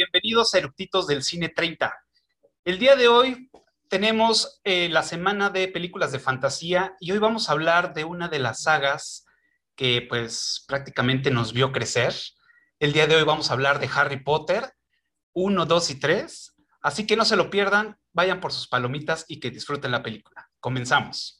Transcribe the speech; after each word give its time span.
bienvenidos 0.00 0.54
a 0.54 0.58
Eructitos 0.58 1.06
del 1.06 1.22
Cine 1.22 1.50
30. 1.50 1.94
El 2.64 2.78
día 2.78 2.96
de 2.96 3.08
hoy 3.08 3.50
tenemos 3.90 4.62
eh, 4.64 4.88
la 4.88 5.02
semana 5.02 5.50
de 5.50 5.68
películas 5.68 6.10
de 6.10 6.18
fantasía 6.18 6.96
y 7.00 7.12
hoy 7.12 7.18
vamos 7.18 7.48
a 7.48 7.52
hablar 7.52 7.92
de 7.92 8.04
una 8.04 8.28
de 8.28 8.38
las 8.38 8.62
sagas 8.62 9.26
que 9.76 10.06
pues 10.08 10.64
prácticamente 10.66 11.30
nos 11.30 11.52
vio 11.52 11.70
crecer. 11.70 12.14
El 12.78 12.94
día 12.94 13.06
de 13.06 13.16
hoy 13.16 13.24
vamos 13.24 13.50
a 13.50 13.52
hablar 13.52 13.78
de 13.78 13.90
Harry 13.94 14.24
Potter 14.24 14.72
1, 15.34 15.66
2 15.66 15.90
y 15.90 16.00
3. 16.00 16.54
Así 16.80 17.06
que 17.06 17.16
no 17.16 17.26
se 17.26 17.36
lo 17.36 17.50
pierdan, 17.50 17.98
vayan 18.14 18.40
por 18.40 18.52
sus 18.52 18.68
palomitas 18.68 19.26
y 19.28 19.38
que 19.38 19.50
disfruten 19.50 19.90
la 19.90 20.02
película. 20.02 20.48
Comenzamos. 20.60 21.39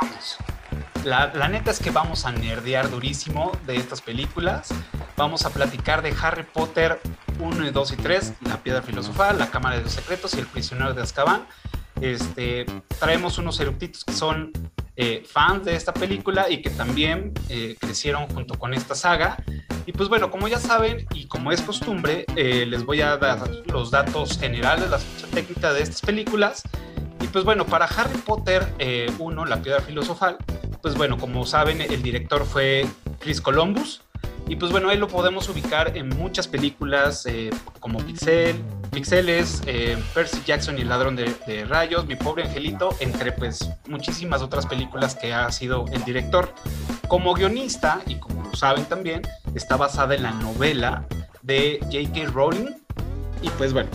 vamos. 0.00 0.36
La, 1.04 1.48
neta 1.48 1.70
es 1.70 1.78
que 1.78 1.90
vamos 1.90 2.26
a 2.26 2.32
nerdear 2.32 2.90
durísimo 2.90 3.52
de 3.66 3.76
estas 3.76 4.02
películas. 4.02 4.68
Vamos 5.16 5.46
a 5.46 5.50
platicar 5.50 6.02
de 6.02 6.14
Harry 6.20 6.42
Potter 6.42 7.00
1, 7.38 7.70
2 7.70 7.92
y 7.92 7.96
3, 7.96 8.32
La 8.42 8.62
Piedra 8.62 8.82
Filosofal, 8.82 9.38
La 9.38 9.48
Cámara 9.48 9.76
de 9.76 9.82
los 9.82 9.92
Secretos 9.92 10.34
y 10.34 10.40
El 10.40 10.46
Prisionero 10.46 10.94
de 10.94 11.02
Azkaban. 11.02 11.46
Este, 12.00 12.66
traemos 12.98 13.38
unos 13.38 13.58
eructitos 13.60 14.04
que 14.04 14.12
son 14.12 14.50
eh, 14.96 15.22
fans 15.26 15.64
de 15.64 15.76
esta 15.76 15.94
película 15.94 16.50
y 16.50 16.60
que 16.60 16.70
también 16.70 17.32
eh, 17.48 17.76
crecieron 17.78 18.26
junto 18.28 18.58
con 18.58 18.74
esta 18.74 18.94
saga. 18.94 19.36
Y 19.86 19.92
pues 19.92 20.08
bueno, 20.08 20.30
como 20.32 20.48
ya 20.48 20.58
saben 20.58 21.06
y 21.14 21.28
como 21.28 21.52
es 21.52 21.62
costumbre, 21.62 22.26
eh, 22.34 22.66
les 22.66 22.84
voy 22.84 23.00
a 23.00 23.16
dar 23.16 23.48
los 23.66 23.92
datos 23.92 24.38
generales, 24.38 24.90
la 24.90 24.98
ficha 24.98 25.28
técnica 25.28 25.72
de 25.72 25.82
estas 25.82 26.00
películas 26.00 26.64
y 27.20 27.26
pues 27.28 27.44
bueno, 27.44 27.66
para 27.66 27.86
Harry 27.86 28.18
Potter 28.18 28.66
1, 29.18 29.44
eh, 29.44 29.48
La 29.48 29.62
Piedra 29.62 29.80
Filosofal, 29.80 30.36
pues 30.82 30.94
bueno, 30.96 31.18
como 31.18 31.46
saben, 31.46 31.80
el 31.80 32.02
director 32.02 32.44
fue 32.44 32.86
Chris 33.18 33.40
Columbus. 33.40 34.02
Y 34.48 34.54
pues 34.54 34.70
bueno, 34.70 34.90
ahí 34.90 34.96
lo 34.96 35.08
podemos 35.08 35.48
ubicar 35.48 35.96
en 35.96 36.08
muchas 36.10 36.46
películas 36.46 37.26
eh, 37.26 37.50
como 37.80 37.98
Pixel, 37.98 38.62
Pixeles, 38.92 39.62
eh, 39.66 39.98
Percy 40.14 40.40
Jackson 40.46 40.78
y 40.78 40.82
el 40.82 40.88
ladrón 40.88 41.16
de, 41.16 41.64
rayos, 41.68 42.06
Mi 42.06 42.14
pobre 42.14 42.44
angelito, 42.44 42.94
entre 43.00 43.32
pues 43.32 43.68
muchísimas 43.88 44.42
otras 44.42 44.64
películas 44.64 45.16
que 45.16 45.34
ha 45.34 45.50
sido 45.50 45.86
el 45.92 46.04
director. 46.04 46.54
Como 47.08 47.34
guionista, 47.34 48.00
y 48.06 48.16
como 48.20 48.44
lo 48.44 48.54
saben 48.54 48.84
también, 48.84 49.22
está 49.56 49.76
basada 49.76 50.14
en 50.14 50.22
la 50.22 50.30
novela 50.30 51.04
de 51.42 51.80
J.K. 51.90 52.30
Rowling. 52.30 52.70
Y 53.42 53.50
pues 53.50 53.72
bueno, 53.72 53.90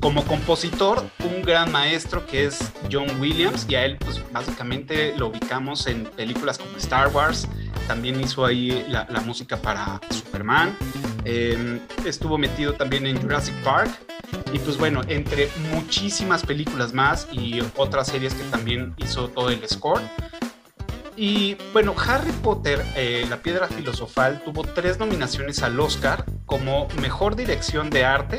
como 0.00 0.24
compositor, 0.24 1.04
un 1.24 1.42
gran 1.42 1.72
maestro 1.72 2.26
que 2.26 2.46
es 2.46 2.72
John 2.90 3.20
Williams, 3.20 3.66
y 3.68 3.74
a 3.74 3.84
él 3.84 3.96
pues 3.98 4.22
básicamente 4.32 5.16
lo 5.16 5.28
ubicamos 5.28 5.86
en 5.86 6.04
películas 6.04 6.58
como 6.58 6.76
Star 6.76 7.08
Wars, 7.08 7.48
también 7.86 8.20
hizo 8.20 8.44
ahí 8.44 8.84
la, 8.88 9.06
música 9.24 9.56
para 9.56 10.00
Superman, 10.10 10.76
em, 11.24 11.80
estuvo 12.04 12.38
metido 12.38 12.74
también 12.74 13.06
en 13.06 13.20
Jurassic 13.20 13.54
Park, 13.62 13.90
y 14.52 14.58
pues 14.58 14.76
bueno, 14.76 15.02
entre 15.08 15.48
muchísimas 15.72 16.44
películas 16.44 16.92
más 16.92 17.28
y 17.32 17.60
otras 17.76 18.08
series 18.08 18.34
que 18.34 18.44
también 18.44 18.94
hizo 18.98 19.28
todo 19.28 19.50
el 19.50 19.66
score. 19.68 20.02
Y 21.16 21.56
bueno, 21.72 21.94
Harry 22.06 22.32
Potter, 22.42 22.84
eh, 22.94 23.26
La 23.30 23.38
Piedra 23.38 23.68
Filosofal, 23.68 24.42
tuvo 24.44 24.62
tres 24.64 24.98
nominaciones 24.98 25.62
al 25.62 25.80
Oscar 25.80 26.24
como 26.44 26.88
Mejor 27.00 27.36
Dirección 27.36 27.88
de 27.88 28.04
Arte, 28.04 28.38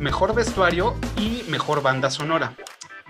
mejor 0.00 0.34
vestuario 0.34 0.94
y 1.16 1.44
mejor 1.48 1.82
banda 1.82 2.10
sonora. 2.10 2.54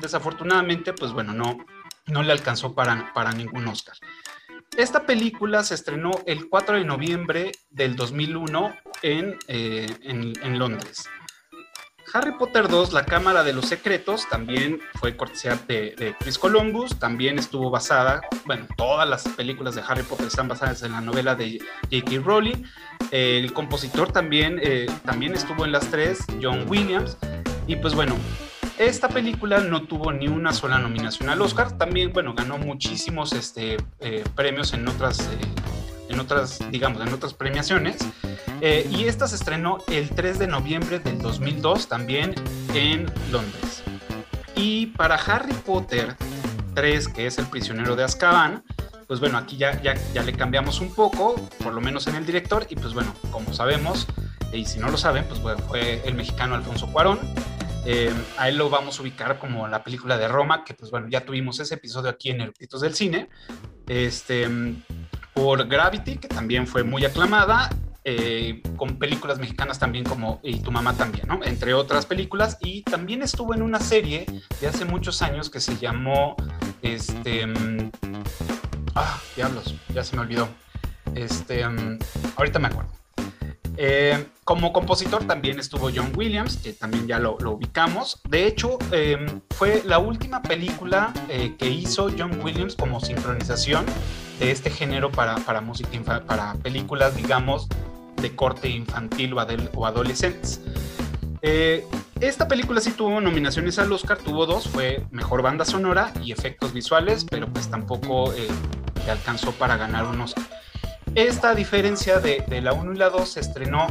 Desafortunadamente, 0.01 0.93
pues 0.93 1.13
bueno, 1.13 1.33
no, 1.33 1.59
no 2.07 2.23
le 2.23 2.33
alcanzó 2.33 2.75
para, 2.75 3.13
para 3.13 3.33
ningún 3.33 3.67
Oscar. 3.69 3.97
Esta 4.77 5.07
película 5.07 5.63
se 5.65 5.75
estrenó 5.75 6.11
el 6.27 6.49
4 6.49 6.77
de 6.77 6.85
noviembre 6.85 7.53
del 7.71 7.97
2001 7.97 8.77
en, 9.03 9.39
eh, 9.49 9.97
en, 10.03 10.33
en 10.43 10.59
Londres. 10.59 11.09
Harry 12.17 12.33
Potter 12.33 12.67
2, 12.67 12.95
La 12.95 13.05
Cámara 13.05 13.45
de 13.45 13.53
los 13.53 13.67
Secretos, 13.67 14.27
también 14.31 14.81
fue 14.95 15.19
cortesía 15.19 15.61
de, 15.69 16.17
Chris 16.19 16.39
Columbus, 16.39 16.99
también 16.99 17.39
estuvo 17.39 17.69
basada, 17.69 18.23
bueno, 18.47 18.67
todas 18.79 19.07
las 19.07 19.29
películas 19.29 19.75
de 19.75 19.83
Harry 19.87 20.03
Potter 20.03 20.29
están 20.29 20.49
basadas 20.49 20.83
en 20.83 20.93
la 20.93 21.03
novela 21.03 21.35
de 21.35 21.59
J.K. 21.93 22.23
Rowling. 22.25 22.63
El 23.11 23.53
compositor 23.53 24.13
también, 24.13 24.59
eh, 24.63 24.87
también 25.05 25.35
estuvo 25.35 25.67
en 25.67 25.73
las 25.73 25.91
tres, 25.91 26.21
John 26.41 26.65
Williams. 26.67 27.19
Y 27.67 27.77
pues 27.77 27.95
bueno, 27.95 28.17
esta 28.79 29.11
película 29.11 29.59
no 29.59 29.83
tuvo 29.83 30.11
ni 30.11 30.27
una 30.27 30.55
sola 30.55 30.79
nominación 30.79 31.29
al 31.29 31.43
Oscar, 31.43 31.77
también, 31.77 32.15
bueno, 32.15 32.33
ganó 32.33 32.57
muchísimos 32.57 33.35
este, 33.35 33.77
eh, 34.01 34.25
premios 34.35 34.73
en 34.73 34.89
otras, 34.89 35.21
eh, 35.21 35.39
en 36.09 36.21
otras, 36.21 36.59
digamos, 36.71 37.07
en 37.07 37.13
otras 37.13 37.35
premiaciones. 37.35 37.99
Eh, 38.61 38.89
y 38.91 39.05
esta 39.05 39.29
se 39.29 39.37
estrenó 39.37 39.79
el 39.89 40.11
3 40.11 40.39
de 40.39 40.47
noviembre 40.47 40.99
del 40.99 41.19
2002 41.19 41.89
también 41.89 42.35
en 42.75 43.07
Londres. 43.31 43.83
Y 44.55 44.87
para 44.87 45.17
Harry 45.17 45.53
Potter 45.53 46.17
3, 46.75 47.09
que 47.09 47.27
es 47.27 47.39
el 47.39 47.47
prisionero 47.47 47.97
de 47.97 48.05
Azkaban, 48.05 48.65
pues 49.07 49.21
bueno, 49.21 49.39
aquí 49.39 49.57
ya, 49.57 49.81
ya, 49.83 49.95
ya 50.13 50.23
le 50.23 50.33
cambiamos 50.33 50.81
un 50.81 50.93
poco, 50.95 51.35
por 51.63 51.73
lo 51.73 51.81
menos 51.81 52.07
en 52.07 52.17
el 52.17 52.27
director, 52.27 52.67
y 52.69 52.77
pues 52.77 52.93
bueno, 52.93 53.15
como 53.31 53.53
sabemos, 53.53 54.07
y 54.53 54.65
si 54.65 54.79
no 54.79 54.89
lo 54.89 54.97
saben, 54.97 55.25
pues 55.29 55.41
bueno, 55.41 55.59
fue 55.69 56.03
el 56.07 56.15
mexicano 56.15 56.55
Alfonso 56.55 56.91
Cuarón. 56.93 57.21
Eh, 57.85 58.13
a 58.37 58.49
él 58.49 58.57
lo 58.57 58.69
vamos 58.69 58.99
a 58.99 59.03
ubicar 59.03 59.39
como 59.39 59.69
la 59.69 59.85
película 59.85 60.19
de 60.19 60.27
Roma, 60.27 60.65
que 60.65 60.75
pues 60.75 60.91
bueno, 60.91 61.07
ya 61.09 61.25
tuvimos 61.25 61.61
ese 61.61 61.75
episodio 61.75 62.11
aquí 62.11 62.31
en 62.31 62.41
Eructitos 62.41 62.81
del 62.81 62.95
Cine. 62.95 63.29
Este, 63.87 64.49
por 65.37 65.69
Gravity, 65.69 66.17
que 66.17 66.29
también 66.29 66.67
fue 66.67 66.83
muy 66.83 67.05
aclamada, 67.05 67.69
eh, 68.05 68.63
con 68.77 68.99
películas 68.99 69.39
mexicanas 69.39 69.79
también 69.79 70.05
como 70.05 70.41
Y 70.43 70.61
tu 70.61 70.73
mamá 70.73 70.95
también, 70.95 71.29
¿no? 71.29 71.41
Entre 71.45 71.75
otras 71.75 72.07
películas. 72.07 72.57
Y 72.61 72.83
también 72.83 73.21
estuvo 73.21 73.55
en 73.55 73.61
una 73.61 73.79
serie 73.79 74.25
de 74.61 74.67
hace 74.67 74.87
muchos 74.87 75.21
años 75.21 75.51
que 75.51 75.61
se 75.61 75.77
llamó, 75.77 76.37
este, 76.81 77.47
mm, 77.47 77.91
ah, 78.95 79.21
diablos, 79.37 79.75
ya 79.93 80.03
se 80.03 80.17
me 80.17 80.23
olvidó. 80.23 80.49
Este, 81.15 81.69
mm, 81.69 81.99
ahorita 82.37 82.59
me 82.59 82.69
acuerdo. 82.69 83.06
Eh, 83.77 84.27
como 84.45 84.73
compositor 84.73 85.25
también 85.25 85.59
estuvo 85.59 85.91
John 85.95 86.13
Williams, 86.17 86.57
que 86.57 86.73
también 86.73 87.07
ya 87.07 87.19
lo, 87.19 87.37
ubicamos. 87.37 88.21
De 88.29 88.47
hecho, 88.47 88.79
em, 88.91 89.41
fue 89.51 89.83
la 89.85 89.99
última 89.99 90.43
película 90.43 91.13
eh, 91.29 91.55
que 91.59 91.69
hizo 91.69 92.11
John 92.17 92.41
Williams 92.43 92.75
como 92.77 93.01
sincronización 93.01 93.85
de 94.39 94.51
este 94.51 94.71
género 94.71 95.11
para, 95.11 95.37
para 95.37 95.61
música, 95.61 95.91
para 96.27 96.55
películas, 96.55 97.17
digamos, 97.17 97.69
de 98.21 98.35
corte 98.35 98.69
infantil 98.69 99.35
o, 99.35 99.87
adolescentes. 99.87 100.61
Eh, 101.43 101.85
esta 102.21 102.49
película 102.49 102.81
sí 102.81 102.93
tuvo 102.93 103.21
nominaciones 103.21 103.79
al 103.79 103.93
Oscar, 103.93 104.17
tuvo 104.19 104.47
dos, 104.47 104.69
fue 104.69 105.05
Mejor 105.11 105.43
Banda 105.43 105.67
Sonora 105.67 106.13
y 106.23 106.33
Efectos 106.33 106.73
Visuales, 106.73 107.27
pero 107.29 107.47
pues 107.47 107.69
tampoco 107.69 108.33
le 109.05 109.11
alcanzó 109.11 109.53
para 109.53 109.77
ganar 109.77 110.07
un 110.07 110.21
Oscar. 110.23 110.56
Esta 111.17 111.55
diferencia 111.55 112.21
de, 112.21 112.45
la 112.61 112.75
1 112.75 112.93
y 112.93 112.97
la 112.99 113.09
2 113.09 113.27
se 113.27 113.41
estrenó 113.41 113.87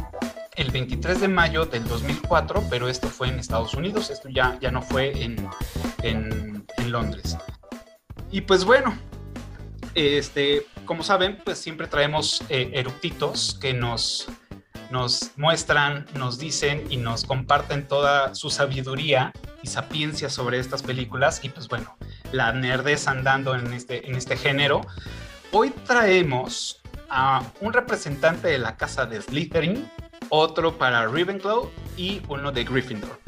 el 0.54 0.70
23 0.70 1.22
de 1.22 1.26
mayo 1.26 1.66
del 1.66 1.84
2004, 1.88 2.62
pero 2.70 2.88
esto 2.88 3.08
fue 3.08 3.26
en 3.26 3.40
Estados 3.40 3.74
Unidos, 3.74 4.10
esto 4.10 4.28
ya, 4.28 4.56
ya 4.60 4.70
no 4.70 4.80
fue 4.80 5.24
en, 5.24 5.48
en, 6.04 6.64
en 6.76 6.92
Londres. 6.92 7.36
Y 8.30 8.42
pues 8.42 8.64
bueno, 8.64 8.96
este, 9.96 10.68
como 10.84 11.02
saben, 11.02 11.38
pues 11.44 11.58
siempre 11.58 11.88
traemos 11.88 12.44
eh, 12.48 12.70
eructitos 12.74 13.58
que 13.60 13.74
nos, 13.74 14.28
nos 14.92 15.32
muestran, 15.36 16.06
nos 16.14 16.38
dicen 16.38 16.84
y 16.90 16.96
nos 16.96 17.24
comparten 17.24 17.88
toda 17.88 18.36
su 18.36 18.50
sabiduría 18.50 19.32
y 19.64 19.66
sapiencia 19.66 20.30
sobre 20.30 20.60
estas 20.60 20.84
películas 20.84 21.40
y 21.42 21.48
pues 21.48 21.66
bueno, 21.66 21.96
la 22.30 22.52
nerdez 22.52 23.08
andando 23.08 23.56
en 23.56 23.72
este, 23.72 24.08
en 24.08 24.14
este 24.14 24.36
género. 24.36 24.82
Hoy 25.50 25.70
traemos 25.86 26.82
a 27.08 27.42
un 27.60 27.72
representante 27.72 28.48
de 28.48 28.58
la 28.58 28.76
casa 28.76 29.06
de 29.06 29.20
Slytherin, 29.20 29.90
otro 30.28 30.78
para 30.78 31.06
Ravenclaw 31.06 31.70
y 31.96 32.22
uno 32.28 32.52
de 32.52 32.64
Gryffindor. 32.64 33.20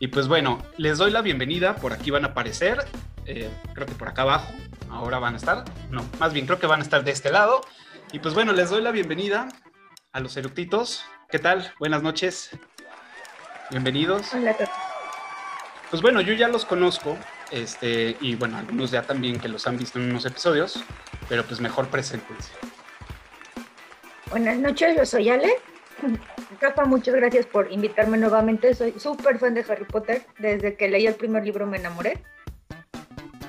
Y 0.00 0.08
pues 0.08 0.26
bueno, 0.26 0.58
les 0.76 0.98
doy 0.98 1.10
la 1.10 1.22
bienvenida, 1.22 1.76
por 1.76 1.92
aquí 1.92 2.10
van 2.10 2.24
a 2.24 2.28
aparecer, 2.28 2.84
eh, 3.26 3.50
creo 3.74 3.86
que 3.86 3.94
por 3.94 4.08
acá 4.08 4.22
abajo, 4.22 4.52
ahora 4.90 5.18
van 5.18 5.34
a 5.34 5.36
estar, 5.36 5.64
no, 5.90 6.04
más 6.18 6.32
bien 6.32 6.46
creo 6.46 6.58
que 6.58 6.66
van 6.66 6.80
a 6.80 6.82
estar 6.82 7.04
de 7.04 7.12
este 7.12 7.30
lado. 7.30 7.60
Y 8.12 8.18
pues 8.18 8.34
bueno, 8.34 8.52
les 8.52 8.70
doy 8.70 8.82
la 8.82 8.90
bienvenida 8.90 9.48
a 10.12 10.20
los 10.20 10.36
eructitos. 10.36 11.04
¿Qué 11.30 11.38
tal? 11.38 11.72
Buenas 11.78 12.02
noches. 12.02 12.50
Bienvenidos. 13.70 14.34
Hola, 14.34 14.54
Pues 15.88 16.02
bueno, 16.02 16.20
yo 16.20 16.34
ya 16.34 16.48
los 16.48 16.66
conozco, 16.66 17.16
este, 17.50 18.16
y 18.20 18.34
bueno, 18.34 18.58
algunos 18.58 18.90
ya 18.90 19.02
también 19.02 19.38
que 19.40 19.48
los 19.48 19.66
han 19.66 19.78
visto 19.78 19.98
en 19.98 20.10
unos 20.10 20.26
episodios, 20.26 20.82
pero 21.28 21.44
pues 21.44 21.60
mejor 21.60 21.88
preséntense. 21.88 22.50
Buenas 24.32 24.56
noches, 24.56 24.96
yo 24.96 25.04
soy 25.04 25.28
Ale. 25.28 25.58
Rafa, 26.58 26.86
muchas 26.86 27.14
gracias 27.14 27.44
por 27.44 27.70
invitarme 27.70 28.16
nuevamente. 28.16 28.74
Soy 28.74 28.94
súper 28.98 29.38
fan 29.38 29.52
de 29.52 29.60
Harry 29.68 29.84
Potter. 29.84 30.22
Desde 30.38 30.74
que 30.74 30.88
leí 30.88 31.06
el 31.06 31.16
primer 31.16 31.44
libro 31.44 31.66
me 31.66 31.76
enamoré. 31.76 32.24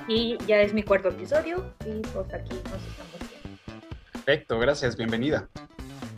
Y 0.08 0.36
ya 0.46 0.60
es 0.60 0.74
mi 0.74 0.82
cuarto 0.82 1.08
episodio 1.08 1.72
y 1.86 2.00
pues 2.08 2.34
aquí 2.34 2.54
nos 2.54 2.82
estamos 2.86 3.18
viendo. 3.18 3.88
Perfecto, 4.12 4.58
gracias, 4.58 4.94
bienvenida. 4.94 5.48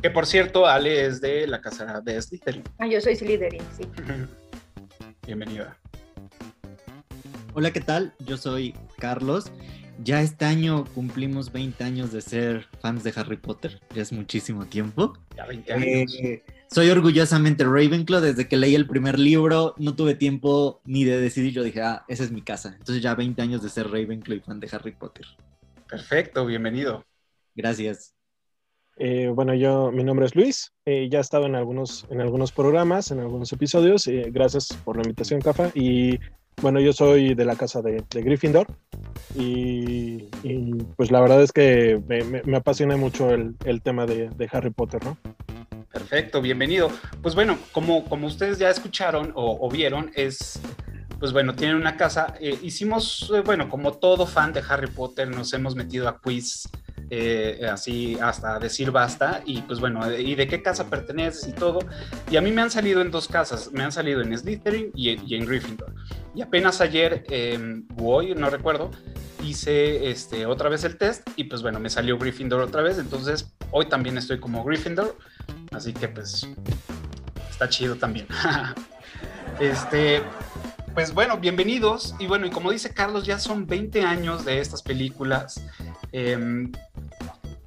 Que 0.02 0.10
por 0.10 0.26
cierto, 0.26 0.66
Ale 0.66 1.06
es 1.06 1.20
de 1.20 1.46
la 1.46 1.60
casa 1.60 2.00
de 2.00 2.20
Slytherin. 2.20 2.64
Ah, 2.80 2.88
yo 2.88 3.00
soy 3.00 3.14
Slytherin, 3.14 3.62
sí. 3.76 3.88
Bienvenida. 5.24 5.76
Hola, 7.54 7.70
¿qué 7.70 7.80
tal? 7.80 8.14
Yo 8.18 8.36
soy 8.36 8.74
Carlos. 8.98 9.52
Ya 10.02 10.20
este 10.20 10.44
año 10.44 10.84
cumplimos 10.94 11.52
20 11.52 11.82
años 11.82 12.12
de 12.12 12.20
ser 12.20 12.66
fans 12.80 13.02
de 13.02 13.12
Harry 13.16 13.36
Potter. 13.36 13.80
Ya 13.94 14.02
es 14.02 14.12
muchísimo 14.12 14.66
tiempo. 14.66 15.14
Ya 15.36 15.46
20 15.46 15.72
años. 15.72 16.14
Eh, 16.22 16.42
soy 16.70 16.90
orgullosamente 16.90 17.64
Ravenclaw. 17.64 18.20
Desde 18.20 18.46
que 18.46 18.56
leí 18.56 18.74
el 18.74 18.86
primer 18.86 19.18
libro, 19.18 19.74
no 19.78 19.96
tuve 19.96 20.14
tiempo 20.14 20.80
ni 20.84 21.04
de 21.04 21.18
decidir. 21.20 21.52
Yo 21.52 21.62
dije, 21.62 21.82
ah, 21.82 22.04
esa 22.08 22.24
es 22.24 22.30
mi 22.30 22.42
casa. 22.42 22.74
Entonces 22.78 23.02
ya 23.02 23.14
20 23.14 23.40
años 23.40 23.62
de 23.62 23.70
ser 23.70 23.90
Ravenclaw 23.90 24.36
y 24.36 24.40
fan 24.40 24.60
de 24.60 24.68
Harry 24.72 24.92
Potter. 24.92 25.26
Perfecto, 25.88 26.44
bienvenido. 26.44 27.04
Gracias. 27.54 28.16
Eh, 28.98 29.30
bueno, 29.34 29.54
yo, 29.54 29.92
mi 29.92 30.04
nombre 30.04 30.26
es 30.26 30.34
Luis. 30.34 30.72
Eh, 30.84 31.08
ya 31.10 31.18
he 31.18 31.20
estado 31.20 31.46
en 31.46 31.54
algunos, 31.54 32.06
en 32.10 32.20
algunos 32.20 32.52
programas, 32.52 33.10
en 33.10 33.20
algunos 33.20 33.52
episodios. 33.52 34.06
Eh, 34.06 34.30
gracias 34.30 34.68
por 34.84 34.96
la 34.96 35.02
invitación, 35.02 35.40
Cafa. 35.40 35.70
Y 35.74 36.18
bueno, 36.62 36.80
yo 36.80 36.92
soy 36.92 37.34
de 37.34 37.44
la 37.44 37.56
casa 37.56 37.82
de, 37.82 38.02
Gryffindor. 38.10 38.66
Y, 39.34 40.28
pues 40.96 41.10
la 41.10 41.20
verdad 41.20 41.42
es 41.42 41.52
que 41.52 42.00
me, 42.06 42.24
me, 42.24 42.42
me 42.42 42.56
apasiona 42.56 42.96
mucho 42.96 43.30
el, 43.30 43.82
tema 43.82 44.06
de, 44.06 44.48
Harry 44.52 44.70
Potter, 44.70 45.04
¿no? 45.04 45.18
Perfecto, 45.92 46.42
bienvenido. 46.42 46.90
Pues 47.22 47.34
bueno, 47.34 47.58
como, 47.72 48.04
como 48.04 48.26
ustedes 48.26 48.58
ya 48.58 48.70
escucharon 48.70 49.32
o, 49.34 49.58
o 49.60 49.70
vieron, 49.70 50.10
es 50.14 50.60
pues 51.18 51.32
bueno, 51.32 51.54
tienen 51.54 51.76
una 51.76 51.96
casa. 51.96 52.34
Eh, 52.40 52.58
hicimos, 52.62 53.30
eh, 53.34 53.40
bueno, 53.40 53.68
como 53.68 53.92
todo 53.92 54.26
fan 54.26 54.52
de 54.52 54.62
Harry 54.68 54.88
Potter, 54.88 55.28
nos 55.28 55.52
hemos 55.52 55.74
metido 55.74 56.08
a 56.08 56.20
quiz 56.20 56.68
eh, 57.10 57.68
así 57.70 58.18
hasta 58.20 58.58
decir 58.58 58.90
basta. 58.90 59.42
Y 59.44 59.62
pues 59.62 59.80
bueno, 59.80 60.10
¿y 60.12 60.34
de 60.34 60.46
qué 60.46 60.62
casa 60.62 60.88
perteneces 60.88 61.48
y 61.48 61.52
todo? 61.52 61.80
Y 62.30 62.36
a 62.36 62.40
mí 62.40 62.52
me 62.52 62.62
han 62.62 62.70
salido 62.70 63.00
en 63.00 63.10
dos 63.10 63.28
casas, 63.28 63.70
me 63.72 63.84
han 63.84 63.92
salido 63.92 64.20
en 64.20 64.36
Slytherin 64.36 64.90
y, 64.94 65.10
y 65.26 65.36
en 65.36 65.46
Gryffindor. 65.46 65.94
Y 66.34 66.42
apenas 66.42 66.80
ayer, 66.80 67.24
eh, 67.30 67.82
hoy, 67.98 68.34
no 68.34 68.50
recuerdo, 68.50 68.90
hice 69.42 70.10
este, 70.10 70.46
otra 70.46 70.68
vez 70.68 70.84
el 70.84 70.96
test 70.96 71.28
y 71.36 71.44
pues 71.44 71.62
bueno, 71.62 71.80
me 71.80 71.90
salió 71.90 72.18
Gryffindor 72.18 72.60
otra 72.60 72.82
vez. 72.82 72.98
Entonces, 72.98 73.52
hoy 73.70 73.88
también 73.88 74.18
estoy 74.18 74.38
como 74.38 74.64
Gryffindor. 74.64 75.16
Así 75.72 75.92
que 75.92 76.08
pues 76.08 76.46
está 77.50 77.68
chido 77.68 77.96
también. 77.96 78.26
este, 79.60 80.22
pues 80.96 81.12
bueno, 81.12 81.36
bienvenidos. 81.36 82.14
Y 82.18 82.26
bueno, 82.26 82.46
y 82.46 82.50
como 82.50 82.70
dice 82.70 82.94
Carlos, 82.94 83.26
ya 83.26 83.38
son 83.38 83.66
20 83.66 84.00
años 84.00 84.46
de 84.46 84.60
estas 84.60 84.80
películas. 84.80 85.62
Eh, 86.10 86.70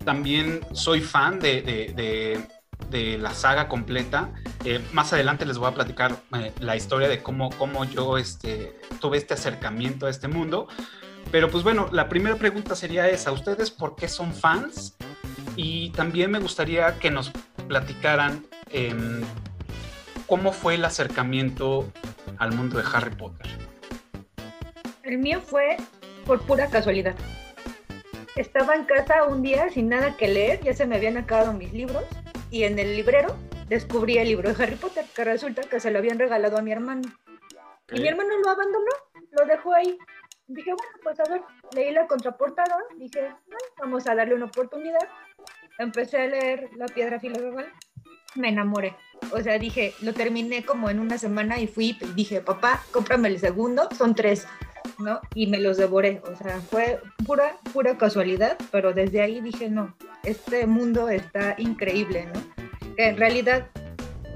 también 0.04 0.62
soy 0.74 1.00
fan 1.00 1.40
de, 1.40 1.62
de, 1.62 2.44
de, 2.90 3.18
la 3.20 3.32
saga 3.36 3.68
completa. 3.68 4.32
Eh, 4.66 4.84
más 4.94 5.14
adelante 5.14 5.46
les 5.46 5.60
voy 5.60 5.68
a 5.70 5.76
platicar 5.76 6.16
eh, 6.40 6.52
la 6.60 6.76
historia 6.76 7.08
de 7.08 7.22
cómo, 7.22 7.52
cómo 7.52 7.86
yo 7.86 8.18
este, 8.18 8.74
tuve 9.00 9.18
este 9.20 9.36
acercamiento 9.36 10.08
a 10.08 10.10
este 10.10 10.28
mundo. 10.28 10.68
Pero 11.32 11.52
pues 11.52 11.64
bueno, 11.64 11.88
la 11.92 12.10
primera 12.10 12.36
pregunta 12.36 12.76
sería 12.76 13.08
esa. 13.10 13.32
¿Ustedes 13.32 13.70
por 13.70 13.96
qué 13.96 14.08
son 14.08 14.34
fans? 14.34 14.96
Y 15.56 15.92
también 15.92 16.32
me 16.32 16.40
gustaría 16.40 16.98
que 16.98 17.12
nos 17.12 17.32
platicaran 17.68 18.48
eh, 18.72 19.22
cómo 20.26 20.52
fue 20.52 20.76
el 20.76 20.86
acercamiento 20.86 21.92
al 22.40 22.54
mundo 22.54 22.78
de 22.80 22.86
Harry 22.92 23.16
Potter? 23.16 23.48
El 25.04 25.20
mío 25.20 25.42
fue 25.42 25.78
por 26.26 26.42
pura 26.46 26.70
casualidad. 26.70 27.16
Estaba 28.36 28.76
en 28.76 28.86
casa 28.86 29.26
un 29.26 29.42
día 29.42 29.70
sin 29.70 29.90
nada 29.90 30.16
que 30.18 30.28
leer, 30.28 30.62
ya 30.62 30.74
se 30.74 30.86
me 30.86 30.96
habían 30.96 31.18
acabado 31.18 31.54
mis 31.54 31.74
libros 31.74 32.06
y 32.50 32.64
en 32.64 32.80
el 32.80 32.96
librero 32.96 33.36
descubrí 33.68 34.18
el 34.18 34.28
libro 34.28 34.52
de 34.52 34.64
Harry 34.64 34.76
Potter, 34.76 35.06
que 35.16 35.24
resulta 35.24 35.62
que 35.64 35.80
se 35.80 35.92
lo 35.92 36.00
habían 36.00 36.18
regalado 36.18 36.58
a 36.58 36.62
mi 36.62 36.72
hermano. 36.72 37.04
Y 37.92 38.02
mi 38.02 38.08
hermano 38.08 38.30
lo 38.44 38.50
abandonó, 38.50 38.92
lo 39.32 39.46
dejó 39.46 39.74
ahí. 39.74 39.98
Dije, 40.48 40.74
bueno, 40.74 40.92
pues 41.04 41.20
a 41.20 41.24
ver, 41.30 41.42
leí 41.76 41.92
la 41.92 42.08
contraportada, 42.08 42.78
dije, 42.98 43.32
vamos 43.80 44.08
a 44.08 44.16
darle 44.16 44.36
una 44.36 44.46
oportunidad. 44.46 45.08
Empecé 45.78 46.24
a 46.24 46.28
leer 46.28 46.70
La 46.76 46.88
Piedra 46.88 47.20
Filosofal, 47.20 47.72
me 48.36 48.50
enamoré. 48.50 48.96
O 49.32 49.42
sea, 49.42 49.60
dije, 49.60 49.94
lo 50.02 50.14
terminé 50.14 50.66
como 50.66 50.90
en 50.90 51.00
una 51.00 51.18
semana 51.18 51.60
y 51.60 51.68
fui 51.68 51.98
y 52.02 52.06
dije, 52.14 52.42
papá, 52.42 52.84
cómprame 52.92 53.28
el 53.28 53.40
segundo, 53.40 53.88
son 53.96 54.16
tres, 54.16 54.48
¿no? 54.98 55.22
Y 55.36 55.48
me 55.48 55.60
los 55.60 55.78
devoré. 55.78 56.22
O 56.26 56.36
sea, 56.36 56.60
fue 56.62 57.00
pura, 57.26 57.58
pura 57.72 57.98
casualidad, 57.98 58.58
pero 58.72 58.94
desde 58.94 59.22
ahí 59.22 59.42
dije, 59.42 59.70
no, 59.70 59.96
este 60.24 60.66
mundo 60.66 61.10
está 61.10 61.56
increíble, 61.58 62.28
¿no? 62.34 62.96
Que 62.96 63.10
en 63.10 63.18
realidad 63.18 63.68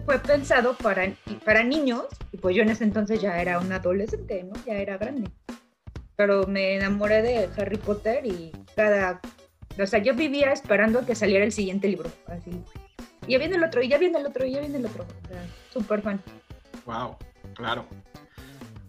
fue 0.05 0.19
pensado 0.19 0.75
para, 0.77 1.11
para 1.45 1.63
niños, 1.63 2.05
y 2.31 2.37
pues 2.37 2.55
yo 2.55 2.63
en 2.63 2.69
ese 2.69 2.83
entonces 2.83 3.21
ya 3.21 3.41
era 3.41 3.59
un 3.59 3.71
adolescente, 3.71 4.43
¿no? 4.43 4.53
Ya 4.65 4.75
era 4.75 4.97
grande. 4.97 5.29
Pero 6.15 6.45
me 6.45 6.75
enamoré 6.75 7.21
de 7.21 7.49
Harry 7.57 7.77
Potter 7.77 8.25
y 8.25 8.51
cada... 8.75 9.19
O 9.81 9.87
sea, 9.87 9.99
yo 9.99 10.13
vivía 10.13 10.51
esperando 10.51 11.03
que 11.03 11.15
saliera 11.15 11.43
el 11.43 11.51
siguiente 11.51 11.87
libro, 11.87 12.11
así 12.27 12.51
y 13.27 13.31
ya 13.31 13.37
viene 13.37 13.55
el 13.55 13.63
otro, 13.63 13.81
y 13.81 13.89
ya 13.89 13.97
viene 13.97 14.19
el 14.19 14.25
otro, 14.25 14.45
y 14.45 14.51
ya 14.51 14.59
viene 14.59 14.77
el 14.77 14.85
otro. 14.85 15.05
Súper 15.71 16.01
fan. 16.01 16.21
Wow, 16.85 17.17
claro. 17.53 17.85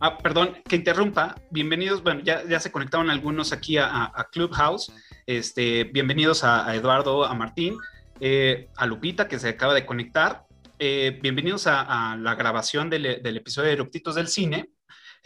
Ah, 0.01 0.19
perdón, 0.19 0.57
que 0.69 0.77
interrumpa. 0.77 1.37
Bienvenidos, 1.51 2.03
bueno, 2.03 2.21
ya, 2.23 2.45
ya 2.47 2.61
se 2.61 2.71
conectaron 2.73 3.11
algunos 3.11 3.53
aquí 3.53 3.79
a, 3.79 4.13
Clubhouse. 4.33 4.93
Este, 5.27 5.85
bienvenidos 5.85 6.45
a, 6.45 6.75
Eduardo, 6.75 7.25
a 7.25 7.35
Martín, 7.35 7.77
eh, 8.21 8.69
a 8.77 8.87
Lupita, 8.87 9.29
que 9.29 9.39
se 9.39 9.51
acaba 9.51 9.73
de 9.75 9.87
conectar. 9.87 10.45
Eh, 10.79 11.19
bienvenidos 11.23 11.67
a, 11.67 12.13
a, 12.13 12.17
la 12.17 12.35
grabación 12.35 12.91
del, 12.91 13.23
del 13.23 13.37
episodio 13.37 13.69
de 13.69 13.75
Eructitos 13.75 14.17
del 14.17 14.29
Cine. 14.29 14.74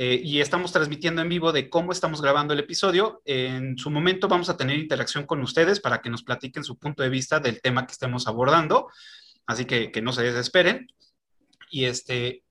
Eh, 0.01 0.21
y 0.23 0.41
estamos 0.41 0.71
transmitiendo 0.71 1.23
en 1.23 1.29
vivo 1.29 1.51
de 1.51 1.69
cómo 1.69 1.91
estamos 1.91 2.23
grabando 2.23 2.55
el 2.55 2.61
episodio. 2.61 3.21
En 3.25 3.77
su 3.77 3.91
momento 3.91 4.29
vamos 4.29 4.49
a 4.49 4.57
tener 4.57 4.79
interacción 4.79 5.27
con 5.27 5.41
ustedes 5.43 5.81
para 5.81 6.01
que 6.01 6.09
nos 6.09 6.23
platiquen 6.23 6.63
su 6.63 6.79
punto 6.79 7.03
de 7.03 7.09
vista 7.09 7.41
del 7.41 7.61
tema 7.61 7.85
que 7.85 7.93
estemos 7.93 8.29
abordando. 8.29 8.89
Así 9.45 9.65
que, 9.65 9.91
que 9.91 10.01
no 10.01 10.13
se 10.13 10.23
desesperen. 10.23 10.87
Y 11.69 11.87
este. 11.87 12.45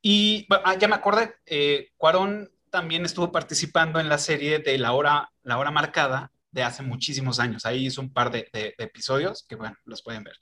Y 0.00 0.46
ah, 0.64 0.74
ya 0.78 0.88
me 0.88 0.94
acordé, 0.94 1.34
eh, 1.44 1.90
Cuarón 1.98 2.50
también 2.70 3.04
estuvo 3.04 3.30
participando 3.30 4.00
en 4.00 4.08
la 4.08 4.16
serie 4.16 4.58
de 4.60 4.78
La 4.78 4.92
Hora, 4.92 5.30
la 5.42 5.58
hora 5.58 5.70
Marcada 5.70 6.32
de 6.50 6.62
hace 6.62 6.82
muchísimos 6.82 7.40
años. 7.40 7.66
Ahí 7.66 7.86
hizo 7.86 8.00
un 8.00 8.12
par 8.12 8.30
de, 8.30 8.48
de, 8.54 8.74
de 8.78 8.84
episodios 8.84 9.44
que, 9.46 9.56
bueno, 9.56 9.76
los 9.84 10.02
pueden 10.02 10.24
ver. 10.24 10.36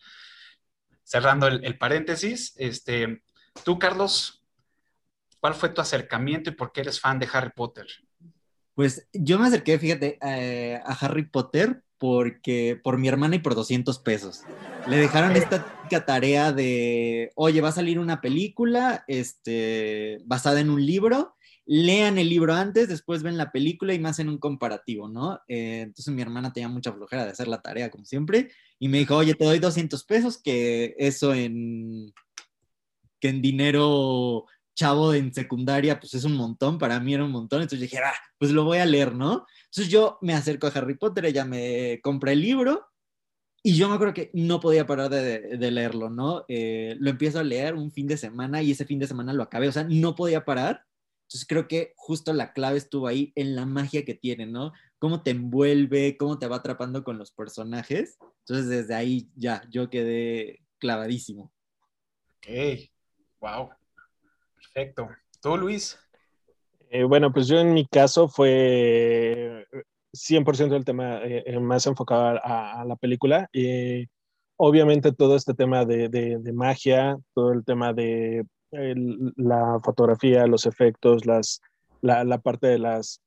Cerrando 1.03 1.49
el, 1.49 1.65
el 1.65 1.79
paréntesis, 1.79 2.55
este, 2.59 3.23
tú, 3.65 3.79
Carlos, 3.79 4.36
¿Cuál 5.41 5.55
fue 5.55 5.69
tu 5.69 5.81
acercamiento 5.81 6.51
y 6.51 6.55
por 6.55 6.73
qué 6.73 6.83
eres 6.83 7.01
fan 7.01 7.19
de 7.19 7.29
Harry 7.33 7.51
Potter? 7.55 7.87
Pues 8.75 9.09
yo 9.13 9.39
me 9.39 9.47
acerqué, 9.47 9.79
fíjate, 9.79 10.19
eh, 10.23 10.81
a 10.85 10.93
Harry 10.93 11.27
Potter 11.27 11.83
porque 11.99 12.79
por 12.83 12.99
mi 12.99 13.09
hermana 13.09 13.37
y 13.37 13.39
por 13.39 13.55
200 13.55 13.99
pesos. 14.01 14.43
Le 14.87 14.97
dejaron 14.99 15.35
esta 15.37 15.65
tarea 16.05 16.53
de, 16.53 17.33
oye, 17.35 17.61
va 17.61 17.69
a 17.71 17.73
salir 17.73 17.99
una 17.99 18.21
película 18.21 19.05
este, 19.09 20.19
basada 20.25 20.61
en 20.61 20.71
un 20.71 20.85
libro, 20.85 21.37
lean 21.65 22.19
el 22.19 22.29
libro 22.29 22.55
antes, 22.55 22.89
después 22.89 23.23
ven 23.23 23.37
la 23.37 23.51
película 23.51 23.95
y 23.95 23.99
me 23.99 24.09
hacen 24.09 24.29
un 24.29 24.39
comparativo, 24.39 25.09
¿no? 25.09 25.41
Eh, 25.49 25.81
entonces 25.83 26.13
mi 26.15 26.23
hermana 26.23 26.53
tenía 26.53 26.69
mucha 26.69 26.93
flojera 26.93 27.25
de 27.25 27.31
hacer 27.31 27.49
la 27.49 27.63
tarea, 27.63 27.91
como 27.91 28.05
siempre, 28.05 28.51
y 28.79 28.89
me 28.89 28.99
dijo, 28.99 29.17
oye, 29.17 29.35
te 29.35 29.45
doy 29.45 29.59
200 29.59 30.05
pesos, 30.05 30.39
que 30.39 30.95
eso 30.99 31.35
en, 31.35 32.13
que 33.21 33.31
en 33.31 33.43
dinero 33.43 34.45
chavo 34.77 35.15
en 35.15 35.33
secundaria, 35.35 35.99
pues 35.99 36.15
es 36.15 36.25
un 36.25 36.37
montón, 36.37 36.79
para 36.79 37.01
mí 37.01 37.15
era 37.15 37.25
un 37.25 37.33
montón, 37.33 37.63
entonces 37.63 37.81
dije, 37.81 37.99
ah, 37.99 38.15
pues 38.39 38.53
lo 38.53 38.65
voy 38.65 38.79
a 38.79 38.87
leer, 38.87 39.15
¿no? 39.15 39.47
Entonces 39.65 39.89
yo 39.89 40.19
me 40.23 40.35
acerco 40.35 40.69
a 40.69 40.71
Harry 40.71 40.97
Potter, 40.97 41.25
ella 41.27 41.45
me 41.45 42.01
compra 42.03 42.33
el 42.33 42.43
libro 42.43 42.87
Y 43.63 43.77
yo 43.77 43.89
me 43.89 43.97
acuerdo 43.97 44.15
que 44.15 44.31
no 44.35 44.61
podía 44.61 44.87
parar 44.87 45.11
de, 45.11 45.59
de 45.59 45.71
leerlo, 45.73 46.09
¿no? 46.11 46.45
Eh, 46.49 46.95
lo 47.01 47.11
empiezo 47.11 47.41
a 47.41 47.45
leer 47.45 47.75
un 47.75 47.91
fin 47.91 48.07
de 48.07 48.17
semana 48.17 48.63
y 48.63 48.71
ese 48.71 48.85
fin 48.85 49.01
de 49.01 49.09
semana 49.09 49.33
lo 49.33 49.43
acabé, 49.43 49.69
o 49.69 49.73
sea, 49.73 49.85
no 49.89 50.15
podía 50.15 50.45
parar. 50.45 50.85
Entonces 51.27 51.47
creo 51.49 51.67
que 51.67 51.93
justo 51.97 52.33
la 52.33 52.53
clave 52.53 52.79
estuvo 52.79 53.09
ahí 53.09 53.33
en 53.35 53.57
la 53.57 53.67
magia 53.67 54.05
que 54.05 54.15
tiene, 54.15 54.47
¿no? 54.47 54.73
Cómo 55.01 55.23
te 55.25 55.33
envuelve, 55.33 56.17
cómo 56.17 56.39
te 56.39 56.47
va 56.47 56.57
atrapando 56.57 57.03
con 57.03 57.19
los 57.19 57.33
personajes. 57.33 58.19
Entonces 58.41 58.69
desde 58.69 58.95
ahí 58.95 59.31
ya, 59.35 59.63
yo 59.71 59.91
quedé 59.91 60.65
clavadísimo. 60.79 61.53
Ok, 62.39 62.47
wow. 63.41 63.71
Perfecto. 64.77 65.09
¿Tú, 65.41 65.57
Luis? 65.57 65.99
Eh, 66.91 67.05
bueno, 67.05 67.33
pues 67.33 67.49
yo 67.49 67.59
en 67.59 67.73
mi 67.73 67.87
caso 67.87 68.29
fue 68.29 69.67
100% 70.13 70.69
del 70.69 70.85
tema 70.85 71.25
eh, 71.25 71.45
eh, 71.47 71.59
más 71.59 71.87
enfocado 71.87 72.39
a, 72.45 72.85
la 72.85 72.95
película. 72.97 73.49
Y 73.55 74.07
obviamente 74.59 75.13
todo 75.13 75.35
este 75.35 75.55
tema 75.55 75.87
de, 75.87 76.11
de, 76.11 76.53
magia, 76.53 77.17
todo 77.33 77.53
el 77.53 77.65
tema 77.65 77.95
de 77.95 78.45
la 78.71 79.81
fotografía, 79.83 80.47
los 80.47 80.67
efectos, 80.67 81.25
las, 81.25 81.63
la, 82.03 82.37
parte 82.37 82.67
de 82.67 82.79
las, 82.79 83.23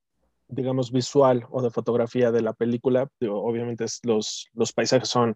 digamos, 0.50 0.92
visual 0.92 1.48
o 1.50 1.64
de 1.64 1.72
fotografía 1.72 2.32
de 2.32 2.44
la 2.44 2.54
película. 2.54 3.10
obviamente 3.28 3.86
los, 4.04 4.50
los 4.54 4.72
paisajes 4.72 5.10
son 5.10 5.36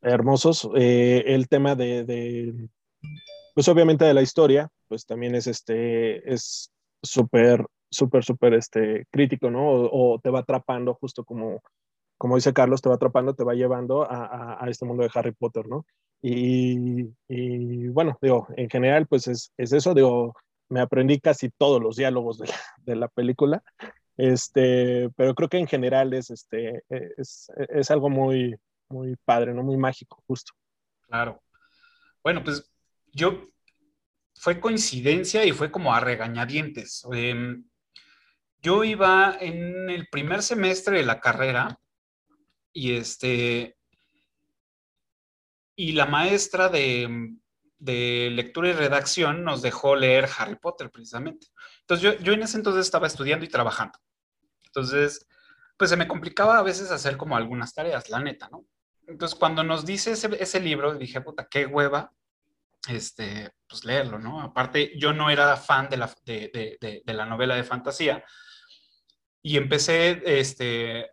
hermosos. 0.00 0.70
el 0.74 1.48
tema 1.48 1.74
de, 1.74 2.70
pues 3.54 3.68
obviamente 3.68 4.04
de 4.04 4.14
la 4.14 4.22
historia, 4.22 4.68
pues 4.88 5.06
también 5.06 5.34
es 5.34 5.46
este, 5.46 6.32
es 6.32 6.72
súper, 7.02 7.64
súper, 7.90 8.24
súper 8.24 8.54
este, 8.54 9.06
crítico, 9.10 9.50
¿no? 9.50 9.62
O, 9.66 10.18
te 10.20 10.30
va 10.30 10.40
atrapando, 10.40 10.94
justo 10.94 11.24
como, 11.24 11.62
como 12.18 12.34
dice 12.34 12.52
Carlos, 12.52 12.82
te 12.82 12.88
va 12.88 12.96
atrapando, 12.96 13.34
te 13.34 13.44
va 13.44 13.54
llevando 13.54 14.02
a, 14.10 14.62
a, 14.62 14.68
este 14.68 14.84
mundo 14.84 15.04
de 15.04 15.10
Harry 15.14 15.32
Potter, 15.32 15.66
¿no? 15.68 15.86
Y, 16.20 17.10
y, 17.28 17.88
bueno, 17.88 18.18
digo, 18.20 18.48
en 18.56 18.68
general, 18.68 19.06
pues 19.06 19.28
es, 19.28 19.52
es, 19.56 19.72
eso, 19.72 19.94
digo, 19.94 20.34
me 20.68 20.80
aprendí 20.80 21.20
casi 21.20 21.50
todos 21.50 21.80
los 21.80 21.96
diálogos 21.96 22.38
de 22.38 22.48
la, 22.48 22.56
de 22.78 22.96
la 22.96 23.08
película, 23.08 23.62
este, 24.16 25.10
pero 25.16 25.34
creo 25.34 25.48
que 25.48 25.58
en 25.58 25.66
general 25.66 26.12
es, 26.14 26.30
este, 26.30 26.82
es, 26.88 27.52
es 27.56 27.90
algo 27.90 28.08
muy, 28.10 28.56
muy 28.88 29.16
padre, 29.24 29.54
¿no? 29.54 29.62
Muy 29.62 29.76
mágico, 29.76 30.22
justo. 30.26 30.52
Claro. 31.06 31.40
Bueno, 32.22 32.42
pues 32.42 32.73
yo 33.14 33.48
fue 34.34 34.60
coincidencia 34.60 35.44
y 35.44 35.52
fue 35.52 35.70
como 35.70 35.94
a 35.94 36.00
regañadientes. 36.00 37.06
Em, 37.12 37.64
yo 38.60 38.84
iba 38.84 39.36
en 39.40 39.88
el 39.88 40.08
primer 40.08 40.42
semestre 40.42 40.98
de 40.98 41.04
la 41.04 41.20
carrera 41.20 41.78
y 42.72 42.94
este 42.94 43.76
y 45.76 45.92
la 45.92 46.06
maestra 46.06 46.68
de, 46.68 47.36
lectura 47.80 48.68
y 48.68 48.72
redacción 48.72 49.44
nos 49.44 49.60
dejó 49.62 49.96
leer 49.96 50.28
Harry 50.38 50.56
Potter 50.56 50.90
precisamente. 50.90 51.48
Entonces 51.80 52.02
yo, 52.02 52.24
yo 52.24 52.32
en 52.32 52.42
ese 52.42 52.56
entonces 52.56 52.86
estaba 52.86 53.06
estudiando 53.06 53.44
y 53.44 53.48
trabajando. 53.48 53.98
Entonces, 54.64 55.26
pues 55.76 55.90
se 55.90 55.96
me 55.96 56.08
complicaba 56.08 56.58
a 56.58 56.62
veces 56.62 56.90
hacer 56.90 57.16
como 57.16 57.36
algunas 57.36 57.74
tareas, 57.74 58.08
la 58.08 58.20
neta, 58.20 58.48
¿no? 58.50 58.66
Entonces 59.06 59.38
cuando 59.38 59.64
nos 59.64 59.84
dice 59.84 60.12
ese, 60.12 60.30
ese 60.40 60.60
libro, 60.60 60.94
dije, 60.94 61.20
puta, 61.20 61.46
qué 61.48 61.66
hueva, 61.66 62.12
este, 62.88 63.52
pues 63.68 63.84
leerlo, 63.84 64.18
¿no? 64.18 64.40
Aparte, 64.40 64.92
yo 64.98 65.12
no 65.12 65.30
era 65.30 65.56
fan 65.56 65.88
de 65.88 65.96
la, 65.96 66.14
de, 66.24 67.02
la 67.06 67.26
novela 67.26 67.54
de 67.54 67.64
fantasía 67.64 68.24
y 69.42 69.56
empecé, 69.56 70.22
este, 70.24 71.10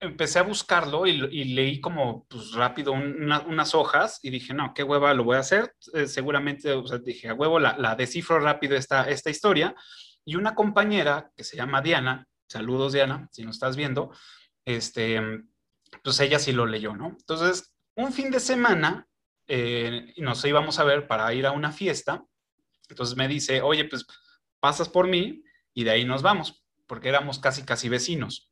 empecé 0.00 0.38
a 0.38 0.42
buscarlo 0.42 1.06
y, 1.06 1.44
leí 1.44 1.80
como 1.80 2.26
pues, 2.26 2.52
rápido 2.52 2.92
unas 2.92 3.74
hojas 3.74 4.20
y 4.22 4.30
dije, 4.30 4.54
no, 4.54 4.72
qué 4.74 4.82
hueva 4.82 5.14
lo 5.14 5.24
voy 5.24 5.36
a 5.36 5.40
hacer. 5.40 5.74
Eh, 5.94 6.06
seguramente, 6.06 6.74
dije, 7.04 7.28
a 7.28 7.34
huevo, 7.34 7.58
la, 7.58 7.76
la, 7.78 7.96
descifro 7.96 8.38
rápido 8.38 8.76
esta, 8.76 9.08
esta 9.08 9.30
historia. 9.30 9.74
Y 10.24 10.36
una 10.36 10.54
compañera 10.54 11.30
que 11.36 11.44
se 11.44 11.56
llama 11.56 11.82
Diana, 11.82 12.26
saludos 12.48 12.92
Diana, 12.92 13.28
si 13.32 13.44
nos 13.44 13.56
estás 13.56 13.76
viendo, 13.76 14.12
este, 14.64 15.20
pues 16.04 16.20
ella 16.20 16.38
sí 16.38 16.52
lo 16.52 16.66
leyó, 16.66 16.94
¿no? 16.94 17.16
Entonces, 17.18 17.74
un 17.96 18.12
fin 18.12 18.30
de 18.30 18.40
semana 18.40 19.07
eh, 19.48 20.12
nos 20.18 20.44
íbamos 20.44 20.78
a 20.78 20.84
ver 20.84 21.06
para 21.06 21.32
ir 21.32 21.46
a 21.46 21.52
una 21.52 21.72
fiesta. 21.72 22.24
Entonces 22.88 23.16
me 23.16 23.26
dice, 23.26 23.62
oye, 23.62 23.86
pues 23.86 24.06
pasas 24.60 24.88
por 24.88 25.08
mí 25.08 25.42
y 25.74 25.84
de 25.84 25.90
ahí 25.90 26.04
nos 26.04 26.22
vamos, 26.22 26.64
porque 26.86 27.08
éramos 27.08 27.38
casi, 27.38 27.64
casi 27.64 27.88
vecinos. 27.88 28.50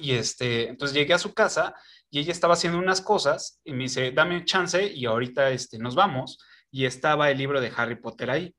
Y 0.00 0.12
este, 0.12 0.68
entonces 0.68 0.94
llegué 0.96 1.14
a 1.14 1.18
su 1.18 1.34
casa 1.34 1.74
y 2.10 2.18
ella 2.18 2.32
estaba 2.32 2.54
haciendo 2.54 2.78
unas 2.78 3.00
cosas 3.00 3.60
y 3.64 3.72
me 3.72 3.84
dice, 3.84 4.10
dame 4.10 4.44
chance 4.44 4.84
y 4.84 5.06
ahorita 5.06 5.50
este, 5.50 5.78
nos 5.78 5.94
vamos. 5.94 6.38
Y 6.70 6.84
estaba 6.84 7.30
el 7.30 7.38
libro 7.38 7.60
de 7.60 7.72
Harry 7.76 7.96
Potter 7.96 8.30
ahí. 8.30 8.54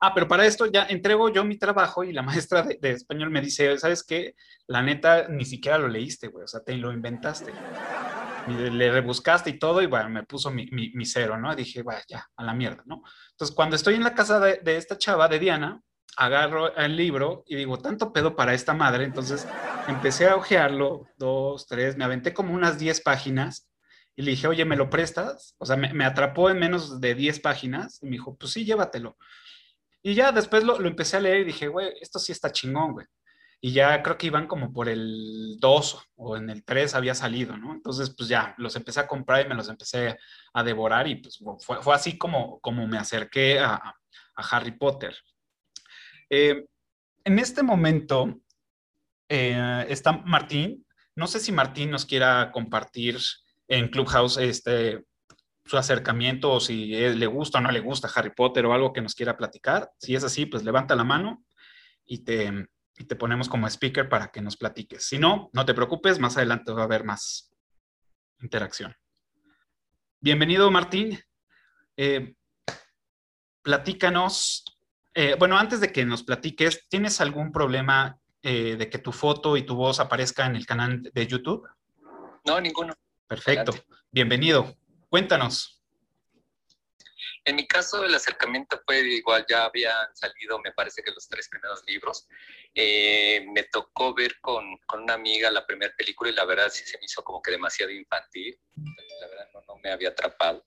Ah, 0.00 0.14
pero 0.14 0.28
para 0.28 0.46
esto 0.46 0.66
ya 0.66 0.84
entrego 0.84 1.28
yo 1.28 1.44
mi 1.44 1.56
trabajo 1.56 2.02
y 2.02 2.12
la 2.12 2.22
maestra 2.22 2.62
de, 2.62 2.78
de 2.80 2.90
español 2.90 3.30
me 3.30 3.40
dice, 3.40 3.78
¿sabes 3.78 4.02
qué? 4.02 4.34
La 4.66 4.82
neta, 4.82 5.28
ni 5.28 5.44
siquiera 5.44 5.78
lo 5.78 5.88
leíste, 5.88 6.28
güey, 6.28 6.44
o 6.44 6.48
sea, 6.48 6.60
te 6.60 6.76
lo 6.76 6.92
inventaste 6.92 7.52
le 8.48 8.90
rebuscaste 8.90 9.50
y 9.50 9.58
todo, 9.58 9.82
y 9.82 9.86
bueno, 9.86 10.08
me 10.08 10.22
puso 10.24 10.50
mi, 10.50 10.66
cero, 11.04 11.38
¿no? 11.38 11.54
dije, 11.54 11.82
vaya, 11.82 12.02
ya, 12.08 12.26
a 12.36 12.44
la 12.44 12.54
mierda, 12.54 12.82
¿no? 12.86 13.02
Entonces, 13.30 13.54
cuando 13.54 13.76
estoy 13.76 13.94
en 13.94 14.04
la 14.04 14.14
casa 14.14 14.40
de, 14.40 14.76
esta 14.76 14.98
chava, 14.98 15.28
de 15.28 15.38
Diana, 15.38 15.80
agarro 16.16 16.74
el 16.76 16.96
libro 16.96 17.44
y 17.46 17.56
digo, 17.56 17.78
tanto 17.78 18.12
pedo 18.12 18.34
para 18.34 18.54
esta 18.54 18.74
madre, 18.74 19.04
entonces 19.04 19.46
empecé 19.86 20.28
a 20.28 20.36
ojearlo, 20.36 21.06
dos, 21.16 21.66
tres, 21.66 21.96
me 21.96 22.04
aventé 22.04 22.34
como 22.34 22.54
unas 22.54 22.78
diez 22.78 23.00
páginas 23.00 23.68
y 24.16 24.22
le 24.22 24.32
dije, 24.32 24.48
oye, 24.48 24.64
¿me 24.64 24.76
lo 24.76 24.90
prestas? 24.90 25.54
O 25.58 25.66
sea, 25.66 25.76
me, 25.76 25.92
me 25.92 26.04
atrapó 26.04 26.50
en 26.50 26.58
menos 26.58 27.00
de 27.00 27.14
diez 27.14 27.38
páginas 27.38 28.02
y 28.02 28.06
me 28.06 28.12
dijo, 28.12 28.36
pues 28.36 28.52
sí, 28.52 28.64
llévatelo. 28.64 29.16
Y 30.02 30.14
ya 30.14 30.32
después 30.32 30.64
lo, 30.64 30.78
lo 30.78 30.88
empecé 30.88 31.16
a 31.16 31.20
leer 31.20 31.40
y 31.40 31.44
dije, 31.44 31.68
güey, 31.68 31.92
esto 32.00 32.18
sí 32.18 32.32
está 32.32 32.50
chingón, 32.50 32.92
güey 32.92 33.06
y 33.60 33.72
ya 33.72 34.02
creo 34.02 34.16
que 34.16 34.28
iban 34.28 34.46
como 34.46 34.72
por 34.72 34.88
el 34.88 35.56
2 35.58 36.08
o 36.16 36.36
en 36.36 36.48
el 36.50 36.64
3 36.64 36.94
había 36.94 37.14
salido, 37.14 37.56
¿no? 37.56 37.72
Entonces, 37.72 38.14
pues 38.16 38.28
ya, 38.28 38.54
los 38.58 38.76
empecé 38.76 39.00
a 39.00 39.06
comprar 39.08 39.44
y 39.44 39.48
me 39.48 39.54
los 39.54 39.68
empecé 39.68 40.16
a 40.52 40.62
devorar 40.62 41.08
y 41.08 41.16
pues 41.16 41.42
fue, 41.60 41.82
fue 41.82 41.94
así 41.94 42.16
como, 42.16 42.60
como 42.60 42.86
me 42.86 42.98
acerqué 42.98 43.58
a, 43.58 43.74
a 43.74 44.56
Harry 44.56 44.72
Potter. 44.72 45.16
Eh, 46.30 46.66
en 47.24 47.38
este 47.38 47.62
momento 47.62 48.40
eh, 49.28 49.86
está 49.88 50.12
Martín. 50.12 50.86
No 51.16 51.26
sé 51.26 51.40
si 51.40 51.52
Martín 51.52 51.90
nos 51.90 52.06
quiera 52.06 52.50
compartir 52.52 53.18
en 53.66 53.88
Clubhouse 53.88 54.38
este, 54.38 55.04
su 55.64 55.76
acercamiento 55.76 56.52
o 56.52 56.60
si 56.60 56.86
le 56.86 57.26
gusta 57.26 57.58
o 57.58 57.60
no 57.60 57.70
le 57.70 57.80
gusta 57.80 58.10
Harry 58.14 58.30
Potter 58.30 58.64
o 58.66 58.72
algo 58.72 58.92
que 58.92 59.02
nos 59.02 59.14
quiera 59.14 59.36
platicar. 59.36 59.90
Si 59.98 60.14
es 60.14 60.22
así, 60.22 60.46
pues 60.46 60.64
levanta 60.64 60.94
la 60.94 61.04
mano 61.04 61.44
y 62.04 62.24
te, 62.24 62.68
y 62.98 63.04
te 63.04 63.16
ponemos 63.16 63.48
como 63.48 63.66
speaker 63.68 64.08
para 64.08 64.28
que 64.28 64.40
nos 64.40 64.56
platiques. 64.56 65.06
Si 65.06 65.18
no, 65.18 65.50
no 65.52 65.64
te 65.64 65.74
preocupes, 65.74 66.18
más 66.18 66.36
adelante 66.36 66.72
va 66.72 66.82
a 66.82 66.84
haber 66.84 67.04
más 67.04 67.52
interacción. 68.40 68.94
Bienvenido, 70.20 70.70
Martín. 70.70 71.18
Eh, 71.96 72.34
platícanos. 73.62 74.64
Eh, 75.14 75.36
bueno, 75.38 75.56
antes 75.56 75.80
de 75.80 75.92
que 75.92 76.04
nos 76.04 76.24
platiques, 76.24 76.88
¿tienes 76.88 77.20
algún 77.20 77.52
problema 77.52 78.18
eh, 78.42 78.76
de 78.76 78.90
que 78.90 78.98
tu 78.98 79.12
foto 79.12 79.56
y 79.56 79.62
tu 79.62 79.76
voz 79.76 80.00
aparezca 80.00 80.46
en 80.46 80.56
el 80.56 80.66
canal 80.66 81.02
de 81.14 81.26
YouTube? 81.26 81.68
No, 82.44 82.60
ninguno. 82.60 82.94
Perfecto. 83.28 83.72
Bienvenido. 84.10 84.76
Cuéntanos. 85.08 85.77
En 87.48 87.56
mi 87.56 87.66
caso, 87.66 88.04
el 88.04 88.14
acercamiento 88.14 88.78
fue 88.84 89.00
igual, 89.00 89.46
ya 89.48 89.64
habían 89.64 90.14
salido, 90.14 90.58
me 90.58 90.70
parece 90.72 91.02
que 91.02 91.12
los 91.12 91.26
tres 91.26 91.48
primeros 91.48 91.82
libros. 91.86 92.28
Eh, 92.74 93.42
me 93.54 93.62
tocó 93.62 94.12
ver 94.12 94.38
con, 94.42 94.76
con, 94.86 95.04
una 95.04 95.14
amiga 95.14 95.50
la 95.50 95.66
primera 95.66 95.94
película 95.96 96.30
y 96.30 96.34
la 96.34 96.44
verdad 96.44 96.68
sí 96.68 96.84
se 96.84 96.98
me 96.98 97.06
hizo 97.06 97.24
como 97.24 97.40
que 97.40 97.52
demasiado 97.52 97.90
infantil. 97.90 98.60
La 99.20 99.28
verdad 99.28 99.48
no, 99.54 99.62
no 99.66 99.76
me 99.82 99.90
había 99.90 100.10
atrapado. 100.10 100.66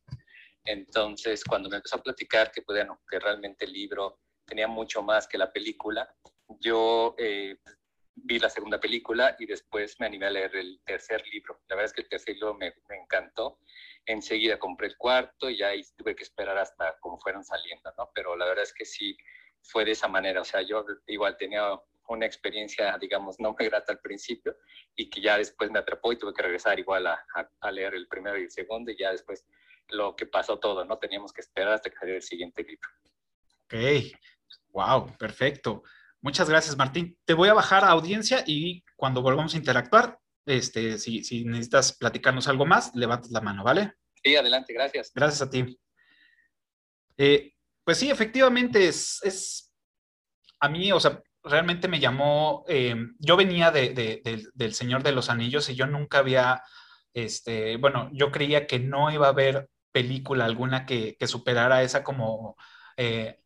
Entonces, 0.66 1.44
cuando 1.44 1.70
me 1.70 1.76
empezó 1.76 1.98
a 1.98 2.02
platicar 2.02 2.52
que, 2.52 2.62
bueno, 2.66 3.00
que 3.08 3.20
realmente 3.20 3.66
el 3.66 3.74
libro 3.74 4.20
tenía 4.44 4.68
mucho 4.68 5.04
más 5.04 5.28
que 5.28 5.38
la 5.38 5.54
película, 5.54 6.12
yo 6.60 7.14
eh, 7.20 7.58
vi 8.16 8.40
la 8.40 8.50
segunda 8.50 8.80
película 8.80 9.36
y 9.38 9.46
después 9.46 10.00
me 10.00 10.08
animé 10.08 10.26
a 10.26 10.32
leer 10.32 10.56
el 10.56 10.82
tercer 10.84 11.24
libro. 11.28 11.62
La 11.70 11.76
verdad 11.76 11.92
es 11.92 11.94
que 11.94 12.02
el 12.02 12.10
tercer 12.10 12.34
libro 12.34 12.56
me, 12.56 12.74
me 12.90 12.98
encantó 12.98 13.60
enseguida 14.06 14.60
compré 14.60 14.88
el 14.88 14.98
cuarto 14.98 15.50
y 15.50 15.62
ahí 15.62 15.82
tuve 15.98 16.16
que 16.16 16.24
esperar 16.24 16.58
hasta 16.58 16.98
como 17.00 17.20
fueron 17.20 17.44
saliendo, 17.44 17.94
¿no? 17.98 18.10
Pero 18.14 18.36
la 18.36 18.46
verdad 18.46 18.64
es 18.64 18.74
que 18.74 18.86
sí 18.86 19.16
fue 19.62 19.86
de 19.86 19.92
esa 19.92 20.08
manera, 20.08 20.42
o 20.42 20.46
sea, 20.46 20.62
yo 20.62 20.86
igual 21.08 21.38
tenía 21.38 21.80
una 22.08 22.26
experiencia, 22.26 22.98
digamos, 23.00 23.40
no 23.40 23.56
muy 23.58 23.68
grata 23.68 23.94
al 23.94 24.00
principio 24.00 24.58
y 24.96 25.10
que 25.10 25.22
ya 25.22 25.38
después 25.38 25.72
me 25.72 25.80
atrapó 25.80 26.12
y 26.12 26.18
tuve 26.18 26.34
que 26.34 26.42
regresar 26.42 26.80
igual 26.80 27.08
a, 27.08 27.26
a, 27.60 27.72
leer 27.72 27.96
el 27.96 28.08
primero 28.08 28.38
y 28.38 28.44
el 28.44 28.52
segundo 28.52 28.92
y 28.92 28.98
ya 28.98 29.12
después 29.12 29.46
lo 29.90 30.16
que 30.16 30.26
pasó 30.26 30.60
todo, 30.60 30.84
¿no? 30.84 30.98
Teníamos 30.98 31.32
que 31.32 31.42
esperar 31.42 31.74
hasta 31.74 31.90
que 31.90 31.96
saliera 31.96 32.18
el 32.18 32.24
siguiente 32.24 32.64
libro. 32.64 32.90
Ok, 33.66 34.12
wow, 34.70 35.18
perfecto. 35.18 35.84
Muchas 36.22 36.50
gracias, 36.50 36.78
Martín. 36.78 37.18
Te 37.26 37.34
voy 37.34 37.50
a 37.50 37.54
bajar 37.54 37.84
a 37.84 37.90
audiencia 37.90 38.44
y 38.46 38.84
cuando 38.96 39.22
volvamos 39.22 39.54
a 39.54 39.58
interactuar, 39.58 40.20
Este, 40.46 40.98
si, 40.98 41.24
si 41.24 41.46
necesitas 41.46 41.94
platicarnos 41.98 42.48
algo 42.48 42.66
más, 42.66 42.96
levantas 42.96 43.32
la 43.32 43.42
mano, 43.42 43.64
¿vale? 43.64 43.94
Sí, 44.24 44.36
adelante, 44.36 44.74
gracias. 44.74 45.12
Gracias 45.14 45.42
a 45.42 45.50
ti. 45.50 45.80
Eh, 47.18 47.54
pues 47.84 47.98
sí, 47.98 48.10
efectivamente 48.10 48.88
es, 48.88 49.20
es, 49.24 49.74
a 50.60 50.70
mí, 50.70 50.92
o 50.92 51.00
sea, 51.00 51.22
realmente 51.44 51.88
me 51.88 52.00
llamó, 52.00 52.64
eh, 52.68 52.96
yo 53.20 53.36
venía 53.36 53.72
de, 53.72 53.90
de, 53.90 54.22
de, 54.24 54.48
del 54.54 54.74
Señor 54.74 55.04
de 55.04 55.12
los 55.12 55.30
Anillos 55.30 55.70
y 55.70 55.76
yo 55.76 55.88
nunca 55.88 56.20
había, 56.20 56.64
este, 57.14 57.78
bueno, 57.78 58.10
yo 58.14 58.32
creía 58.32 58.68
que 58.68 58.80
no 58.80 59.12
iba 59.12 59.28
a 59.28 59.32
haber 59.32 59.70
película 59.92 60.46
alguna 60.46 60.86
que, 60.86 61.16
que 61.18 61.28
superara 61.28 61.84
esa 61.84 62.04
como, 62.04 62.56
eh, 62.98 63.41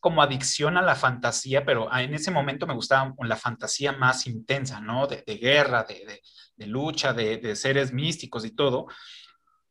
como 0.00 0.22
adicción 0.22 0.76
a 0.76 0.82
la 0.82 0.94
fantasía, 0.94 1.64
pero 1.64 1.92
en 1.92 2.14
ese 2.14 2.30
momento 2.30 2.66
me 2.66 2.74
gustaba 2.74 3.14
la 3.20 3.36
fantasía 3.36 3.92
más 3.92 4.26
intensa, 4.26 4.80
¿no? 4.80 5.06
De, 5.06 5.22
guerra, 5.36 5.84
de, 5.84 6.22
de 6.56 6.66
lucha, 6.66 7.12
de, 7.12 7.56
seres 7.56 7.92
místicos 7.92 8.44
y 8.44 8.52
todo. 8.52 8.86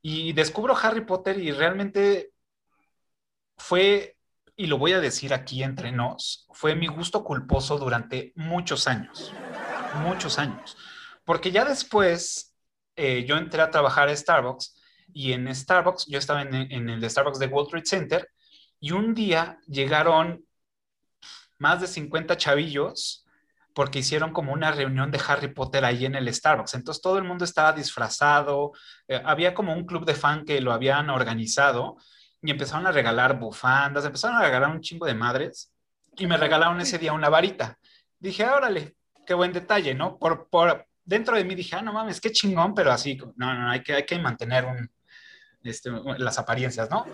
Y 0.01 0.33
descubro 0.33 0.75
Harry 0.75 1.05
Potter 1.05 1.39
y 1.39 1.51
realmente 1.51 2.31
fue, 3.57 4.17
y 4.55 4.67
lo 4.67 4.77
voy 4.77 4.93
a 4.93 4.99
decir 4.99 5.33
aquí 5.33 5.63
entre 5.63 5.91
nos, 5.91 6.45
fue 6.51 6.75
mi 6.75 6.87
gusto 6.87 7.23
culposo 7.23 7.77
durante 7.77 8.33
muchos 8.35 8.87
años, 8.87 9.33
muchos 10.01 10.39
años. 10.39 10.77
Porque 11.23 11.51
ya 11.51 11.63
después 11.63 12.53
eh, 12.95 13.25
yo 13.25 13.37
entré 13.37 13.61
a 13.61 13.71
trabajar 13.71 14.09
a 14.09 14.15
Starbucks 14.15 14.81
y 15.13 15.31
en 15.31 15.53
Starbucks, 15.53 16.05
yo 16.07 16.19
estaba 16.19 16.41
en, 16.41 16.53
en 16.53 16.89
el 16.89 17.09
Starbucks 17.09 17.39
de 17.39 17.47
Wall 17.47 17.65
Street 17.65 17.85
Center 17.85 18.29
y 18.79 18.91
un 18.91 19.13
día 19.13 19.59
llegaron 19.67 20.45
más 21.57 21.81
de 21.81 21.87
50 21.87 22.37
chavillos 22.37 23.25
porque 23.73 23.99
hicieron 23.99 24.31
como 24.31 24.53
una 24.53 24.71
reunión 24.71 25.11
de 25.11 25.21
Harry 25.27 25.53
Potter 25.53 25.85
ahí 25.85 26.05
en 26.05 26.15
el 26.15 26.33
Starbucks. 26.33 26.73
Entonces 26.73 27.01
todo 27.01 27.19
el 27.19 27.23
mundo 27.23 27.45
estaba 27.45 27.73
disfrazado, 27.73 28.71
eh, 29.07 29.21
había 29.23 29.53
como 29.53 29.73
un 29.73 29.85
club 29.85 30.03
de 30.03 30.15
fan 30.15 30.45
que 30.45 30.61
lo 30.61 30.73
habían 30.73 31.09
organizado 31.11 31.97
y 32.41 32.49
empezaron 32.49 32.87
a 32.87 32.91
regalar 32.91 33.39
bufandas, 33.39 34.05
empezaron 34.05 34.37
a 34.37 34.43
regalar 34.43 34.71
un 34.71 34.81
chingo 34.81 35.05
de 35.05 35.13
madres 35.13 35.71
y 36.15 36.25
me 36.25 36.37
regalaron 36.37 36.81
ese 36.81 36.97
día 36.97 37.13
una 37.13 37.29
varita. 37.29 37.77
Dije, 38.19 38.45
órale, 38.45 38.95
qué 39.25 39.35
buen 39.35 39.53
detalle, 39.53 39.93
¿no? 39.93 40.17
Por, 40.17 40.49
por 40.49 40.87
dentro 41.05 41.37
de 41.37 41.43
mí 41.43 41.53
dije, 41.53 41.75
ah, 41.75 41.81
no 41.81 41.93
mames, 41.93 42.19
qué 42.19 42.31
chingón, 42.31 42.73
pero 42.73 42.91
así, 42.91 43.15
no, 43.35 43.53
no, 43.53 43.69
hay 43.69 43.83
que, 43.83 43.93
hay 43.93 44.05
que 44.05 44.17
mantener 44.17 44.65
un, 44.65 44.89
este, 45.63 45.91
las 46.17 46.39
apariencias, 46.39 46.89
¿no? 46.89 47.05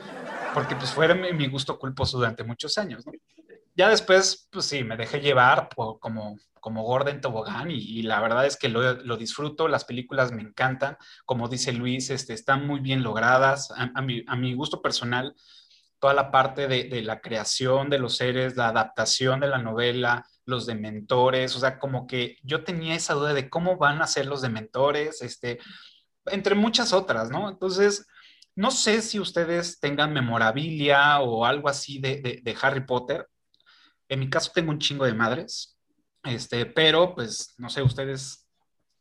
Porque 0.53 0.75
pues 0.75 0.91
fue 0.91 1.13
mi, 1.33 1.47
gusto 1.47 1.79
culposo 1.79 2.17
durante 2.17 2.43
muchos 2.43 2.77
años, 2.77 3.05
¿no? 3.05 3.13
Ya 3.75 3.89
después, 3.89 4.47
pues 4.51 4.65
sí, 4.65 4.83
me 4.83 4.97
dejé 4.97 5.19
llevar 5.19 5.67
por, 5.69 5.99
como, 5.99 6.37
como 6.59 6.83
Gordon 6.83 7.21
Tobogán 7.21 7.71
y, 7.71 7.77
y, 7.77 8.03
la 8.03 8.21
verdad 8.21 8.45
es 8.45 8.55
que 8.55 8.69
lo, 8.69 8.93
lo, 8.93 9.17
disfruto, 9.17 9.67
las 9.67 9.83
películas 9.83 10.31
me 10.31 10.43
encantan, 10.43 10.95
como 11.25 11.47
dice 11.47 11.73
Luis, 11.73 12.11
este, 12.11 12.33
están 12.33 12.67
muy 12.67 12.81
bien 12.81 13.01
logradas, 13.01 13.71
a, 13.71 13.91
a, 13.95 14.01
mi, 14.03 14.23
a 14.27 14.35
mi, 14.35 14.53
gusto 14.53 14.81
personal, 14.81 15.35
toda 15.99 16.13
la 16.13 16.29
parte 16.29 16.67
de, 16.67 16.83
de, 16.83 17.01
la 17.01 17.19
creación 17.19 17.89
de 17.89 17.97
los 17.97 18.17
seres, 18.17 18.55
la 18.55 18.67
adaptación 18.67 19.39
de 19.39 19.47
la 19.47 19.57
novela, 19.57 20.23
los 20.45 20.67
dementores, 20.67 21.55
o 21.55 21.59
sea, 21.59 21.79
como 21.79 22.05
que 22.05 22.37
yo 22.43 22.63
tenía 22.63 22.95
esa 22.95 23.15
duda 23.15 23.33
de 23.33 23.49
cómo 23.49 23.77
van 23.77 24.01
a 24.01 24.07
ser 24.07 24.27
los 24.27 24.41
dementores, 24.41 25.21
este, 25.23 25.59
entre 26.25 26.55
muchas 26.55 26.93
otras, 26.93 27.29
¿no? 27.29 27.49
Entonces, 27.49 28.05
no 28.55 28.71
sé 28.71 29.01
si 29.01 29.19
ustedes 29.19 29.79
tengan 29.79 30.13
memorabilia 30.13 31.19
o 31.19 31.45
algo 31.45 31.69
así 31.69 31.99
de, 31.99 32.21
de, 32.21 32.39
de 32.43 32.57
Harry 32.61 32.85
Potter. 32.85 33.27
En 34.07 34.19
mi 34.19 34.29
caso 34.29 34.51
tengo 34.53 34.71
un 34.71 34.79
chingo 34.79 35.05
de 35.05 35.13
madres, 35.13 35.77
este, 36.23 36.65
pero 36.65 37.15
pues 37.15 37.55
no 37.57 37.69
sé 37.69 37.81
ustedes 37.81 38.47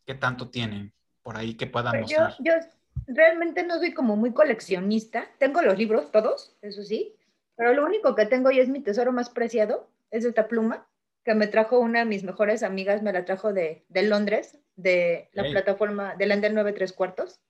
qué 0.07 0.15
tanto 0.15 0.51
tienen 0.51 0.93
por 1.23 1.37
ahí 1.37 1.55
que 1.55 1.67
puedan 1.67 1.93
pues 1.93 2.03
mostrar. 2.03 2.35
Yo, 2.39 2.55
yo 2.55 2.67
realmente 3.07 3.63
no 3.63 3.79
soy 3.79 3.93
como 3.93 4.17
muy 4.17 4.33
coleccionista. 4.33 5.27
Tengo 5.39 5.63
los 5.63 5.77
libros 5.77 6.11
todos, 6.11 6.57
eso 6.63 6.83
sí, 6.83 7.15
pero 7.57 7.75
lo 7.75 7.85
único 7.85 8.15
que 8.15 8.27
tengo 8.27 8.51
y 8.51 8.61
es 8.61 8.69
mi 8.69 8.81
tesoro 8.81 9.13
más 9.13 9.31
preciado 9.31 9.91
es 10.11 10.25
esta 10.25 10.49
pluma 10.49 10.87
que 11.25 11.35
me 11.35 11.47
trajo 11.47 11.79
una 11.79 12.01
de 12.01 12.05
mis 12.05 12.25
mejores 12.25 12.63
amigas, 12.63 13.03
me 13.03 13.13
la 13.13 13.25
trajo 13.25 13.53
de, 13.53 13.85
de 13.89 14.03
Londres, 14.03 14.59
de 14.77 15.29
la 15.33 15.45
hey. 15.45 15.53
plataforma 15.53 16.17
de 16.17 16.27
Lander 16.27 16.53
9 16.53 16.73
3 16.73 16.93
cuartos. 16.93 17.41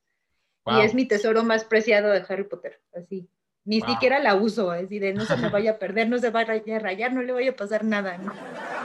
Wow. 0.64 0.78
Y 0.78 0.84
es 0.84 0.94
mi 0.94 1.06
tesoro 1.06 1.42
más 1.42 1.64
preciado 1.64 2.10
de 2.10 2.24
Harry 2.28 2.44
Potter, 2.44 2.80
así. 2.94 3.28
Ni 3.64 3.80
wow. 3.80 3.90
siquiera 3.90 4.18
la 4.18 4.34
uso, 4.34 4.70
así 4.70 4.98
de 4.98 5.12
no 5.12 5.24
se 5.24 5.36
me 5.36 5.48
vaya 5.48 5.72
a 5.72 5.78
perder, 5.78 6.08
no 6.08 6.18
se 6.18 6.30
vaya 6.30 6.52
a 6.52 6.78
rayar, 6.78 7.12
no 7.12 7.22
le 7.22 7.32
vaya 7.32 7.50
a 7.50 7.56
pasar 7.56 7.84
nada, 7.84 8.18
¿no? 8.18 8.32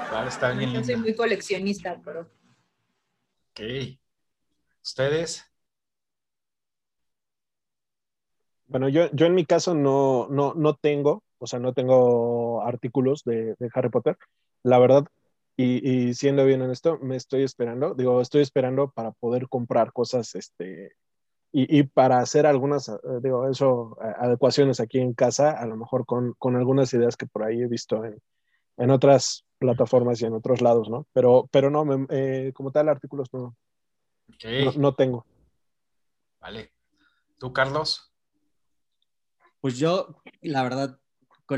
Claro, 0.10 0.28
está 0.28 0.52
bien. 0.52 0.74
Yo 0.74 0.84
soy 0.84 0.96
muy 0.98 1.16
coleccionista, 1.16 2.00
pero. 2.04 2.30
Ok. 3.52 3.62
¿Ustedes? 4.84 5.44
Bueno, 8.68 8.90
yo, 8.90 9.10
yo 9.12 9.26
en 9.26 9.36
mi 9.36 9.46
caso 9.46 9.74
no, 9.74 10.28
no, 10.30 10.54
no 10.54 10.76
tengo, 10.76 11.24
o 11.38 11.48
sea, 11.48 11.60
no 11.60 11.74
tengo 11.74 12.62
artículos 12.64 13.24
de, 13.24 13.56
de 13.58 13.70
Harry 13.74 13.90
Potter. 13.90 14.18
La 14.64 14.78
verdad, 14.78 15.06
y, 15.56 15.90
y, 15.90 16.14
siendo 16.14 16.46
bien 16.46 16.62
honesto, 16.62 17.00
me 17.00 17.16
estoy 17.16 17.44
esperando, 17.44 17.96
digo, 17.96 18.22
estoy 18.22 18.42
esperando 18.42 18.92
para 18.92 19.12
poder 19.12 19.48
comprar 19.48 19.92
cosas, 19.92 20.36
este, 20.36 20.92
y, 21.60 21.80
y 21.80 21.82
para 21.82 22.20
hacer 22.20 22.46
algunas, 22.46 22.92
digo, 23.24 23.50
eso, 23.50 23.98
adecuaciones 24.00 24.80
aquí 24.80 25.00
en 25.00 25.16
casa, 25.16 25.60
a 25.60 25.66
lo 25.66 25.76
mejor 25.76 26.06
con, 26.06 26.36
con 26.38 26.56
algunas 26.56 26.94
ideas 26.94 27.18
que 27.18 27.26
por 27.26 27.42
ahí 27.42 27.64
he 27.64 27.68
visto 27.68 28.06
en, 28.06 28.22
en 28.78 28.92
otras 28.92 29.44
plataformas 29.58 30.22
y 30.22 30.26
en 30.26 30.36
otros 30.36 30.62
lados, 30.62 30.88
¿no? 30.88 31.08
Pero, 31.14 31.50
pero 31.52 31.72
no, 31.72 31.84
me, 31.84 32.06
eh, 32.12 32.52
como 32.54 32.72
tal, 32.72 32.90
artículos 32.90 33.34
no, 33.34 33.56
okay. 34.36 34.66
no, 34.66 34.72
no, 34.74 34.94
tengo. 34.94 35.26
Vale. 36.40 36.72
¿Tú, 37.40 37.52
Carlos? 37.52 38.14
Pues 39.60 39.80
yo, 39.80 40.22
la 40.42 40.62
verdad, 40.62 41.00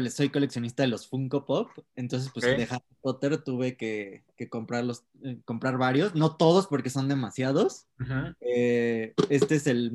soy 0.10 0.30
coleccionista 0.30 0.84
de 0.84 0.89
los 0.89 1.08
Funko 1.08 1.45
Pop, 1.45 1.69
entonces 1.95 2.30
pues 2.34 2.45
de 2.45 2.67
Harry 2.69 2.95
Potter 3.02 3.38
tuve 3.43 3.75
que, 3.78 4.23
que 4.38 4.49
comprarlos, 4.49 5.04
eh, 5.23 5.39
comprar 5.45 5.78
varios, 5.78 6.15
no 6.15 6.36
todos 6.36 6.67
porque 6.67 6.89
son 6.89 7.08
demasiados. 7.08 7.88
Uh 7.99 8.04
-huh. 8.04 8.36
eh, 8.41 9.13
este 9.30 9.56
es 9.56 9.67
el 9.67 9.93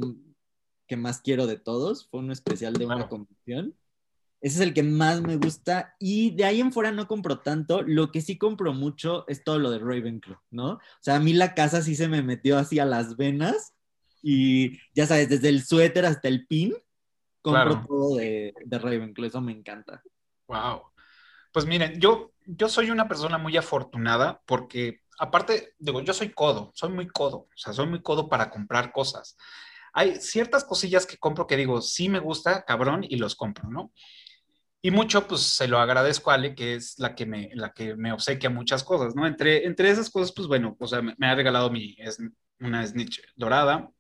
que 0.87 0.97
más 0.97 1.21
quiero 1.21 1.47
de 1.47 1.57
todos, 1.57 2.09
fue 2.09 2.21
un 2.21 2.31
especial 2.31 2.75
de 2.75 2.87
una 2.87 3.09
convención. 3.09 3.75
Ese 4.45 4.57
es 4.57 4.61
el 4.61 4.75
que 4.75 4.83
más 4.83 5.23
me 5.23 5.37
gusta. 5.37 5.97
Y 5.99 6.33
de 6.33 6.45
ahí 6.45 6.61
en 6.61 6.71
fuera 6.71 6.93
no 6.93 7.09
compro 7.09 7.39
tanto. 7.39 7.81
Lo 7.81 8.13
que 8.13 8.21
sí 8.21 8.37
compro 8.37 8.75
mucho 8.75 9.25
es 9.27 9.43
todo 9.43 9.59
lo 9.59 9.71
de 9.71 9.79
Ravenclaw, 9.79 10.37
¿no? 10.51 10.73
O 10.73 10.81
sea, 11.01 11.17
a 11.17 11.21
mí 11.21 11.33
la 11.33 11.55
casa 11.55 11.81
sí 11.81 11.95
se 11.97 12.09
me 12.09 12.23
metió 12.23 12.59
así 12.59 12.79
a 12.79 12.85
las 12.85 13.17
venas. 13.17 13.73
Y 14.23 14.79
ya 14.95 15.07
sabes, 15.07 15.31
desde 15.31 15.49
el 15.49 15.65
suéter 15.65 16.05
hasta 16.05 16.29
el 16.29 16.47
pin, 16.47 16.75
compro 17.45 17.71
claro. 17.71 17.85
todo 17.87 18.17
de, 18.17 18.55
de 18.65 18.79
Ravenclaw. 18.79 19.29
Eso 19.29 19.41
me 19.41 19.53
encanta. 19.53 20.03
Wow. 20.49 20.83
Pues 21.53 21.67
miren, 21.67 22.01
yo, 22.01 22.33
yo 22.47 22.69
soy 22.69 22.91
una 22.91 23.07
persona 23.07 23.39
muy 23.39 23.57
afortunada 23.57 24.43
porque, 24.47 25.03
aparte, 25.19 25.75
digo, 25.79 26.01
yo 26.01 26.13
soy 26.13 26.31
codo, 26.31 26.73
soy 26.75 26.91
muy 26.91 27.07
codo. 27.07 27.37
O 27.37 27.57
sea, 27.57 27.73
soy 27.73 27.87
muy 27.87 28.03
codo 28.03 28.29
para 28.29 28.51
comprar 28.51 28.93
cosas. 28.93 29.37
Hay 29.93 30.17
ciertas 30.17 30.65
cosillas 30.65 31.07
que 31.07 31.19
compro 31.19 31.47
que 31.47 31.57
digo, 31.57 31.81
sí 31.81 32.09
me 32.09 32.19
gusta, 32.19 32.65
cabrón, 32.65 33.05
y 33.09 33.17
los 33.17 33.37
compro, 33.37 33.71
¿no? 33.71 33.93
Y 34.83 34.91
mucho, 34.91 35.27
pues 35.29 35.43
se 35.43 35.69
lo 35.69 35.79
agradezco 35.79 36.31
a 36.31 36.35
Ale, 36.35 36.55
que 36.55 36.75
es 36.75 36.99
la 36.99 37.15
que 37.15 37.25
me, 37.25 37.51
la 37.55 37.73
que 37.73 37.95
me 37.95 38.13
obsequia 38.13 38.51
muchas 38.51 38.83
cosas, 38.83 39.15
¿no? 39.15 39.27
Entre, 39.27 39.65
entre 39.67 39.91
esas 39.91 40.11
cosas, 40.11 40.33
pues 40.35 40.49
bueno, 40.49 40.77
o 40.79 40.87
sea, 40.87 41.01
me, 41.01 41.15
me 41.17 41.27
ha 41.29 41.35
regalado 41.35 41.71
mi, 41.71 41.95
es, 41.99 42.19
una 42.61 42.87
snitch 42.87 43.21
dorada. 43.37 43.91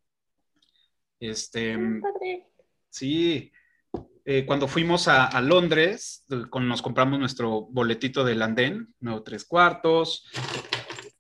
Este. 1.21 1.79
Sí. 2.95 3.51
Eh, 4.25 4.47
cuando 4.47 4.69
fuimos 4.69 5.09
a, 5.09 5.41
Londres, 5.41 6.25
con, 6.49 6.69
nos 6.69 6.81
compramos 6.81 7.19
nuestro 7.19 7.63
boletito 7.63 8.23
del 8.25 8.41
andén, 8.41 8.95
nuevo 9.01 9.25
tres 9.25 9.45
cuartos. 9.45 10.31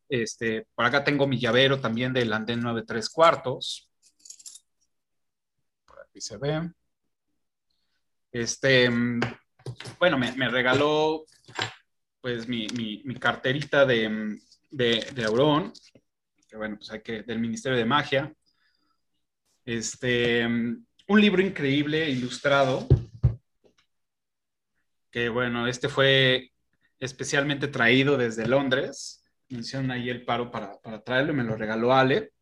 Este, 0.08 0.68
por 0.72 0.84
acá 0.84 1.02
tengo 1.02 1.26
mi 1.26 1.36
llavero 1.36 1.80
también 1.80 2.12
del 2.12 2.32
andén 2.32 2.60
9 2.60 2.84
tres 2.86 3.10
cuartos. 3.10 3.90
Por 5.84 6.00
aquí 6.00 6.20
se 6.20 6.36
ve. 6.36 6.70
Este, 8.30 8.88
bueno, 9.98 10.16
me, 10.16 10.48
regaló 10.48 11.24
pues 12.20 12.46
mi, 12.46 12.68
carterita 13.18 13.84
de, 13.84 14.38
de, 14.70 15.10
de, 15.12 15.24
Auron, 15.24 15.72
que 16.48 16.56
bueno, 16.56 16.76
pues 16.76 16.92
hay 16.92 17.02
que, 17.02 17.24
del 17.24 17.40
Ministerio 17.40 17.76
de 17.76 17.84
Magia. 17.84 18.32
Este, 19.64 20.46
un 21.06 21.20
libro 21.20 21.42
increíble, 21.42 22.08
ilustrado, 22.08 22.86
que 25.10 25.28
bueno, 25.28 25.66
este 25.66 25.88
fue 25.88 26.50
especialmente 26.98 27.68
traído 27.68 28.16
desde 28.16 28.48
Londres. 28.48 29.24
Me 29.48 29.60
hicieron 29.60 29.90
ahí 29.90 30.08
el 30.08 30.24
paro 30.24 30.50
para, 30.50 30.80
para 30.80 31.02
traerlo 31.02 31.32
y 31.32 31.36
me 31.36 31.44
lo 31.44 31.56
regaló 31.56 31.92
Ale. 31.92 32.32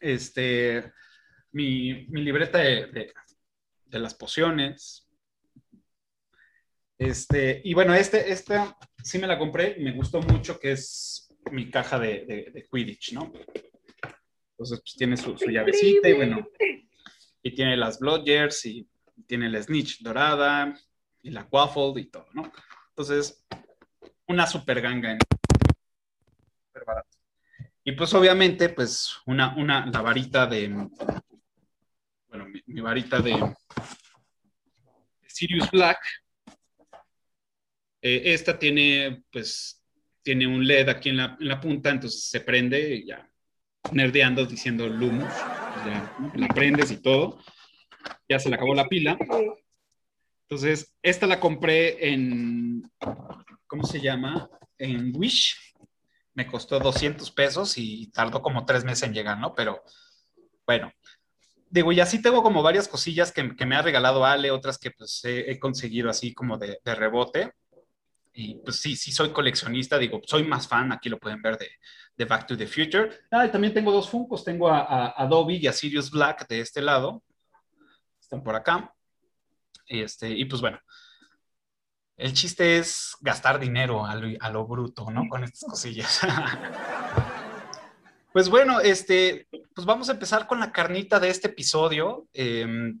Este, 0.00 0.92
mi, 1.52 2.06
mi 2.08 2.22
libreta 2.22 2.58
de, 2.58 2.86
de, 2.86 3.12
de 3.86 3.98
las 3.98 4.14
pociones, 4.14 5.06
este, 7.00 7.62
y 7.64 7.72
bueno, 7.72 7.94
este, 7.94 8.30
esta 8.30 8.76
sí 9.02 9.18
me 9.18 9.26
la 9.26 9.38
compré 9.38 9.76
y 9.78 9.82
me 9.82 9.92
gustó 9.92 10.20
mucho, 10.20 10.60
que 10.60 10.72
es 10.72 11.34
mi 11.50 11.70
caja 11.70 11.98
de, 11.98 12.26
de, 12.26 12.50
de 12.52 12.66
Quidditch, 12.70 13.14
¿no? 13.14 13.32
Entonces, 14.52 14.80
pues 14.80 14.94
tiene 14.96 15.16
su, 15.16 15.36
su 15.38 15.50
llavecita 15.50 16.08
y 16.08 16.12
bueno, 16.12 16.46
y 17.42 17.54
tiene 17.54 17.76
las 17.76 17.98
Blodgers 17.98 18.64
y 18.66 18.88
tiene 19.26 19.48
la 19.48 19.62
Snitch 19.62 20.02
dorada 20.02 20.76
y 21.22 21.30
la 21.30 21.46
Waffle 21.50 22.00
y 22.00 22.06
todo, 22.06 22.26
¿no? 22.32 22.50
Entonces, 22.90 23.46
una 24.26 24.46
super 24.46 24.80
ganga 24.80 25.12
en 25.12 25.18
barato. 26.86 27.18
Y 27.84 27.92
pues 27.92 28.12
obviamente, 28.14 28.68
pues 28.68 29.16
una, 29.26 29.54
una, 29.56 29.86
la 29.86 30.02
varita 30.02 30.46
de, 30.46 30.68
bueno, 32.28 32.46
mi, 32.66 32.80
varita 32.80 33.20
de, 33.20 33.32
de 33.32 35.28
Sirius 35.28 35.70
Black. 35.70 35.98
Eh, 38.02 38.32
esta 38.32 38.58
tiene, 38.58 39.24
pues, 39.30 39.82
tiene 40.22 40.46
un 40.46 40.66
LED 40.66 40.88
aquí 40.88 41.10
en 41.10 41.18
la, 41.18 41.36
en 41.38 41.48
la 41.48 41.60
punta, 41.60 41.90
entonces 41.90 42.24
se 42.24 42.40
prende 42.40 42.94
y 42.96 43.06
ya 43.06 43.29
nerdeando 43.92 44.46
diciendo 44.46 44.86
Lumos, 44.86 45.32
pues 45.32 45.86
ya 45.86 46.16
la 46.34 46.48
prendes 46.48 46.90
y 46.90 47.02
todo. 47.02 47.38
Ya 48.28 48.38
se 48.38 48.48
le 48.48 48.56
acabó 48.56 48.74
la 48.74 48.88
pila. 48.88 49.18
Entonces, 50.42 50.94
esta 51.02 51.26
la 51.26 51.38
compré 51.38 52.12
en, 52.12 52.82
¿cómo 53.66 53.84
se 53.84 54.00
llama? 54.00 54.48
En 54.78 55.12
Wish. 55.16 55.56
Me 56.34 56.46
costó 56.46 56.78
200 56.78 57.30
pesos 57.32 57.76
y 57.76 58.10
tardó 58.10 58.40
como 58.40 58.64
tres 58.64 58.84
meses 58.84 59.04
en 59.04 59.14
llegar, 59.14 59.38
¿no? 59.38 59.54
Pero 59.54 59.82
bueno, 60.66 60.92
digo, 61.68 61.92
y 61.92 62.00
así 62.00 62.20
tengo 62.20 62.42
como 62.42 62.62
varias 62.62 62.88
cosillas 62.88 63.32
que, 63.32 63.56
que 63.56 63.66
me 63.66 63.76
ha 63.76 63.82
regalado 63.82 64.24
Ale, 64.24 64.50
otras 64.50 64.78
que 64.78 64.90
pues 64.90 65.24
he, 65.24 65.50
he 65.50 65.58
conseguido 65.58 66.10
así 66.10 66.34
como 66.34 66.58
de, 66.58 66.80
de, 66.84 66.94
rebote. 66.94 67.52
Y 68.32 68.56
pues 68.56 68.76
sí, 68.76 68.96
sí 68.96 69.12
soy 69.12 69.30
coleccionista, 69.30 69.98
digo, 69.98 70.20
soy 70.24 70.44
más 70.44 70.68
fan, 70.68 70.92
aquí 70.92 71.08
lo 71.08 71.18
pueden 71.18 71.42
ver 71.42 71.58
de, 71.58 71.68
de 72.20 72.26
Back 72.26 72.46
to 72.46 72.56
the 72.56 72.66
Future. 72.66 73.10
Ah, 73.30 73.50
también 73.50 73.72
tengo 73.72 73.90
dos 73.90 74.10
Funkos, 74.10 74.44
tengo 74.44 74.68
a, 74.68 74.80
a, 74.80 75.14
a 75.16 75.26
Dobby 75.26 75.56
y 75.56 75.66
a 75.66 75.72
Sirius 75.72 76.10
Black 76.10 76.46
de 76.48 76.60
este 76.60 76.82
lado. 76.82 77.22
Están 78.20 78.42
por 78.42 78.54
acá. 78.54 78.94
Este, 79.86 80.28
y 80.28 80.44
pues 80.44 80.60
bueno, 80.60 80.78
el 82.18 82.34
chiste 82.34 82.76
es 82.76 83.16
gastar 83.22 83.58
dinero 83.58 84.04
a 84.04 84.14
lo, 84.16 84.36
a 84.38 84.50
lo 84.50 84.66
bruto, 84.66 85.10
¿no? 85.10 85.30
Con 85.30 85.44
estas 85.44 85.66
cosillas. 85.66 86.20
pues 88.34 88.50
bueno, 88.50 88.80
este, 88.80 89.48
pues 89.74 89.86
vamos 89.86 90.10
a 90.10 90.12
empezar 90.12 90.46
con 90.46 90.60
la 90.60 90.72
carnita 90.72 91.20
de 91.20 91.30
este 91.30 91.48
episodio, 91.48 92.28
eh, 92.34 92.92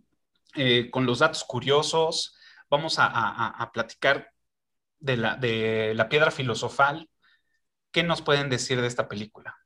eh, 0.54 0.90
con 0.90 1.04
los 1.04 1.18
datos 1.18 1.44
curiosos. 1.44 2.38
Vamos 2.70 2.98
a, 2.98 3.04
a, 3.04 3.48
a 3.48 3.70
platicar 3.70 4.32
de 4.98 5.18
la, 5.18 5.36
de 5.36 5.92
la 5.94 6.08
piedra 6.08 6.30
filosofal. 6.30 7.06
¿Qué 7.92 8.02
nos 8.02 8.22
pueden 8.22 8.50
decir 8.50 8.80
de 8.80 8.86
esta 8.86 9.08
película? 9.08 9.56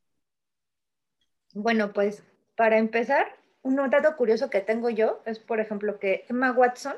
Bueno, 1.52 1.92
pues 1.92 2.24
para 2.56 2.78
empezar, 2.78 3.36
un 3.62 3.76
dato 3.90 4.16
curioso 4.16 4.50
que 4.50 4.60
tengo 4.60 4.90
yo 4.90 5.22
es, 5.26 5.38
por 5.38 5.60
ejemplo, 5.60 5.98
que 5.98 6.24
Emma 6.28 6.52
Watson 6.52 6.96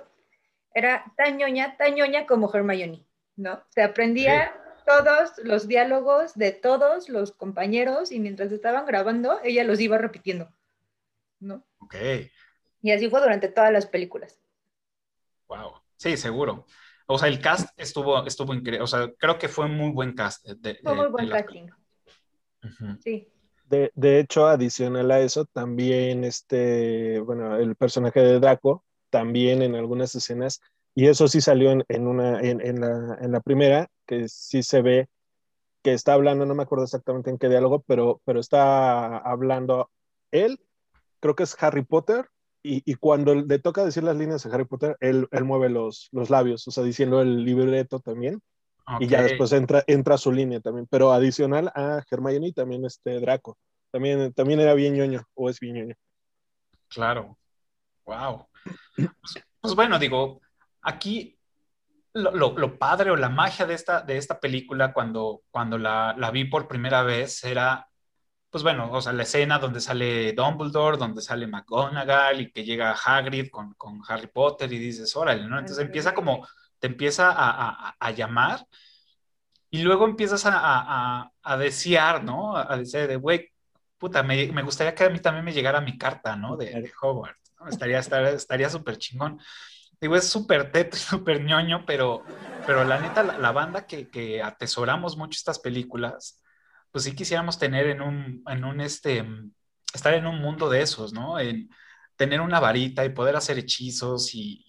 era 0.74 1.04
tan 1.16 1.38
ñoña, 1.38 1.76
tan 1.76 1.94
ñoña 1.94 2.26
como 2.26 2.52
Hermione, 2.52 3.06
¿no? 3.36 3.62
Se 3.70 3.82
aprendía 3.82 4.52
sí. 4.52 4.82
todos 4.86 5.32
los 5.42 5.68
diálogos 5.68 6.34
de 6.34 6.52
todos 6.52 7.08
los 7.08 7.32
compañeros 7.32 8.12
y 8.12 8.20
mientras 8.20 8.52
estaban 8.52 8.84
grabando, 8.86 9.40
ella 9.42 9.64
los 9.64 9.80
iba 9.80 9.98
repitiendo, 9.98 10.52
¿no? 11.40 11.64
Ok. 11.78 11.94
Y 12.82 12.92
así 12.92 13.08
fue 13.08 13.20
durante 13.20 13.48
todas 13.48 13.72
las 13.72 13.86
películas. 13.86 14.38
Wow. 15.48 15.80
Sí, 15.96 16.16
seguro. 16.16 16.66
O 17.06 17.18
sea, 17.18 17.28
el 17.28 17.40
cast 17.40 17.68
estuvo, 17.76 18.24
estuvo 18.26 18.52
increíble. 18.52 18.82
O 18.82 18.86
sea, 18.86 19.10
creo 19.18 19.38
que 19.38 19.48
fue 19.48 19.68
muy 19.68 19.90
buen 19.92 20.14
cast. 20.14 20.44
De, 20.46 20.78
fue 20.82 20.94
muy 20.94 21.08
buen 21.08 21.28
casting. 21.28 21.68
Uh 22.62 22.66
-huh. 22.66 22.98
Sí. 23.02 23.28
De, 23.68 23.90
de, 23.94 24.20
hecho, 24.20 24.46
adicional 24.46 25.10
a 25.10 25.20
eso, 25.20 25.44
también 25.44 26.24
este, 26.24 27.18
bueno, 27.20 27.56
el 27.56 27.74
personaje 27.74 28.20
de 28.20 28.38
Draco, 28.38 28.84
también 29.10 29.62
en 29.62 29.74
algunas 29.74 30.14
escenas, 30.14 30.60
y 30.94 31.08
eso 31.08 31.26
sí 31.26 31.40
salió 31.40 31.72
en, 31.72 31.84
en 31.88 32.06
una, 32.06 32.40
en, 32.40 32.60
en, 32.64 32.80
la, 32.80 33.18
en 33.20 33.32
la 33.32 33.40
primera, 33.40 33.88
que 34.06 34.28
sí 34.28 34.62
se 34.62 34.82
ve 34.82 35.08
que 35.82 35.92
está 35.92 36.14
hablando, 36.14 36.46
no 36.46 36.54
me 36.54 36.64
acuerdo 36.64 36.84
exactamente 36.84 37.30
en 37.30 37.38
qué 37.38 37.48
diálogo, 37.48 37.84
pero, 37.86 38.20
pero 38.24 38.40
está 38.40 39.18
hablando 39.18 39.90
él, 40.32 40.60
creo 41.20 41.36
que 41.36 41.44
es 41.44 41.56
Harry 41.62 41.82
Potter, 41.82 42.28
y, 42.66 42.82
y, 42.84 42.94
cuando 42.94 43.34
le 43.34 43.58
toca 43.58 43.84
decir 43.84 44.02
las 44.02 44.16
líneas 44.16 44.44
a 44.44 44.48
Harry 44.50 44.64
Potter, 44.64 44.96
él, 45.00 45.28
él 45.30 45.44
mueve 45.44 45.68
los, 45.68 46.08
los, 46.12 46.30
labios, 46.30 46.66
o 46.66 46.70
sea, 46.70 46.82
diciendo 46.82 47.20
el 47.20 47.44
libreto 47.44 48.00
también. 48.00 48.40
Okay. 48.86 49.06
Y 49.06 49.10
ya 49.10 49.22
después 49.22 49.52
entra, 49.52 49.82
entra 49.86 50.18
su 50.18 50.32
línea 50.32 50.60
también. 50.60 50.86
Pero 50.90 51.12
adicional 51.12 51.72
a 51.74 52.04
Hermione 52.10 52.52
también 52.52 52.84
este 52.84 53.20
Draco. 53.20 53.58
También, 53.90 54.32
también 54.32 54.60
era 54.60 54.74
bien 54.74 54.94
ñoño, 54.94 55.24
o 55.34 55.50
es 55.50 55.58
bien 55.60 55.76
ñoño. 55.76 55.94
Claro. 56.88 57.36
Wow. 58.04 58.46
Pues, 58.94 59.44
pues 59.60 59.74
bueno, 59.74 59.98
digo, 59.98 60.40
aquí 60.82 61.38
lo, 62.12 62.30
lo, 62.32 62.56
lo, 62.56 62.78
padre 62.78 63.10
o 63.10 63.16
la 63.16 63.28
magia 63.28 63.66
de 63.66 63.74
esta, 63.74 64.00
de 64.00 64.16
esta 64.16 64.38
película 64.38 64.92
cuando, 64.92 65.42
cuando 65.50 65.78
la, 65.78 66.14
la 66.16 66.30
vi 66.30 66.44
por 66.44 66.68
primera 66.68 67.02
vez 67.02 67.44
era 67.44 67.88
pues 68.50 68.62
bueno, 68.62 68.90
o 68.90 69.00
sea, 69.02 69.12
la 69.12 69.24
escena 69.24 69.58
donde 69.58 69.80
sale 69.80 70.32
Dumbledore, 70.32 70.96
donde 70.96 71.20
sale 71.20 71.46
McGonagall 71.46 72.40
y 72.40 72.52
que 72.52 72.64
llega 72.64 72.92
Hagrid 72.92 73.50
con, 73.50 73.74
con 73.74 74.00
Harry 74.08 74.28
Potter 74.28 74.72
y 74.72 74.78
dices, 74.78 75.14
órale, 75.16 75.46
¿no? 75.46 75.58
Entonces 75.58 75.84
empieza 75.84 76.14
como, 76.14 76.46
te 76.78 76.86
empieza 76.86 77.30
a, 77.30 77.68
a, 77.88 77.96
a 77.98 78.10
llamar 78.12 78.66
y 79.70 79.82
luego 79.82 80.06
empiezas 80.06 80.46
a, 80.46 80.52
a, 80.54 81.32
a 81.42 81.56
desear, 81.56 82.24
¿no? 82.24 82.56
A 82.56 82.76
decir 82.78 83.06
de, 83.08 83.16
güey, 83.16 83.50
puta, 83.98 84.22
me, 84.22 84.50
me, 84.52 84.62
gustaría 84.62 84.94
que 84.94 85.04
a 85.04 85.10
mí 85.10 85.18
también 85.20 85.44
me 85.44 85.52
llegara 85.52 85.80
mi 85.80 85.98
carta, 85.98 86.36
¿no? 86.36 86.56
De, 86.56 86.66
de 86.66 86.92
Hogwarts, 87.00 87.54
¿no? 87.60 87.68
Estaría 87.68 87.98
estaría 87.98 88.70
súper 88.70 88.98
chingón. 88.98 89.40
Digo, 90.00 90.16
es 90.16 90.28
súper 90.28 90.70
teto, 90.72 90.96
súper 90.96 91.42
ñoño, 91.44 91.84
pero, 91.86 92.22
pero 92.66 92.84
la 92.84 93.00
neta, 93.00 93.22
la, 93.22 93.38
la 93.38 93.52
banda 93.52 93.86
que, 93.86 94.08
que 94.08 94.42
atesoramos 94.42 95.16
mucho 95.16 95.36
estas 95.36 95.58
películas, 95.58 96.42
pues 96.96 97.04
sí 97.04 97.14
quisiéramos 97.14 97.58
tener 97.58 97.88
en 97.88 98.00
un, 98.00 98.42
en 98.48 98.64
un 98.64 98.80
este, 98.80 99.22
estar 99.92 100.14
en 100.14 100.26
un 100.26 100.40
mundo 100.40 100.70
de 100.70 100.80
esos, 100.80 101.12
¿no? 101.12 101.38
En 101.38 101.68
tener 102.16 102.40
una 102.40 102.58
varita 102.58 103.04
y 103.04 103.10
poder 103.10 103.36
hacer 103.36 103.58
hechizos 103.58 104.34
y, 104.34 104.64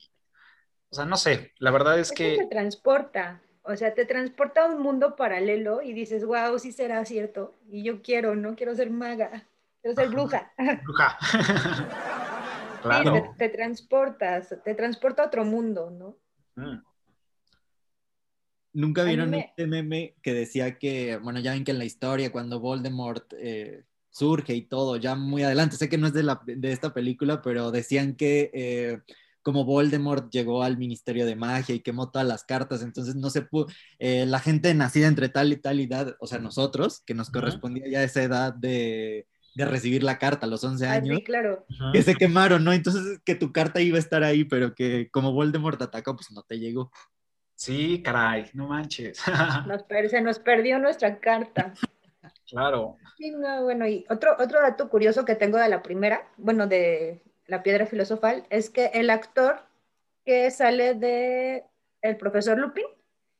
o 0.89 0.95
sea, 0.95 1.05
no 1.05 1.15
sé, 1.15 1.53
la 1.59 1.71
verdad 1.71 1.97
es 1.97 2.07
Eso 2.07 2.15
que... 2.15 2.35
te 2.35 2.47
transporta, 2.47 3.39
o 3.63 3.77
sea, 3.77 3.93
te 3.93 4.03
transporta 4.03 4.63
a 4.63 4.65
un 4.65 4.81
mundo 4.81 5.15
paralelo 5.15 5.81
y 5.81 5.93
dices, 5.93 6.25
wow, 6.25 6.59
sí 6.59 6.73
será 6.73 7.05
cierto, 7.05 7.57
y 7.69 7.83
yo 7.83 8.01
quiero, 8.01 8.35
no 8.35 8.57
quiero 8.57 8.75
ser 8.75 8.89
maga, 8.89 9.47
quiero 9.81 9.95
ser 9.95 10.09
bruja. 10.09 10.51
Bruja. 10.83 11.17
claro. 12.81 13.15
Sí, 13.15 13.21
te, 13.21 13.47
te, 13.47 13.55
transportas, 13.55 14.53
te 14.65 14.75
transporta 14.75 15.23
a 15.23 15.27
otro 15.27 15.45
mundo, 15.45 15.91
¿no? 15.91 16.17
Mm. 16.61 16.83
¿Nunca 18.77 19.03
vieron 19.03 19.31
me... 19.31 19.39
este 19.39 19.65
meme 19.65 20.13
que 20.21 20.35
decía 20.35 20.77
que, 20.77 21.17
bueno, 21.17 21.39
ya 21.39 21.53
ven 21.53 21.63
que 21.63 21.71
en 21.71 21.79
la 21.79 21.85
historia, 21.85 22.31
cuando 22.31 22.59
Voldemort 22.59 23.33
eh, 23.39 23.85
surge 24.11 24.53
y 24.53 24.61
todo, 24.61 24.97
ya 24.97 25.15
muy 25.15 25.41
adelante, 25.41 25.77
sé 25.77 25.89
que 25.89 25.97
no 25.97 26.05
es 26.05 26.13
de, 26.13 26.21
la, 26.21 26.39
de 26.45 26.71
esta 26.71 26.93
película, 26.93 27.41
pero 27.41 27.71
decían 27.71 28.15
que 28.15 28.51
eh, 28.53 28.99
como 29.41 29.65
Voldemort 29.65 30.31
llegó 30.31 30.61
al 30.61 30.77
Ministerio 30.77 31.25
de 31.25 31.35
Magia 31.35 31.73
y 31.73 31.79
quemó 31.79 32.11
todas 32.11 32.27
las 32.27 32.43
cartas, 32.43 32.83
entonces 32.83 33.15
no 33.15 33.31
se 33.31 33.41
pudo, 33.41 33.65
eh, 33.97 34.27
la 34.27 34.37
gente 34.37 34.71
nacida 34.75 35.07
entre 35.07 35.29
tal 35.29 35.51
y 35.51 35.55
tal 35.55 35.79
edad, 35.79 36.15
o 36.19 36.27
sea, 36.27 36.37
nosotros, 36.37 37.01
que 37.03 37.15
nos 37.15 37.31
correspondía 37.31 37.87
ya 37.89 38.03
esa 38.03 38.21
edad 38.21 38.53
de, 38.53 39.25
de 39.55 39.65
recibir 39.65 40.03
la 40.03 40.19
carta 40.19 40.45
a 40.45 40.49
los 40.49 40.63
11 40.63 40.85
años, 40.85 41.15
ah, 41.15 41.17
sí, 41.17 41.23
claro. 41.23 41.65
que 41.93 42.03
se 42.03 42.13
quemaron, 42.13 42.63
¿no? 42.63 42.73
Entonces 42.73 43.19
que 43.25 43.33
tu 43.33 43.51
carta 43.51 43.81
iba 43.81 43.97
a 43.97 44.01
estar 44.01 44.23
ahí, 44.23 44.43
pero 44.43 44.75
que 44.75 45.09
como 45.09 45.33
Voldemort 45.33 45.81
atacó, 45.81 46.15
pues 46.15 46.29
no 46.29 46.43
te 46.43 46.59
llegó. 46.59 46.91
Sí, 47.58 48.04
caray, 48.04 48.52
no 48.54 48.67
manches. 48.67 49.20
Nos, 49.67 49.84
se 50.12 50.22
nos 50.22 50.38
perdió 50.38 50.78
nuestra 50.78 51.20
carta. 51.20 51.74
Claro. 52.48 52.98
Sí, 53.17 53.32
no, 53.32 53.63
bueno, 53.63 53.88
y 53.88 54.06
otro, 54.10 54.36
otro 54.38 54.62
dato 54.62 54.89
curioso 54.89 55.26
que 55.26 55.34
tengo 55.34 55.58
de 55.58 55.67
la 55.67 55.82
primera, 55.82 56.28
bueno, 56.38 56.67
de 56.67 57.24
la 57.48 57.63
piedra 57.63 57.88
filosofal, 57.88 58.46
es 58.52 58.70
que 58.70 58.91
el 58.93 59.10
actor 59.10 59.62
que 60.24 60.52
sale 60.52 60.93
de 60.93 61.65
el 62.04 62.17
profesor 62.17 62.60
Lupin 62.60 62.86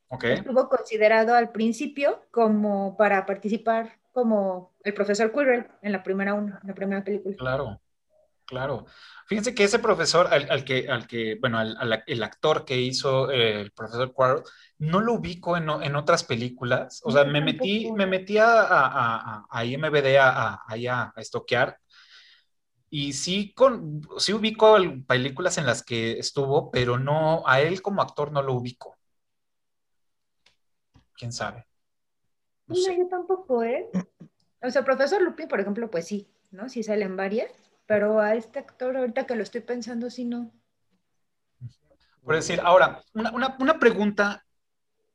okay. 0.08 0.32
estuvo 0.32 0.68
considerado 0.68 1.34
al 1.34 1.52
principio 1.52 2.20
como 2.32 2.96
para 2.96 3.24
participar 3.24 3.98
como 4.12 4.72
el 4.82 4.94
profesor 4.94 5.30
Quirrell 5.30 5.68
en 5.80 5.92
la 5.92 6.02
primera 6.02 6.34
una, 6.34 6.58
en 6.60 6.68
la 6.68 6.74
primera 6.74 7.04
película. 7.04 7.36
Claro, 7.36 7.80
claro. 8.48 8.86
Fíjense 9.26 9.54
que 9.54 9.64
ese 9.64 9.78
profesor, 9.78 10.26
al, 10.32 10.50
al 10.50 10.64
que, 10.64 10.88
al 10.88 11.06
que, 11.06 11.36
bueno, 11.38 11.58
al, 11.58 11.76
al, 11.76 12.02
el 12.06 12.22
actor 12.22 12.64
que 12.64 12.80
hizo 12.80 13.30
eh, 13.30 13.60
el 13.60 13.72
profesor 13.72 14.12
Quarrel, 14.14 14.42
no 14.78 15.00
lo 15.00 15.12
ubico 15.14 15.56
en, 15.56 15.68
en 15.68 15.96
otras 15.96 16.24
películas. 16.24 17.02
O 17.04 17.12
sea, 17.12 17.24
me 17.24 17.42
metí, 17.42 17.92
me 17.92 18.06
metí 18.06 18.38
a, 18.38 18.62
a, 18.62 19.46
a 19.50 19.64
IMBD 19.64 20.16
a, 20.16 20.30
a, 20.30 20.64
a, 20.66 21.12
a 21.14 21.20
estoquear 21.20 21.78
y 22.90 23.12
sí, 23.12 23.52
con, 23.54 24.00
sí 24.18 24.32
ubico 24.32 24.76
películas 25.06 25.58
en 25.58 25.66
las 25.66 25.82
que 25.82 26.18
estuvo, 26.18 26.70
pero 26.70 26.98
no, 26.98 27.46
a 27.46 27.60
él 27.60 27.82
como 27.82 28.00
actor 28.00 28.32
no 28.32 28.42
lo 28.42 28.54
ubico. 28.54 28.96
¿Quién 31.14 31.32
sabe? 31.32 31.66
No, 32.66 32.74
no 32.74 32.92
yo 32.96 33.08
tampoco, 33.08 33.62
¿eh? 33.62 33.90
O 34.62 34.70
sea, 34.70 34.84
profesor 34.84 35.20
Lupin, 35.20 35.48
por 35.48 35.60
ejemplo, 35.60 35.90
pues 35.90 36.06
sí, 36.06 36.28
¿no? 36.50 36.68
Sí 36.68 36.82
salen 36.82 37.16
varias, 37.16 37.50
pero 37.88 38.20
a 38.20 38.34
este 38.34 38.58
actor, 38.58 38.98
ahorita 38.98 39.26
que 39.26 39.34
lo 39.34 39.42
estoy 39.42 39.62
pensando, 39.62 40.10
sí 40.10 40.26
no. 40.26 40.52
Por 42.22 42.34
decir, 42.34 42.60
ahora, 42.62 43.02
una, 43.14 43.78
pregunta 43.78 44.44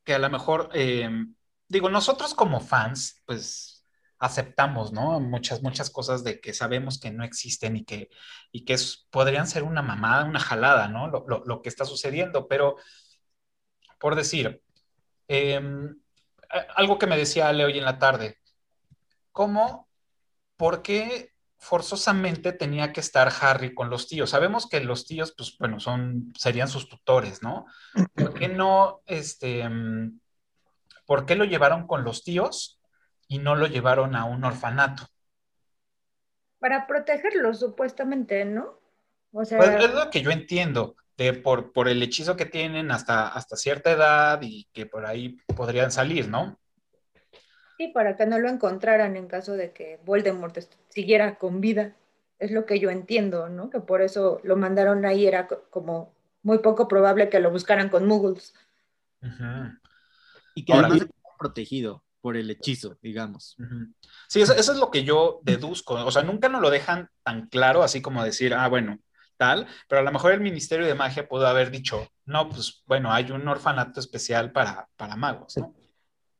que 0.03 0.15
a 0.15 0.19
lo 0.19 0.27
mejor, 0.31 0.71
eh, 0.73 1.07
digo, 1.67 1.89
nosotros 1.91 2.33
como 2.33 2.59
fans, 2.59 3.21
pues 3.27 3.86
aceptamos, 4.17 4.91
¿no? 4.91 5.19
Muchas, 5.19 5.62
muchas 5.62 5.91
cosas 5.91 6.23
de 6.23 6.41
que 6.41 6.51
sabemos 6.51 6.99
que 6.99 7.12
no 7.12 7.23
existen 7.23 7.75
y 7.75 7.86
que, 7.86 8.09
y 8.51 8.65
que 8.65 8.75
podrían 9.12 9.45
ser 9.45 9.62
una 9.62 9.83
mamada, 9.83 10.25
una 10.25 10.39
jalada, 10.39 10.88
¿no? 10.88 11.09
Lo, 11.09 11.62
que 11.62 11.69
está 11.69 11.86
sucediendo, 11.86 12.47
pero 12.47 12.77
por 13.99 14.15
decir, 14.15 14.63
em, 15.27 15.95
algo 16.75 16.97
que 16.97 17.05
me 17.05 17.17
decía 17.17 17.49
Ale 17.49 17.65
hoy 17.65 17.77
en 17.77 17.86
la 17.86 17.99
tarde, 17.99 18.39
¿cómo, 19.31 19.88
por 20.57 20.81
qué 20.81 21.33
forzosamente 21.63 22.52
tenía 22.52 22.91
que 22.91 22.99
estar 22.99 23.32
Harry 23.39 23.73
con 23.73 23.89
los 23.89 24.10
tíos. 24.10 24.32
Sabemos 24.32 24.67
que 24.67 24.82
los 24.82 25.06
tíos, 25.06 25.34
pues 25.36 25.58
bueno, 25.58 25.80
son, 25.80 26.34
serían 26.38 26.67
sus 26.67 26.89
tutores, 26.89 27.41
¿no? 27.41 27.65
¿Por 28.13 28.34
qué 28.34 28.49
no, 28.49 29.02
este, 29.06 29.67
por 31.06 31.26
qué 31.26 31.36
lo 31.36 31.45
llevaron 31.45 31.88
con 31.88 32.04
los 32.04 32.26
tíos 32.26 32.82
y 33.30 33.39
no 33.39 33.56
lo 33.56 33.67
llevaron 33.67 34.13
a 34.15 34.26
un 34.26 34.43
orfanato? 34.43 35.08
Para 36.60 36.86
protegerlos, 36.86 37.60
supuestamente, 37.60 38.43
¿no? 38.43 38.82
O 39.32 39.45
sea... 39.45 39.58
Pues 39.58 39.69
es 39.86 39.93
lo 39.93 40.10
que 40.10 40.21
yo 40.21 40.32
entiendo, 40.32 40.97
de 41.15 41.32
por, 41.32 41.71
por 41.71 41.88
el 41.88 42.04
hechizo 42.04 42.36
que 42.36 42.45
tienen 42.45 42.91
hasta, 42.91 43.30
hasta 43.30 43.56
cierta 43.56 43.89
edad 43.89 44.39
y 44.41 44.67
que 44.73 44.86
por 44.86 45.06
ahí 45.06 45.38
podrían 45.56 45.93
salir, 45.93 46.28
¿no? 46.28 46.60
Sí, 47.84 47.89
para 47.89 48.15
que 48.15 48.26
no 48.26 48.39
lo 48.39 48.48
encontraran 48.48 49.17
en 49.17 49.28
caso 49.28 49.54
de 49.54 49.74
que 49.74 50.00
Voldemort 50.06 50.58
siguiera 50.88 51.38
con 51.38 51.60
vida. 51.60 51.93
Es 52.39 52.52
lo 52.52 52.65
que 52.65 52.80
yo 52.80 52.89
entiendo, 52.89 53.50
¿no? 53.50 53.69
Que 53.69 53.82
por 53.82 54.02
eso 54.02 54.39
lo 54.43 54.56
mandaron 54.56 55.06
ahí, 55.06 55.28
era 55.28 55.48
como 55.48 56.13
muy 56.43 56.60
poco 56.60 56.88
probable 56.88 57.28
que 57.28 57.41
lo 57.41 57.52
buscaran 57.52 57.89
con 57.89 58.08
muggles. 58.08 58.54
Y 60.56 60.63
que 60.63 60.72
además 60.72 61.08
protegido 61.38 62.06
por 62.22 62.38
el 62.38 62.50
hechizo, 62.52 62.98
digamos. 63.02 63.58
Sí, 64.30 64.41
eso, 64.41 64.54
es 64.54 64.78
lo 64.78 64.89
que 64.89 65.04
yo 65.04 65.41
deduzco. 65.43 65.96
O 65.96 66.12
sea, 66.12 66.24
nunca 66.24 66.48
nos 66.48 66.62
lo 66.62 66.69
dejan 66.69 67.10
tan 67.22 67.48
claro, 67.48 67.84
así 67.84 68.02
como 68.02 68.24
decir, 68.24 68.54
ah, 68.54 68.69
bueno, 68.69 68.98
tal, 69.36 69.67
pero 69.89 70.00
a 70.00 70.06
lo 70.06 70.12
mejor 70.13 70.32
el 70.32 70.39
Ministerio 70.39 70.86
de 70.86 70.96
Magia 70.96 71.28
pudo 71.28 71.48
haber 71.48 71.69
dicho, 71.69 72.08
no, 72.24 72.48
pues 72.48 72.82
bueno, 72.86 73.12
hay 73.12 73.30
un 73.32 73.46
orfanato 73.46 74.00
especial 74.00 74.54
para, 74.54 74.88
para 74.96 75.17
magos, 75.17 75.58
¿no? 75.58 75.76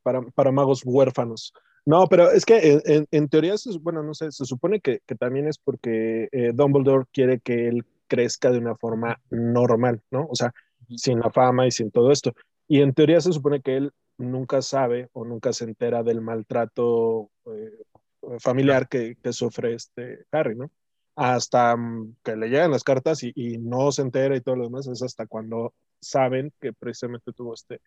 Para, 0.04 0.52
magos 0.52 0.84
huérfanos. 0.86 1.54
No, 1.86 2.08
pero 2.08 2.32
es 2.32 2.46
que 2.46 2.80
en, 3.12 3.28
teoría, 3.30 3.56
bueno, 3.82 4.04
no 4.04 4.14
sé, 4.14 4.32
se 4.32 4.46
supone 4.46 4.80
que, 4.80 5.02
también 5.20 5.48
es 5.48 5.58
porque 5.58 6.30
eh, 6.32 6.52
Dumbledore 6.54 7.06
quiere 7.12 7.40
que 7.40 7.68
él 7.68 7.86
crezca 8.08 8.52
de 8.52 8.60
una 8.60 8.76
forma 8.76 9.20
normal, 9.32 10.02
¿no? 10.12 10.28
O 10.30 10.36
sea, 10.36 10.54
sin 10.96 11.20
la 11.20 11.32
fama 11.32 11.68
y 11.68 11.72
sin 11.72 11.92
todo 11.92 12.12
esto. 12.12 12.34
Y 12.68 12.82
en 12.82 12.94
teoría 12.94 13.20
se 13.20 13.34
supone 13.34 13.62
que 13.62 13.78
él 13.78 13.92
nunca 14.18 14.62
sabe 14.62 15.10
o 15.14 15.26
nunca 15.26 15.54
se 15.54 15.66
entera 15.66 16.04
del 16.04 16.22
maltrato 16.22 17.30
eh, 17.46 18.40
familiar 18.40 18.88
que, 18.88 19.18
sufre 19.32 19.74
este 19.74 20.26
Harry, 20.32 20.56
¿no? 20.56 20.72
Hasta 21.16 21.76
mm, 21.76 22.16
que 22.24 22.36
le 22.36 22.50
llegan 22.50 22.72
las 22.72 22.84
cartas 22.84 23.24
y, 23.24 23.58
no 23.58 23.92
se 23.92 24.02
entera 24.02 24.36
y 24.36 24.42
todo 24.42 24.56
lo 24.56 24.66
demás, 24.66 24.88
es 24.88 25.02
hasta 25.04 25.28
cuando 25.28 25.74
saben 26.00 26.54
que 26.60 26.74
precisamente 26.74 27.34
tuvo 27.34 27.54
este, 27.54 27.82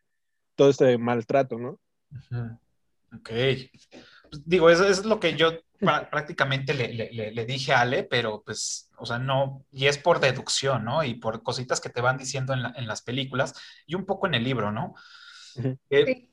todo 0.54 0.70
este 0.70 0.98
maltrato, 0.98 1.58
¿no? 1.58 1.78
Ok. 3.12 3.30
Pues, 4.30 4.42
digo, 4.44 4.70
eso, 4.70 4.86
es 4.86 5.04
lo 5.04 5.20
que 5.20 5.36
yo 5.36 5.52
prácticamente 6.10 6.74
le, 6.74 7.44
dije 7.46 7.72
a 7.72 7.80
Ale, 7.80 8.04
pero 8.04 8.42
pues, 8.44 8.90
o 8.98 9.06
sea, 9.06 9.18
no, 9.18 9.64
y 9.72 9.86
es 9.86 9.98
por 9.98 10.20
deducción, 10.20 10.84
¿no? 10.84 11.04
Y 11.04 11.14
por 11.14 11.42
cositas 11.42 11.80
que 11.80 11.90
te 11.90 12.00
van 12.00 12.16
diciendo 12.16 12.54
en, 12.54 12.86
las 12.86 13.02
películas 13.02 13.54
y 13.86 13.94
un 13.94 14.06
poco 14.06 14.26
en 14.26 14.34
el 14.34 14.44
libro, 14.44 14.72
¿no? 14.72 14.94
Eh, 15.90 16.28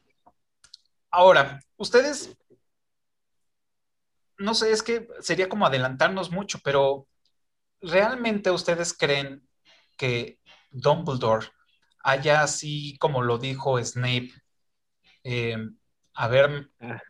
ahora, 1.10 1.60
ustedes, 1.78 2.36
no 4.38 4.54
sé, 4.54 4.72
es 4.72 4.84
que 4.84 5.08
sería 5.20 5.50
como 5.50 5.66
adelantarnos 5.66 6.32
mucho, 6.32 6.60
pero 6.64 7.08
¿realmente 7.82 8.52
ustedes 8.52 8.94
creen 8.94 9.48
que 9.98 10.40
Dumbledore 10.72 11.48
haya 12.04 12.42
así 12.42 12.98
como 12.98 13.22
lo 13.22 13.38
dijo 13.38 13.82
Snape, 13.84 14.32
eh, 15.24 15.58
haber 16.14 16.70
ah. 16.82 17.02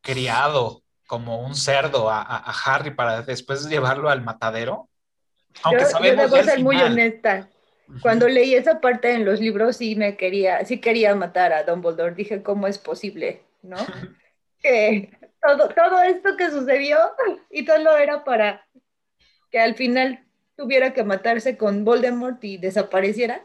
criado 0.00 0.82
como 1.06 1.44
un 1.44 1.54
cerdo 1.54 2.08
a, 2.10 2.22
Harry 2.64 2.92
para 2.92 3.22
después 3.22 3.68
llevarlo 3.68 4.08
al 4.08 4.22
matadero. 4.22 4.88
Aunque 5.62 5.84
sabemos 5.84 6.30
yo 6.30 6.36
debo 6.36 6.48
ser 6.48 6.60
muy 6.62 6.80
honesta. 6.80 7.48
Cuando 8.00 8.26
leí 8.28 8.54
esa 8.54 8.80
parte 8.80 9.12
en 9.12 9.24
los 9.24 9.38
libros 9.38 9.76
sí 9.76 9.94
me 9.96 10.16
quería, 10.16 10.64
sí 10.64 10.80
quería 10.80 11.14
matar 11.14 11.52
a 11.52 11.64
Dumbledore. 11.64 12.14
Dije, 12.14 12.42
¿cómo 12.42 12.66
es 12.66 12.78
posible? 12.78 13.42
¿No? 13.60 13.76
que 14.62 15.10
todo, 15.42 15.68
todo 15.68 16.02
esto 16.02 16.36
que 16.36 16.50
sucedió 16.50 16.98
y 17.50 17.64
todo 17.64 17.96
era 17.98 18.24
para 18.24 18.66
que 19.50 19.60
al 19.60 19.74
final 19.74 20.24
tuviera 20.56 20.94
que 20.94 21.04
matarse 21.04 21.56
con 21.56 21.84
Voldemort 21.84 22.42
y 22.44 22.56
desapareciera. 22.56 23.44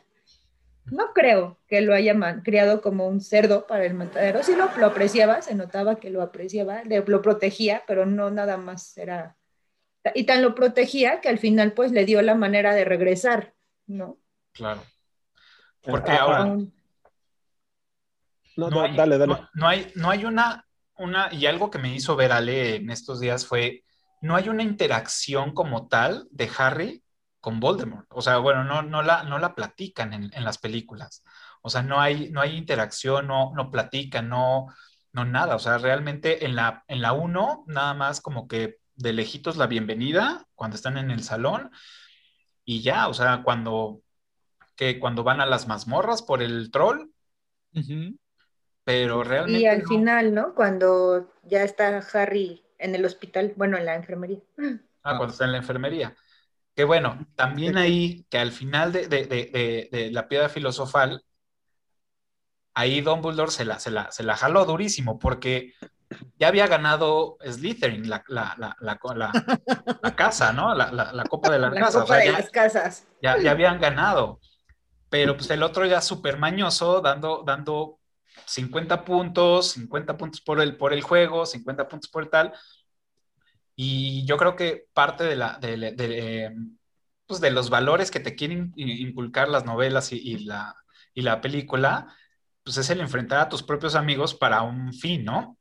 No 0.91 1.13
creo 1.13 1.57
que 1.67 1.81
lo 1.81 1.93
haya 1.93 2.15
criado 2.43 2.81
como 2.81 3.07
un 3.07 3.19
cerdo 3.19 3.67
para 3.67 3.85
el 3.85 3.93
matadero. 3.93 4.43
Sí 4.43 4.55
lo, 4.55 4.69
lo, 4.77 4.85
apreciaba, 4.85 5.41
se 5.41 5.55
notaba 5.55 5.99
que 5.99 6.09
lo 6.09 6.21
apreciaba, 6.21 6.83
lo 6.85 7.21
protegía, 7.21 7.83
pero 7.87 8.05
no 8.05 8.29
nada 8.31 8.57
más 8.57 8.97
era... 8.97 9.35
Y 10.15 10.23
tan 10.23 10.41
lo 10.41 10.55
protegía 10.55 11.19
que 11.19 11.27
al 11.27 11.39
final 11.39 11.73
pues 11.73 11.91
le 11.91 12.05
dio 12.05 12.21
la 12.21 12.35
manera 12.35 12.73
de 12.73 12.85
regresar, 12.85 13.53
¿no? 13.85 14.17
Claro. 14.53 14.81
Porque 15.81 16.11
ahora... 16.11 16.57
No, 18.55 18.69
dale, 18.95 19.17
dale. 19.17 19.35
No, 19.53 19.67
hay, 19.67 19.91
no 19.95 20.09
hay 20.09 20.25
una, 20.25 20.65
una, 20.97 21.29
y 21.31 21.45
algo 21.45 21.69
que 21.69 21.77
me 21.77 21.93
hizo 21.93 22.15
ver 22.15 22.31
Ale 22.31 22.77
en 22.77 22.89
estos 22.89 23.19
días 23.19 23.45
fue, 23.45 23.83
no 24.21 24.35
hay 24.35 24.49
una 24.49 24.63
interacción 24.63 25.53
como 25.53 25.87
tal 25.87 26.27
de 26.31 26.49
Harry 26.57 27.03
con 27.47 27.61
Voldemort. 27.61 28.07
O 28.09 28.21
sea, 28.21 28.39
bueno, 28.39 28.65
no, 28.65 28.81
no, 28.81 29.01
la, 29.01 29.23
no 29.23 29.39
la 29.39 29.55
platican 29.55 30.11
en, 30.11 30.43
las 30.43 30.57
películas. 30.57 31.23
O 31.61 31.69
sea, 31.69 31.81
no 31.81 32.01
hay, 32.01 32.29
no 32.29 32.41
hay 32.41 32.57
interacción, 32.57 33.27
no, 33.27 33.53
no 33.55 33.71
platican, 33.71 34.27
no, 34.27 34.67
no 35.13 35.23
nada. 35.23 35.55
O 35.55 35.59
sea, 35.59 35.77
realmente 35.77 36.43
en 36.43 36.57
la, 36.57 36.83
en 36.89 37.01
la 37.01 37.13
1, 37.13 37.63
nada 37.67 37.93
más 37.93 38.19
como 38.19 38.49
que 38.49 38.79
de 38.95 39.13
lejitos 39.13 39.55
la 39.55 39.67
bienvenida 39.67 40.45
cuando 40.55 40.75
están 40.75 40.97
en 40.97 41.09
el 41.09 41.23
salón 41.23 41.71
y 42.65 42.81
ya, 42.81 43.07
o 43.07 43.13
sea, 43.13 43.43
cuando, 43.43 44.01
que 44.75 44.99
cuando 44.99 45.23
van 45.23 45.39
a 45.39 45.45
las 45.45 45.69
mazmorras 45.69 46.23
por 46.23 46.41
el 46.43 46.69
troll. 46.69 47.11
Pero 48.83 49.23
realmente. 49.23 49.61
Y 49.61 49.67
al 49.67 49.87
final, 49.87 50.33
¿no? 50.33 50.53
Cuando 50.53 51.33
ya 51.43 51.63
está 51.63 51.99
Harry 52.11 52.61
en 52.77 52.93
el 52.93 53.05
hospital, 53.05 53.53
bueno, 53.55 53.77
en 53.77 53.85
la 53.85 53.95
enfermería. 53.95 54.41
Ah, 55.01 55.15
cuando 55.15 55.27
está 55.27 55.45
en 55.45 55.53
la 55.53 55.59
enfermería. 55.59 56.13
Que 56.77 56.83
bueno, 56.83 57.25
también 57.33 57.75
ahí, 57.75 58.27
que 58.29 58.37
al 58.37 58.51
final 58.51 58.91
de, 58.91 60.09
la 60.11 60.27
piedra 60.27 60.47
filosofal, 60.47 61.23
ahí 62.75 63.01
Dumbledore 63.01 63.49
se 63.49 63.65
la, 63.65 63.79
se, 63.79 63.89
la, 63.89 64.11
se 64.11 64.21
la 64.21 64.37
jaló 64.37 64.63
durísimo, 64.63 65.17
porque 65.17 65.73
ya 66.37 66.49
había 66.49 66.67
ganado 66.67 67.39
Slytherin, 67.43 68.07
la, 68.07 68.23
casa, 70.15 70.53
¿no? 70.53 70.75
La, 70.75 71.23
copa 71.27 71.49
de 71.49 71.57
la, 71.59 71.71
casa. 71.71 72.01
Copa 72.01 72.17
de 72.17 72.31
las 72.31 72.51
casas. 72.51 73.07
Ya, 73.23 73.39
ya, 73.39 73.49
habían 73.49 73.81
ganado. 73.81 74.39
Pero 75.09 75.35
pues 75.35 75.49
el 75.49 75.63
otro 75.63 75.83
ya 75.87 75.99
súper 75.99 76.37
mañoso, 76.37 77.01
dando, 77.01 77.41
dando 77.43 77.97
50 78.45 79.03
puntos, 79.03 79.71
50 79.71 80.15
puntos 80.15 80.41
por 80.41 80.61
el, 80.61 80.77
por 80.77 80.93
el 80.93 81.01
juego, 81.01 81.43
50 81.43 81.87
puntos 81.87 82.11
por 82.11 82.27
tal. 82.27 82.53
Y 83.79 84.25
yo 84.25 84.37
creo 84.37 84.55
que 84.55 84.87
parte 84.91 85.23
de, 85.23 85.35
la, 85.35 85.59
de, 85.59 86.51
pues 87.27 87.39
de 87.39 87.51
los 87.51 87.69
valores 87.69 88.09
que 88.09 88.19
te 88.19 88.33
quieren 88.33 88.73
inculcar 88.75 89.49
las 89.49 89.65
novelas 89.65 90.11
y, 90.11 90.39
la, 90.39 90.75
y 91.13 91.21
la 91.21 91.41
película, 91.41 92.07
pues 92.63 92.77
es 92.77 92.89
el 92.89 93.01
enfrentar 93.01 93.39
a 93.39 93.49
tus 93.49 93.61
propios 93.61 93.93
amigos 93.93 94.33
para 94.33 94.63
un 94.63 94.93
fin, 94.93 95.23
¿no? 95.23 95.59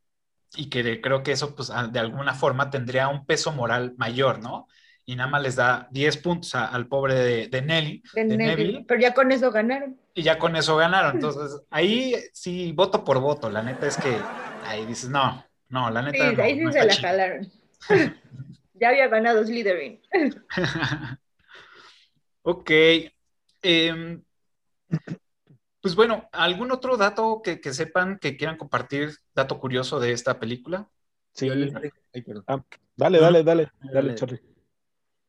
Y 0.57 0.71
que 0.71 1.03
creo 1.03 1.23
que 1.23 1.33
eso, 1.33 1.55
pues 1.55 1.71
de 1.93 1.99
alguna 1.99 2.33
forma 2.33 2.71
tendría 2.71 3.09
un 3.09 3.27
peso 3.27 3.53
moral 3.53 3.95
mayor, 3.99 4.43
¿no? 4.43 4.67
Y 5.05 5.15
nada 5.15 5.29
más 5.29 5.43
les 5.43 5.57
da 5.57 5.87
10 5.91 6.17
puntos 6.17 6.55
al 6.55 6.89
pobre 6.89 7.49
de, 7.49 7.63
Nelly. 7.63 8.03
De, 8.15 8.85
pero 8.89 8.99
ya 8.99 9.13
con 9.13 9.31
eso 9.31 9.53
ganaron. 9.53 10.01
Y 10.15 10.23
ya 10.23 10.39
con 10.39 10.57
eso 10.57 10.75
ganaron. 10.77 11.17
Entonces, 11.17 11.61
ahí 11.69 12.17
sí, 12.33 12.73
voto 12.73 13.05
por 13.05 13.21
voto. 13.21 13.51
La 13.51 13.63
neta 13.63 13.87
es 13.87 13.99
que 13.99 14.17
ahí 14.65 14.87
dices, 14.87 15.11
no, 15.11 15.45
no, 15.69 15.91
la 15.91 16.01
neta. 16.01 16.31
Sí, 16.31 16.41
ahí 16.41 16.59
sí 16.59 16.73
se 16.73 16.85
la 16.85 16.95
jalaron. 16.97 17.53
Ya 18.75 18.89
había 18.89 19.09
ganado 19.09 19.45
Slytherin. 19.45 20.01
ok. 22.43 22.71
Em, 23.63 24.23
pues 25.81 25.95
bueno, 25.95 26.29
¿algún 26.33 26.73
otro 26.73 26.97
dato 26.97 27.43
que, 27.43 27.61
sepan 27.73 28.19
que 28.19 28.37
quieran 28.37 28.57
compartir, 28.57 29.17
dato 29.35 29.59
curioso 29.59 30.01
de 30.01 30.13
esta 30.13 30.39
película? 30.39 30.91
Sí. 31.33 31.47
Yo 31.47 31.55
les 31.55 31.75
ay, 31.75 32.23
perdón. 32.23 32.45
Ah, 32.47 32.65
dale, 32.97 33.21
dale, 33.21 33.43
dale, 33.43 33.71
dale, 33.81 33.93
Dale. 33.93 34.15
Charlie. 34.15 34.41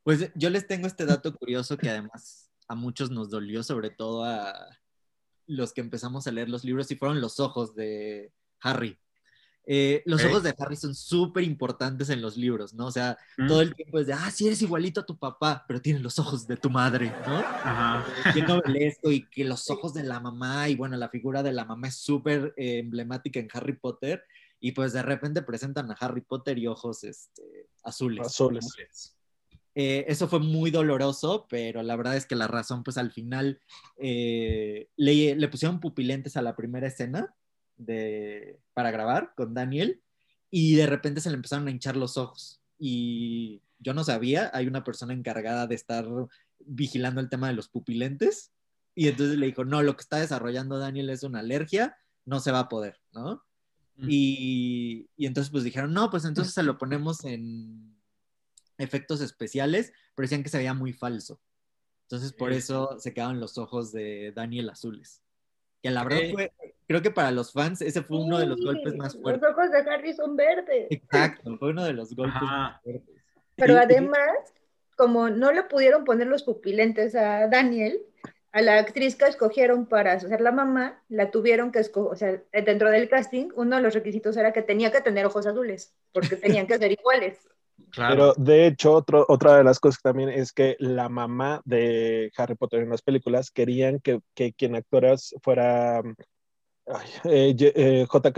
Pues 0.03 0.31
yo 0.36 0.49
les 0.49 0.65
tengo 0.67 0.88
este 0.88 1.05
dato 1.05 1.36
curioso 1.36 1.77
que 1.77 1.89
además 1.89 2.49
a 2.67 2.75
muchos 2.75 3.12
nos 3.12 3.29
dolió, 3.29 3.62
sobre 3.62 3.89
todo 3.89 4.23
a 4.23 4.77
los 5.47 5.73
que 5.73 5.81
empezamos 5.81 6.27
a 6.27 6.31
leer 6.31 6.49
los 6.49 6.63
libros, 6.63 6.89
y 6.91 6.95
fueron 6.95 7.21
los 7.21 7.39
ojos 7.39 7.75
de 7.75 8.31
Harry. 8.62 8.99
Eh, 9.69 10.01
los 10.06 10.23
ojos 10.23 10.43
de 10.43 10.56
Harry 10.58 10.77
son 10.77 10.95
súper 10.95 11.43
importantes 11.43 12.10
en 12.10 12.21
los 12.21 12.38
libros, 12.38 12.73
¿no? 12.73 12.86
O 12.88 12.91
sea, 12.91 13.17
Mm. 13.38 13.47
todo 13.47 13.62
el 13.62 13.75
tiempo 13.75 13.99
es 13.99 14.08
de, 14.08 14.13
ah, 14.13 14.32
sí 14.32 14.47
eres 14.47 14.62
igualito 14.62 15.01
a 15.01 15.06
tu 15.06 15.17
papá, 15.17 15.65
pero 15.67 15.82
tienes 15.82 16.01
los 16.01 16.17
ojos 16.19 16.47
de 16.47 16.56
tu 16.56 16.69
madre, 16.69 17.12
¿no? 17.27 17.36
Ajá. 17.38 18.06
Bien 18.34 18.45
novelesco 18.47 19.12
y 19.12 19.27
que 19.27 19.43
los 19.43 19.69
ojos 19.69 19.93
de 19.93 20.03
la 20.03 20.21
mamá, 20.21 20.69
y 20.69 20.75
bueno, 20.75 20.95
la 20.95 21.10
figura 21.10 21.43
de 21.43 21.51
la 21.51 21.65
mamá 21.65 21.89
es 21.89 21.95
súper 21.95 22.53
eh, 22.56 22.80
emblemática 22.80 23.41
en 23.41 23.49
Harry 23.51 23.73
Potter, 23.73 24.23
y 24.62 24.71
pues 24.71 24.93
de 24.93 25.01
repente 25.03 25.41
presentan 25.41 25.91
a 25.91 25.95
Harry 25.99 26.21
Potter 26.21 26.58
y 26.58 26.67
ojos 26.67 27.03
este, 27.03 27.67
azules. 27.84 28.25
Azules. 28.25 29.13
Eh, 29.75 30.06
eso 30.08 30.27
fue 30.30 30.39
muy 30.39 30.71
doloroso, 30.71 31.45
pero 31.49 31.84
la 31.84 31.95
verdad 31.97 32.15
es 32.15 32.25
que 32.25 32.36
la 32.36 32.47
razón, 32.47 32.84
pues 32.84 32.97
al 32.97 33.12
final 33.12 33.62
eh, 33.97 34.89
le, 34.95 35.36
le 35.36 35.47
pusieron 35.49 35.80
pupilentes 35.80 36.38
a 36.38 36.41
la 36.41 36.56
primera 36.56 36.88
escena 36.88 37.36
de, 37.77 38.59
para 38.73 38.91
grabar 38.91 39.33
con 39.35 39.53
Daniel 39.53 40.01
y 40.49 40.75
de 40.75 40.87
repente 40.87 41.21
se 41.21 41.29
le 41.29 41.35
empezaron 41.35 41.67
a 41.67 41.71
hinchar 41.71 41.95
los 41.95 42.17
ojos. 42.17 42.61
Y 42.79 43.61
yo 43.79 43.93
no 43.93 44.03
sabía, 44.03 44.51
hay 44.53 44.67
una 44.67 44.83
persona 44.83 45.13
encargada 45.13 45.67
de 45.67 45.75
estar 45.75 46.05
vigilando 46.59 47.21
el 47.21 47.29
tema 47.29 47.47
de 47.47 47.53
los 47.53 47.69
pupilentes 47.69 48.51
y 48.95 49.07
entonces 49.07 49.37
le 49.37 49.45
dijo, 49.45 49.63
no, 49.63 49.83
lo 49.83 49.95
que 49.95 50.01
está 50.01 50.17
desarrollando 50.17 50.79
Daniel 50.79 51.09
es 51.09 51.23
una 51.23 51.39
alergia, 51.39 51.97
no 52.25 52.39
se 52.39 52.51
va 52.51 52.59
a 52.61 52.69
poder, 52.69 52.99
¿no? 53.13 53.43
Mm. 53.97 54.07
Y, 54.09 55.09
y 55.15 55.25
entonces 55.27 55.51
pues 55.51 55.63
dijeron, 55.63 55.93
no, 55.93 56.09
pues 56.09 56.25
entonces 56.25 56.53
se 56.53 56.63
lo 56.63 56.77
ponemos 56.77 57.23
en 57.23 57.95
efectos 58.77 59.21
especiales, 59.21 59.93
pero 60.15 60.25
decían 60.25 60.43
que 60.43 60.49
se 60.49 60.57
veía 60.57 60.73
muy 60.73 60.93
falso. 60.93 61.39
Entonces 62.03 62.33
por 62.33 62.53
eso 62.53 62.97
se 62.99 63.13
quedaron 63.13 63.39
los 63.39 63.57
ojos 63.57 63.91
de 63.91 64.31
Daniel 64.35 64.69
azules. 64.69 65.21
Que 65.81 65.91
la 65.91 66.03
verdad 66.03 66.19
Ok. 66.27 66.33
fue, 66.33 66.51
creo 66.87 67.01
que 67.01 67.11
para 67.11 67.31
los 67.31 67.51
fans 67.53 67.81
ese 67.81 68.01
fue 68.01 68.17
uno 68.17 68.39
de 68.39 68.45
los 68.47 68.59
golpes 68.61 68.95
más 68.95 69.13
Los 69.13 69.21
fuertes. 69.21 69.49
ojos 69.49 69.71
de 69.71 69.77
Harry 69.91 70.13
son 70.13 70.35
verdes. 70.35 70.87
Exacto, 70.89 71.57
fue 71.57 71.69
uno 71.69 71.83
de 71.85 71.93
los 71.93 72.15
golpes 72.15 72.35
Ajá. 72.35 72.45
más 72.45 72.81
fuertes. 72.81 73.15
Pero 73.55 73.73
Y- 73.73 73.77
además, 73.77 74.37
como 74.95 75.29
no 75.29 75.51
le 75.51 75.63
pudieron 75.63 76.03
poner 76.03 76.27
los 76.27 76.43
pupilentes 76.43 77.15
a 77.15 77.47
Daniel, 77.47 78.01
a 78.51 78.61
la 78.61 78.79
actriz 78.79 79.15
que 79.15 79.25
escogieron 79.25 79.85
para 79.85 80.13
hacer 80.13 80.41
la 80.41 80.51
mamá, 80.51 81.03
la 81.09 81.29
tuvieron 81.29 81.71
que 81.71 81.79
escoger, 81.79 82.11
o 82.11 82.15
sea, 82.15 82.41
dentro 82.63 82.89
del 82.89 83.07
casting, 83.07 83.49
uno 83.55 83.75
de 83.75 83.83
los 83.83 83.93
requisitos 83.93 84.35
era 84.35 84.51
que 84.53 84.63
tenía 84.63 84.91
que 84.91 85.01
tener 85.01 85.25
ojos 85.27 85.45
azules, 85.45 85.93
porque 86.11 86.35
tenían 86.37 86.65
que 86.65 86.77
ser 86.79 86.91
iguales. 86.91 87.47
Claro. 87.97 88.36
Pero 88.36 88.45
de 88.45 88.67
hecho, 88.67 88.93
otro, 88.93 89.25
otra 89.27 89.57
de 89.57 89.63
las 89.63 89.79
cosas 89.79 90.03
también 90.03 90.29
es 90.29 90.53
que 90.53 90.75
la 90.77 91.10
mamá 91.10 91.63
de 91.65 92.31
Harry 92.38 92.53
Potter 92.53 92.81
en 92.81 92.91
las 92.91 93.01
películas 93.01 93.49
querían 93.49 93.99
que, 93.99 94.19
que 94.36 94.53
quien 94.53 94.75
actoras 94.75 95.33
fuera 95.41 96.03
ay, 96.86 97.10
eh, 97.23 97.55
eh, 97.75 98.05
JK. 98.05 98.38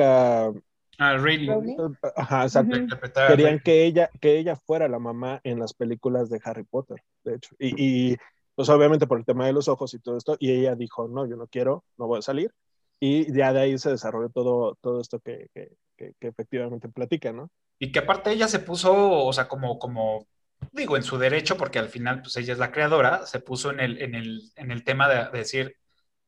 Ah, 0.98 1.18
Rowling. 1.18 1.50
Rowling. 1.50 1.78
Ajá, 2.16 2.44
exacto. 2.44 2.78
Interpretar 2.78 3.26
a 3.26 3.28
Querían 3.28 3.60
que 3.60 3.84
ella, 3.84 4.10
que 4.22 4.40
ella 4.40 4.56
fuera 4.56 4.88
la 4.88 5.00
mamá 5.00 5.42
en 5.44 5.60
las 5.60 5.74
películas 5.74 6.30
de 6.30 6.40
Harry 6.46 6.64
Potter, 6.64 7.04
de 7.26 7.36
hecho. 7.36 7.54
Y, 7.60 8.12
y, 8.12 8.18
pues 8.56 8.70
obviamente 8.70 9.08
por 9.08 9.20
el 9.20 9.26
tema 9.26 9.46
de 9.46 9.52
los 9.52 9.68
ojos 9.68 9.94
y 9.94 10.00
todo 10.00 10.16
esto, 10.16 10.38
y 10.40 10.54
ella 10.54 10.76
dijo, 10.76 11.10
no, 11.10 11.26
yo 11.26 11.36
no 11.36 11.48
quiero, 11.48 11.84
no 11.98 12.08
voy 12.08 12.20
a 12.20 12.22
salir. 12.22 12.54
Y 12.98 13.34
ya 13.34 13.52
de 13.52 13.60
ahí 13.60 13.78
se 13.78 13.90
desarrolló 13.90 14.30
todo, 14.30 14.78
todo 14.80 15.02
esto 15.02 15.20
que, 15.20 15.50
que, 15.54 15.76
que, 16.00 16.14
que 16.20 16.28
efectivamente 16.30 16.88
platica, 16.88 17.34
¿no? 17.34 17.52
Y 17.78 17.92
que 17.92 18.00
aparte 18.00 18.32
ella 18.32 18.48
se 18.48 18.60
puso, 18.60 18.94
o 18.94 19.34
sea, 19.34 19.48
como, 19.50 19.78
como, 19.78 20.28
digo, 20.72 20.96
en 20.96 21.04
su 21.04 21.18
derecho, 21.18 21.58
porque 21.58 21.80
al 21.80 21.90
final, 21.90 22.22
pues 22.22 22.38
ella 22.38 22.54
es 22.54 22.60
la 22.60 22.72
creadora, 22.72 23.26
se 23.26 23.40
puso 23.42 23.72
en 23.72 23.82
el, 23.82 24.02
en 24.02 24.16
el, 24.16 24.42
en 24.56 24.72
el 24.72 24.84
tema 24.84 25.10
de, 25.10 25.26
de 25.30 25.38
decir, 25.38 25.76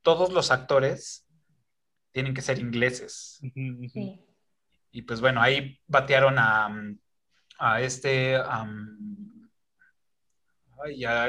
todos 0.02 0.34
los 0.34 0.52
actores 0.52 1.26
tienen 2.12 2.34
que 2.34 2.42
ser 2.42 2.60
ingleses. 2.60 3.40
Sí. 3.94 4.20
Y 4.92 5.02
pues 5.04 5.22
bueno, 5.22 5.42
ahí 5.42 5.80
batearon 5.88 6.38
a, 6.38 6.68
mm, 6.68 7.00
a 7.60 7.82
este, 7.82 8.36
a 8.36 8.68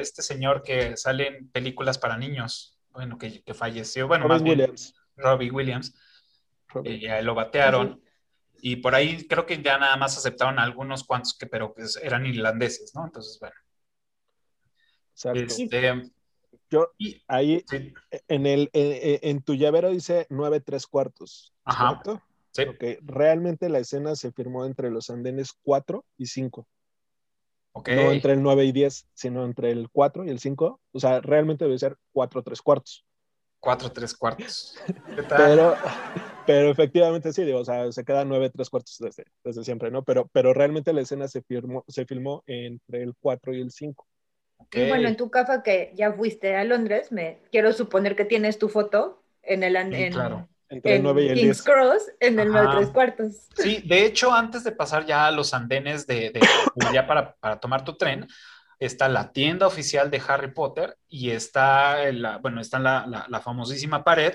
este 0.00 0.22
señor 0.22 0.62
que 0.62 0.96
sale 0.96 1.28
en 1.28 1.48
películas 1.50 1.98
para 1.98 2.16
niños, 2.16 2.80
bueno, 2.90 3.18
que, 3.18 3.42
que 3.42 3.54
falleció, 3.54 4.08
bueno, 4.08 4.24
Robin 4.24 4.34
más 4.34 4.42
bien 4.42 4.60
Williams. 4.60 4.94
Robbie 5.16 5.50
Williams, 5.50 5.94
Robin. 6.68 6.92
eh, 7.04 7.10
ahí 7.10 7.24
lo 7.24 7.34
batearon. 7.34 8.01
Y 8.64 8.76
por 8.76 8.94
ahí 8.94 9.26
creo 9.26 9.44
que 9.44 9.60
ya 9.60 9.76
nada 9.76 9.96
más 9.96 10.16
aceptaron 10.16 10.60
a 10.60 10.62
algunos 10.62 11.02
cuantos 11.02 11.36
que, 11.36 11.46
pero 11.48 11.74
pues 11.74 11.96
eran 11.96 12.24
irlandeses, 12.24 12.94
¿no? 12.94 13.04
Entonces, 13.04 13.36
bueno. 13.40 13.56
Exacto. 15.14 15.40
Este, 15.40 16.12
Yo 16.70 16.92
y- 16.96 17.20
ahí 17.26 17.64
sí, 17.68 17.92
en 18.28 18.46
el 18.46 18.70
en, 18.72 19.18
en 19.30 19.42
tu 19.42 19.54
llavero 19.54 19.90
dice 19.90 20.28
nueve 20.30 20.60
tres 20.60 20.86
cuartos. 20.86 21.52
¿es 21.52 21.60
Ajá. 21.64 21.88
correcto? 21.88 22.22
sí, 22.52 22.62
Ok, 22.62 22.84
realmente 23.02 23.68
la 23.68 23.80
escena 23.80 24.14
se 24.14 24.30
firmó 24.30 24.64
entre 24.64 24.90
los 24.92 25.10
andenes 25.10 25.52
4 25.64 26.04
y 26.16 26.26
5. 26.26 26.68
ok. 27.72 27.88
No 27.88 28.12
entre 28.12 28.34
el 28.34 28.42
9 28.42 28.64
y 28.64 28.70
10, 28.70 29.08
sino 29.12 29.44
entre 29.44 29.72
el 29.72 29.88
4 29.90 30.24
y 30.24 30.30
el 30.30 30.38
5. 30.38 30.80
O 30.92 31.00
sea, 31.00 31.20
realmente 31.20 31.64
debe 31.64 31.78
ser 31.80 31.96
4 32.12 32.44
tres 32.44 32.62
cuartos. 32.62 33.04
Cuatro, 33.58 33.90
tres 33.90 34.14
cuartos. 34.14 34.76
¿Qué 35.16 35.22
tal? 35.24 35.56
Pero, 35.56 35.76
pero 36.46 36.70
efectivamente 36.70 37.32
sí, 37.32 37.44
digo, 37.44 37.60
o 37.60 37.64
sea, 37.64 37.90
se 37.92 38.04
queda 38.04 38.24
9 38.24 38.50
tres 38.50 38.68
cuartos 38.70 38.96
desde, 38.98 39.24
desde 39.44 39.64
siempre, 39.64 39.90
¿no? 39.90 40.02
Pero, 40.02 40.28
pero 40.32 40.52
realmente 40.54 40.92
la 40.92 41.00
escena 41.02 41.28
se, 41.28 41.42
firmó, 41.42 41.84
se 41.88 42.04
filmó 42.06 42.42
entre 42.46 43.02
el 43.02 43.14
4 43.20 43.54
y 43.54 43.60
el 43.60 43.70
5. 43.70 44.06
Ok. 44.58 44.74
Y 44.76 44.88
bueno, 44.88 45.08
en 45.08 45.16
tu 45.16 45.30
cafa 45.30 45.62
que 45.62 45.92
ya 45.94 46.12
fuiste 46.12 46.56
a 46.56 46.64
Londres, 46.64 47.12
me 47.12 47.40
quiero 47.50 47.72
suponer 47.72 48.16
que 48.16 48.24
tienes 48.24 48.58
tu 48.58 48.68
foto 48.68 49.22
en 49.42 49.62
el 49.62 49.76
an- 49.76 49.92
Sí, 49.92 50.02
en, 50.02 50.12
claro. 50.12 50.48
Entre 50.68 50.92
el 50.92 50.96
en 50.98 51.02
9 51.02 51.22
y 51.24 51.28
el 51.28 51.34
King's 51.34 51.62
10. 51.62 51.62
Cross, 51.62 52.02
en 52.20 52.38
el 52.40 52.48
Ajá. 52.50 52.62
9 52.64 52.76
tres 52.78 52.90
cuartos. 52.90 53.32
Sí, 53.56 53.82
de 53.86 54.06
hecho, 54.06 54.32
antes 54.32 54.64
de 54.64 54.72
pasar 54.72 55.04
ya 55.04 55.26
a 55.26 55.30
los 55.30 55.52
andenes 55.52 56.06
de, 56.06 56.30
de- 56.30 56.40
ya 56.92 57.06
para, 57.06 57.34
para 57.36 57.60
tomar 57.60 57.84
tu 57.84 57.94
tren, 57.96 58.26
está 58.80 59.08
la 59.08 59.32
tienda 59.32 59.66
oficial 59.66 60.10
de 60.10 60.22
Harry 60.26 60.52
Potter 60.52 60.96
y 61.08 61.30
está, 61.30 62.10
la, 62.12 62.38
bueno, 62.38 62.60
está 62.60 62.78
la, 62.78 63.06
la- 63.06 63.26
la 63.28 63.40
famosísima 63.40 64.02
pared 64.02 64.32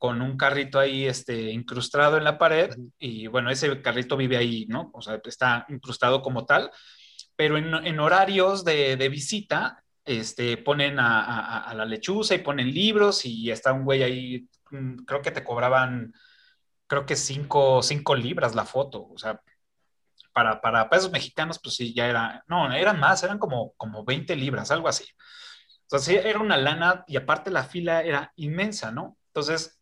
con 0.00 0.22
un 0.22 0.38
carrito 0.38 0.80
ahí 0.80 1.06
este, 1.06 1.52
incrustado 1.52 2.18
en 2.18 2.24
la 2.24 2.38
pared 2.38 2.72
y 2.98 3.28
bueno, 3.28 3.50
ese 3.52 3.82
carrito 3.82 4.18
vive 4.18 4.38
ahí, 4.38 4.66
¿no? 4.68 4.90
O 4.94 5.02
sea, 5.02 5.20
está 5.26 5.66
incrustado 5.70 6.22
como 6.22 6.46
tal, 6.46 6.72
pero 7.36 7.58
en, 7.58 7.74
en 7.86 8.00
horarios 8.00 8.64
de, 8.64 8.96
de 8.96 9.08
visita, 9.08 9.84
este, 10.04 10.56
ponen 10.58 10.98
a, 11.00 11.24
a- 11.24 11.60
a 11.70 11.74
la 11.74 11.84
lechuza 11.86 12.34
y 12.34 12.38
ponen 12.38 12.72
libros 12.72 13.24
y 13.26 13.50
está 13.50 13.72
un 13.72 13.84
güey 13.84 14.02
ahí, 14.02 14.48
mm, 14.70 15.04
creo 15.06 15.22
que 15.22 15.30
te 15.32 15.44
cobraban 15.44 16.12
creo 16.88 17.06
que 17.06 17.16
cinco, 17.16 17.82
cinco 17.82 18.14
libras 18.16 18.54
la 18.54 18.64
foto. 18.66 19.08
O 19.10 19.18
sea, 19.18 19.40
para, 20.32 20.60
para 20.60 20.88
pesos 20.90 21.10
mexicanos, 21.12 21.58
pues 21.62 21.76
sí, 21.76 21.94
ya 21.94 22.08
era, 22.08 22.44
no, 22.48 22.72
eran 22.72 23.00
más, 23.00 23.22
eran 23.24 23.38
como, 23.38 23.72
como 23.76 24.04
20 24.04 24.36
libras, 24.36 24.70
algo 24.70 24.88
así. 24.88 25.04
Sí, 25.98 26.16
era 26.16 26.38
una 26.40 26.56
lana 26.56 27.04
y 27.08 27.16
aparte 27.16 27.50
la 27.50 27.64
fila 27.64 28.02
era 28.02 28.32
inmensa, 28.36 28.92
¿no? 28.92 29.18
Entonces, 29.28 29.79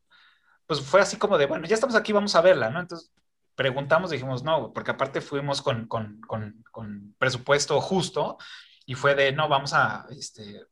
pues 0.68 0.82
fue 0.82 1.00
así 1.00 1.16
como 1.16 1.38
de, 1.38 1.46
bueno, 1.46 1.66
ya 1.66 1.74
estamos 1.74 1.96
aquí, 1.96 2.12
vamos 2.12 2.34
a 2.36 2.42
verla, 2.42 2.68
¿no? 2.68 2.80
Entonces 2.80 3.10
preguntamos, 3.54 4.10
dijimos, 4.10 4.44
no, 4.44 4.72
porque 4.74 4.90
aparte 4.90 5.22
fuimos 5.22 5.62
con, 5.62 5.88
con, 5.88 6.20
con, 6.20 6.62
con 6.70 7.14
presupuesto 7.18 7.80
justo 7.80 8.36
y 8.84 8.94
fue 8.94 9.14
de, 9.14 9.32
no, 9.32 9.48
vamos 9.48 9.72
a, 9.72 10.06
este, 10.10 10.66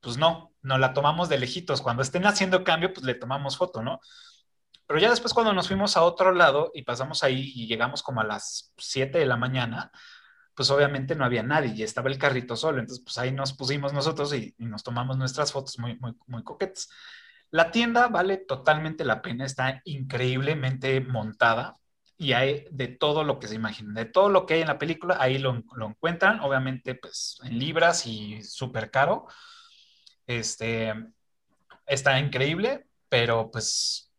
pues 0.00 0.16
no, 0.16 0.54
no 0.62 0.78
la 0.78 0.94
tomamos 0.94 1.28
de 1.28 1.38
lejitos. 1.38 1.82
Cuando 1.82 2.02
estén 2.02 2.24
haciendo 2.24 2.62
cambio, 2.62 2.92
pues 2.92 3.04
le 3.04 3.14
tomamos 3.14 3.56
foto, 3.56 3.82
¿no? 3.82 4.00
Pero 4.86 5.00
ya 5.00 5.10
después 5.10 5.34
cuando 5.34 5.52
nos 5.52 5.66
fuimos 5.66 5.96
a 5.96 6.02
otro 6.04 6.32
lado 6.32 6.70
y 6.72 6.82
pasamos 6.82 7.24
ahí 7.24 7.52
y 7.54 7.66
llegamos 7.66 8.02
como 8.04 8.20
a 8.20 8.24
las 8.24 8.72
7 8.78 9.18
de 9.18 9.26
la 9.26 9.36
mañana, 9.36 9.90
pues 10.54 10.70
obviamente 10.70 11.16
no 11.16 11.24
había 11.24 11.42
nadie 11.42 11.74
y 11.74 11.82
estaba 11.82 12.10
el 12.10 12.18
carrito 12.18 12.54
solo. 12.54 12.78
Entonces, 12.78 13.02
pues 13.04 13.18
ahí 13.18 13.32
nos 13.32 13.54
pusimos 13.54 13.92
nosotros 13.92 14.32
y, 14.34 14.54
y 14.56 14.66
nos 14.66 14.84
tomamos 14.84 15.16
nuestras 15.18 15.50
fotos 15.50 15.80
muy, 15.80 15.98
muy, 15.98 16.14
muy 16.26 16.44
coquetas. 16.44 16.88
La 17.52 17.70
tienda 17.70 18.08
vale 18.08 18.38
totalmente 18.38 19.04
la 19.04 19.22
pena, 19.22 19.44
está 19.44 19.80
increíblemente 19.84 21.00
montada 21.02 21.76
y 22.16 22.32
hay 22.32 22.66
de 22.70 22.88
todo 22.88 23.24
lo 23.24 23.38
que 23.38 23.46
se 23.48 23.54
imaginen, 23.56 23.94
de 23.94 24.06
todo 24.06 24.28
lo 24.30 24.46
que 24.46 24.54
hay 24.54 24.62
en 24.62 24.68
la 24.68 24.78
película, 24.78 25.18
ahí 25.20 25.38
lo, 25.38 25.62
lo 25.76 25.86
encuentran, 25.88 26.40
obviamente 26.40 26.94
pues 26.96 27.38
en 27.44 27.58
libras 27.58 28.06
y 28.06 28.42
súper 28.42 28.90
caro. 28.90 29.26
Este, 30.26 30.94
está 31.86 32.18
increíble, 32.18 32.86
pero 33.08 33.50
pues 33.50 34.12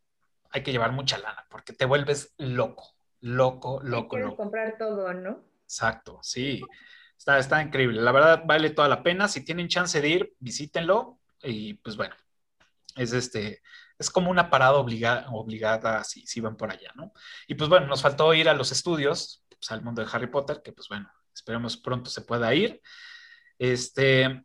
hay 0.52 0.64
que 0.64 0.72
llevar 0.72 0.92
mucha 0.92 1.18
lana 1.18 1.46
porque 1.50 1.74
te 1.74 1.86
vuelves 1.86 2.34
loco, 2.38 2.96
loco, 3.22 3.82
loco, 3.84 4.16
quieres 4.16 4.32
loco. 4.32 4.38
comprar 4.38 4.78
todo, 4.78 5.14
¿no? 5.14 5.44
Exacto, 5.66 6.20
sí. 6.22 6.62
Está, 7.18 7.40
está 7.40 7.62
increíble. 7.62 8.02
La 8.02 8.12
verdad, 8.12 8.44
vale 8.46 8.70
toda 8.72 8.88
la 8.88 9.02
pena. 9.04 9.28
Si 9.28 9.44
tienen 9.44 9.68
chance 9.68 10.00
de 10.02 10.10
ir, 10.10 10.36
visítenlo. 10.40 11.20
Y 11.42 11.76
pues 11.76 11.96
bueno, 11.98 12.16
es 12.96 13.14
este, 13.14 13.62
es 13.98 14.10
como 14.10 14.30
una 14.32 14.50
parada 14.50 14.74
obliga- 14.78 15.26
obligada 15.32 16.04
si, 16.04 16.26
si 16.28 16.40
van 16.42 16.58
por 16.58 16.72
allá, 16.72 16.92
¿no? 16.96 17.14
Y 17.48 17.56
pues 17.56 17.70
bueno, 17.70 17.88
nos 17.88 18.02
faltó 18.02 18.34
ir 18.34 18.50
a 18.50 18.54
los 18.54 18.72
estudios, 18.72 19.46
pues, 19.50 19.72
al 19.72 19.82
mundo 19.84 20.04
de 20.04 20.10
Harry 20.12 20.28
Potter, 20.28 20.62
que 20.64 20.74
pues 20.74 20.88
bueno, 20.88 21.10
esperemos 21.34 21.78
pronto 21.78 22.10
se 22.10 22.22
pueda 22.22 22.54
ir. 22.54 22.82
Este, 23.58 24.44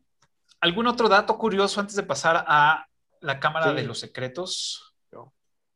¿Algún 0.61 0.87
otro 0.87 1.09
dato 1.09 1.39
curioso 1.39 1.81
antes 1.81 1.97
de 1.97 2.03
pasar 2.03 2.45
a 2.47 2.87
la 3.21 3.41
Cámara 3.41 3.71
Sí. 3.71 3.77
de 3.77 3.83
los 3.85 3.99
Secretos? 3.99 4.85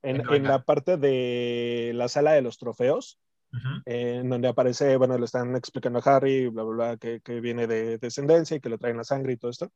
En, 0.04 0.28
en 0.34 0.42
la 0.42 0.64
parte 0.64 0.96
de 0.96 1.92
la 1.94 2.08
sala 2.08 2.32
de 2.32 2.42
los 2.42 2.58
trofeos, 2.58 3.20
eh, 3.86 4.16
en 4.20 4.28
donde 4.28 4.48
aparece, 4.48 4.96
bueno, 4.96 5.16
le 5.16 5.26
están 5.26 5.54
explicando 5.54 6.00
a 6.00 6.16
Harry, 6.16 6.48
bla, 6.48 6.64
bla, 6.64 6.74
bla, 6.74 6.96
que, 6.96 7.20
que 7.20 7.40
viene 7.40 7.68
de 7.68 7.98
descendencia 7.98 8.56
y 8.56 8.60
que 8.60 8.68
le 8.68 8.78
traen 8.78 8.96
la 8.96 9.04
sangre 9.04 9.34
y 9.34 9.36
todo 9.36 9.52
esto. 9.52 9.70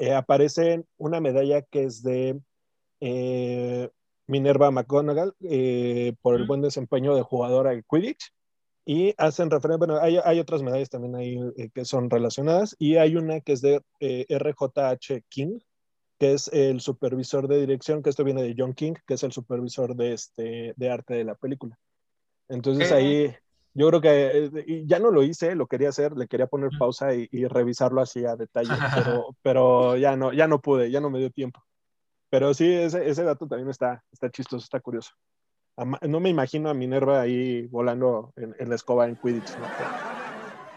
Eh, 0.00 0.14
aparece 0.14 0.82
una 0.96 1.20
medalla 1.20 1.60
que 1.60 1.84
es 1.84 2.02
de 2.02 2.40
eh, 3.00 3.90
Minerva 4.26 4.70
McGonagall 4.70 5.34
eh, 5.42 6.14
por 6.22 6.36
el 6.36 6.46
buen 6.46 6.62
desempeño 6.62 7.14
de 7.14 7.22
jugadora 7.22 7.70
de 7.72 7.82
Quidditch. 7.82 8.32
Y 8.86 9.14
hacen 9.18 9.50
referencia, 9.50 9.76
bueno, 9.76 10.00
hay, 10.00 10.18
hay 10.24 10.40
otras 10.40 10.62
medallas 10.62 10.88
también 10.88 11.14
ahí 11.16 11.38
eh, 11.58 11.68
que 11.74 11.84
son 11.84 12.08
relacionadas. 12.08 12.74
Y 12.78 12.96
hay 12.96 13.16
una 13.16 13.40
que 13.40 13.52
es 13.52 13.60
de 13.60 13.82
eh, 14.00 14.24
RJH 14.30 15.22
King, 15.28 15.58
que 16.18 16.32
es 16.32 16.48
el 16.48 16.80
supervisor 16.80 17.46
de 17.46 17.60
dirección, 17.60 18.02
que 18.02 18.08
esto 18.08 18.24
viene 18.24 18.42
de 18.42 18.54
John 18.56 18.72
King, 18.72 18.94
que 19.06 19.14
es 19.14 19.22
el 19.22 19.32
supervisor 19.32 19.94
de, 19.94 20.14
este, 20.14 20.72
de 20.76 20.90
arte 20.90 21.12
de 21.12 21.24
la 21.24 21.34
película. 21.34 21.78
Entonces 22.48 22.90
ahí 22.90 23.34
yo 23.74 23.88
creo 23.88 24.00
que 24.00 24.30
eh, 24.46 24.64
y 24.66 24.86
ya 24.86 24.98
no 24.98 25.10
lo 25.10 25.22
hice, 25.22 25.54
lo 25.54 25.66
quería 25.66 25.90
hacer, 25.90 26.16
le 26.16 26.26
quería 26.26 26.46
poner 26.46 26.70
pausa 26.78 27.14
y, 27.14 27.28
y 27.30 27.46
revisarlo 27.46 28.00
así 28.00 28.24
a 28.24 28.36
detalle, 28.36 28.70
pero, 29.24 29.36
pero 29.42 29.96
ya, 29.96 30.16
no, 30.16 30.32
ya 30.32 30.46
no 30.48 30.60
pude, 30.60 30.90
ya 30.90 31.00
no 31.00 31.10
me 31.10 31.18
dio 31.18 31.30
tiempo. 31.30 31.62
Pero 32.30 32.54
sí, 32.54 32.72
ese, 32.72 33.08
ese 33.08 33.24
dato 33.24 33.46
también 33.48 33.68
está, 33.70 34.04
está 34.12 34.30
chistoso, 34.30 34.62
está 34.64 34.80
curioso. 34.80 35.10
No 36.02 36.20
me 36.20 36.28
imagino 36.28 36.68
a 36.68 36.74
Minerva 36.74 37.20
ahí 37.22 37.66
volando 37.68 38.32
en, 38.36 38.54
en 38.58 38.68
la 38.68 38.74
escoba 38.74 39.08
en 39.08 39.16
Quidditch, 39.16 39.56
¿no? 39.58 39.64
En 39.64 39.70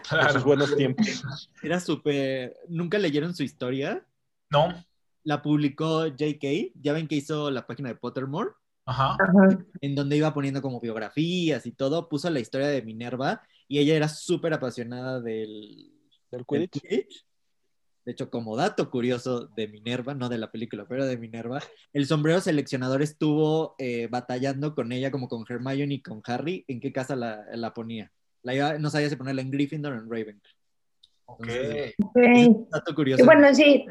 Claro. 0.08 0.32
sus 0.34 0.44
buenos 0.44 0.76
tiempos. 0.76 1.06
Era 1.62 1.80
súper. 1.80 2.56
¿Nunca 2.68 2.98
leyeron 2.98 3.34
su 3.34 3.42
historia? 3.42 4.06
No, 4.50 4.68
La 5.22 5.40
publicó 5.42 6.06
JK. 6.06 6.72
Ya 6.80 6.92
ven 6.92 7.08
que 7.08 7.14
hizo 7.16 7.50
la 7.50 7.66
página 7.66 7.88
de 7.88 7.94
Pottermore, 7.96 8.50
ajá. 8.86 9.16
En 9.80 9.94
donde 9.94 10.16
iba 10.16 10.32
poniendo 10.34 10.60
como 10.62 10.80
biografías 10.80 11.66
y 11.66 11.72
todo. 11.72 12.08
Puso 12.08 12.30
la 12.30 12.40
historia 12.40 12.68
de 12.68 12.82
Minerva 12.82 13.42
y 13.68 13.78
ella 13.78 13.94
era 13.96 14.08
súper 14.08 14.52
apasionada 14.54 15.20
del, 15.20 15.90
¿Del 16.30 16.38
del 16.38 16.46
Quidditch? 16.46 16.80
Quidditch. 16.82 17.26
De 18.04 18.12
hecho, 18.12 18.28
como 18.28 18.54
dato 18.54 18.90
curioso 18.90 19.46
de 19.56 19.66
Minerva, 19.66 20.12
no 20.12 20.28
de 20.28 20.36
la 20.36 20.52
película, 20.52 20.84
pero 20.86 21.06
de 21.06 21.16
Minerva, 21.16 21.62
el 21.94 22.04
sombrero 22.06 22.38
seleccionador 22.40 23.00
estuvo 23.00 23.74
eh, 23.78 24.08
batallando 24.10 24.74
con 24.74 24.92
ella, 24.92 25.10
como 25.10 25.26
con 25.26 25.44
Hermione 25.48 25.94
y 25.94 26.02
con 26.02 26.20
Harry, 26.26 26.66
en 26.68 26.80
qué 26.80 26.92
casa 26.92 27.16
la, 27.16 27.46
la 27.54 27.72
ponía. 27.72 28.12
La 28.42 28.54
iba- 28.54 28.78
no 28.78 28.90
sabía 28.90 29.08
si 29.08 29.16
ponerla 29.16 29.40
en 29.40 29.50
Gryffindor 29.50 29.94
o 29.94 29.96
en 29.96 30.10
Ravenclaw. 30.10 30.52
Ok. 31.26 31.40
Entonces, 31.48 31.94
Ok. 32.04 32.16
Es 32.16 32.46
un 32.48 32.68
dato 32.70 32.94
curioso. 32.94 33.22
Y 33.22 33.26
bueno, 33.26 33.54
sí, 33.54 33.86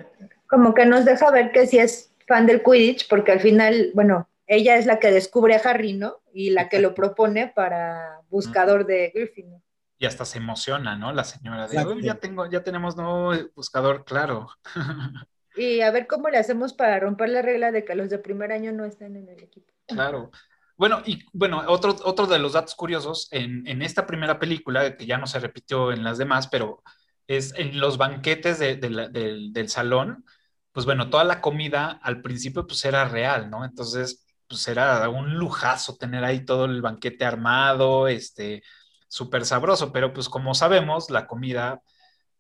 como 0.48 0.76
que 0.76 0.86
nos 0.86 1.06
deja 1.06 1.32
ver 1.32 1.52
que 1.52 1.66
sí 1.66 1.80
es 1.80 2.14
fan 2.28 2.46
del 2.46 2.62
Quidditch, 2.62 3.08
porque 3.10 3.32
al 3.32 3.40
final, 3.40 3.90
bueno, 3.96 4.30
ella 4.56 4.76
es 4.78 4.86
la 4.86 5.00
que 5.00 5.12
descubre 5.12 5.56
a 5.56 5.60
Harry, 5.60 5.94
¿no? 5.94 6.22
Y 6.34 6.50
la 6.52 6.70
que 6.70 6.80
lo 6.80 6.94
propone 6.94 7.48
para 7.48 8.22
buscador 8.30 8.86
de 8.86 9.12
Gryffindor. 9.14 9.62
Y 10.00 10.06
hasta 10.06 10.26
se 10.26 10.38
emociona, 10.40 10.96
¿no? 10.98 11.12
La 11.14 11.24
señora 11.24 11.68
de, 11.68 11.76
Exacto. 11.76 11.94
"Uy, 11.96 12.04
ya 12.04 12.16
tengo, 12.16 12.50
ya 12.50 12.64
tenemos 12.64 12.98
nuevo 12.98 13.32
buscador, 13.56 14.04
claro. 14.06 14.48
Y 15.56 15.82
a 15.82 15.92
ver 15.92 16.08
cómo 16.08 16.30
le 16.30 16.40
hacemos 16.40 16.74
para 16.74 17.00
romper 17.00 17.30
la 17.30 17.44
regla 17.44 17.72
de 17.72 17.86
que 17.86 17.94
los 17.94 18.10
de 18.10 18.18
primer 18.18 18.52
año 18.52 18.72
no 18.72 18.86
están 18.86 19.16
en 19.16 19.30
el 19.30 19.44
equipo. 19.44 19.72
Claro. 19.86 20.32
Bueno, 20.78 21.04
y 21.06 21.24
bueno, 21.32 21.62
otro, 21.68 21.96
otro 22.06 22.26
de 22.26 22.40
los 22.40 22.54
datos 22.54 22.74
curiosos, 22.74 23.28
en, 23.32 23.66
en 23.68 23.84
esta 23.84 24.08
primera 24.08 24.40
película, 24.40 24.98
que 24.98 25.06
ya 25.06 25.20
no 25.20 25.28
se 25.28 25.40
repitió 25.40 25.92
en 25.92 26.04
las 26.04 26.18
demás, 26.18 26.48
pero 26.48 26.82
es 27.28 27.54
en 27.56 27.80
los 27.80 28.00
banquetes 28.00 28.58
de- 28.58 28.78
de 28.78 28.90
la- 28.90 29.08
del, 29.10 29.54
del 29.54 29.70
salón, 29.70 30.26
pues 30.72 30.88
bueno, 30.88 31.12
toda 31.12 31.24
la 31.24 31.40
comida 31.40 32.00
al 32.02 32.22
principio 32.24 32.66
pues 32.66 32.84
era 32.84 33.08
real, 33.08 33.52
¿no? 33.52 33.64
Entonces, 33.64 34.23
pues 34.48 34.68
era 34.68 35.08
un 35.10 35.36
lujazo 35.36 35.96
tener 35.98 36.24
ahí 36.24 36.46
todo 36.46 36.66
el 36.66 36.82
banquete 36.82 37.26
armado, 37.26 38.08
este, 38.08 38.64
súper 39.08 39.46
sabroso, 39.46 39.92
pero 39.92 40.14
pues 40.14 40.30
como 40.30 40.56
sabemos, 40.56 41.10
la 41.10 41.28
comida, 41.28 41.82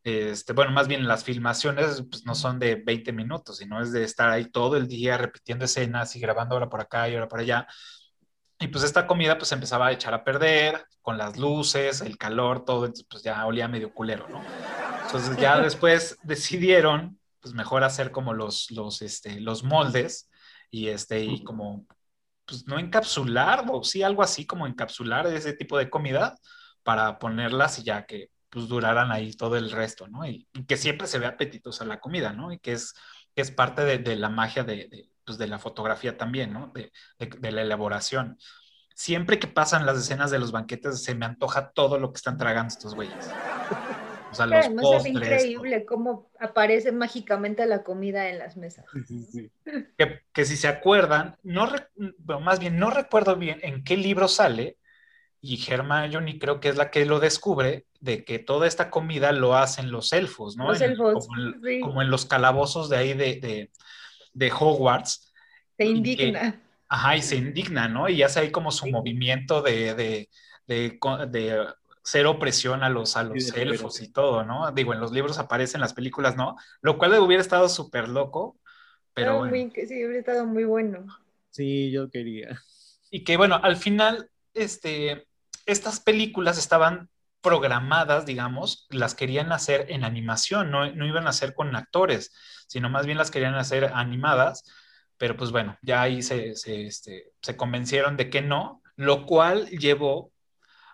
este, 0.03 0.53
bueno, 0.53 0.71
más 0.71 0.87
bien 0.87 1.07
las 1.07 1.23
filmaciones 1.23 2.03
pues 2.09 2.25
no 2.25 2.35
son 2.35 2.59
de 2.59 2.75
20 2.75 3.13
minutos, 3.13 3.57
sino 3.57 3.81
es 3.81 3.91
de 3.91 4.03
estar 4.03 4.29
ahí 4.29 4.45
todo 4.49 4.75
el 4.75 4.87
día 4.87 5.17
repitiendo 5.17 5.65
escenas 5.65 6.15
y 6.15 6.19
grabando 6.19 6.55
ahora 6.55 6.69
por 6.69 6.81
acá 6.81 7.07
y 7.07 7.13
ahora 7.13 7.27
por 7.27 7.39
allá. 7.39 7.67
Y 8.59 8.67
pues 8.67 8.83
esta 8.83 9.05
comida 9.07 9.37
pues 9.37 9.51
empezaba 9.51 9.87
a 9.87 9.91
echar 9.91 10.13
a 10.13 10.23
perder 10.23 10.85
con 11.01 11.17
las 11.17 11.37
luces, 11.37 12.01
el 12.01 12.17
calor, 12.17 12.65
todo, 12.65 12.85
entonces 12.85 13.05
pues 13.09 13.23
ya 13.23 13.45
olía 13.45 13.67
medio 13.67 13.93
culero, 13.93 14.27
¿no? 14.29 14.41
Entonces 15.05 15.37
ya 15.37 15.59
después 15.61 16.17
decidieron 16.23 17.19
pues 17.39 17.53
mejor 17.53 17.83
hacer 17.83 18.11
como 18.11 18.33
los, 18.33 18.71
los, 18.71 19.01
este, 19.01 19.41
los 19.41 19.63
moldes 19.63 20.29
y 20.73 20.87
este, 20.87 21.23
y 21.23 21.43
como 21.43 21.85
pues 22.45 22.65
no 22.65 22.79
encapsular, 22.79 23.63
o 23.69 23.83
sí 23.83 24.01
algo 24.01 24.23
así 24.23 24.47
como 24.47 24.65
encapsular 24.65 25.27
ese 25.27 25.53
tipo 25.53 25.77
de 25.77 25.87
comida 25.87 26.35
para 26.81 27.19
ponerlas 27.19 27.77
y 27.77 27.83
ya 27.83 28.07
que 28.07 28.31
pues 28.49 28.67
duraran 28.67 29.11
ahí 29.11 29.33
todo 29.33 29.55
el 29.55 29.69
resto, 29.69 30.07
¿no? 30.07 30.25
Y, 30.25 30.47
y 30.51 30.65
que 30.65 30.75
siempre 30.75 31.05
se 31.05 31.19
vea 31.19 31.29
apetitosa 31.29 31.85
la 31.85 31.99
comida, 31.99 32.33
¿no? 32.33 32.51
Y 32.51 32.57
que 32.57 32.71
es, 32.71 32.95
que 33.35 33.43
es 33.43 33.51
parte 33.51 33.83
de, 33.83 33.99
de 33.99 34.15
la 34.15 34.29
magia 34.29 34.63
de, 34.63 34.87
de, 34.87 35.11
pues, 35.23 35.37
de 35.37 35.45
la 35.45 35.59
fotografía 35.59 36.17
también, 36.17 36.51
¿no? 36.51 36.71
De, 36.73 36.91
de, 37.19 37.27
de 37.27 37.51
la 37.51 37.61
elaboración. 37.61 38.39
Siempre 38.95 39.37
que 39.37 39.47
pasan 39.47 39.85
las 39.85 39.99
escenas 39.99 40.31
de 40.31 40.39
los 40.39 40.51
banquetes 40.51 41.03
se 41.03 41.13
me 41.13 41.27
antoja 41.27 41.71
todo 41.71 41.99
lo 41.99 42.11
que 42.11 42.17
están 42.17 42.39
tragando 42.39 42.73
estos 42.73 42.95
güeyes. 42.95 43.29
O 44.33 44.35
sea, 44.35 44.45
los 44.47 44.65
Además, 44.65 44.85
es 44.99 45.05
increíble 45.05 45.85
cómo 45.85 46.31
aparece 46.39 46.91
mágicamente 46.91 47.65
la 47.65 47.83
comida 47.83 48.29
en 48.29 48.39
las 48.39 48.57
mesas. 48.57 48.85
que, 49.97 50.21
que 50.33 50.45
si 50.45 50.57
se 50.57 50.67
acuerdan, 50.67 51.37
no 51.43 51.67
re- 51.67 51.87
bueno, 52.17 52.41
más 52.41 52.59
bien 52.59 52.77
no 52.77 52.89
recuerdo 52.89 53.35
bien 53.35 53.59
en 53.63 53.83
qué 53.83 53.95
libro 53.97 54.27
sale, 54.27 54.77
y 55.39 55.59
Hermione 55.69 56.39
creo 56.39 56.59
que 56.59 56.69
es 56.69 56.77
la 56.77 56.89
que 56.89 57.05
lo 57.05 57.19
descubre, 57.19 57.85
de 57.99 58.23
que 58.23 58.39
toda 58.39 58.65
esta 58.67 58.89
comida 58.89 59.31
lo 59.33 59.55
hacen 59.55 59.91
los 59.91 60.13
elfos, 60.13 60.55
¿no? 60.57 60.67
Los 60.69 60.81
En- 60.81 60.91
elfos, 60.91 61.27
como, 61.27 61.41
en, 61.41 61.61
sí. 61.63 61.79
como 61.81 62.01
en 62.01 62.09
los 62.09 62.25
calabozos 62.25 62.89
de 62.89 62.97
ahí 62.97 63.13
de, 63.13 63.35
de, 63.41 63.71
de 64.33 64.51
Hogwarts. 64.51 65.33
Se 65.77 65.85
y 65.85 65.87
que- 65.87 65.97
indigna. 65.97 66.61
Ajá, 66.87 67.17
y 67.17 67.21
se 67.21 67.35
indigna, 67.37 67.87
¿no? 67.87 68.07
Y 68.07 68.23
hace 68.23 68.39
ahí 68.41 68.51
como 68.51 68.71
su 68.71 68.85
Sí. 68.85 68.91
movimiento 68.91 69.61
de, 69.61 69.95
de, 69.95 70.29
de, 70.67 70.99
co- 70.99 71.25
de 71.25 71.65
cero 72.03 72.31
opresión 72.31 72.83
a 72.83 72.89
los, 72.89 73.17
a 73.17 73.23
los 73.23 73.53
elfos 73.55 74.01
y 74.01 74.11
todo, 74.11 74.43
¿no? 74.45 74.71
Digo, 74.71 74.93
en 74.93 74.99
los 74.99 75.11
libros 75.11 75.39
aparece, 75.39 75.77
en 75.77 75.81
las 75.81 75.93
películas 75.93 76.35
no, 76.35 76.55
lo 76.81 76.97
cual 76.97 77.13
hubiera 77.19 77.41
estado 77.41 77.69
súper 77.69 78.09
loco, 78.09 78.59
pero 79.13 79.37
bueno. 79.37 79.51
muy- 79.51 79.71
sí, 79.71 80.05
hubiera 80.05 80.19
estado 80.19 80.45
muy 80.45 80.63
bueno. 80.65 81.05
Sí, 81.51 81.91
yo 81.91 82.09
quería. 82.09 82.59
Y 83.11 83.23
que 83.23 83.37
bueno, 83.37 83.59
al 83.63 83.77
final, 83.77 84.29
este, 84.53 85.27
estas 85.65 85.99
películas 85.99 86.57
estaban 86.57 87.09
programadas, 87.41 88.25
digamos, 88.25 88.87
las 88.89 89.15
querían 89.15 89.51
hacer 89.51 89.87
en 89.91 90.03
animación, 90.03 90.71
no, 90.71 90.91
no 90.93 91.05
iban 91.05 91.27
a 91.27 91.31
hacer 91.31 91.53
con 91.53 91.75
actores, 91.75 92.33
sino 92.67 92.89
más 92.89 93.05
bien 93.05 93.17
las 93.17 93.31
querían 93.31 93.55
hacer 93.55 93.85
animadas, 93.93 94.63
pero 95.17 95.37
pues 95.37 95.51
bueno, 95.51 95.77
ya 95.83 96.01
ahí 96.01 96.23
se, 96.23 96.55
se, 96.55 96.87
este, 96.87 97.33
se 97.41 97.57
convencieron 97.57 98.17
de 98.17 98.29
que 98.29 98.41
no, 98.41 98.81
lo 98.95 99.25
cual 99.25 99.67
llevó 99.69 100.32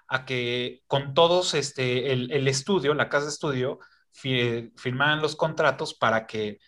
a 0.10 0.26
que 0.26 0.82
con 0.88 1.14
todos 1.14 1.54
este, 1.54 2.12
el, 2.14 2.32
el 2.32 2.48
estudio, 2.48 2.94
la 2.94 3.10
casa 3.10 3.26
de 3.28 3.32
estudio, 3.32 3.80
fi- 4.12 4.72
firmaran 4.78 5.22
los 5.22 5.36
contratos 5.36 5.94
para 5.94 6.28
que 6.28 6.60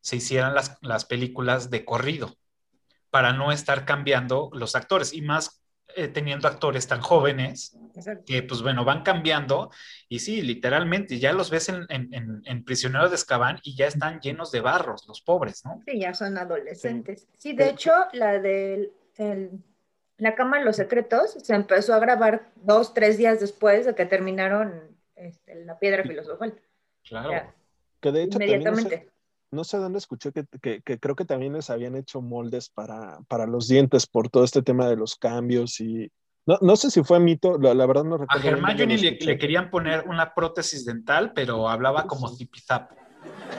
se 0.00 0.16
hicieran 0.16 0.54
las, 0.54 0.78
las 0.82 1.04
películas 1.04 1.70
de 1.70 1.84
corrido 1.84 2.36
para 3.10 3.32
no 3.32 3.52
estar 3.52 3.84
cambiando 3.84 4.50
los 4.52 4.74
actores 4.74 5.12
y 5.12 5.22
más 5.22 5.62
eh, 5.94 6.08
teniendo 6.08 6.48
actores 6.48 6.86
tan 6.86 7.00
jóvenes 7.00 7.76
Exacto. 7.94 8.24
que 8.26 8.42
pues 8.42 8.60
bueno, 8.62 8.84
van 8.84 9.02
cambiando 9.02 9.70
y 10.08 10.18
sí, 10.18 10.42
literalmente 10.42 11.18
ya 11.18 11.32
los 11.32 11.50
ves 11.50 11.68
en, 11.68 11.86
en, 11.88 12.12
en, 12.12 12.42
en 12.44 12.64
Prisioneros 12.64 13.10
de 13.10 13.14
Azkaban 13.14 13.60
y 13.62 13.76
ya 13.76 13.86
están 13.86 14.20
llenos 14.20 14.50
de 14.50 14.60
barros, 14.60 15.04
los 15.06 15.20
pobres, 15.22 15.64
¿no? 15.64 15.80
Sí, 15.86 16.00
ya 16.00 16.12
son 16.12 16.36
adolescentes. 16.36 17.28
Sí, 17.38 17.54
de 17.54 17.70
hecho, 17.70 17.92
la 18.12 18.38
de 18.38 18.92
La 20.18 20.34
Cámara 20.34 20.60
de 20.60 20.64
los 20.66 20.76
Secretos 20.76 21.32
se 21.42 21.54
empezó 21.54 21.92
a 21.94 21.98
grabar 21.98 22.50
dos, 22.56 22.94
tres 22.94 23.18
días 23.18 23.38
después 23.40 23.84
de 23.86 23.94
que 23.94 24.06
terminaron 24.06 24.96
este, 25.14 25.64
La 25.64 25.78
Piedra 25.78 26.02
Filosofal. 26.04 26.54
Claro. 27.06 27.30
Ya, 27.30 27.54
Que 28.00 28.12
de 28.12 28.22
hecho 28.22 28.38
también 28.38 28.64
no 28.64 28.74
sé, 28.74 28.80
inmediatamente. 28.80 29.12
no 29.50 29.64
sé 29.64 29.76
dónde 29.78 29.98
escuché 29.98 30.32
que, 30.32 30.44
que- 30.62 30.80
que 30.82 30.98
creo 30.98 31.14
que 31.16 31.24
también 31.24 31.52
les 31.52 31.68
habían 31.70 31.96
hecho 31.96 32.20
moldes 32.22 32.68
para, 32.70 33.18
para 33.28 33.46
los 33.46 33.68
dientes 33.68 34.06
por 34.06 34.28
todo 34.30 34.44
este 34.44 34.62
tema 34.62 34.88
de 34.88 34.96
los 34.96 35.16
cambios 35.16 35.80
y 35.80 36.10
no, 36.46 36.58
no 36.62 36.76
sé 36.76 36.90
si 36.90 37.02
fue 37.02 37.18
mito, 37.20 37.58
la, 37.58 37.74
la 37.74 37.86
verdad 37.86 38.04
no 38.04 38.14
A 38.14 38.18
recuerdo. 38.18 38.50
dónde 38.50 38.70
Hermione 38.72 38.98
le, 38.98 39.18
le 39.20 39.38
querían 39.38 39.68
poner 39.70 40.04
una 40.08 40.32
prótesis 40.32 40.84
dental, 40.86 41.32
pero 41.34 41.68
hablaba 41.68 42.06
como 42.06 42.28
zipizapo. 42.28 42.94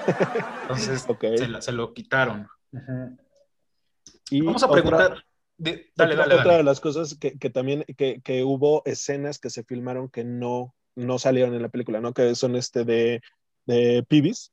Entonces 0.63 1.05
se, 1.37 1.47
la- 1.49 1.61
se 1.61 1.71
lo 1.71 1.93
quitaron. 1.93 2.47
Y 4.31 4.41
Vamos 4.41 4.63
a 4.63 4.67
otra- 4.67 4.81
preguntar. 4.81 5.23
De- 5.57 5.91
dale, 5.95 6.13
otra, 6.13 6.23
dale, 6.23 6.35
otra 6.35 6.45
dale. 6.45 6.57
de 6.57 6.63
las 6.63 6.79
cosas 6.79 7.17
que, 7.19 7.37
que 7.37 7.49
también, 7.49 7.83
que, 7.97 8.21
que 8.21 8.43
hubo 8.43 8.83
escenas 8.85 9.39
que 9.39 9.49
se 9.49 9.63
filmaron 9.63 10.09
que 10.09 10.23
no, 10.23 10.75
no 10.95 11.19
salieron 11.19 11.55
en 11.55 11.61
la 11.61 11.69
película, 11.69 11.99
¿no? 11.99 12.13
Que 12.13 12.35
son 12.35 12.55
este 12.55 12.83
de, 12.83 13.21
de 13.65 14.03
Peeves, 14.07 14.51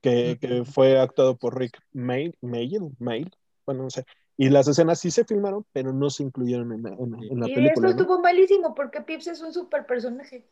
que, 0.00 0.38
que 0.40 0.64
fue 0.64 0.98
actuado 1.00 1.36
por 1.36 1.58
Rick 1.58 1.80
Mail, 1.92 2.36
Mail, 2.40 2.78
Mail, 2.98 3.30
bueno, 3.64 3.84
no 3.84 3.90
sé. 3.90 4.04
Y 4.36 4.50
las 4.50 4.68
escenas 4.68 5.00
sí 5.00 5.10
se 5.10 5.24
filmaron, 5.24 5.64
pero 5.72 5.92
no 5.92 6.10
se 6.10 6.22
incluyeron 6.22 6.72
en 6.72 6.82
la, 6.82 6.90
en 6.90 7.14
en 7.32 7.40
la 7.40 7.48
Y 7.48 7.54
película. 7.54 7.72
eso 7.72 7.80
¿no? 7.80 7.88
estuvo 8.02 8.20
malísimo 8.20 8.74
porque 8.74 9.00
Pips 9.00 9.28
es 9.28 9.40
un 9.40 9.52
super 9.52 9.86
personaje. 9.86 10.46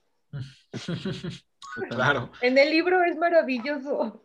claro. 1.91 2.31
En 2.41 2.59
el 2.59 2.71
libro 2.71 3.03
es 3.05 3.17
maravilloso. 3.17 4.23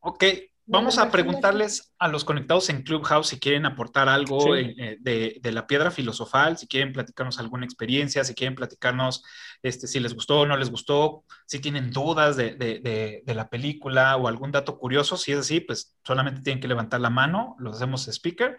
Ok, 0.00 0.24
vamos 0.66 0.98
a 0.98 1.10
preguntarles 1.10 1.94
a 1.98 2.08
los 2.08 2.24
conectados 2.24 2.68
en 2.70 2.82
Clubhouse 2.82 3.28
si 3.28 3.38
quieren 3.38 3.66
aportar 3.66 4.08
algo 4.08 4.40
Sí. 4.40 4.74
eh, 4.78 4.96
de, 5.00 5.38
de 5.40 5.52
la 5.52 5.66
piedra 5.66 5.90
filosofal, 5.90 6.58
si 6.58 6.66
quieren 6.66 6.92
platicarnos 6.92 7.38
alguna 7.38 7.64
experiencia, 7.64 8.24
si 8.24 8.34
quieren 8.34 8.54
platicarnos 8.54 9.22
este, 9.62 9.86
si 9.86 10.00
les 10.00 10.14
gustó 10.14 10.40
o 10.40 10.46
no 10.46 10.56
les 10.56 10.70
gustó, 10.70 11.24
si 11.46 11.60
tienen 11.60 11.90
dudas 11.90 12.36
de, 12.36 12.54
de- 12.56 12.80
de- 12.80 13.22
de 13.24 13.34
la 13.34 13.48
película 13.48 14.16
o 14.16 14.28
algún 14.28 14.50
dato 14.52 14.78
curioso. 14.78 15.16
Si 15.16 15.32
es 15.32 15.38
así, 15.38 15.60
pues 15.60 15.96
solamente 16.04 16.42
tienen 16.42 16.60
que 16.60 16.68
levantar 16.68 17.00
la 17.00 17.10
mano, 17.10 17.56
los 17.58 17.76
hacemos 17.76 18.08
speaker 18.08 18.58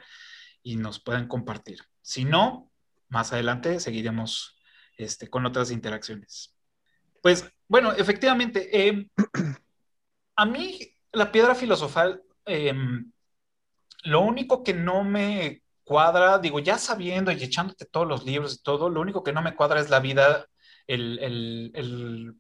y 0.64 0.78
nos 0.78 1.00
pueden 1.00 1.28
compartir. 1.28 1.80
Si 2.02 2.26
no, 2.26 2.72
más 3.10 3.32
adelante 3.34 3.80
seguiremos 3.80 4.60
este, 4.98 5.30
con 5.30 5.46
otras 5.46 5.72
interacciones. 5.72 6.56
Pues 7.22 7.46
bueno, 7.68 7.92
efectivamente, 7.94 8.88
eh, 8.88 9.10
a 10.36 10.46
mí 10.46 10.94
la 11.12 11.32
piedra 11.32 11.56
filosofal, 11.56 12.22
eh, 12.46 12.74
lo 14.04 14.22
único 14.22 14.64
que 14.64 14.74
no 14.74 15.04
me 15.04 15.64
cuadra, 15.84 16.40
digo, 16.40 16.60
ya 16.60 16.78
sabiendo 16.78 17.32
y 17.32 17.44
echándote 17.44 17.86
todos 17.86 18.08
los 18.08 18.26
libros 18.26 18.56
y 18.56 18.64
todo, 18.64 18.90
lo 18.90 19.02
único 19.02 19.24
que 19.24 19.34
no 19.34 19.42
me 19.42 19.56
cuadra 19.56 19.80
es 19.80 19.90
la 19.90 20.00
vida, 20.00 20.46
el, 20.88 21.20
el, 21.20 21.72
el 21.76 22.36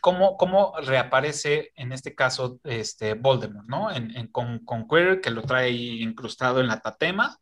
cómo, 0.00 0.36
cómo 0.36 0.74
reaparece 0.82 1.72
en 1.76 1.92
este 1.92 2.14
caso 2.14 2.60
este 2.64 3.14
Voldemort, 3.14 3.68
¿no? 3.68 3.90
En, 3.90 4.16
en- 4.16 4.28
con, 4.28 4.60
con 4.64 4.86
Quirrell, 4.88 5.20
que 5.20 5.30
lo 5.30 5.42
trae 5.42 5.70
incrustado 5.70 6.60
en 6.60 6.68
la 6.68 6.80
tatema. 6.80 7.36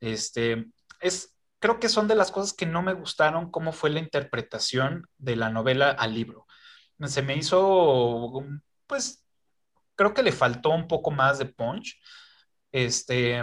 Este, 0.00 0.66
es, 1.00 1.34
creo 1.58 1.80
que 1.80 1.88
son 1.88 2.08
de 2.08 2.14
las 2.14 2.30
cosas 2.30 2.52
que 2.54 2.66
no 2.66 2.82
me 2.82 2.94
gustaron, 2.94 3.50
cómo 3.50 3.72
fue 3.72 3.90
la 3.90 4.00
interpretación 4.00 5.06
de 5.18 5.36
la 5.36 5.50
novela 5.50 5.90
al 5.90 6.14
libro. 6.14 6.46
Se 7.06 7.22
me 7.22 7.36
hizo, 7.36 8.42
pues, 8.86 9.24
creo 9.98 10.14
que 10.14 10.24
le 10.24 10.32
faltó 10.32 10.70
un 10.70 10.88
poco 10.88 11.12
más 11.12 11.38
de 11.40 11.46
punch. 11.46 12.00
Este, 12.72 13.42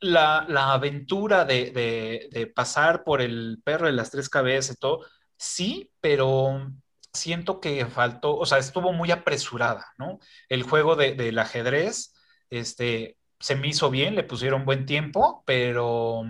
la, 0.00 0.44
la 0.48 0.72
aventura 0.74 1.44
de, 1.44 1.70
de- 1.70 2.28
de 2.32 2.46
pasar 2.48 3.04
por 3.04 3.20
el 3.22 3.60
perro 3.64 3.86
de 3.86 3.92
las 3.92 4.10
tres 4.10 4.28
cabezas 4.28 4.76
y 4.76 4.80
todo, 4.80 5.06
sí, 5.36 5.92
pero 6.00 6.70
siento 7.12 7.60
que 7.60 7.86
faltó, 7.86 8.36
o 8.36 8.46
sea, 8.46 8.58
estuvo 8.58 8.92
muy 8.92 9.10
apresurada, 9.10 9.86
¿no? 9.98 10.18
El 10.48 10.62
juego 10.64 10.96
de- 10.96 11.14
del 11.14 11.38
ajedrez, 11.38 12.14
este, 12.50 13.18
se 13.40 13.54
me 13.56 13.68
hizo 13.68 13.90
bien, 13.90 14.14
le 14.16 14.24
pusieron 14.24 14.64
buen 14.64 14.86
tiempo, 14.86 15.42
pero 15.46 16.24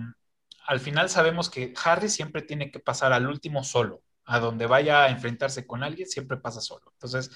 al 0.67 0.79
final 0.79 1.09
sabemos 1.09 1.49
que 1.49 1.73
Harry 1.83 2.09
siempre 2.09 2.41
tiene 2.41 2.71
que 2.71 2.79
pasar 2.79 3.13
al 3.13 3.27
último 3.27 3.63
solo, 3.63 4.01
a 4.25 4.39
donde 4.39 4.65
vaya 4.67 5.03
a 5.03 5.09
enfrentarse 5.09 5.67
con 5.67 5.83
alguien, 5.83 6.07
siempre 6.07 6.37
pasa 6.37 6.61
solo. 6.61 6.91
Entonces, 6.93 7.31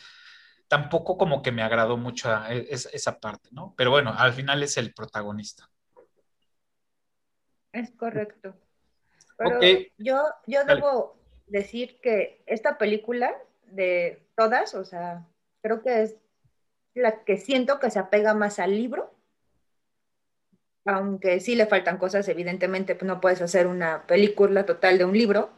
tampoco 0.67 1.17
como 1.17 1.41
que 1.41 1.51
me 1.51 1.63
agradó 1.63 1.97
mucho 1.97 2.29
a- 2.29 2.51
es- 2.51 2.89
esa 2.93 3.19
parte, 3.19 3.49
¿no? 3.51 3.73
Pero 3.77 3.91
bueno, 3.91 4.13
al 4.17 4.33
final 4.33 4.63
es 4.63 4.77
el 4.77 4.93
protagonista. 4.93 5.69
Es 7.71 7.91
correcto. 7.91 8.55
Pero 9.37 9.57
Ok. 9.57 9.63
yo, 9.97 10.23
yo 10.47 10.65
Dale. 10.65 10.81
debo 10.81 11.17
decir 11.47 11.99
que 12.01 12.43
esta 12.45 12.77
película, 12.77 13.33
de 13.67 14.25
todas, 14.35 14.73
o 14.75 14.85
sea, 14.85 15.27
creo 15.61 15.81
que 15.83 16.03
es 16.03 16.15
la 16.95 17.23
que 17.25 17.37
siento 17.37 17.79
que 17.79 17.91
se 17.91 17.99
apega 17.99 18.33
más 18.33 18.59
al 18.59 18.71
libro. 18.71 19.13
Aunque 20.85 21.39
sí 21.41 21.55
le 21.55 21.65
faltan 21.67 21.97
cosas, 21.97 22.27
evidentemente, 22.29 22.95
pues 22.95 23.07
no 23.07 23.19
puedes 23.19 23.41
hacer 23.41 23.67
una 23.67 24.07
película 24.07 24.65
total 24.65 24.97
de 24.97 25.05
un 25.05 25.13
libro, 25.17 25.51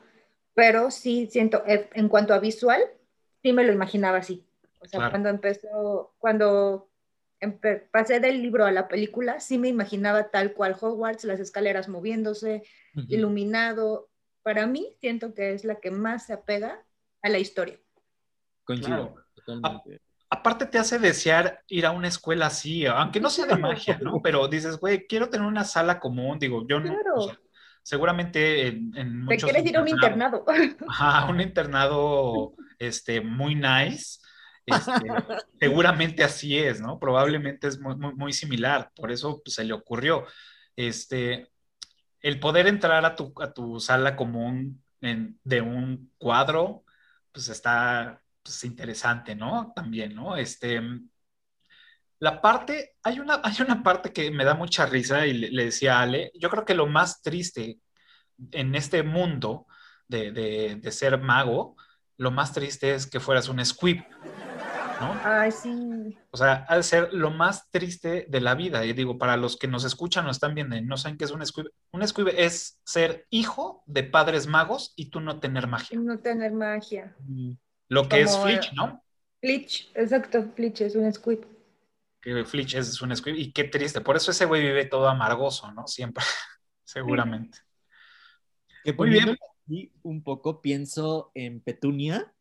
pero 0.55 0.91
sí 0.91 1.28
siento, 1.32 1.64
en 1.68 2.10
cuanto 2.10 2.34
a 2.34 2.39
visual, 2.39 2.82
sí 3.43 3.53
me 3.53 3.64
lo 3.64 3.72
imaginaba 3.72 4.18
así. 4.20 4.45
O 4.80 4.86
sea, 4.88 4.99
Claro. 4.99 5.11
cuando 5.11 5.30
empezó, 5.30 6.15
cuando 6.17 6.89
empe- 7.41 7.89
pasé 7.91 8.19
del 8.19 8.41
libro 8.41 8.65
a 8.65 8.71
la 8.71 8.88
película, 8.88 9.39
sí 9.39 9.57
me 9.57 9.67
imaginaba 9.67 10.30
tal 10.32 10.53
cual 10.53 10.75
Hogwarts, 10.80 11.23
las 11.25 11.39
escaleras 11.39 11.88
moviéndose, 11.89 12.63
iluminado. 13.07 14.09
Para 14.43 14.67
mí, 14.67 14.95
siento 14.99 15.34
que 15.34 15.53
es 15.53 15.63
la 15.65 15.75
que 15.80 15.91
más 15.91 16.25
se 16.27 16.34
apega 16.34 16.84
a 17.21 17.30
la 17.30 17.39
historia. 17.39 17.77
Coincido. 18.63 19.13
Claro. 19.13 19.25
totalmente. 19.36 20.01
Aparte 20.32 20.65
te 20.67 20.77
hace 20.77 20.99
desear 20.99 21.63
ir 21.67 21.86
a 21.88 21.91
una 21.91 22.07
escuela 22.07 22.45
así, 22.47 22.86
aunque 22.86 23.19
no 23.19 23.30
sea 23.32 23.47
de 23.47 23.57
magia, 23.57 23.97
¿no? 24.01 24.21
Pero 24.23 24.47
dices, 24.47 24.77
güey, 24.77 25.07
quiero 25.07 25.27
tener 25.30 25.47
una 25.47 25.63
sala 25.63 25.99
común, 25.99 26.38
digo, 26.38 26.67
yo 26.67 26.80
no, 26.80 26.93
Claro. 26.93 27.15
o 27.15 27.21
sea, 27.23 27.39
seguramente 27.82 28.67
en, 28.67 28.95
en 28.95 29.25
¿Te 29.25 29.34
muchos 29.34 29.43
quieres 29.49 29.65
ir 29.65 29.75
a 29.77 29.82
un 29.82 29.88
internado? 29.88 30.45
Ajá, 30.88 31.25
un 31.32 31.41
internado 31.41 32.53
este, 32.77 33.21
muy 33.21 33.55
nice. 33.55 34.19
Este, 34.70 34.91
seguramente 35.59 36.24
así 36.24 36.57
es, 36.57 36.82
¿no? 36.82 36.99
Probablemente 36.99 37.67
es 37.67 37.80
muy, 37.80 37.95
muy, 37.95 38.13
muy 38.15 38.34
similar, 38.34 38.91
por 38.95 39.11
eso 39.11 39.41
pues, 39.43 39.55
se 39.55 39.63
le 39.63 39.74
ocurrió. 39.74 40.26
Este, 40.76 41.49
el 42.22 42.39
poder 42.39 42.67
entrar 42.67 43.05
a 43.05 43.15
tu, 43.15 43.34
a 43.41 43.53
tu 43.53 43.80
sala 43.80 44.15
común 44.15 44.84
en- 45.01 45.39
de 45.43 45.61
un 45.61 46.11
cuadro, 46.17 46.84
pues 47.32 47.49
está 47.49 48.22
pues, 48.43 48.63
interesante, 48.63 49.36
¿no? 49.36 49.72
También, 49.76 50.15
¿no? 50.15 50.36
Este, 50.36 50.82
la 52.20 52.41
parte, 52.41 52.95
hay 53.03 53.20
una, 53.20 53.39
hay 53.43 53.55
una 53.61 53.82
parte 53.82 54.11
que 54.11 54.30
me 54.32 54.43
da 54.43 54.53
mucha 54.53 54.86
risa 54.86 55.26
y 55.26 55.34
le, 55.34 55.51
le 55.51 55.65
decía 55.65 55.99
a 55.99 56.01
Ale, 56.01 56.32
yo 56.36 56.49
creo 56.49 56.65
que 56.65 56.74
lo 56.76 56.86
más 56.86 57.22
triste 57.22 57.80
en 58.51 58.76
este 58.76 59.03
mundo 59.03 59.67
de, 60.07 60.32
de, 60.32 60.76
de 60.76 60.91
ser 60.91 61.17
mago, 61.22 61.78
lo 62.17 62.32
más 62.32 62.51
triste 62.51 62.93
es 62.93 63.07
que 63.07 63.22
fueras 63.22 63.47
un 63.47 63.63
squib, 63.65 64.03
¿no? 64.99 65.19
Ay, 65.23 65.51
sí. 65.51 66.17
O 66.31 66.37
sea, 66.37 66.65
ha 66.67 66.75
de 66.77 66.83
ser 66.83 67.13
lo 67.13 67.31
más 67.31 67.69
triste 67.71 68.25
de 68.29 68.41
la 68.41 68.55
vida. 68.55 68.85
Y 68.85 68.93
digo, 68.93 69.17
para 69.17 69.37
los 69.37 69.57
que 69.57 69.67
nos 69.67 69.83
escuchan 69.85 70.25
o 70.27 70.31
están 70.31 70.55
viendo 70.55 70.75
y 70.75 70.81
no 70.81 70.97
saben 70.97 71.17
qué 71.17 71.25
es 71.25 71.31
un 71.31 71.45
squib, 71.45 71.71
un 71.91 72.07
squib 72.07 72.29
es 72.35 72.79
ser 72.85 73.25
hijo 73.29 73.83
de 73.85 74.03
padres 74.03 74.47
magos 74.47 74.93
y 74.95 75.09
tú 75.09 75.19
no 75.21 75.39
tener 75.39 75.67
magia. 75.67 75.99
No 75.99 76.19
tener 76.19 76.51
magia. 76.51 77.15
Lo 77.87 78.07
que 78.07 78.21
es 78.21 78.37
Flitch, 78.37 78.73
¿no? 78.73 79.03
Flitch, 79.41 79.89
exacto, 79.95 80.43
Flitch 80.55 80.81
es 80.81 80.95
un 80.95 81.11
squib. 81.13 81.45
Que 82.21 82.43
Flitch 82.43 82.75
es 82.75 83.01
un 83.01 83.15
squib 83.15 83.35
y 83.35 83.53
qué 83.53 83.63
triste. 83.63 84.01
Por 84.01 84.17
eso 84.17 84.31
ese 84.31 84.45
güey 84.45 84.61
vive 84.61 84.85
todo 84.85 85.07
amargoso, 85.07 85.71
¿no? 85.71 85.87
Siempre, 85.87 86.23
seguramente. 86.83 87.59
Que 88.83 88.93
Muy 88.93 89.09
bien. 89.09 89.37
así 89.65 89.91
un 90.03 90.23
poco 90.23 90.61
pienso 90.61 91.31
en 91.33 91.59
Petunia, 91.59 92.33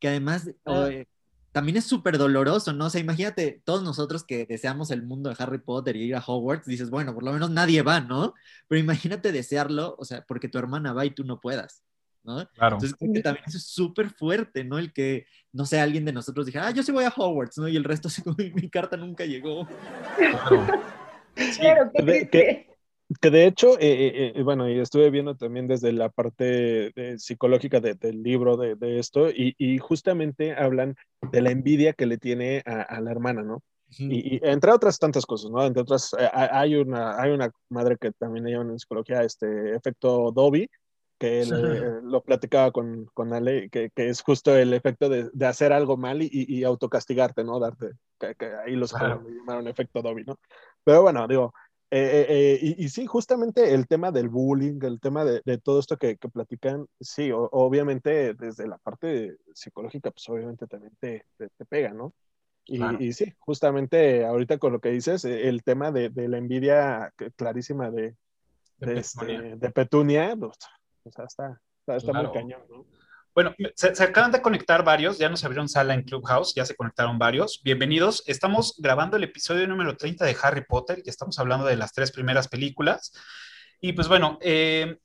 que 0.00 0.08
además 0.08 0.50
Ah. 0.66 0.88
eh, 0.90 1.06
también 1.54 1.76
es 1.76 1.84
súper 1.84 2.18
doloroso, 2.18 2.72
¿no? 2.72 2.86
O 2.86 2.90
sea, 2.90 3.00
imagínate, 3.00 3.62
todos 3.64 3.84
nosotros 3.84 4.24
que 4.24 4.44
deseamos 4.44 4.90
el 4.90 5.04
mundo 5.04 5.30
de 5.30 5.36
Harry 5.38 5.58
Potter 5.58 5.94
y 5.94 6.02
ir 6.02 6.16
a 6.16 6.24
Hogwarts, 6.26 6.66
dices, 6.66 6.90
bueno, 6.90 7.14
por 7.14 7.22
lo 7.22 7.32
menos 7.32 7.48
nadie 7.48 7.80
va, 7.82 8.00
¿no? 8.00 8.34
Pero 8.66 8.80
imagínate 8.80 9.30
desearlo, 9.30 9.94
o 9.96 10.04
sea, 10.04 10.24
porque 10.26 10.48
tu 10.48 10.58
hermana 10.58 10.92
va 10.92 11.06
y 11.06 11.12
tú 11.12 11.22
no 11.22 11.40
puedas, 11.40 11.84
¿no? 12.24 12.44
Claro. 12.54 12.74
Entonces 12.74 12.96
creo 12.98 13.12
que 13.12 13.22
también 13.22 13.44
eso 13.46 13.58
es 13.58 13.66
súper 13.66 14.10
fuerte, 14.10 14.64
¿no? 14.64 14.78
El 14.78 14.92
que, 14.92 15.28
no 15.52 15.64
sé, 15.64 15.78
alguien 15.78 16.04
de 16.04 16.12
nosotros 16.12 16.44
dijera, 16.44 16.66
ah, 16.66 16.70
yo 16.72 16.82
sí 16.82 16.90
voy 16.90 17.04
a 17.04 17.14
Hogwarts, 17.16 17.56
¿no? 17.58 17.68
Y 17.68 17.76
el 17.76 17.84
resto, 17.84 18.08
mi 18.36 18.68
carta 18.68 18.96
nunca 18.96 19.24
llegó. 19.24 19.68
claro. 20.16 20.66
Sí, 21.36 21.60
Claro, 21.60 21.92
qué. 22.32 22.73
Que 23.20 23.30
de 23.30 23.46
hecho, 23.46 23.78
eh, 23.78 24.06
eh, 24.06 24.32
eh, 24.36 24.42
bueno, 24.42 24.68
y 24.68 24.78
estuve 24.78 25.10
viendo 25.10 25.34
también 25.34 25.66
desde 25.68 25.92
la 25.92 26.08
parte 26.08 26.92
psicológica 27.18 27.80
de- 27.80 27.94
del 27.94 28.22
libro 28.22 28.56
de, 28.56 28.76
de 28.76 28.98
esto, 28.98 29.30
y, 29.30 29.54
y 29.58 29.78
justamente 29.78 30.54
hablan 30.54 30.94
de 31.32 31.42
la 31.42 31.50
envidia 31.50 31.92
que 31.92 32.06
le 32.06 32.18
tiene 32.18 32.62
a, 32.66 32.82
a 32.82 33.00
la 33.00 33.10
hermana, 33.10 33.42
¿no? 33.42 33.62
Y, 33.96 34.36
y 34.36 34.40
entre 34.42 34.72
otras 34.72 34.98
tantas 34.98 35.24
cosas, 35.26 35.50
¿no? 35.50 35.64
Entre 35.64 35.82
otras, 35.82 36.14
eh, 36.18 36.28
hay 36.32 36.74
una, 36.76 37.20
hay 37.20 37.30
una 37.30 37.50
madre 37.68 37.96
que 38.00 38.10
también 38.12 38.44
le 38.44 38.52
llaman 38.52 38.70
en 38.70 38.78
psicología 38.78 39.22
este 39.22 39.74
efecto 39.76 40.32
Dobby, 40.32 40.68
que 41.18 41.46
le- 41.46 42.02
lo 42.02 42.20
platicaba 42.22 42.72
con, 42.72 43.06
con 43.14 43.32
Ale, 43.32 43.68
que, 43.70 43.90
que 43.94 44.08
es 44.08 44.20
justo 44.22 44.56
el 44.56 44.74
efecto 44.74 45.08
de, 45.08 45.30
de 45.32 45.46
hacer 45.46 45.72
algo 45.72 45.96
mal 45.96 46.22
y, 46.22 46.28
y, 46.32 46.64
autocastigarte, 46.64 47.44
¿no? 47.44 47.60
Darte, 47.60 47.92
que, 48.18 48.34
que 48.34 48.46
ahí 48.66 48.74
los 48.74 48.92
Claro. 48.92 49.22
llamaron 49.28 49.68
efecto 49.68 50.02
Dobby, 50.02 50.24
¿no? 50.24 50.38
Pero 50.82 51.02
bueno, 51.02 51.28
digo, 51.28 51.54
eh, 51.90 51.98
eh, 52.00 52.26
eh, 52.28 52.58
y, 52.60 52.84
y 52.84 52.88
sí, 52.88 53.06
justamente 53.06 53.72
el 53.72 53.86
tema 53.86 54.10
del 54.10 54.28
bullying, 54.28 54.78
el 54.82 55.00
tema 55.00 55.24
de, 55.24 55.42
de 55.44 55.58
todo 55.58 55.78
esto 55.78 55.96
que, 55.96 56.16
que 56.16 56.28
platican, 56.28 56.86
sí, 57.00 57.30
o- 57.30 57.48
obviamente 57.52 58.34
desde 58.34 58.66
la 58.66 58.78
parte 58.78 59.36
psicológica, 59.54 60.10
pues 60.10 60.28
obviamente 60.28 60.66
también 60.66 60.92
te, 60.98 61.24
te, 61.36 61.48
te 61.50 61.64
pega, 61.64 61.90
¿no? 61.90 62.12
Y, 62.66 62.78
Claro. 62.78 62.98
y 63.00 63.12
sí, 63.12 63.32
justamente 63.38 64.24
ahorita 64.24 64.58
con 64.58 64.72
lo 64.72 64.80
que 64.80 64.90
dices, 64.90 65.24
el 65.24 65.62
tema 65.62 65.92
de, 65.92 66.08
de 66.08 66.28
la 66.28 66.38
envidia 66.38 67.12
clarísima 67.36 67.90
de, 67.90 68.16
de, 68.78 68.98
este, 68.98 69.70
Petunia, 69.70 70.34
pues, 70.34 70.56
o 71.04 71.10
sea, 71.10 71.24
está, 71.26 71.60
está, 71.96 72.12
muy 72.12 72.32
cañón, 72.32 72.62
¿no? 72.70 72.86
Bueno, 73.34 73.52
se, 73.74 73.88
acaban 74.00 74.30
de 74.30 74.40
conectar 74.40 74.84
varios, 74.84 75.18
ya 75.18 75.28
nos 75.28 75.42
abrieron 75.42 75.68
sala 75.68 75.92
en 75.94 76.02
Clubhouse, 76.04 76.54
ya 76.54 76.64
se 76.64 76.76
conectaron 76.76 77.18
varios. 77.18 77.60
Bienvenidos. 77.64 78.22
Estamos 78.28 78.76
grabando 78.78 79.16
el 79.16 79.24
episodio 79.24 79.66
número 79.66 79.96
30 79.96 80.24
de 80.24 80.36
Harry 80.40 80.64
Potter 80.64 81.02
y 81.04 81.10
estamos 81.10 81.36
hablando 81.40 81.66
de 81.66 81.74
las 81.74 81.92
tres 81.92 82.12
primeras 82.12 82.46
películas. 82.46 83.12
Y 83.80 83.92
pues 83.92 84.06
bueno, 84.06 84.38
eh, 84.40 84.98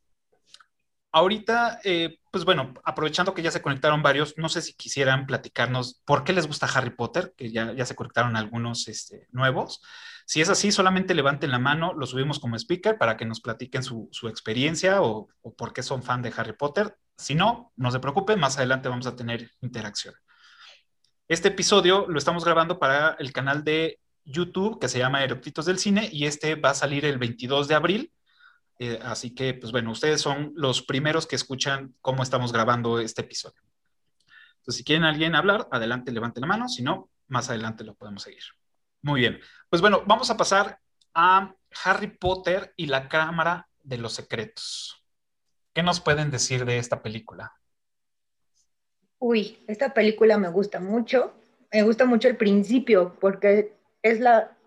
ahorita, 1.11 1.79
eh, 1.83 2.19
pues 2.29 2.45
bueno, 2.45 2.75
aprovechando 2.83 3.33
que 3.33 3.41
ya 3.41 3.49
se 3.49 3.63
conectaron 3.63 4.03
varios, 4.03 4.35
no 4.37 4.47
sé 4.47 4.61
si 4.61 4.75
quisieran 4.75 5.25
platicarnos 5.25 6.03
por 6.05 6.23
qué 6.23 6.31
les 6.31 6.45
gusta 6.45 6.67
Harry 6.67 6.91
Potter, 6.91 7.33
que 7.35 7.51
ya, 7.51 7.73
ya 7.73 7.87
se 7.87 7.95
conectaron 7.95 8.35
algunos 8.35 8.87
este, 8.89 9.27
nuevos. 9.31 9.81
Si 10.27 10.39
es 10.39 10.49
así, 10.49 10.71
solamente 10.71 11.15
levanten 11.15 11.49
la 11.49 11.57
mano, 11.57 11.95
lo 11.95 12.05
subimos 12.05 12.39
como 12.39 12.57
speaker 12.57 12.99
para 12.99 13.17
que 13.17 13.25
nos 13.25 13.41
platiquen 13.41 13.81
su, 13.81 14.07
experiencia 14.29 15.01
o, 15.01 15.29
o 15.41 15.55
por 15.55 15.73
qué 15.73 15.81
son 15.81 16.03
fan 16.03 16.21
de 16.21 16.31
Harry 16.37 16.53
Potter. 16.53 16.95
Si 17.19 17.35
no, 17.35 17.73
no 17.75 17.91
se 17.91 17.99
preocupen, 17.99 18.39
más 18.39 18.57
adelante 18.57 18.87
vamos 18.87 19.05
a 19.05 19.15
tener 19.15 19.51
interacción. 19.59 20.15
Este 21.27 21.49
episodio 21.49 22.05
lo 22.07 22.17
estamos 22.17 22.45
grabando 22.45 22.79
para 22.79 23.17
el 23.19 23.33
canal 23.33 23.65
de 23.65 23.99
YouTube 24.23 24.79
que 24.79 24.87
se 24.87 24.99
llama 24.99 25.21
Eructitos 25.21 25.65
del 25.65 25.79
Cine 25.79 26.07
y 26.13 26.25
este 26.25 26.55
va 26.55 26.69
a 26.69 26.75
salir 26.75 27.03
el 27.03 27.17
22 27.17 27.67
de 27.67 27.75
abril. 27.75 28.13
Eh, 28.79 28.99
así 29.03 29.35
que, 29.35 29.53
pues 29.53 29.73
bueno, 29.73 29.91
ustedes 29.91 30.21
son 30.21 30.53
los 30.55 30.81
primeros 30.81 31.27
que 31.27 31.35
escuchan 31.35 31.93
cómo 31.99 32.23
estamos 32.23 32.53
grabando 32.53 33.01
este 33.01 33.21
episodio. 33.21 33.61
Entonces, 34.59 34.77
si 34.77 34.85
quieren 34.85 35.03
alguien 35.03 35.35
hablar, 35.35 35.67
adelante, 35.71 36.13
levanten 36.13 36.41
la 36.41 36.47
mano. 36.47 36.69
Si 36.69 36.83
no, 36.83 37.09
más 37.27 37.49
adelante 37.49 37.83
lo 37.83 37.95
podemos 37.95 38.23
seguir. 38.23 38.43
Muy 39.01 39.19
bien. 39.19 39.41
Pues 39.69 39.81
bueno, 39.81 40.03
vamos 40.05 40.29
a 40.29 40.37
pasar 40.37 40.79
a 41.13 41.53
Harry 41.83 42.17
Potter 42.17 42.73
y 42.77 42.85
la 42.85 43.09
Cámara 43.09 43.67
de 43.83 43.97
los 43.97 44.13
Secretos. 44.13 44.98
¿Qué 45.79 45.83
nos 45.83 46.01
pueden 46.01 46.29
decir 46.29 46.65
de 46.65 46.77
esta 46.77 47.01
película? 47.01 47.53
Uy, 49.17 49.63
esta 49.65 49.93
película 49.93 50.37
me 50.37 50.49
gusta 50.49 50.81
mucho. 50.81 51.31
Me 51.71 51.83
gusta 51.83 52.03
mucho 52.03 52.27
el 52.27 52.35
principio 52.35 53.15
porque 53.21 53.77
es 54.01 54.19
la, 54.19 54.57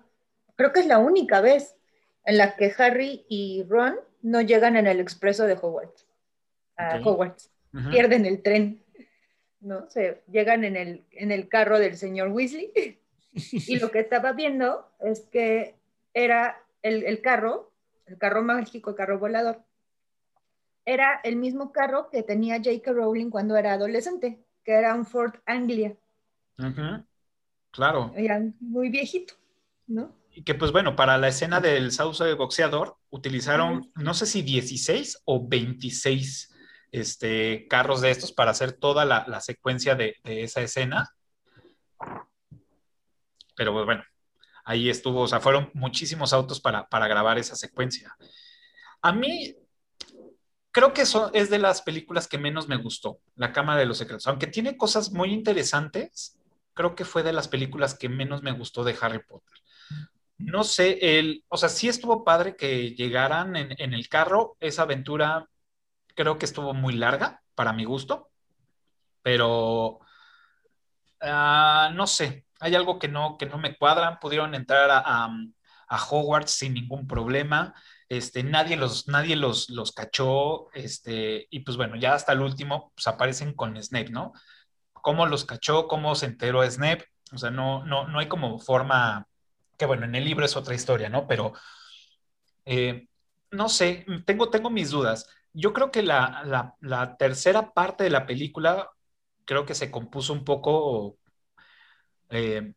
creo 0.57 0.73
que 0.73 0.81
es 0.81 0.87
la 0.87 0.97
única 0.97 1.43
vez 1.43 1.77
en 2.25 2.39
la 2.39 2.57
que 2.57 2.73
Harry 2.79 3.27
y 3.29 3.63
Ron 3.69 4.01
no 4.23 4.41
llegan 4.41 4.75
en 4.75 4.87
el 4.87 5.01
expreso 5.01 5.45
de 5.45 5.53
Hogwarts. 5.53 6.07
A 6.79 6.99
Hogwarts. 7.05 7.51
Pierden 7.91 8.25
el 8.25 8.43
tren. 8.43 8.83
¿no? 9.61 9.91
Se 9.91 10.23
llegan 10.33 10.65
en 10.65 10.77
el, 10.77 11.05
en 11.11 11.31
el 11.31 11.47
carro 11.51 11.79
del 11.79 11.99
señor 11.99 12.29
Weasley. 12.29 12.73
y 13.35 13.79
lo 13.79 13.91
que 13.91 13.99
estaba 13.99 14.33
viendo 14.33 14.91
es 15.01 15.21
que 15.31 15.75
era 16.15 16.59
el, 16.81 17.05
el 17.05 17.21
carro, 17.21 17.71
el 18.07 18.17
carro 18.17 18.43
mágico, 18.43 18.89
el 18.89 18.97
carro 18.97 19.19
volador, 19.19 19.63
era 20.85 21.20
el 21.24 21.37
mismo 21.37 21.72
carro 21.72 22.09
que 22.11 22.22
tenía 22.22 22.57
J.K. 22.57 22.93
Rowling 22.93 23.30
cuando 23.30 23.57
era 23.57 23.74
adolescente, 23.74 24.45
que 24.64 24.72
era 24.72 24.95
un 24.95 25.07
Ford 25.07 25.35
Anglia. 25.47 25.97
Claro. 27.70 28.12
muy 28.61 28.91
viejito, 28.91 29.35
¿no? 29.87 30.16
Y 30.30 30.45
que 30.45 30.55
pues 30.55 30.72
bueno, 30.72 30.97
para 30.97 31.18
la 31.18 31.28
escena 31.28 31.61
del 31.61 31.93
sauce 31.93 32.24
de 32.24 32.35
boxeador 32.35 32.97
utilizaron, 33.11 33.91
no 33.97 34.14
sé 34.14 34.26
si 34.26 34.43
16 34.43 35.22
o 35.24 35.47
26 35.47 36.55
este, 36.91 37.66
carros 37.68 38.01
de 38.01 38.11
estos 38.11 38.33
para 38.33 38.51
hacer 38.51 38.72
toda 38.72 39.05
la, 39.05 39.41
secuencia 39.41 39.95
de, 39.95 40.16
esa 40.24 40.62
escena. 40.62 41.11
Pero 43.55 43.72
pues, 43.72 43.85
bueno, 43.85 44.05
ahí 44.64 44.89
estuvo, 44.89 45.20
o 45.22 45.28
sea, 45.28 45.41
fueron 45.41 45.70
muchísimos 45.74 46.33
autos 46.33 46.61
para, 46.61 46.89
para 46.89 47.09
grabar 47.09 47.39
esa 47.39 47.57
secuencia. 47.57 48.16
A 49.03 49.12
mí 49.12 49.55
creo 50.73 50.95
que 50.95 51.03
eso 51.03 51.31
es 51.35 51.51
de 51.51 51.59
las 51.59 51.83
películas 51.83 52.27
que 52.27 52.39
menos 52.39 52.66
me 52.66 52.77
gustó, 52.77 53.20
La 53.37 53.53
Cámara 53.53 53.79
de 53.79 53.87
los 53.87 53.99
Secretos. 53.99 54.27
Aunque 54.27 54.47
tiene 54.47 54.77
cosas 54.77 55.12
muy 55.12 55.33
interesantes, 55.33 56.39
creo 56.75 56.95
que 56.95 57.05
fue 57.05 57.23
de 57.23 57.35
las 57.35 57.47
películas 57.47 57.95
que 57.95 58.09
menos 58.09 58.43
me 58.43 58.53
gustó 58.53 58.83
de 58.83 58.97
Harry 59.01 59.23
Potter. 59.23 59.59
No 60.39 60.64
sé, 60.64 61.18
el, 61.18 61.45
o 61.49 61.57
sea, 61.57 61.68
sí 61.68 61.89
estuvo 61.89 62.25
padre 62.25 62.57
que 62.57 62.95
llegaran 62.95 63.55
en, 63.55 63.95
el 63.95 64.09
carro. 64.09 64.57
Esa 64.59 64.83
aventura 64.83 65.49
creo 66.16 66.39
que 66.39 66.47
estuvo 66.47 66.75
muy 66.75 66.95
larga 66.95 67.43
para 67.55 67.73
mi 67.73 67.85
gusto, 67.85 68.31
pero 69.23 70.01
ah, 71.20 71.93
no 71.95 72.07
sé, 72.07 72.47
hay 72.61 72.75
algo 72.75 72.99
que 72.99 73.09
no, 73.09 73.37
que 73.39 73.47
no 73.47 73.59
me 73.59 73.77
cuadra. 73.77 74.18
Pudieron 74.18 74.55
entrar 74.55 74.91
a, 74.91 75.29
a 75.89 76.07
Hogwarts 76.11 76.51
sin 76.51 76.75
ningún 76.75 77.07
problema 77.07 77.75
este, 78.17 78.43
nadie 78.43 78.77
los, 78.77 79.09
nadie 79.09 79.37
los, 79.37 79.71
los 79.71 79.93
cachó, 79.93 80.71
este, 80.75 81.47
y 81.51 81.61
pues 81.61 81.79
bueno, 81.79 81.97
ya 81.97 82.15
hasta 82.15 82.33
el 82.33 82.43
último, 82.43 82.93
pues 82.95 83.07
aparecen 83.07 83.55
con 83.55 83.83
Snape, 83.83 84.11
¿no? 84.11 84.33
¿Cómo 84.93 85.27
los 85.27 85.47
cachó? 85.47 85.89
¿Cómo 85.89 86.15
se 86.15 86.27
enteró 86.27 86.63
Snape? 86.69 87.07
O 87.33 87.39
sea, 87.39 87.51
no, 87.51 87.85
no, 87.87 88.07
no 88.09 88.19
hay 88.19 88.29
como 88.29 88.59
forma, 88.59 89.27
que 89.79 89.87
bueno, 89.87 90.05
en 90.05 90.15
el 90.15 90.25
libro 90.25 90.45
es 90.45 90.57
otra 90.57 90.75
historia, 90.75 91.09
¿no? 91.09 91.27
Pero, 91.27 91.55
eh, 92.67 93.09
no 93.51 93.69
sé, 93.69 94.05
tengo, 94.27 94.51
tengo 94.51 94.71
mis 94.71 94.91
dudas. 94.91 95.27
Yo 95.55 95.73
creo 95.73 95.91
que 95.91 96.03
la, 96.03 96.75
la 96.81 97.17
tercera 97.17 97.73
parte 97.73 98.05
de 98.05 98.11
la 98.11 98.27
película 98.27 98.91
creo 99.47 99.67
que 99.67 99.75
se 99.75 99.91
compuso 99.91 100.33
un 100.35 100.45
poco 100.45 101.19
eh, 102.31 102.75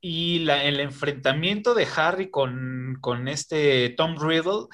y 0.00 0.48
el 0.48 0.80
enfrentamiento 0.80 1.74
de 1.74 1.86
Harry 1.96 2.30
con, 2.30 3.28
este 3.28 3.90
Tom 3.90 4.16
Riddle 4.18 4.66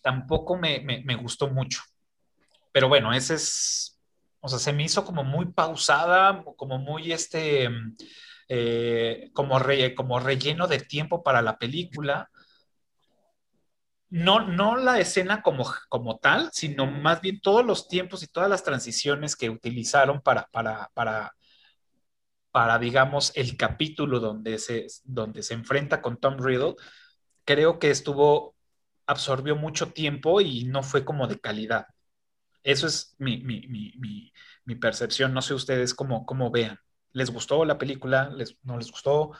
tampoco 0.00 0.56
me, 0.56 1.16
gustó 1.16 1.48
mucho. 1.48 1.82
Pero 2.72 2.88
bueno, 2.88 3.12
ese 3.12 3.34
es, 3.34 3.98
o 4.40 4.48
sea, 4.48 4.58
se 4.58 4.72
me 4.72 4.84
hizo 4.84 5.04
como 5.04 5.24
muy 5.24 5.46
pausada, 5.46 6.44
como 6.56 6.78
muy 6.78 7.10
este, 7.10 7.68
eh, 8.48 9.30
como, 9.32 9.58
como 9.96 10.20
relleno 10.20 10.68
de 10.68 10.78
tiempo 10.78 11.22
para 11.22 11.42
la 11.42 11.58
película. 11.58 12.30
No, 14.08 14.46
no 14.46 14.76
la 14.76 15.00
escena 15.00 15.42
como, 15.42 15.64
como 15.88 16.18
tal, 16.18 16.50
sino 16.52 16.86
más 16.86 17.20
bien 17.20 17.40
todos 17.40 17.66
los 17.66 17.88
tiempos 17.88 18.22
y 18.22 18.28
todas 18.28 18.48
las 18.48 18.62
transiciones 18.62 19.34
que 19.34 19.50
utilizaron 19.50 20.20
para, 20.20 20.46
para 20.52 21.34
para, 22.56 22.78
digamos, 22.78 23.32
el 23.34 23.58
capítulo 23.58 24.18
donde 24.18 24.56
se, 24.56 24.86
donde 25.04 25.42
se 25.42 25.52
enfrenta 25.52 26.00
con 26.00 26.16
Tom 26.16 26.38
Riddle, 26.38 26.76
creo 27.44 27.78
que 27.78 27.90
estuvo, 27.90 28.56
absorbió 29.04 29.56
mucho 29.56 29.92
tiempo 29.92 30.40
y 30.40 30.64
no 30.64 30.82
fue 30.82 31.04
como 31.04 31.26
de 31.26 31.38
calidad. 31.38 31.88
Eso 32.62 32.86
es 32.86 33.14
mi, 33.18 34.32
percepción. 34.80 35.34
No 35.34 35.42
sé 35.42 35.52
ustedes 35.52 35.92
cómo, 35.92 36.24
cómo 36.24 36.50
vean. 36.50 36.78
¿Les 37.12 37.30
gustó 37.30 37.62
la 37.66 37.76
película? 37.76 38.30
¿Les, 38.30 38.56
¿No 38.62 38.78
les 38.78 38.90
gustó? 38.90 39.32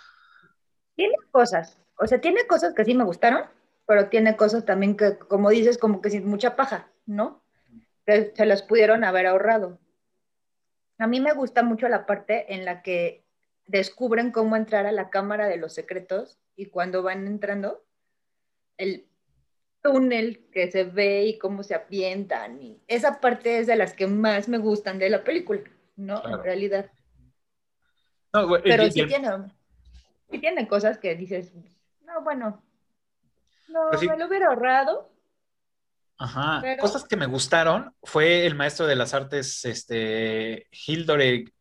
Tiene 0.94 1.16
cosas. 1.30 1.80
O 1.98 2.06
sea, 2.06 2.20
tiene 2.20 2.46
cosas 2.46 2.74
que 2.74 2.84
sí 2.84 2.92
me 2.92 3.04
gustaron, 3.04 3.44
pero 3.86 4.10
tiene 4.10 4.36
cosas 4.36 4.66
también 4.66 4.94
que, 4.94 5.16
como 5.16 5.48
dices, 5.48 5.78
como 5.78 6.02
que 6.02 6.10
sin 6.10 6.28
mucha 6.28 6.54
paja, 6.54 6.92
¿no? 7.06 7.42
Se 8.04 8.44
las 8.44 8.62
pudieron 8.62 9.04
haber 9.04 9.26
ahorrado. 9.26 9.78
A 10.98 11.06
mí 11.06 11.20
me 11.20 11.32
gusta 11.32 11.62
mucho 11.62 11.88
la 11.88 12.06
parte 12.06 12.54
en 12.54 12.64
la 12.64 12.82
que 12.82 13.24
descubren 13.66 14.30
cómo 14.30 14.56
entrar 14.56 14.86
a 14.86 14.92
la 14.92 15.10
cámara 15.10 15.48
de 15.48 15.56
los 15.56 15.74
secretos 15.74 16.38
y 16.54 16.66
cuando 16.66 17.02
van 17.02 17.26
entrando, 17.26 17.84
el 18.78 19.06
túnel 19.82 20.48
que 20.50 20.70
se 20.70 20.84
ve 20.84 21.26
y 21.26 21.38
cómo 21.38 21.62
se 21.62 21.74
apientan. 21.74 22.60
Y 22.62 22.82
esa 22.88 23.20
parte 23.20 23.58
es 23.58 23.66
de 23.66 23.76
las 23.76 23.92
que 23.92 24.06
más 24.06 24.48
me 24.48 24.58
gustan 24.58 24.98
de 24.98 25.10
la 25.10 25.22
película, 25.22 25.60
¿no? 25.96 26.22
En 26.26 26.42
realidad. 26.42 26.90
Pero 28.62 28.90
sí, 28.90 29.06
tiene, 29.06 29.28
sí 30.30 30.38
tiene 30.38 30.68
cosas 30.68 30.98
que 30.98 31.14
dices, 31.14 31.52
no, 32.04 32.22
bueno, 32.22 32.62
no, 33.68 33.88
pues 33.90 34.02
me 34.02 34.16
lo 34.16 34.26
hubiera 34.26 34.48
ahorrado, 34.48 35.10
Ajá. 36.18 36.62
Cosas 36.80 37.04
que 37.04 37.16
me 37.16 37.26
gustaron 37.26 37.94
fue 38.02 38.46
el 38.46 38.54
maestro 38.54 38.86
de 38.86 38.96
las 38.96 39.14
artes, 39.14 39.64
este, 39.64 40.68
Hilderic. 40.70 41.52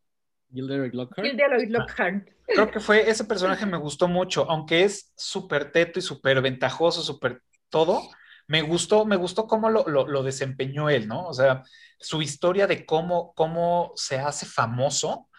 Lockhart. 0.49 2.29
Creo 2.47 2.71
que 2.71 2.79
fue, 2.79 3.09
ese 3.09 3.25
personaje 3.25 3.65
me 3.65 3.77
gustó 3.77 4.07
mucho, 4.07 4.49
aunque 4.49 4.83
es 4.83 5.11
súper 5.17 5.71
teto 5.71 5.99
y 5.99 6.01
súper 6.01 6.41
ventajoso, 6.41 7.01
súper 7.01 7.41
todo. 7.69 8.01
Me 8.47 8.61
gustó, 8.61 9.05
me 9.05 9.15
gustó 9.15 9.47
cómo 9.47 9.69
lo, 9.69 10.23
desempeñó 10.23 10.89
él, 10.89 11.07
¿no? 11.07 11.27
O 11.27 11.33
sea, 11.33 11.63
su 11.99 12.21
historia 12.21 12.67
de 12.67 12.85
cómo, 12.85 13.33
cómo 13.33 13.91
se 13.95 14.19
hace 14.19 14.45
famoso. 14.45 15.29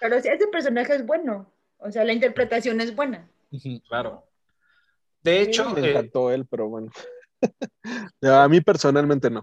Pero 0.00 0.16
ese 0.16 0.46
personaje 0.48 0.94
es 0.94 1.06
bueno, 1.06 1.52
o 1.78 1.90
sea, 1.90 2.04
la 2.04 2.12
interpretación 2.12 2.80
es 2.80 2.94
buena. 2.94 3.28
Claro. 3.88 4.28
De 5.22 5.40
hecho, 5.40 5.70
me 5.70 5.90
encantó 5.90 6.30
él, 6.30 6.46
pero 6.46 6.68
bueno. 6.68 6.90
a 8.22 8.48
mí 8.48 8.60
personalmente 8.60 9.30
no. 9.30 9.42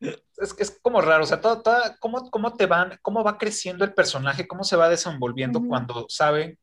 Es, 0.00 0.54
es 0.58 0.78
como 0.82 1.00
raro, 1.00 1.24
o 1.24 1.26
sea, 1.26 1.40
todo, 1.40 1.62
¿cómo, 2.00 2.56
te 2.56 2.66
van, 2.66 2.98
cómo 3.02 3.24
va 3.24 3.38
creciendo 3.38 3.84
el 3.84 3.94
personaje, 3.94 4.46
cómo 4.46 4.64
se 4.64 4.76
va 4.76 4.88
desenvolviendo 4.88 5.62
cuando 5.66 6.06
saben 6.08 6.58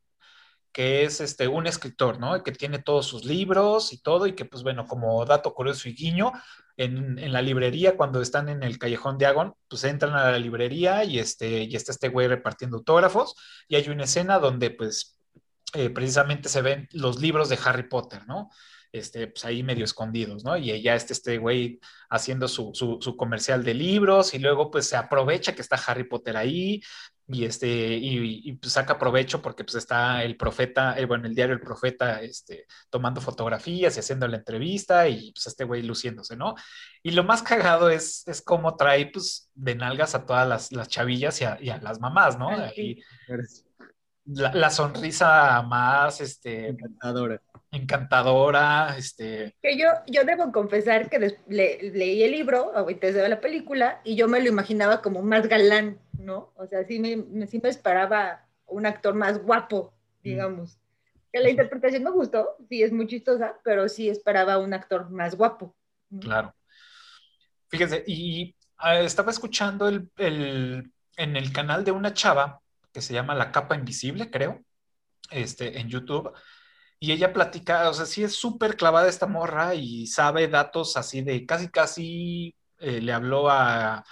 que 0.72 1.04
es 1.04 1.20
este, 1.20 1.48
un 1.48 1.66
escritor, 1.66 2.18
¿no? 2.18 2.42
Que 2.42 2.52
tiene 2.52 2.78
todos 2.78 3.06
sus 3.06 3.24
libros 3.24 3.92
y 3.92 3.98
todo, 4.00 4.26
y 4.26 4.34
que, 4.34 4.44
pues 4.46 4.62
bueno, 4.62 4.86
como 4.86 5.24
dato 5.26 5.54
curioso 5.54 5.88
y 5.88 5.94
guiño, 5.94 6.32
en, 6.76 7.18
en 7.18 7.32
la 7.32 7.42
librería, 7.42 7.96
cuando 7.96 8.22
están 8.22 8.48
en 8.48 8.62
el 8.62 8.78
callejón 8.78 9.18
de 9.18 9.26
Agon, 9.26 9.54
pues 9.68 9.84
entran 9.84 10.14
a 10.14 10.30
la 10.30 10.38
librería 10.38 11.04
y, 11.04 11.18
este, 11.18 11.64
y 11.64 11.76
está 11.76 11.92
este 11.92 12.08
güey 12.08 12.26
repartiendo 12.26 12.78
autógrafos, 12.78 13.36
y 13.68 13.76
hay 13.76 13.88
una 13.90 14.04
escena 14.04 14.38
donde, 14.38 14.70
pues, 14.70 15.18
eh, 15.74 15.90
precisamente 15.90 16.48
se 16.48 16.62
ven 16.62 16.88
los 16.92 17.20
libros 17.20 17.48
de 17.48 17.58
Harry 17.64 17.88
Potter, 17.88 18.26
¿no? 18.26 18.50
Este, 18.92 19.26
pues 19.26 19.44
ahí 19.46 19.62
medio 19.62 19.84
escondidos, 19.84 20.44
¿no? 20.44 20.54
Y 20.56 20.82
ya 20.82 20.94
está 20.94 21.14
este 21.14 21.38
güey 21.38 21.80
haciendo 22.10 22.46
su, 22.46 22.72
su, 22.74 22.98
su, 23.00 23.16
comercial 23.16 23.64
de 23.64 23.72
libros 23.72 24.34
y 24.34 24.38
luego 24.38 24.70
pues 24.70 24.86
se 24.86 24.96
aprovecha 24.96 25.54
que 25.54 25.62
está 25.62 25.76
Harry 25.76 26.04
Potter 26.04 26.36
ahí 26.36 26.82
y 27.32 27.44
este 27.44 27.68
y, 27.68 28.48
y 28.48 28.52
pues 28.54 28.74
saca 28.74 28.98
provecho 28.98 29.40
porque 29.40 29.64
pues 29.64 29.76
está 29.76 30.22
el 30.22 30.36
profeta, 30.36 30.98
eh, 30.98 31.06
bueno, 31.06 31.26
el 31.26 31.34
diario 31.34 31.54
El 31.54 31.60
Profeta 31.60 32.20
este, 32.20 32.66
tomando 32.90 33.20
fotografías 33.20 33.96
y 33.96 34.00
haciendo 34.00 34.28
la 34.28 34.36
entrevista 34.36 35.08
y 35.08 35.32
pues 35.32 35.46
este 35.46 35.64
güey 35.64 35.82
luciéndose, 35.82 36.36
¿no? 36.36 36.54
Y 37.02 37.12
lo 37.12 37.24
más 37.24 37.42
cagado 37.42 37.88
es, 37.88 38.26
es 38.28 38.42
cómo 38.42 38.76
trae 38.76 39.06
pues 39.06 39.50
de 39.54 39.74
nalgas 39.74 40.14
a 40.14 40.26
todas 40.26 40.46
las, 40.46 40.72
las 40.72 40.88
chavillas 40.88 41.40
y 41.40 41.44
a, 41.44 41.58
y 41.60 41.70
a, 41.70 41.78
las 41.78 42.00
mamás, 42.00 42.38
¿no? 42.38 42.50
Ahí, 42.50 43.00
la, 44.24 44.52
la, 44.54 44.70
sonrisa 44.70 45.62
más 45.62 46.20
este, 46.20 46.68
encantadora. 46.68 47.40
Encantadora, 47.74 48.94
este. 48.98 49.56
Que 49.62 49.78
yo, 49.78 49.88
yo 50.06 50.24
debo 50.24 50.52
confesar 50.52 51.08
que 51.08 51.18
le, 51.18 51.38
leí 51.48 52.22
el 52.22 52.32
libro 52.32 52.70
antes 52.76 53.14
de 53.14 53.28
la 53.28 53.40
película 53.40 54.02
y 54.04 54.14
yo 54.14 54.28
me 54.28 54.40
lo 54.42 54.48
imaginaba 54.48 55.00
como 55.00 55.22
más 55.22 55.48
galán, 55.48 55.98
¿no? 56.18 56.52
O 56.56 56.66
sea, 56.66 56.84
sí 56.84 57.00
me, 57.00 57.46
sí 57.46 57.60
me 57.62 57.70
esperaba 57.70 58.46
un 58.66 58.84
actor 58.84 59.14
más 59.14 59.42
guapo, 59.42 59.94
digamos. 60.22 60.78
Que 61.32 61.40
la 61.40 61.48
interpretación 61.48 62.02
me 62.02 62.10
gustó, 62.10 62.56
sí 62.68 62.82
es 62.82 62.92
muy 62.92 63.06
chistosa, 63.06 63.58
pero 63.64 63.88
sí 63.88 64.10
esperaba 64.10 64.58
un 64.58 64.74
actor 64.74 65.08
más 65.08 65.34
guapo. 65.34 65.74
¿no? 66.10 66.20
Claro. 66.20 66.54
Fíjense, 67.68 68.04
y 68.06 68.54
uh, 68.84 69.02
estaba 69.02 69.30
escuchando 69.30 69.88
el, 69.88 70.10
el, 70.18 70.92
en 71.16 71.36
el 71.36 71.52
canal 71.52 71.84
de 71.84 71.92
una 71.92 72.12
chava 72.12 72.60
que 72.92 73.00
se 73.00 73.14
llama 73.14 73.34
La 73.34 73.50
Capa 73.50 73.76
Invisible, 73.76 74.30
creo, 74.30 74.60
este, 75.30 75.80
en 75.80 75.88
YouTube. 75.88 76.30
Y 77.02 77.10
ella 77.10 77.32
platica, 77.32 77.90
o 77.90 77.94
sea, 77.94 78.06
sí 78.06 78.22
es 78.22 78.36
súper 78.36 78.76
clavada 78.76 79.08
esta 79.08 79.26
morra 79.26 79.74
y 79.74 80.06
sabe 80.06 80.46
datos 80.46 80.96
así 80.96 81.20
de 81.22 81.44
casi, 81.46 81.68
casi 81.68 82.54
eh, 82.78 83.00
le 83.00 83.12
habló 83.12 83.50
a, 83.50 84.04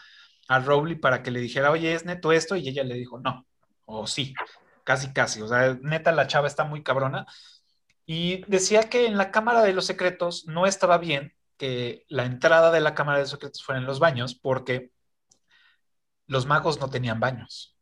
a 0.49 0.59
Rowley 0.59 0.97
para 0.97 1.23
que 1.23 1.31
le 1.31 1.39
dijera, 1.39 1.71
oye, 1.71 1.95
¿es 1.95 2.05
neto 2.05 2.33
esto? 2.33 2.57
Y 2.57 2.69
ella 2.69 2.83
le 2.83 2.97
dijo, 2.97 3.21
no, 3.21 3.47
o 3.87 4.09
sí, 4.09 4.35
casi, 4.83 5.13
casi. 5.13 5.41
O 5.41 5.47
sea, 5.47 5.79
neta, 5.83 6.11
la 6.11 6.27
chava 6.27 6.49
está 6.49 6.65
muy 6.65 6.83
cabrona. 6.83 7.27
Y 8.07 8.45
decía 8.51 8.91
que 8.91 9.07
en 9.07 9.17
la 9.17 9.31
Cámara 9.31 9.63
de 9.63 9.73
los 9.73 9.87
Secretos 9.87 10.47
no 10.49 10.67
estaba 10.67 10.99
bien 10.99 11.33
que 11.59 12.05
la 12.09 12.25
entrada 12.25 12.73
de 12.73 12.81
la 12.81 12.97
Cámara 12.97 13.19
de 13.19 13.25
los 13.25 13.31
Secretos 13.31 13.63
fuera 13.63 13.81
en 13.81 13.87
los 13.87 14.01
baños 14.01 14.35
porque 14.35 14.91
los 16.27 16.47
magos 16.47 16.81
no 16.81 16.91
tenían 16.91 17.21
baños 17.21 17.77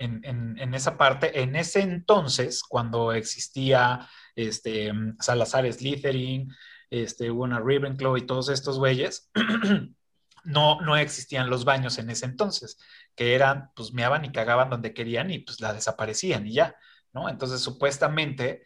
en, 0.00 0.74
esa 0.74 0.96
parte, 0.96 1.42
en 1.42 1.56
ese 1.56 1.80
entonces, 1.80 2.62
cuando 2.62 3.12
existía 3.12 4.08
este, 4.34 4.92
Salazar 5.20 5.70
Slytherin, 5.70 6.52
este, 6.88 7.30
una 7.30 7.58
Ravenclaw 7.58 8.16
y 8.16 8.26
todos 8.26 8.48
estos 8.48 8.78
güeyes, 8.78 9.30
no, 10.44 10.80
no 10.80 10.96
existían 10.96 11.50
los 11.50 11.64
baños 11.64 11.98
en 11.98 12.10
ese 12.10 12.26
entonces, 12.26 12.78
que 13.14 13.34
eran, 13.34 13.70
pues 13.76 13.92
meaban 13.92 14.24
y 14.24 14.32
cagaban 14.32 14.70
donde 14.70 14.94
querían 14.94 15.30
y 15.30 15.40
pues 15.40 15.60
la 15.60 15.72
desaparecían 15.74 16.46
y 16.46 16.54
ya, 16.54 16.74
¿no? 17.12 17.28
Entonces, 17.28 17.60
supuestamente, 17.60 18.64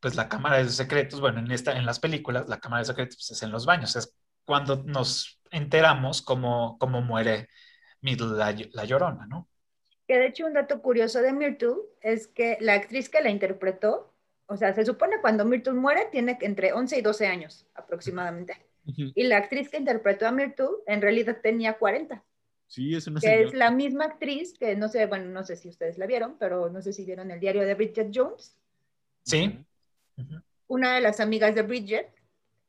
pues 0.00 0.14
la 0.16 0.28
Cámara 0.28 0.58
de 0.58 0.68
Secretos, 0.68 1.20
bueno, 1.20 1.40
en, 1.40 1.50
esta, 1.50 1.76
en 1.76 1.86
las 1.86 1.98
películas, 1.98 2.48
la 2.48 2.60
Cámara 2.60 2.80
de 2.80 2.86
Secretos 2.86 3.16
pues, 3.16 3.30
es 3.30 3.42
en 3.42 3.50
los 3.50 3.66
baños, 3.66 3.96
es 3.96 4.14
cuando 4.44 4.82
nos 4.84 5.40
enteramos 5.50 6.22
cómo, 6.22 6.76
cómo 6.78 7.00
muere 7.02 7.48
Middle 8.00 8.36
la, 8.36 8.54
la 8.72 8.84
Llorona, 8.84 9.26
¿no? 9.26 9.48
Que 10.08 10.16
de 10.18 10.26
hecho 10.26 10.46
un 10.46 10.54
dato 10.54 10.80
curioso 10.82 11.20
de 11.20 11.32
Myrtle 11.34 11.76
es 12.00 12.26
que 12.26 12.56
la 12.60 12.72
actriz 12.74 13.08
que 13.10 13.20
la 13.20 13.28
interpretó, 13.30 14.10
o 14.46 14.56
sea, 14.56 14.74
se 14.74 14.84
supone 14.86 15.20
cuando 15.20 15.44
Myrtle 15.44 15.74
muere 15.74 16.06
tiene 16.10 16.38
entre 16.40 16.72
11 16.72 16.98
y 16.98 17.02
12 17.02 17.26
años 17.26 17.66
aproximadamente. 17.74 18.54
Uh 18.86 18.90
-huh. 18.92 19.12
Y 19.14 19.24
la 19.24 19.36
actriz 19.36 19.68
que 19.68 19.76
interpretó 19.76 20.26
a 20.26 20.32
Myrtle 20.32 20.68
en 20.86 21.02
realidad 21.02 21.36
tenía 21.42 21.74
40. 21.74 22.24
Sí, 22.66 22.94
es 22.94 23.06
una 23.06 23.20
Que 23.20 23.26
señora. 23.28 23.48
es 23.48 23.54
la 23.54 23.70
misma 23.70 24.04
actriz 24.06 24.54
que 24.58 24.74
no 24.76 24.88
sé, 24.88 25.06
bueno, 25.06 25.26
no 25.26 25.44
sé 25.44 25.56
si 25.56 25.68
ustedes 25.68 25.98
la 25.98 26.06
vieron, 26.06 26.36
pero 26.38 26.70
no 26.70 26.80
sé 26.80 26.92
si 26.94 27.04
vieron 27.04 27.30
el 27.30 27.38
diario 27.40 27.62
de 27.66 27.74
Bridget 27.74 28.10
Jones. 28.12 28.56
Sí. 29.24 29.58
Uh 30.16 30.22
-huh. 30.22 30.42
Una 30.68 30.94
de 30.94 31.00
las 31.02 31.20
amigas 31.20 31.54
de 31.54 31.62
Bridget 31.62 32.08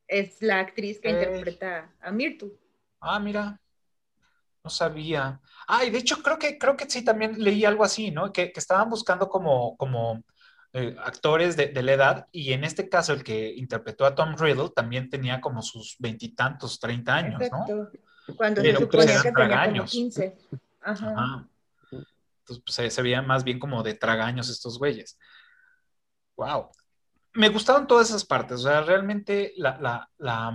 es 0.08 0.42
la 0.42 0.60
actriz 0.60 1.00
que 1.00 1.10
eh. 1.10 1.12
interpreta 1.14 1.90
a 2.02 2.12
Myrtle. 2.12 2.52
Ah, 3.00 3.20
mira. 3.20 3.60
No 4.70 4.76
sabía. 4.76 5.41
Ah, 5.67 5.84
y 5.84 5.89
de 5.89 5.97
hecho 5.97 6.22
creo 6.22 6.38
que, 6.38 6.59
creo 6.59 6.78
que 6.78 6.88
sí 6.88 7.03
también 7.03 7.43
leí 7.43 7.65
algo 7.65 7.84
así, 7.84 8.11
¿no? 8.11 8.32
Que, 8.32 8.51
que 8.51 8.59
estaban 8.59 8.88
buscando 8.88 9.28
como, 9.28 9.76
como 9.78 10.24
eh, 10.74 10.95
actores 11.03 11.57
de, 11.57 11.70
de, 11.70 11.82
la 11.82 11.93
edad 11.93 12.28
y 12.32 12.53
en 12.53 12.63
este 12.63 12.88
caso 12.88 13.13
el 13.13 13.24
que 13.24 13.51
interpretó 13.55 14.05
a 14.05 14.13
Tom 14.13 14.36
Riddle 14.38 14.70
también 14.76 15.09
tenía 15.09 15.41
como 15.41 15.63
sus 15.63 15.95
veintitantos, 15.97 16.80
treinta 16.80 17.15
años. 17.15 17.41
¿no? 17.51 17.89
Cuando 18.38 18.61
se 18.61 18.76
suponía 18.76 19.22
que 19.24 19.32
tenía 19.32 19.65
como 19.65 19.86
15. 19.86 20.38
Ajá. 20.82 21.09
Ajá. 21.09 21.47
Entonces 21.91 22.63
pues, 22.63 22.76
se, 22.76 22.91
se 22.91 23.01
veían 23.01 23.26
más 23.26 23.43
bien 23.43 23.57
como 23.57 23.82
de 23.82 23.95
tragaños 23.95 24.49
estos 24.49 24.78
güeyes. 24.78 25.17
Wow. 26.36 26.70
Me 27.34 27.49
gustaron 27.49 27.88
todas 27.88 28.09
esas 28.09 28.24
partes, 28.24 28.59
o 28.59 28.63
sea, 28.70 28.82
realmente 28.82 29.53
la, 29.57 29.80
la, 29.80 30.09
la 30.20 30.53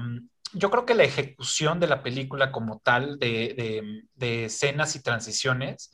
yo 0.54 0.70
creo 0.70 0.86
que 0.86 0.94
la 0.94 1.04
ejecución 1.04 1.80
de 1.80 1.88
la 1.88 2.02
película 2.02 2.52
como 2.52 2.80
tal, 2.80 3.18
de, 3.18 4.04
de, 4.14 4.44
escenas 4.44 4.96
y 4.96 5.02
transiciones, 5.02 5.90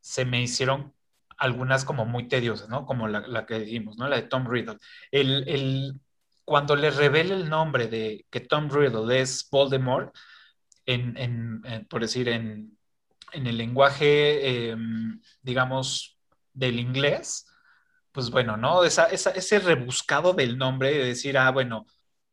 se 0.00 0.24
me 0.24 0.42
hicieron 0.42 0.94
algunas 1.36 1.84
como 1.84 2.04
muy 2.04 2.28
tediosas, 2.28 2.68
¿no? 2.68 2.86
Como 2.86 3.08
la, 3.08 3.20
la 3.20 3.46
que 3.46 3.60
dijimos, 3.60 3.96
¿no? 3.98 4.08
La 4.08 4.16
de 4.16 4.22
Tom 4.22 4.46
Riddle. 4.48 4.78
El, 5.10 5.48
el, 5.48 6.00
cuando 6.44 6.76
le 6.76 6.90
revela 6.90 7.34
el 7.34 7.48
nombre 7.48 7.88
de 7.88 8.26
que 8.30 8.40
Tom 8.40 8.70
Riddle 8.70 9.20
es 9.20 9.48
Voldemort, 9.50 10.14
en, 10.86 11.16
en, 11.16 11.86
por 11.86 12.00
decir, 12.00 12.28
en, 12.28 12.76
en 13.32 13.46
el 13.46 13.56
lenguaje, 13.56 14.70
eh, 14.70 14.76
digamos, 15.42 16.18
del 16.52 16.80
inglés, 16.80 17.46
pues 18.12 18.30
bueno, 18.30 18.56
¿no? 18.56 18.84
Esa, 18.84 19.06
esa, 19.06 19.30
ese 19.30 19.58
rebuscado 19.58 20.34
del 20.34 20.58
nombre 20.58 20.90
de 20.90 21.04
decir, 21.06 21.38
ah, 21.38 21.50
bueno, 21.50 21.86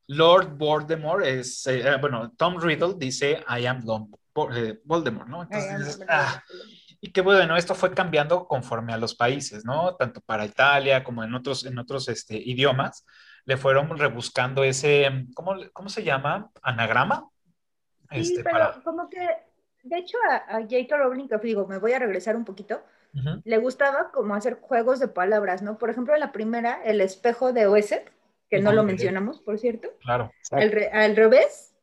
Lord 0.09 0.57
Voldemort 0.57 1.23
es, 1.23 1.67
eh, 1.67 1.83
bueno, 2.01 2.31
Tom 2.31 2.59
Riddle 2.59 2.95
dice, 2.97 3.43
I 3.47 3.67
am 3.67 3.83
Lord 3.85 4.07
Voldemort, 4.83 5.27
¿no? 5.27 5.43
Entonces, 5.43 6.03
ah, 6.09 6.43
y 6.99 7.11
que 7.11 7.21
bueno, 7.21 7.55
esto 7.55 7.75
fue 7.75 7.93
cambiando 7.93 8.47
conforme 8.47 8.91
a 8.91 8.97
los 8.97 9.13
países, 9.13 9.63
¿no? 9.65 9.95
Tanto 9.97 10.19
para 10.21 10.45
Italia 10.45 11.03
como 11.03 11.23
en 11.23 11.35
otros, 11.35 11.63
en 11.63 11.77
otros 11.77 12.09
este, 12.09 12.35
idiomas, 12.37 13.05
le 13.45 13.55
fueron 13.55 13.95
rebuscando 13.99 14.63
ese, 14.63 15.27
¿cómo, 15.35 15.55
cómo 15.73 15.89
se 15.89 16.03
llama? 16.03 16.49
¿Anagrama? 16.63 17.29
Sí, 18.09 18.19
este, 18.21 18.43
pero 18.43 18.57
para... 18.57 18.81
como 18.83 19.09
que, 19.11 19.29
de 19.83 19.97
hecho, 19.99 20.17
a, 20.27 20.57
a 20.57 20.61
J.K. 20.61 20.97
Rowling, 20.97 21.27
que 21.27 21.37
digo, 21.37 21.67
me 21.67 21.77
voy 21.77 21.93
a 21.93 21.99
regresar 21.99 22.35
un 22.35 22.45
poquito, 22.45 22.83
uh 23.13 23.19
-huh. 23.19 23.41
le 23.45 23.57
gustaba 23.59 24.09
como 24.11 24.33
hacer 24.33 24.59
juegos 24.59 24.99
de 24.99 25.07
palabras, 25.07 25.61
¿no? 25.61 25.77
Por 25.77 25.91
ejemplo, 25.91 26.17
la 26.17 26.31
primera, 26.31 26.81
el 26.83 26.99
espejo 26.99 27.53
de 27.53 27.67
Oesek, 27.67 28.11
que 28.49 28.59
no, 28.59 28.73
lo 28.73 28.83
mencionamos, 28.83 29.39
por 29.41 29.59
cierto. 29.59 29.89
Claro. 30.01 30.31
Al, 30.51 30.71
re, 30.71 30.89
al, 30.89 31.15
revés, 31.15 31.75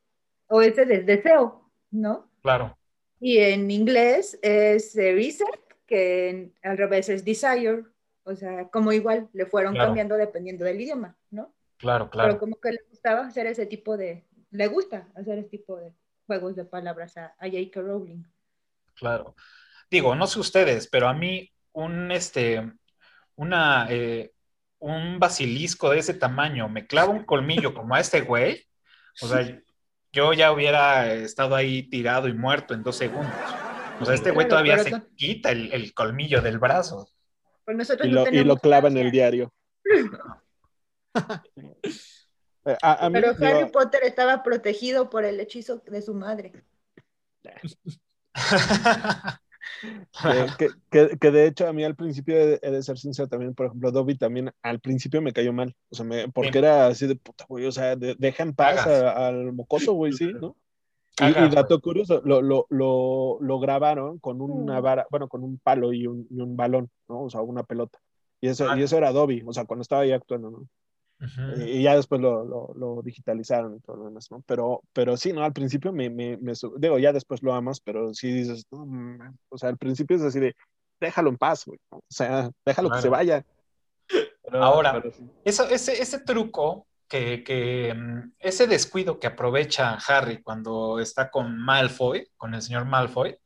o 0.48 0.62
ese 0.62 0.84
del 0.84 1.06
deseo, 1.06 1.70
¿no? 1.90 2.28
Claro. 2.42 2.76
Y 3.20 3.38
en 3.38 3.70
inglés 3.70 4.38
es 4.42 4.96
eh, 4.96 5.12
reset, 5.14 5.60
que 5.86 6.28
en, 6.28 6.54
al 6.62 6.76
revés 6.76 7.08
es 7.08 7.24
desire. 7.24 7.84
O 8.24 8.34
sea, 8.34 8.68
como 8.68 8.92
igual 8.92 9.28
le 9.32 9.46
fueron 9.46 9.74
claro. 9.74 9.88
cambiando 9.88 10.16
dependiendo 10.16 10.64
del 10.64 10.80
idioma, 10.80 11.16
¿no? 11.30 11.54
Claro, 11.78 12.10
claro. 12.10 12.30
Pero 12.30 12.40
como 12.40 12.60
que 12.60 12.72
le 12.72 12.80
gustaba 12.90 13.26
hacer 13.26 13.46
ese 13.46 13.66
tipo 13.66 13.96
de, 13.96 14.24
le 14.50 14.66
gusta 14.66 15.08
hacer 15.14 15.38
ese 15.38 15.48
tipo 15.48 15.76
de 15.76 15.92
juegos 16.26 16.56
de 16.56 16.64
palabras 16.64 17.16
a, 17.16 17.36
a 17.38 17.46
J.K. 17.46 17.80
Rowling. 17.80 18.24
Claro. 18.94 19.36
Digo, 19.90 20.14
no 20.16 20.26
sé 20.26 20.40
ustedes, 20.40 20.88
pero 20.88 21.08
a 21.08 21.14
mí 21.14 21.48
un, 21.72 22.10
este, 22.10 22.72
una, 23.36 23.86
eh, 23.90 24.32
un 24.78 25.18
basilisco 25.18 25.90
de 25.90 25.98
ese 25.98 26.14
tamaño 26.14 26.68
me 26.68 26.86
clava 26.86 27.10
un 27.10 27.24
colmillo 27.24 27.74
como 27.74 27.94
a 27.94 28.00
este 28.00 28.20
güey, 28.20 28.66
o 29.22 29.28
sea, 29.28 29.60
yo 30.12 30.32
ya 30.32 30.52
hubiera 30.52 31.12
estado 31.12 31.54
ahí 31.54 31.88
tirado 31.88 32.28
y 32.28 32.32
muerto 32.32 32.74
en 32.74 32.82
dos 32.82 32.96
segundos. 32.96 33.34
O 34.00 34.04
sea, 34.04 34.14
este 34.14 34.30
güey 34.30 34.48
todavía 34.48 34.78
se 34.78 34.92
quita 35.16 35.50
el, 35.50 35.72
el, 35.72 35.94
colmillo 35.94 36.42
del 36.42 36.58
brazo. 36.58 37.08
Pues 37.64 37.90
y, 38.02 38.08
lo, 38.08 38.28
y, 38.28 38.44
lo, 38.44 38.56
clava 38.58 38.88
en 38.88 38.98
el 38.98 39.10
diario. 39.10 39.52
a, 41.14 41.32
a 43.06 43.10
Pero 43.10 43.34
mí, 43.34 43.46
Harry 43.46 43.60
yo... 43.60 43.72
Potter 43.72 44.02
estaba 44.04 44.42
protegido 44.42 45.08
por 45.08 45.24
el 45.24 45.40
hechizo 45.40 45.78
de 45.86 46.02
su 46.02 46.14
madre. 46.14 46.52
que, 50.58 50.68
que, 50.90 51.18
que, 51.18 51.30
de 51.30 51.46
hecho 51.46 51.66
a 51.66 51.72
mí 51.72 51.84
al 51.84 51.96
principio 51.96 52.36
he, 52.36 52.58
de 52.58 52.82
ser 52.82 52.98
sincero 52.98 53.28
también, 53.28 53.54
por 53.54 53.66
ejemplo, 53.66 53.90
Dobby 53.92 54.16
también 54.16 54.52
al 54.62 54.80
principio 54.80 55.22
me 55.22 55.32
cayó 55.32 55.52
mal, 55.52 55.74
o 55.90 55.94
sea, 55.94 56.04
me, 56.04 56.28
porque 56.28 56.58
era 56.58 56.86
así 56.86 57.06
de 57.06 57.16
puta, 57.16 57.44
güey, 57.48 57.66
o 57.66 57.72
sea, 57.72 57.96
de, 57.96 58.14
deja 58.18 58.42
en 58.42 58.54
paz 58.54 58.86
al 58.86 59.52
mocoso, 59.52 59.92
güey, 59.92 60.12
sí, 60.12 60.32
¿no? 60.32 60.56
Y, 61.18 61.24
y, 61.24 61.48
dato 61.48 61.80
curioso, 61.80 62.20
lo, 62.24 62.42
lo, 62.42 62.66
lo, 62.68 63.38
lo, 63.40 63.58
grabaron 63.58 64.18
con 64.18 64.42
una 64.42 64.80
mm. 64.80 64.82
vara, 64.82 65.06
bueno, 65.10 65.28
con 65.28 65.42
un 65.42 65.58
palo 65.58 65.94
y 65.94 66.06
un, 66.06 66.26
y 66.30 66.40
un 66.40 66.56
balón, 66.56 66.90
¿no? 67.08 67.22
O 67.22 67.30
sea, 67.30 67.40
una 67.40 67.62
pelota. 67.62 67.98
Y 68.38 68.48
eso, 68.48 68.76
y 68.76 68.82
eso 68.82 68.98
era 68.98 69.12
Dobby, 69.12 69.42
o 69.46 69.52
sea, 69.54 69.64
cuando 69.64 69.80
estaba 69.80 70.02
ahí 70.02 70.12
actuando, 70.12 70.50
¿no? 70.50 70.68
Y, 71.18 71.82
ya 71.82 71.96
después 71.96 72.20
lo, 72.20 72.44
lo, 72.44 72.72
lo, 72.76 73.02
digitalizaron 73.02 73.76
y 73.76 73.80
todo 73.80 73.96
lo 73.96 74.04
demás, 74.04 74.30
¿no? 74.30 74.42
Pero, 74.46 74.82
pero 74.92 75.16
sí, 75.16 75.32
¿no? 75.32 75.42
Al 75.42 75.52
principio 75.52 75.92
me, 75.92 76.10
me, 76.10 76.36
me, 76.36 76.52
digo, 76.78 76.98
ya 76.98 77.12
después 77.12 77.42
lo 77.42 77.54
amas, 77.54 77.80
pero 77.80 78.12
sí 78.12 78.30
dices, 78.30 78.66
no, 78.70 79.34
o 79.48 79.58
sea, 79.58 79.70
al 79.70 79.78
principio 79.78 80.16
es 80.16 80.22
así 80.22 80.40
de, 80.40 80.54
déjalo 81.00 81.30
en 81.30 81.38
paz, 81.38 81.64
güey, 81.64 81.78
o 81.88 82.02
sea, 82.08 82.50
déjalo 82.64 82.90
que 82.90 83.00
se 83.00 83.08
vaya. 83.08 83.44
Ahora, 84.52 85.02
eso, 85.44 85.68
ese, 85.68 86.00
ese 86.00 86.20
truco 86.20 86.86
que, 87.08 87.42
que, 87.42 87.94
mm, 87.94 88.32
ese 88.38 88.66
descuido 88.66 89.18
que 89.18 89.26
aprovecha 89.26 89.98
Harry 90.06 90.42
cuando 90.42 91.00
está 91.00 91.30
con 91.30 91.58
Malfoy, 91.58 92.28
con 92.36 92.54
el 92.54 92.62
señor 92.62 92.84
Malfoy, 92.84 93.38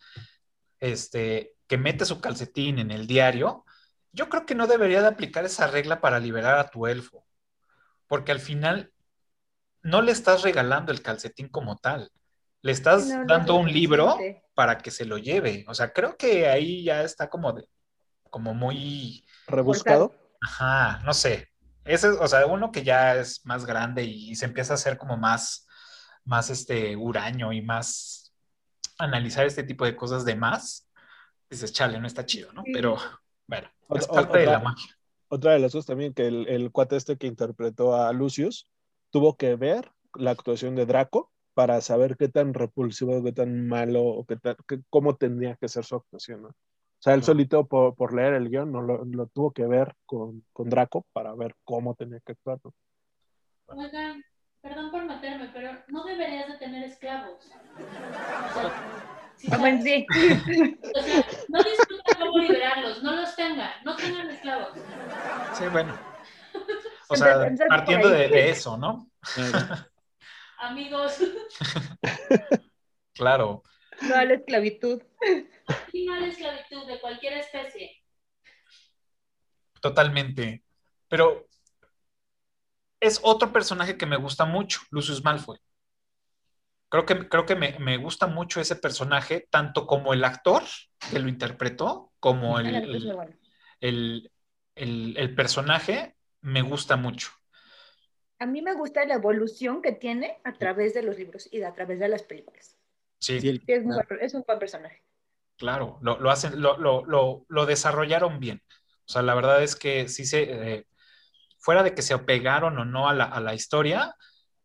este, 0.80 1.54
que 1.68 1.78
mete 1.78 2.04
su 2.04 2.20
calcetín 2.20 2.80
en 2.80 2.90
el 2.90 3.06
diario, 3.06 3.64
yo 4.12 4.28
creo 4.28 4.44
que 4.44 4.56
no 4.56 4.66
debería 4.66 5.02
de 5.02 5.08
aplicar 5.08 5.44
esa 5.44 5.68
regla 5.68 6.00
para 6.00 6.18
liberar 6.18 6.58
a 6.58 6.68
tu 6.68 6.88
elfo 6.88 7.24
porque 8.10 8.32
al 8.32 8.40
final 8.40 8.92
no 9.82 10.02
le 10.02 10.10
estás 10.10 10.42
regalando 10.42 10.90
el 10.90 11.00
calcetín 11.00 11.48
como 11.48 11.78
tal, 11.78 12.10
le 12.60 12.72
estás 12.72 13.08
dando 13.28 13.54
un 13.54 13.72
libro 13.72 14.18
para 14.52 14.78
que 14.78 14.90
se 14.90 15.04
lo 15.04 15.16
lleve. 15.16 15.64
O 15.68 15.74
sea, 15.74 15.92
creo 15.92 16.16
que 16.16 16.48
ahí 16.48 16.82
ya 16.82 17.04
está 17.04 17.30
como 17.30 17.52
de, 17.52 17.68
como 18.28 18.52
muy 18.52 19.24
rebuscado. 19.46 20.12
Ajá, 20.42 20.98
no 21.04 21.14
sé. 21.14 21.52
Ese, 21.84 22.08
o 22.08 22.26
sea, 22.26 22.46
uno 22.46 22.72
que 22.72 22.82
ya 22.82 23.14
es 23.14 23.46
más 23.46 23.64
grande 23.64 24.02
y 24.02 24.34
se 24.34 24.46
empieza 24.46 24.72
a 24.72 24.74
hacer 24.74 24.98
como 24.98 25.16
más, 25.16 25.68
más 26.24 26.50
este 26.50 26.96
huraño 26.96 27.52
y 27.52 27.62
más 27.62 28.34
analizar 28.98 29.46
este 29.46 29.62
tipo 29.62 29.84
de 29.84 29.94
cosas 29.94 30.24
de 30.24 30.34
más, 30.34 30.90
dices, 31.48 31.72
chale, 31.72 32.00
no 32.00 32.08
está 32.08 32.26
chido, 32.26 32.52
¿no? 32.52 32.64
Pero 32.72 32.96
bueno, 33.46 33.70
es 33.94 34.08
parte 34.08 34.38
de 34.38 34.46
la 34.46 34.58
magia 34.58 34.99
otra 35.30 35.52
de 35.52 35.60
las 35.60 35.72
cosas 35.72 35.86
también 35.86 36.12
que 36.12 36.26
el, 36.26 36.48
el, 36.48 36.72
cuate 36.72 36.96
este 36.96 37.16
que 37.16 37.28
interpretó 37.28 37.94
a 37.94 38.12
Lucius 38.12 38.68
tuvo 39.10 39.36
que 39.36 39.54
ver 39.54 39.92
la 40.14 40.32
actuación 40.32 40.74
de 40.74 40.86
Draco 40.86 41.30
para 41.54 41.80
saber 41.80 42.16
qué 42.16 42.28
tan 42.28 42.52
repulsivo, 42.52 43.22
qué 43.22 43.32
tan 43.32 43.68
malo, 43.68 44.02
o 44.02 44.24
qué 44.26 44.36
tan, 44.36 44.56
cómo 44.88 45.16
tendría 45.16 45.56
que 45.56 45.68
ser 45.68 45.84
su 45.84 45.96
actuación, 45.96 46.42
¿no? 46.42 46.48
O 46.48 47.02
sea, 47.02 47.14
él 47.14 47.22
solito 47.22 47.66
por, 47.66 47.94
por, 47.94 48.12
leer 48.12 48.34
el 48.34 48.50
guion 48.50 48.72
no 48.72 48.82
lo, 48.82 49.04
lo 49.04 49.26
tuvo 49.28 49.52
que 49.52 49.66
ver 49.66 49.94
con, 50.04 50.44
con, 50.52 50.68
Draco 50.68 51.06
para 51.12 51.34
ver 51.34 51.54
cómo 51.64 51.94
tenía 51.94 52.20
que 52.20 52.32
actuar, 52.32 52.58
¿no? 52.62 52.74
Oigan, 53.66 54.22
perdón 54.60 54.90
por 54.90 55.06
meterme, 55.06 55.48
pero 55.54 55.78
no 55.88 56.04
deberías 56.04 56.48
de 56.48 56.58
tener 56.58 56.84
esclavos. 56.84 57.38
O 57.38 57.48
sea, 57.48 59.00
Ah, 59.48 59.80
sí. 59.82 60.06
O 60.10 61.02
sea, 61.02 61.24
no 61.48 61.62
discutan 61.62 61.89
cómo 62.18 62.38
liberarlos, 62.38 63.02
no 63.02 63.12
los 63.12 63.34
tengan, 63.36 63.72
no 63.84 63.96
tengan 63.96 64.30
esclavos. 64.30 64.78
Sí, 65.54 65.64
bueno. 65.70 65.98
O 67.08 67.16
sea, 67.16 67.50
partiendo 67.68 68.08
de, 68.08 68.28
de, 68.28 68.50
eso, 68.50 68.76
¿no? 68.76 69.10
Amigos. 70.58 71.18
Claro. 73.12 73.62
No 74.00 74.14
a 74.14 74.24
la 74.24 74.32
esclavitud. 74.32 75.02
Y 75.92 76.06
no 76.06 76.14
a 76.14 76.20
la 76.20 76.28
esclavitud 76.28 76.86
de 76.86 76.98
cualquier 77.00 77.34
especie. 77.34 78.02
Totalmente. 79.82 80.64
Pero 81.08 81.46
es 82.98 83.20
otro 83.22 83.52
personaje 83.52 83.98
que 83.98 84.06
me 84.06 84.16
gusta 84.16 84.46
mucho, 84.46 84.80
Lucius 84.90 85.22
Malfoy. 85.22 85.58
Creo 86.90 87.06
que, 87.06 87.28
creo 87.28 87.46
que 87.46 87.54
me, 87.54 87.78
me, 87.78 87.96
gusta 87.98 88.26
mucho 88.26 88.60
ese 88.60 88.74
personaje, 88.74 89.46
tanto 89.48 89.86
como 89.86 90.12
el 90.12 90.24
actor 90.24 90.64
que 91.10 91.20
lo 91.20 91.28
interpretó, 91.28 92.12
como 92.18 92.58
el, 92.58 92.74
el, 93.80 94.30
el, 94.74 95.16
el, 95.16 95.34
personaje, 95.36 96.16
me 96.40 96.62
gusta 96.62 96.96
mucho. 96.96 97.30
A 98.40 98.46
mí 98.46 98.60
me 98.60 98.74
gusta 98.74 99.04
la 99.04 99.14
evolución 99.14 99.82
que 99.82 99.92
tiene 99.92 100.40
a 100.42 100.52
través 100.52 100.92
de 100.92 101.04
los 101.04 101.16
libros 101.16 101.48
y 101.52 101.62
a 101.62 101.72
través 101.72 102.00
de 102.00 102.08
las 102.08 102.24
películas. 102.24 102.76
Sí, 103.20 103.40
sí 103.40 103.62
es, 103.68 103.84
un, 103.84 103.94
es, 104.20 104.34
un, 104.34 104.42
buen 104.44 104.58
personaje. 104.58 105.04
Claro, 105.56 105.98
lo, 106.02 106.18
lo 106.18 106.30
hacen, 106.30 106.60
lo, 106.60 106.76
lo, 106.76 107.44
lo, 107.46 107.66
desarrollaron 107.66 108.40
bien. 108.40 108.62
O 109.06 109.12
sea, 109.12 109.22
la 109.22 109.34
verdad 109.34 109.62
es 109.62 109.76
que 109.76 110.08
sí 110.08 110.24
se, 110.24 110.42
eh, 110.42 110.86
fuera 111.58 111.84
de 111.84 111.94
que 111.94 112.02
se 112.02 112.14
apegaron 112.14 112.78
o 112.78 112.84
no 112.84 113.08
a 113.08 113.14
la, 113.14 113.24
a 113.24 113.40
la 113.40 113.54
historia, 113.54 114.16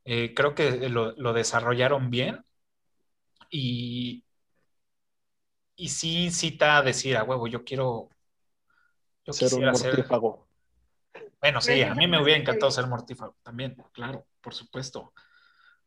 eh, 0.06 0.36
creo 0.36 0.54
que 0.54 0.88
lo, 0.88 1.14
lo, 1.14 1.34
desarrollaron 1.34 2.12
bien 2.12 2.46
y, 3.50 4.24
y 5.76 5.90
sí 5.90 6.26
incita 6.26 6.78
a 6.78 6.84
decir, 6.84 7.18
a 7.18 7.24
huevo, 7.24 7.48
yo 7.48 7.64
quiero... 7.64 8.10
Yo 9.26 9.34
ser 9.34 9.56
un 9.56 9.66
mortífago. 9.66 10.48
Bueno, 11.42 11.60
sí, 11.60 11.82
a 11.82 11.96
mí 11.96 12.08
me 12.08 12.22
hubiera 12.22 12.40
encantado 12.40 12.72
ser 12.72 12.86
mortífago 12.86 13.36
también, 13.42 13.76
claro, 13.92 14.28
por 14.42 14.54
supuesto. 14.54 15.12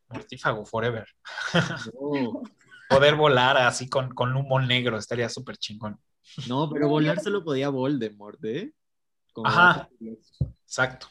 Mortífago 0.09 0.65
forever. 0.65 1.07
Poder 2.89 3.15
volar 3.15 3.55
así 3.55 3.87
con, 3.87 4.13
con 4.13 4.35
humo 4.35 4.59
negro 4.59 4.97
estaría 4.97 5.29
súper 5.29 5.55
chingón. 5.57 5.97
No, 6.49 6.69
pero 6.69 6.89
volar 6.89 7.21
solo 7.21 7.43
podía 7.43 7.69
Voldemort, 7.69 8.43
¿eh? 8.43 8.73
Ajá, 9.45 9.87
exacto. 10.65 11.07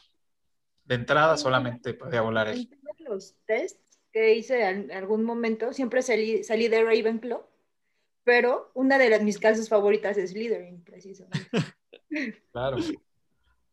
De 0.83 0.95
entrada 0.95 1.37
solamente 1.37 1.93
podía 1.95 2.21
volar 2.21 2.49
él 2.49 2.69
los 3.09 3.35
tests 3.45 3.99
que 4.11 4.35
hice 4.35 4.67
en 4.67 4.91
algún 4.91 5.23
momento, 5.23 5.73
siempre 5.73 6.01
salí, 6.01 6.43
salí 6.43 6.67
de 6.67 6.83
Ravenclaw, 6.83 7.45
pero 8.23 8.71
una 8.73 8.97
de 8.97 9.09
las, 9.09 9.21
mis 9.21 9.39
casas 9.39 9.69
favoritas 9.69 10.17
es 10.17 10.31
Slytherin, 10.31 10.83
precisamente. 10.83 11.49
claro. 12.51 12.77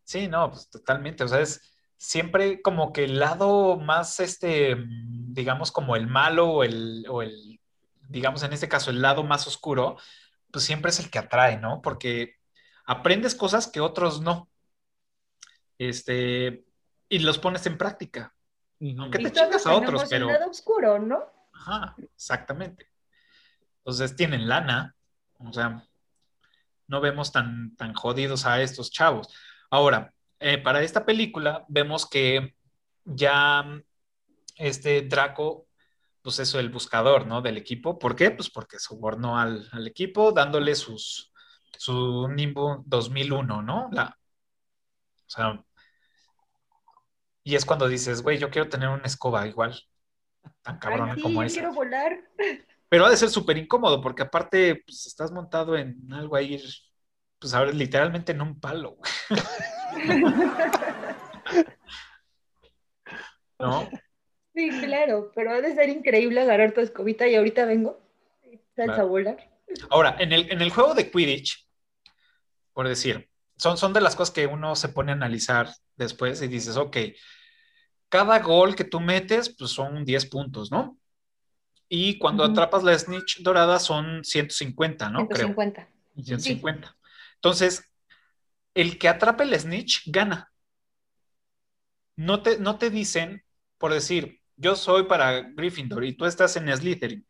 Sí, 0.04 0.28
no, 0.28 0.50
pues 0.50 0.68
totalmente. 0.70 1.24
O 1.24 1.28
sea, 1.28 1.40
es 1.40 1.60
siempre 1.96 2.62
como 2.62 2.92
que 2.92 3.04
el 3.04 3.18
lado 3.18 3.76
más, 3.76 4.20
este, 4.20 4.76
digamos, 4.78 5.72
como 5.72 5.96
el 5.96 6.06
malo 6.06 6.48
o 6.48 6.64
el, 6.64 7.04
o 7.08 7.22
el, 7.22 7.60
digamos, 8.08 8.42
en 8.42 8.52
este 8.52 8.68
caso, 8.68 8.90
el 8.90 9.02
lado 9.02 9.24
más 9.24 9.46
oscuro, 9.46 9.96
pues 10.50 10.64
siempre 10.64 10.90
es 10.90 11.00
el 11.00 11.10
que 11.10 11.18
atrae, 11.18 11.58
¿no? 11.58 11.82
Porque 11.82 12.36
aprendes 12.84 13.34
cosas 13.34 13.66
que 13.68 13.80
otros 13.80 14.20
no. 14.20 14.48
Este, 15.78 16.64
y 17.08 17.18
los 17.18 17.38
pones 17.38 17.66
en 17.66 17.78
práctica. 17.78 18.35
Aunque 18.80 19.18
te 19.18 19.32
chicas 19.32 19.66
a 19.66 19.74
otros, 19.74 20.04
pero. 20.08 20.26
lado 20.26 20.50
oscuro, 20.50 20.98
¿no? 20.98 21.24
Ajá, 21.52 21.94
exactamente. 22.14 22.90
Entonces 23.78 24.16
tienen 24.16 24.48
lana, 24.48 24.94
o 25.38 25.52
sea, 25.52 25.82
no 26.88 27.00
vemos 27.00 27.32
tan, 27.32 27.74
tan 27.76 27.94
jodidos 27.94 28.46
a 28.46 28.60
estos 28.60 28.90
chavos. 28.90 29.28
Ahora, 29.70 30.12
eh, 30.38 30.58
para 30.58 30.82
esta 30.82 31.06
película 31.06 31.64
vemos 31.68 32.08
que 32.08 32.56
ya 33.04 33.64
este 34.56 35.02
Draco, 35.02 35.68
pues 36.22 36.38
es 36.40 36.54
el 36.54 36.68
buscador, 36.68 37.26
¿no? 37.26 37.40
Del 37.40 37.56
equipo. 37.56 37.98
¿Por 37.98 38.16
qué? 38.16 38.30
Pues 38.30 38.50
porque 38.50 38.78
sobornó 38.78 39.38
al, 39.38 39.68
al 39.72 39.86
equipo 39.86 40.32
dándole 40.32 40.74
sus, 40.74 41.32
su 41.78 42.28
Nimbo 42.28 42.82
2001, 42.86 43.62
¿no? 43.62 43.88
La, 43.92 44.18
o 45.26 45.28
sea, 45.28 45.64
y 47.46 47.54
es 47.54 47.64
cuando 47.64 47.86
dices, 47.86 48.22
güey, 48.22 48.38
yo 48.38 48.50
quiero 48.50 48.68
tener 48.68 48.88
una 48.88 49.04
escoba 49.04 49.46
igual, 49.46 49.80
tan 50.62 50.80
cabrona 50.80 51.12
Ay, 51.12 51.18
sí, 51.18 51.22
como 51.22 51.44
esa. 51.44 51.54
quiero 51.54 51.72
volar. 51.72 52.18
Pero 52.88 53.06
ha 53.06 53.10
de 53.10 53.16
ser 53.16 53.28
súper 53.28 53.56
incómodo, 53.56 54.00
porque 54.00 54.24
aparte, 54.24 54.82
pues 54.84 55.06
estás 55.06 55.30
montado 55.30 55.76
en 55.76 56.12
algo 56.12 56.34
ahí, 56.34 56.60
pues 57.38 57.54
ahora 57.54 57.70
literalmente 57.70 58.32
en 58.32 58.42
un 58.42 58.58
palo. 58.58 58.98
¿No? 63.60 63.88
Sí, 64.52 64.68
claro, 64.80 65.30
pero 65.32 65.52
ha 65.52 65.60
de 65.60 65.72
ser 65.76 65.88
increíble 65.88 66.40
agarrar 66.40 66.72
tu 66.72 66.80
escobita 66.80 67.28
y 67.28 67.36
ahorita 67.36 67.64
vengo 67.64 68.00
claro. 68.74 68.94
a 68.94 69.04
volar. 69.04 69.52
Ahora, 69.90 70.16
en 70.18 70.32
el, 70.32 70.50
en 70.50 70.62
el 70.62 70.70
juego 70.70 70.94
de 70.94 71.12
Quidditch, 71.12 71.64
por 72.72 72.88
decir, 72.88 73.30
son, 73.56 73.78
son 73.78 73.92
de 73.92 74.00
las 74.00 74.16
cosas 74.16 74.34
que 74.34 74.48
uno 74.48 74.74
se 74.74 74.88
pone 74.88 75.12
a 75.12 75.14
analizar 75.14 75.68
después 75.94 76.42
y 76.42 76.48
dices, 76.48 76.76
ok, 76.76 76.96
cada 78.08 78.38
gol 78.40 78.74
que 78.74 78.84
tú 78.84 79.00
metes, 79.00 79.54
pues 79.56 79.70
son 79.70 80.04
10 80.04 80.26
puntos, 80.26 80.70
¿no? 80.70 80.98
Y 81.88 82.18
cuando 82.18 82.44
uh 82.44 82.48
-huh. 82.48 82.52
atrapas 82.52 82.82
la 82.82 82.98
snitch 82.98 83.42
dorada 83.42 83.78
son 83.78 84.24
150, 84.24 85.10
¿no? 85.10 85.20
150. 85.20 85.88
Creo. 86.14 86.24
150. 86.24 86.88
Sí. 86.88 86.94
Entonces, 87.34 87.84
el 88.74 88.98
que 88.98 89.08
atrape 89.08 89.44
el 89.44 89.58
snitch 89.58 90.02
gana. 90.06 90.52
No 92.16 92.42
te, 92.42 92.58
no 92.58 92.78
te 92.78 92.90
dicen, 92.90 93.44
por 93.78 93.92
decir, 93.92 94.40
yo 94.56 94.74
soy 94.74 95.04
para 95.04 95.42
Gryffindor 95.42 96.04
y 96.04 96.16
tú 96.16 96.24
estás 96.24 96.56
en 96.56 96.74
Slytherin 96.74 97.26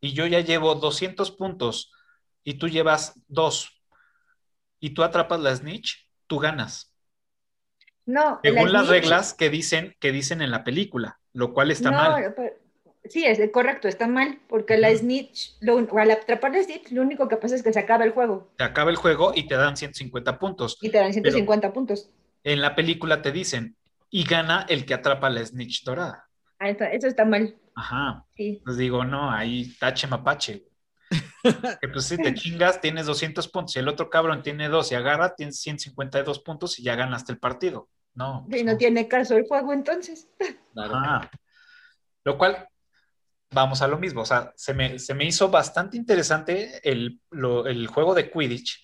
y 0.00 0.12
yo 0.12 0.26
ya 0.26 0.40
llevo 0.40 0.74
200 0.76 1.32
puntos 1.32 1.92
y 2.44 2.54
tú 2.54 2.68
llevas 2.68 3.20
dos 3.26 3.82
y 4.80 4.90
tú 4.90 5.02
atrapas 5.02 5.40
la 5.40 5.54
snitch, 5.54 6.08
tú 6.26 6.38
ganas. 6.38 6.87
No, 8.08 8.40
Según 8.42 8.72
la 8.72 8.78
las 8.80 8.88
reglas 8.88 9.34
que 9.34 9.50
dicen, 9.50 9.94
que 10.00 10.12
dicen 10.12 10.40
en 10.40 10.50
la 10.50 10.64
película, 10.64 11.20
lo 11.34 11.52
cual 11.52 11.70
está 11.70 11.90
no, 11.90 11.98
mal. 11.98 12.32
pero- 12.34 12.54
sí, 13.04 13.26
es 13.26 13.38
correcto, 13.50 13.86
está 13.86 14.06
mal, 14.08 14.40
porque 14.48 14.78
la 14.78 14.90
snitch, 14.96 15.56
lo, 15.60 15.76
al 15.98 16.10
atrapar 16.10 16.52
la 16.52 16.62
snitch, 16.62 16.90
lo 16.92 17.02
único 17.02 17.28
que 17.28 17.36
pasa 17.36 17.54
es 17.54 17.62
que 17.62 17.70
se 17.70 17.78
acaba 17.78 18.04
el 18.04 18.12
juego 18.12 18.50
Te 18.56 18.64
acaba 18.64 18.90
el 18.90 18.96
juego 18.96 19.32
y 19.34 19.46
te 19.46 19.56
dan 19.56 19.76
150 19.76 20.38
puntos. 20.38 20.78
y 20.80 20.88
te 20.88 20.96
dan 20.96 21.12
150 21.12 21.70
puntos. 21.74 22.08
En 22.44 22.62
la 22.62 22.74
película 22.74 23.20
te 23.20 23.30
dicen, 23.30 23.76
y 24.08 24.24
gana 24.24 24.64
el 24.70 24.86
que 24.86 24.94
atrapa 24.94 25.28
la 25.28 25.44
snitch 25.44 25.84
dorada. 25.84 26.28
Ah, 26.58 26.70
está- 26.70 26.90
eso 26.90 27.08
está 27.08 27.26
mal, 27.26 27.56
Ajá. 27.74 28.24
sí. 28.34 28.62
Pues 28.64 28.78
digo, 28.78 29.04
no, 29.04 29.30
ahí 29.30 29.76
tache 29.78 30.06
mapache. 30.06 30.64
Que 31.80 31.88
pues 31.88 32.06
si 32.06 32.16
te 32.16 32.34
chingas, 32.34 32.80
tienes 32.80 33.06
200 33.06 33.48
puntos. 33.48 33.76
Y 33.76 33.78
el 33.78 33.88
otro 33.88 34.10
cabrón 34.10 34.42
tiene 34.42 34.68
dos 34.68 34.90
y 34.92 34.94
agarra, 34.94 35.34
tienes 35.34 35.60
152 35.60 36.40
puntos 36.40 36.78
y 36.78 36.82
ya 36.82 36.96
ganaste 36.96 37.32
el 37.32 37.38
partido. 37.38 37.88
No. 38.18 38.44
pues 38.48 38.60
Y 38.60 38.64
no 38.64 38.76
tiene 38.76 39.06
caso 39.06 39.36
el 39.36 39.46
juego 39.46 39.72
entonces. 39.72 40.28
Ajá. 40.76 41.30
Lo 42.24 42.36
cual, 42.36 42.68
vamos 43.50 43.80
a 43.80 43.88
lo 43.88 43.98
mismo. 43.98 44.22
O 44.22 44.26
sea, 44.26 44.52
se 44.56 44.74
me, 44.74 44.98
se 44.98 45.14
me 45.14 45.24
hizo 45.24 45.48
bastante 45.48 45.96
interesante 45.96 46.80
el, 46.88 47.20
lo- 47.30 47.66
el 47.66 47.86
juego 47.86 48.14
de 48.14 48.30
Quidditch, 48.30 48.82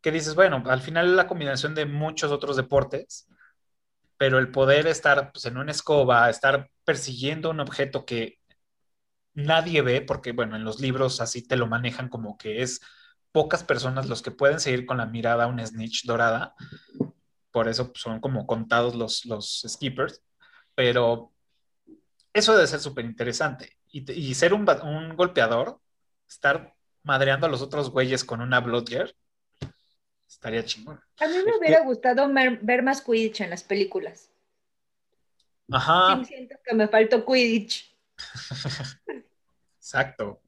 que 0.00 0.12
dices, 0.12 0.34
bueno, 0.36 0.62
al 0.66 0.80
final 0.80 1.08
es 1.08 1.12
la 1.14 1.26
combinación 1.26 1.74
de 1.74 1.86
muchos 1.86 2.30
otros 2.30 2.56
deportes, 2.56 3.28
pero 4.16 4.38
el 4.38 4.50
poder 4.50 4.86
estar 4.86 5.32
pues, 5.32 5.44
en 5.46 5.56
una 5.58 5.72
escoba, 5.72 6.30
estar 6.30 6.70
persiguiendo 6.84 7.50
un 7.50 7.60
objeto 7.60 8.04
que 8.04 8.38
nadie 9.34 9.82
ve, 9.82 10.00
porque 10.02 10.32
bueno, 10.32 10.56
en 10.56 10.64
los 10.64 10.80
libros 10.80 11.20
así 11.20 11.46
te 11.46 11.56
lo 11.56 11.66
manejan 11.66 12.08
como 12.08 12.36
que 12.38 12.62
es 12.62 12.80
pocas 13.32 13.62
personas 13.62 14.08
los 14.08 14.22
que 14.22 14.30
pueden 14.30 14.58
seguir 14.60 14.86
con 14.86 14.98
la 14.98 15.06
mirada 15.06 15.44
a 15.44 15.48
una 15.48 15.66
snitch 15.66 16.04
dorada, 16.06 16.54
por 17.50 17.68
eso 17.68 17.92
son 17.94 18.20
como 18.20 18.46
contados 18.46 18.94
los, 18.94 19.24
los 19.24 19.64
skippers, 19.66 20.22
pero 20.74 21.32
eso 22.32 22.54
debe 22.54 22.66
ser 22.66 22.80
súper 22.80 23.04
interesante. 23.04 23.76
Y, 23.90 24.10
y 24.12 24.34
ser 24.34 24.54
un, 24.54 24.68
un 24.82 25.16
golpeador, 25.16 25.80
estar 26.28 26.74
madreando 27.02 27.46
a 27.46 27.50
los 27.50 27.62
otros 27.62 27.90
güeyes 27.90 28.24
con 28.24 28.40
una 28.40 28.60
Bloodgear, 28.60 29.14
estaría 30.28 30.64
chingón. 30.64 31.00
A 31.18 31.26
mí 31.26 31.34
me 31.44 31.56
hubiera 31.56 31.82
gustado 31.82 32.28
ver 32.60 32.82
más 32.82 33.00
Quidditch 33.02 33.40
en 33.40 33.50
las 33.50 33.62
películas. 33.62 34.30
Ajá, 35.70 36.18
Sí, 36.18 36.26
siento 36.26 36.56
que 36.64 36.74
me 36.74 36.88
faltó 36.88 37.24
Quidditch. 37.24 37.94
exacto. 39.78 40.40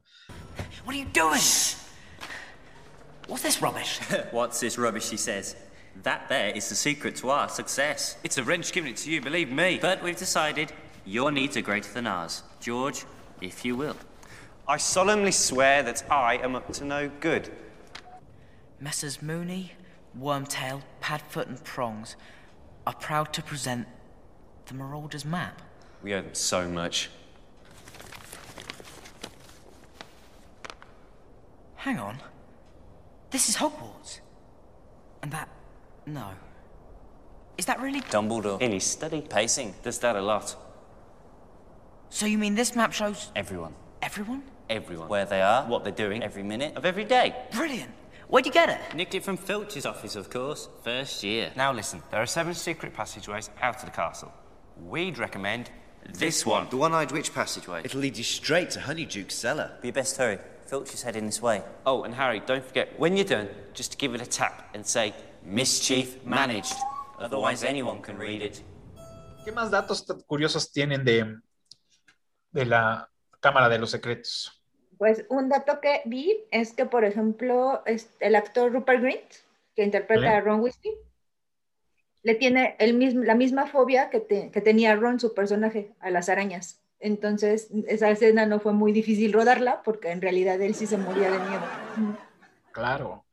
What 0.84 0.94
are 0.94 0.98
you 0.98 1.06
doing? 1.12 1.40
What's 3.28 3.42
this 3.42 3.60
rubbish? 3.60 4.00
What's 4.32 4.60
this 4.60 4.76
rubbish, 4.78 5.10
he 5.10 5.16
says? 5.16 5.56
That 6.02 6.28
there 6.28 6.50
is 6.50 6.68
the 6.68 6.74
secret 6.74 7.16
to 7.16 7.30
our 7.30 7.48
success. 7.48 8.16
It's 8.24 8.38
a 8.38 8.44
wrench 8.44 8.72
giving 8.72 8.90
it 8.90 8.96
to 8.98 9.10
you, 9.10 9.20
believe 9.20 9.50
me. 9.50 9.78
But 9.80 10.02
we've 10.02 10.16
decided 10.16 10.72
your 11.04 11.30
needs 11.30 11.56
are 11.56 11.62
greater 11.62 11.92
than 11.92 12.06
ours. 12.06 12.42
George, 12.60 13.04
if 13.40 13.64
you 13.64 13.76
will. 13.76 13.96
I 14.66 14.76
solemnly 14.76 15.32
swear 15.32 15.82
that 15.82 16.04
I 16.10 16.36
am 16.36 16.54
up 16.54 16.72
to 16.74 16.84
no 16.84 17.10
good. 17.20 17.50
Messrs. 18.80 19.20
Mooney, 19.20 19.72
Wormtail, 20.18 20.82
Padfoot, 21.02 21.48
and 21.48 21.62
Prongs 21.64 22.16
are 22.86 22.94
proud 22.94 23.32
to 23.34 23.42
present 23.42 23.86
the 24.66 24.74
Marauder's 24.74 25.24
map. 25.24 25.60
We 26.02 26.14
owe 26.14 26.22
them 26.22 26.34
so 26.34 26.68
much. 26.68 27.10
Hang 31.76 31.98
on. 31.98 32.18
This 33.30 33.48
is 33.48 33.56
Hogwarts. 33.56 34.20
And 35.22 35.30
that. 35.32 35.48
No. 36.12 36.30
Is 37.56 37.66
that 37.66 37.80
really. 37.80 38.00
Dumbledore, 38.00 38.60
in 38.60 38.72
his 38.72 38.84
study, 38.84 39.20
pacing, 39.20 39.74
does 39.82 39.98
that 40.00 40.16
a 40.16 40.20
lot. 40.20 40.56
So 42.08 42.26
you 42.26 42.38
mean 42.38 42.54
this 42.54 42.74
map 42.74 42.92
shows 42.92 43.30
Everyone. 43.36 43.74
everyone? 44.02 44.42
Everyone. 44.68 45.08
Where 45.08 45.24
they 45.24 45.42
are, 45.42 45.64
what 45.66 45.84
they're 45.84 45.92
doing, 45.92 46.22
every 46.22 46.42
minute 46.42 46.76
of 46.76 46.84
every 46.84 47.04
day. 47.04 47.34
Brilliant! 47.52 47.92
Where'd 48.28 48.46
you 48.46 48.52
get 48.52 48.68
it? 48.68 48.96
Nicked 48.96 49.14
it 49.14 49.24
from 49.24 49.36
Filch's 49.36 49.84
office, 49.86 50.16
of 50.16 50.30
course. 50.30 50.68
First 50.82 51.22
year. 51.22 51.52
Now 51.56 51.72
listen, 51.72 52.02
there 52.10 52.20
are 52.20 52.26
seven 52.26 52.54
secret 52.54 52.94
passageways 52.94 53.50
out 53.60 53.76
of 53.76 53.84
the 53.84 53.90
castle. 53.90 54.32
We'd 54.84 55.18
recommend 55.18 55.70
this 56.14 56.46
one. 56.46 56.68
The 56.70 56.76
one-eyed 56.76 57.12
witch 57.12 57.34
passageway. 57.34 57.82
It'll 57.84 58.00
lead 58.00 58.16
you 58.16 58.24
straight 58.24 58.70
to 58.70 58.80
Honeyduke's 58.80 59.34
cellar. 59.34 59.72
Be 59.82 59.90
best 59.90 60.16
hurry. 60.16 60.38
Filch 60.66 60.94
is 60.94 61.02
heading 61.02 61.26
this 61.26 61.42
way. 61.42 61.62
Oh, 61.84 62.04
and 62.04 62.14
Harry, 62.14 62.40
don't 62.40 62.64
forget, 62.64 62.98
when 62.98 63.16
you're 63.16 63.26
done, 63.26 63.48
just 63.74 63.98
give 63.98 64.14
it 64.14 64.20
a 64.22 64.26
tap 64.26 64.70
and 64.72 64.86
say, 64.86 65.12
Mischief 65.42 66.22
managed. 66.24 66.74
Otherwise, 67.18 67.64
anyone 67.66 68.00
can 68.00 68.18
read 68.18 68.42
it. 68.42 68.56
¿Qué 69.44 69.52
más 69.52 69.70
datos 69.70 70.04
curiosos 70.26 70.70
tienen 70.72 71.04
de, 71.04 71.38
de 72.52 72.64
la 72.66 73.08
Cámara 73.40 73.68
de 73.68 73.78
los 73.78 73.90
Secretos? 73.90 74.62
Pues 74.98 75.24
un 75.30 75.48
dato 75.48 75.80
que 75.80 76.02
vi 76.04 76.44
es 76.50 76.72
que, 76.74 76.84
por 76.84 77.04
ejemplo, 77.04 77.82
el 77.86 78.36
actor 78.36 78.70
Rupert 78.70 79.00
Grint, 79.02 79.32
que 79.74 79.82
interpreta 79.82 80.22
¿Vale? 80.26 80.36
a 80.36 80.40
Ron 80.42 80.60
Weasley, 80.60 80.94
le 82.22 82.34
tiene 82.34 82.76
el 82.78 82.92
mismo, 82.94 83.24
la 83.24 83.34
misma 83.34 83.66
fobia 83.66 84.10
que, 84.10 84.20
te- 84.20 84.50
que 84.50 84.60
tenía 84.60 84.94
Ron, 84.94 85.18
su 85.18 85.32
personaje, 85.32 85.94
a 86.00 86.10
las 86.10 86.28
arañas. 86.28 86.82
Entonces, 86.98 87.68
esa 87.88 88.10
escena 88.10 88.44
no 88.44 88.60
fue 88.60 88.74
muy 88.74 88.92
difícil 88.92 89.32
rodarla 89.32 89.82
porque 89.82 90.10
en 90.10 90.20
realidad 90.20 90.60
él 90.60 90.74
sí 90.74 90.86
se 90.86 90.98
moría 90.98 91.30
de 91.30 91.38
miedo. 91.38 91.62
Claro. 92.72 93.24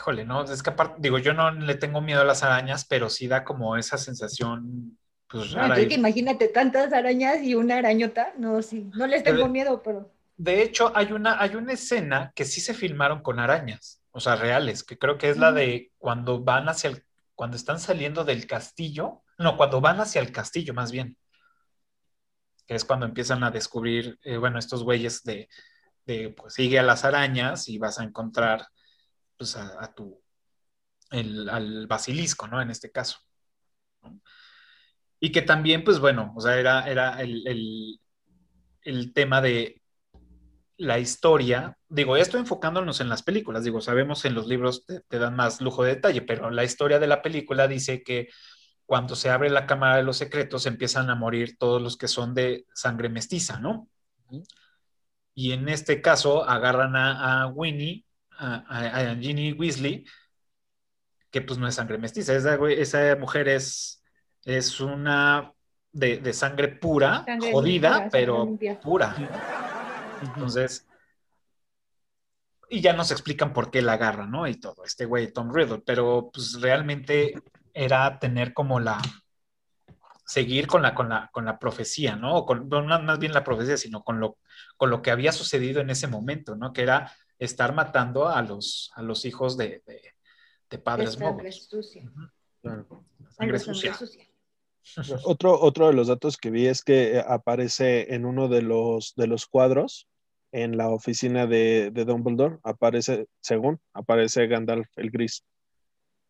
Híjole, 0.00 0.24
no, 0.24 0.42
es 0.44 0.62
que 0.62 0.70
aparte, 0.70 0.96
digo, 1.00 1.18
yo 1.18 1.34
no 1.34 1.50
le 1.50 1.74
tengo 1.74 2.00
miedo 2.00 2.22
a 2.22 2.24
las 2.24 2.42
arañas, 2.42 2.86
pero 2.86 3.10
sí 3.10 3.28
da 3.28 3.44
como 3.44 3.76
esa 3.76 3.98
sensación, 3.98 4.98
pues 5.28 5.50
No, 5.50 5.56
rara. 5.56 5.66
entonces, 5.66 5.86
y- 5.86 5.88
que 5.88 5.94
imagínate 5.96 6.48
tantas 6.48 6.92
arañas 6.92 7.42
y 7.42 7.54
una 7.54 7.76
arañota. 7.78 8.32
No, 8.38 8.62
sí, 8.62 8.90
no 8.94 9.06
les 9.06 9.22
tengo 9.24 9.46
miedo, 9.48 9.82
pero 9.82 10.10
De 10.36 10.62
hecho, 10.62 10.90
hay 10.96 11.12
una, 11.12 11.40
hay 11.40 11.54
una 11.56 11.74
escena 11.74 12.32
que 12.34 12.44
sí 12.46 12.60
se 12.62 12.72
filmaron 12.74 13.22
con 13.22 13.38
arañas, 13.38 14.00
o 14.10 14.20
sea, 14.20 14.36
reales, 14.36 14.82
que 14.84 14.98
creo 14.98 15.18
que 15.18 15.28
es 15.28 15.36
la 15.38 15.52
de 15.52 15.92
cuando 15.98 16.42
van 16.42 16.68
hacia 16.68 16.90
el, 16.90 17.04
cuando 17.34 17.56
están 17.58 17.78
saliendo 17.78 18.24
del 18.24 18.46
castillo, 18.46 19.22
no, 19.38 19.56
cuando 19.58 19.80
van 19.82 20.00
hacia 20.00 20.20
el 20.22 20.32
castillo 20.32 20.72
más 20.74 20.92
bien, 20.92 21.16
que 22.66 22.74
es 22.74 22.84
cuando 22.84 23.06
empiezan 23.06 23.42
a 23.44 23.50
descubrir, 23.50 24.18
eh, 24.22 24.36
bueno, 24.36 24.58
estos 24.58 24.84
güeyes 24.84 25.22
de, 25.24 25.48
de, 26.06 26.30
pues 26.30 26.54
sigue 26.54 26.78
a 26.78 26.82
las 26.82 27.04
arañas 27.04 27.68
y 27.68 27.78
vas 27.78 27.98
a 27.98 28.04
encontrar, 28.04 28.66
pues, 29.40 29.56
a, 29.56 29.82
a 29.82 29.94
tu, 29.94 30.22
el, 31.10 31.48
al 31.48 31.86
basilisco, 31.86 32.46
¿no? 32.46 32.60
En 32.60 32.70
este 32.70 32.92
caso. 32.92 33.16
¿no? 34.02 34.20
Y 35.18 35.32
que 35.32 35.40
también, 35.40 35.82
pues 35.82 35.98
bueno, 35.98 36.34
o 36.36 36.42
sea, 36.42 36.58
era, 36.58 36.86
era 36.86 37.22
el, 37.22 37.48
el, 37.48 38.00
el 38.82 39.14
tema 39.14 39.40
de 39.40 39.80
la 40.76 40.98
historia, 40.98 41.78
digo, 41.88 42.18
esto 42.18 42.36
enfocándonos 42.36 43.00
en 43.00 43.08
las 43.08 43.22
películas, 43.22 43.64
digo, 43.64 43.80
sabemos 43.80 44.26
en 44.26 44.34
los 44.34 44.46
libros 44.46 44.84
te, 44.84 45.00
te 45.00 45.18
dan 45.18 45.36
más 45.36 45.62
lujo 45.62 45.84
de 45.84 45.94
detalle, 45.94 46.20
pero 46.20 46.50
la 46.50 46.64
historia 46.64 46.98
de 46.98 47.06
la 47.06 47.22
película 47.22 47.66
dice 47.66 48.02
que 48.02 48.28
cuando 48.84 49.16
se 49.16 49.30
abre 49.30 49.48
la 49.48 49.66
Cámara 49.66 49.96
de 49.96 50.02
los 50.02 50.18
Secretos 50.18 50.66
empiezan 50.66 51.08
a 51.08 51.14
morir 51.14 51.56
todos 51.56 51.80
los 51.80 51.96
que 51.96 52.08
son 52.08 52.34
de 52.34 52.66
sangre 52.74 53.08
mestiza, 53.08 53.58
¿no? 53.58 53.88
Y 55.34 55.52
en 55.52 55.70
este 55.70 56.02
caso 56.02 56.44
agarran 56.46 56.94
a, 56.94 57.44
a 57.44 57.46
Winnie, 57.46 58.04
a, 58.40 58.64
a, 58.68 59.10
a 59.12 59.16
Ginny 59.16 59.52
Weasley, 59.52 60.04
que 61.30 61.42
pues 61.42 61.58
no 61.58 61.68
es 61.68 61.74
sangre 61.76 61.98
mestiza, 61.98 62.34
esa, 62.34 62.56
güey- 62.56 62.78
esa 62.78 63.14
mujer 63.16 63.48
es, 63.48 64.02
es 64.44 64.80
una 64.80 65.52
de, 65.92 66.18
de 66.18 66.32
sangre 66.32 66.68
pura, 66.68 67.24
Sangre 67.24 67.52
jodida, 67.52 67.90
limpia, 68.00 68.10
pero 68.10 68.44
limpia. 68.44 68.80
pura. 68.80 69.14
Entonces, 70.22 70.86
y 72.68 72.80
ya 72.80 72.92
nos 72.92 73.10
explican 73.10 73.52
por 73.52 73.70
qué 73.70 73.82
la 73.82 73.94
agarra, 73.94 74.26
¿no? 74.26 74.46
Y 74.46 74.54
todo, 74.54 74.84
este 74.84 75.04
güey, 75.04 75.32
Tom 75.32 75.52
Riddle, 75.52 75.82
pero 75.84 76.30
pues 76.32 76.60
realmente 76.60 77.34
era 77.74 78.18
tener 78.18 78.52
como 78.52 78.78
la, 78.80 78.98
seguir 80.24 80.66
con 80.68 80.82
la, 80.82 80.94
con 80.94 81.08
la, 81.08 81.28
con 81.32 81.44
la 81.44 81.58
profecía, 81.58 82.14
¿no? 82.16 82.36
O 82.36 82.46
con, 82.46 82.68
no 82.68 83.02
más 83.02 83.18
bien 83.18 83.32
la 83.32 83.42
profecía, 83.44 83.76
sino 83.76 84.02
con 84.04 84.20
lo, 84.20 84.38
con 84.76 84.90
lo 84.90 85.02
que 85.02 85.10
había 85.10 85.32
sucedido 85.32 85.80
en 85.80 85.90
ese 85.90 86.06
momento, 86.06 86.54
¿no? 86.54 86.72
Que 86.72 86.82
era 86.82 87.12
estar 87.40 87.74
matando 87.74 88.28
a 88.28 88.40
los, 88.42 88.92
a 88.94 89.02
los 89.02 89.24
hijos 89.24 89.56
de, 89.56 89.82
de, 89.86 90.00
de 90.70 90.78
padres 90.78 91.10
es 91.10 91.14
sangre 91.16 91.32
moguls. 91.32 91.64
sucia. 91.68 92.12
Sangre 92.62 92.86
Sangre 93.30 93.58
sucia. 93.58 93.94
sucia. 93.94 94.26
Otro, 95.24 95.60
otro 95.60 95.88
de 95.88 95.92
los 95.92 96.08
datos 96.08 96.36
que 96.38 96.50
vi 96.50 96.66
es 96.66 96.82
que 96.82 97.16
eh, 97.18 97.24
aparece 97.26 98.14
en 98.14 98.24
uno 98.24 98.48
de 98.48 98.62
los, 98.62 99.12
de 99.14 99.26
los 99.26 99.46
cuadros, 99.46 100.06
en 100.52 100.76
la 100.78 100.88
oficina 100.88 101.46
de, 101.46 101.90
de 101.92 102.04
Dumbledore, 102.06 102.58
aparece, 102.64 103.26
según, 103.40 103.78
aparece 103.92 104.46
Gandalf 104.46 104.88
el 104.96 105.10
Gris. 105.10 105.44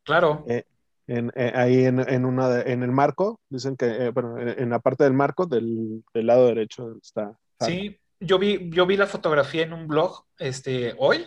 Claro. 0.02 0.44
Eh, 0.48 0.64
en, 1.06 1.30
eh, 1.36 1.52
ahí 1.54 1.84
en, 1.84 2.00
en, 2.00 2.24
una 2.24 2.48
de- 2.48 2.72
en 2.72 2.82
el 2.82 2.90
marco, 2.92 3.40
dicen 3.48 3.76
que, 3.76 3.86
eh, 3.86 4.10
bueno, 4.10 4.38
en, 4.38 4.48
en 4.62 4.70
la 4.70 4.80
parte 4.80 5.04
del 5.04 5.14
marco 5.14 5.46
del, 5.46 6.04
del 6.12 6.26
lado 6.26 6.46
derecho 6.48 6.96
está. 7.00 7.38
Harry. 7.60 7.72
Sí, 7.72 8.00
yo 8.20 8.38
vi, 8.38 8.70
yo 8.70 8.86
vi 8.86 8.96
la 8.96 9.06
fotografía 9.06 9.62
en 9.62 9.72
un 9.72 9.88
blog 9.88 10.26
este, 10.38 10.94
hoy 10.98 11.26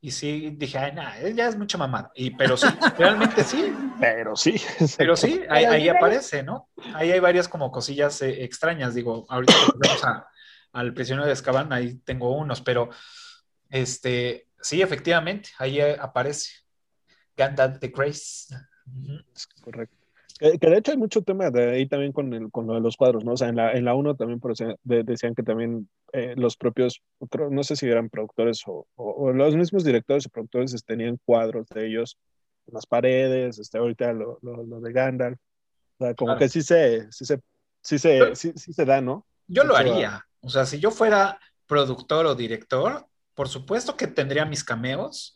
Y 0.00 0.10
sí, 0.10 0.50
dije, 0.56 0.78
ay, 0.78 0.92
nah, 0.92 1.16
ya 1.28 1.46
es 1.46 1.56
mucha 1.56 1.78
mamada. 1.78 2.10
Y, 2.16 2.30
pero 2.32 2.56
sí, 2.56 2.66
realmente 2.98 3.44
sí. 3.44 3.72
Pero 4.00 4.34
sí. 4.34 4.60
Pero 4.98 5.16
sí, 5.16 5.42
ahí, 5.48 5.64
ahí 5.64 5.88
aparece, 5.88 6.42
¿no? 6.42 6.68
Ahí 6.94 7.12
hay 7.12 7.20
varias 7.20 7.48
como 7.48 7.70
cosillas 7.70 8.20
eh, 8.22 8.42
extrañas. 8.42 8.94
Digo, 8.94 9.24
ahorita 9.28 9.52
que 9.52 9.88
vamos 9.88 10.04
a, 10.04 10.26
al 10.72 10.92
prisionero 10.92 11.26
de 11.26 11.32
Azkaban, 11.32 11.72
ahí 11.72 11.98
tengo 11.98 12.36
unos, 12.36 12.60
pero 12.60 12.90
este, 13.70 14.48
sí, 14.60 14.82
efectivamente, 14.82 15.50
ahí 15.58 15.80
eh, 15.80 15.96
aparece 16.00 16.50
Gandalf 17.36 17.78
the 17.78 17.88
Grace. 17.88 18.54
Correcto. 19.62 20.01
Que, 20.42 20.58
que 20.58 20.68
de 20.70 20.78
hecho 20.78 20.90
hay 20.90 20.98
mucho 20.98 21.22
tema 21.22 21.50
de 21.50 21.70
ahí 21.70 21.86
también 21.86 22.10
con, 22.12 22.34
el, 22.34 22.50
con 22.50 22.66
lo 22.66 22.74
de 22.74 22.80
los 22.80 22.96
cuadros, 22.96 23.24
¿no? 23.24 23.32
O 23.32 23.36
sea, 23.36 23.48
en 23.48 23.54
la, 23.56 23.72
en 23.74 23.84
la 23.84 23.94
1 23.94 24.16
también 24.16 24.40
por 24.40 24.50
decían, 24.50 24.74
de- 24.82 25.04
decían 25.04 25.34
que 25.36 25.44
también 25.44 25.88
eh, 26.12 26.34
los 26.36 26.56
propios, 26.56 27.00
creo- 27.30 27.48
no 27.50 27.62
sé 27.62 27.76
si 27.76 27.86
eran 27.86 28.10
productores 28.10 28.62
o, 28.66 28.86
o- 28.96 29.12
o 29.12 29.32
los 29.32 29.54
mismos 29.54 29.84
directores 29.84 30.26
o 30.26 30.30
productores 30.30 30.74
este, 30.74 30.94
tenían 30.94 31.18
cuadros 31.24 31.68
de 31.68 31.86
ellos 31.86 32.18
en 32.66 32.74
las 32.74 32.86
paredes, 32.86 33.58
este, 33.60 33.78
ahorita 33.78 34.12
lo, 34.12 34.38
lo, 34.42 34.64
lo 34.64 34.80
de 34.80 34.92
Gandalf. 34.92 35.38
O 35.98 36.04
sea, 36.04 36.14
como 36.14 36.28
Claro. 36.30 36.38
que 36.40 36.48
sí 36.48 36.62
se, 36.62 37.10
sí 37.12 37.24
se, 37.24 37.40
sí 37.80 37.98
se, 38.00 38.34
sí, 38.34 38.52
sí 38.56 38.72
se 38.72 38.84
da, 38.84 39.00
¿no? 39.00 39.24
Yo 39.46 39.62
lo 39.62 39.76
haría. 39.76 40.26
O 40.40 40.48
sea, 40.50 40.66
si 40.66 40.80
yo 40.80 40.90
fuera 40.90 41.38
productor 41.66 42.26
o 42.26 42.34
director, 42.34 43.06
por 43.34 43.48
supuesto 43.48 43.96
que 43.96 44.08
tendría 44.08 44.44
mis 44.44 44.64
cameos. 44.64 45.34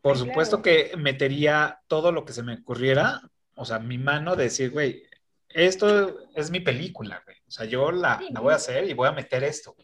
Por 0.00 0.16
supuesto 0.16 0.62
que 0.62 0.92
metería 0.96 1.80
todo 1.86 2.12
lo 2.12 2.24
que 2.24 2.32
se 2.32 2.42
me 2.42 2.54
ocurriera. 2.54 3.20
O 3.58 3.64
sea, 3.64 3.78
mi 3.78 3.98
mano 3.98 4.36
de 4.36 4.44
decir, 4.44 4.70
güey, 4.70 5.02
esto 5.48 6.20
es 6.34 6.50
mi 6.50 6.60
película, 6.60 7.22
güey. 7.24 7.36
O 7.46 7.50
sea, 7.50 7.66
yo 7.66 7.90
la, 7.90 8.18
Sí, 8.18 8.28
la 8.32 8.40
voy 8.40 8.52
a 8.52 8.56
hacer 8.56 8.84
y 8.88 8.94
voy 8.94 9.08
a 9.08 9.12
meter 9.12 9.42
esto. 9.44 9.74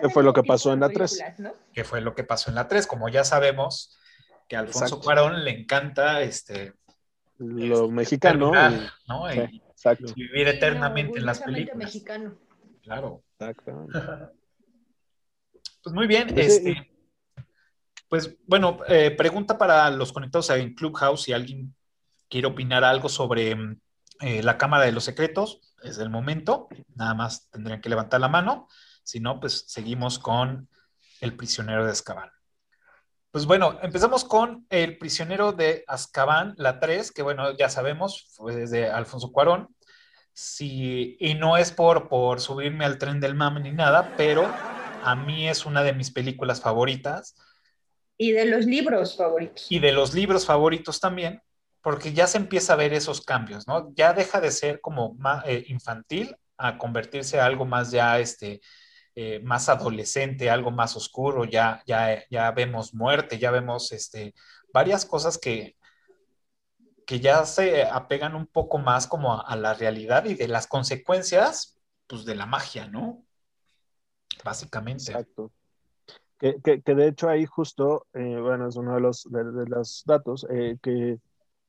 ¿Qué 0.00 0.08
fue 0.10 0.22
lo 0.22 0.32
que 0.32 0.42
pasó 0.42 0.72
en 0.72 0.80
la 0.80 0.88
3? 0.88 1.10
Películas, 1.18 1.40
¿no? 1.40 1.54
Que 1.72 1.84
fue 1.84 2.00
lo 2.00 2.14
que 2.14 2.24
pasó 2.24 2.50
en 2.50 2.56
la 2.56 2.68
3. 2.68 2.86
Como 2.86 3.08
ya 3.08 3.24
sabemos 3.24 3.96
que 4.48 4.56
a 4.56 4.60
Alfonso 4.60 4.84
Exacto. 4.86 5.00
Cuarón 5.04 5.44
le 5.44 5.50
encanta 5.50 6.22
este, 6.22 6.74
Lo 7.38 7.88
mexicano. 7.90 8.50
perdurar, 8.52 8.72
y- 8.72 9.08
¿no? 9.08 9.28
sí, 9.30 9.38
Y 9.52 9.56
exacto. 9.70 10.14
vivir 10.14 10.48
eternamente 10.48 11.18
en 11.18 11.26
las 11.26 11.40
películas. 11.40 11.76
mexicano. 11.76 12.38
Claro. 12.82 13.22
exacto. 13.38 13.86
Pues 15.82 15.94
muy 15.94 16.08
bien, 16.08 16.26
Pues 16.34 16.56
sí, 16.56 16.68
este, 16.70 16.90
pues 18.08 18.36
bueno, 18.44 18.80
eh, 18.88 19.12
pregunta 19.12 19.56
para 19.56 19.88
los 19.92 20.12
conectados 20.12 20.50
en 20.50 20.74
Clubhouse 20.74 21.22
si 21.22 21.32
alguien 21.32 21.75
quiere 22.28 22.46
opinar 22.46 22.84
algo 22.84 23.08
sobre 23.08 23.56
eh, 24.20 24.42
la 24.42 24.58
Cámara 24.58 24.84
de 24.84 24.92
los 24.92 25.04
Secretos, 25.04 25.60
es 25.82 25.98
el 25.98 26.10
momento, 26.10 26.68
nada 26.94 27.14
más 27.14 27.48
tendrían 27.50 27.80
que 27.80 27.88
levantar 27.88 28.20
la 28.20 28.28
mano, 28.28 28.68
si 29.02 29.20
no, 29.20 29.38
pues 29.40 29.64
seguimos 29.68 30.18
con 30.18 30.68
El 31.20 31.36
prisionero 31.36 31.84
de 31.84 31.92
Azkaban. 31.92 32.30
Pues 33.30 33.46
bueno, 33.46 33.78
empezamos 33.82 34.24
con 34.24 34.66
El 34.70 34.98
prisionero 34.98 35.52
de 35.52 35.84
Azkaban, 35.86 36.54
la 36.56 36.80
3, 36.80 37.12
que 37.12 37.22
bueno, 37.22 37.56
ya 37.56 37.68
sabemos, 37.68 38.28
fue 38.34 38.56
desde 38.56 38.90
Alfonso 38.90 39.30
Cuarón, 39.30 39.68
y 40.58 41.34
no 41.38 41.56
es 41.56 41.72
por, 41.72 42.08
por 42.08 42.40
subirme 42.40 42.84
al 42.84 42.98
tren 42.98 43.20
del 43.20 43.34
mame 43.34 43.60
ni 43.60 43.72
nada, 43.72 44.14
pero 44.16 44.46
a 45.02 45.14
mí 45.14 45.48
es 45.48 45.64
una 45.64 45.82
de 45.82 45.92
mis 45.94 46.10
películas 46.10 46.60
favoritas 46.60 47.34
Y 48.18 48.32
de 48.32 48.44
los 48.46 48.66
libros 48.66 49.16
favoritos. 49.16 49.66
y 49.70 49.78
de 49.78 49.92
los 49.92 50.12
libros 50.14 50.44
favoritos 50.44 51.00
también, 51.00 51.40
porque 51.86 52.12
ya 52.12 52.26
se 52.26 52.38
empieza 52.38 52.72
a 52.72 52.76
ver 52.76 52.92
esos 52.92 53.20
cambios, 53.20 53.68
¿no? 53.68 53.94
Ya 53.94 54.12
deja 54.12 54.40
de 54.40 54.50
ser 54.50 54.80
como 54.80 55.14
más 55.14 55.44
infantil 55.68 56.34
a 56.56 56.78
convertirse 56.78 57.38
a 57.38 57.46
algo 57.46 57.64
más 57.64 57.92
ya, 57.92 58.18
este, 58.18 58.60
eh, 59.14 59.38
más 59.44 59.68
adolescente, 59.68 60.50
algo 60.50 60.72
más 60.72 60.96
oscuro, 60.96 61.44
ya, 61.44 61.84
ya, 61.86 62.24
ya 62.28 62.50
vemos 62.50 62.92
muerte, 62.92 63.38
ya 63.38 63.52
vemos, 63.52 63.92
este, 63.92 64.34
varias 64.72 65.06
cosas 65.06 65.38
que, 65.38 65.76
que 67.06 67.20
ya 67.20 67.44
se 67.44 67.84
apegan 67.84 68.34
un 68.34 68.48
poco 68.48 68.78
más 68.78 69.06
como 69.06 69.34
a, 69.34 69.42
a 69.42 69.54
la 69.54 69.72
realidad 69.72 70.24
y 70.24 70.34
de 70.34 70.48
las 70.48 70.66
consecuencias, 70.66 71.78
pues, 72.08 72.24
de 72.24 72.34
la 72.34 72.46
magia, 72.46 72.88
¿no? 72.88 73.22
Básicamente. 74.42 75.12
Exacto. 75.12 75.52
Que, 76.36 76.60
que, 76.64 76.82
que 76.82 76.94
de 76.96 77.06
hecho 77.06 77.28
ahí 77.28 77.46
justo, 77.46 78.08
eh, 78.12 78.40
bueno, 78.40 78.68
es 78.68 78.74
uno 78.74 78.96
de 78.96 79.00
los, 79.02 79.22
de, 79.30 79.44
de 79.44 79.66
los 79.66 80.02
datos, 80.04 80.48
eh, 80.50 80.78
que 80.82 81.20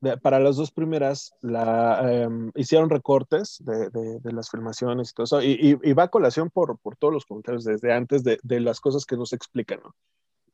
de- 0.01 0.17
para 0.17 0.39
las 0.39 0.55
dos 0.57 0.71
primeras 0.71 1.31
la, 1.41 2.01
em, 2.23 2.51
hicieron 2.55 2.89
recortes 2.89 3.57
de, 3.65 3.89
de- 3.89 4.19
de 4.19 4.31
las 4.33 4.49
filmaciones 4.49 5.09
y 5.09 5.13
todo 5.13 5.23
eso, 5.25 5.41
y, 5.41 5.51
y- 5.53 5.89
y 5.89 5.93
va 5.93 6.03
a 6.03 6.07
colación 6.09 6.49
por, 6.49 6.77
por 6.79 6.95
todos 6.97 7.13
los 7.13 7.25
comentarios 7.25 7.63
desde 7.63 7.93
antes 7.93 8.23
de, 8.23 8.39
las 8.59 8.79
cosas 8.79 9.05
que 9.05 9.17
nos 9.17 9.33
explican, 9.33 9.79
¿no? 9.83 9.95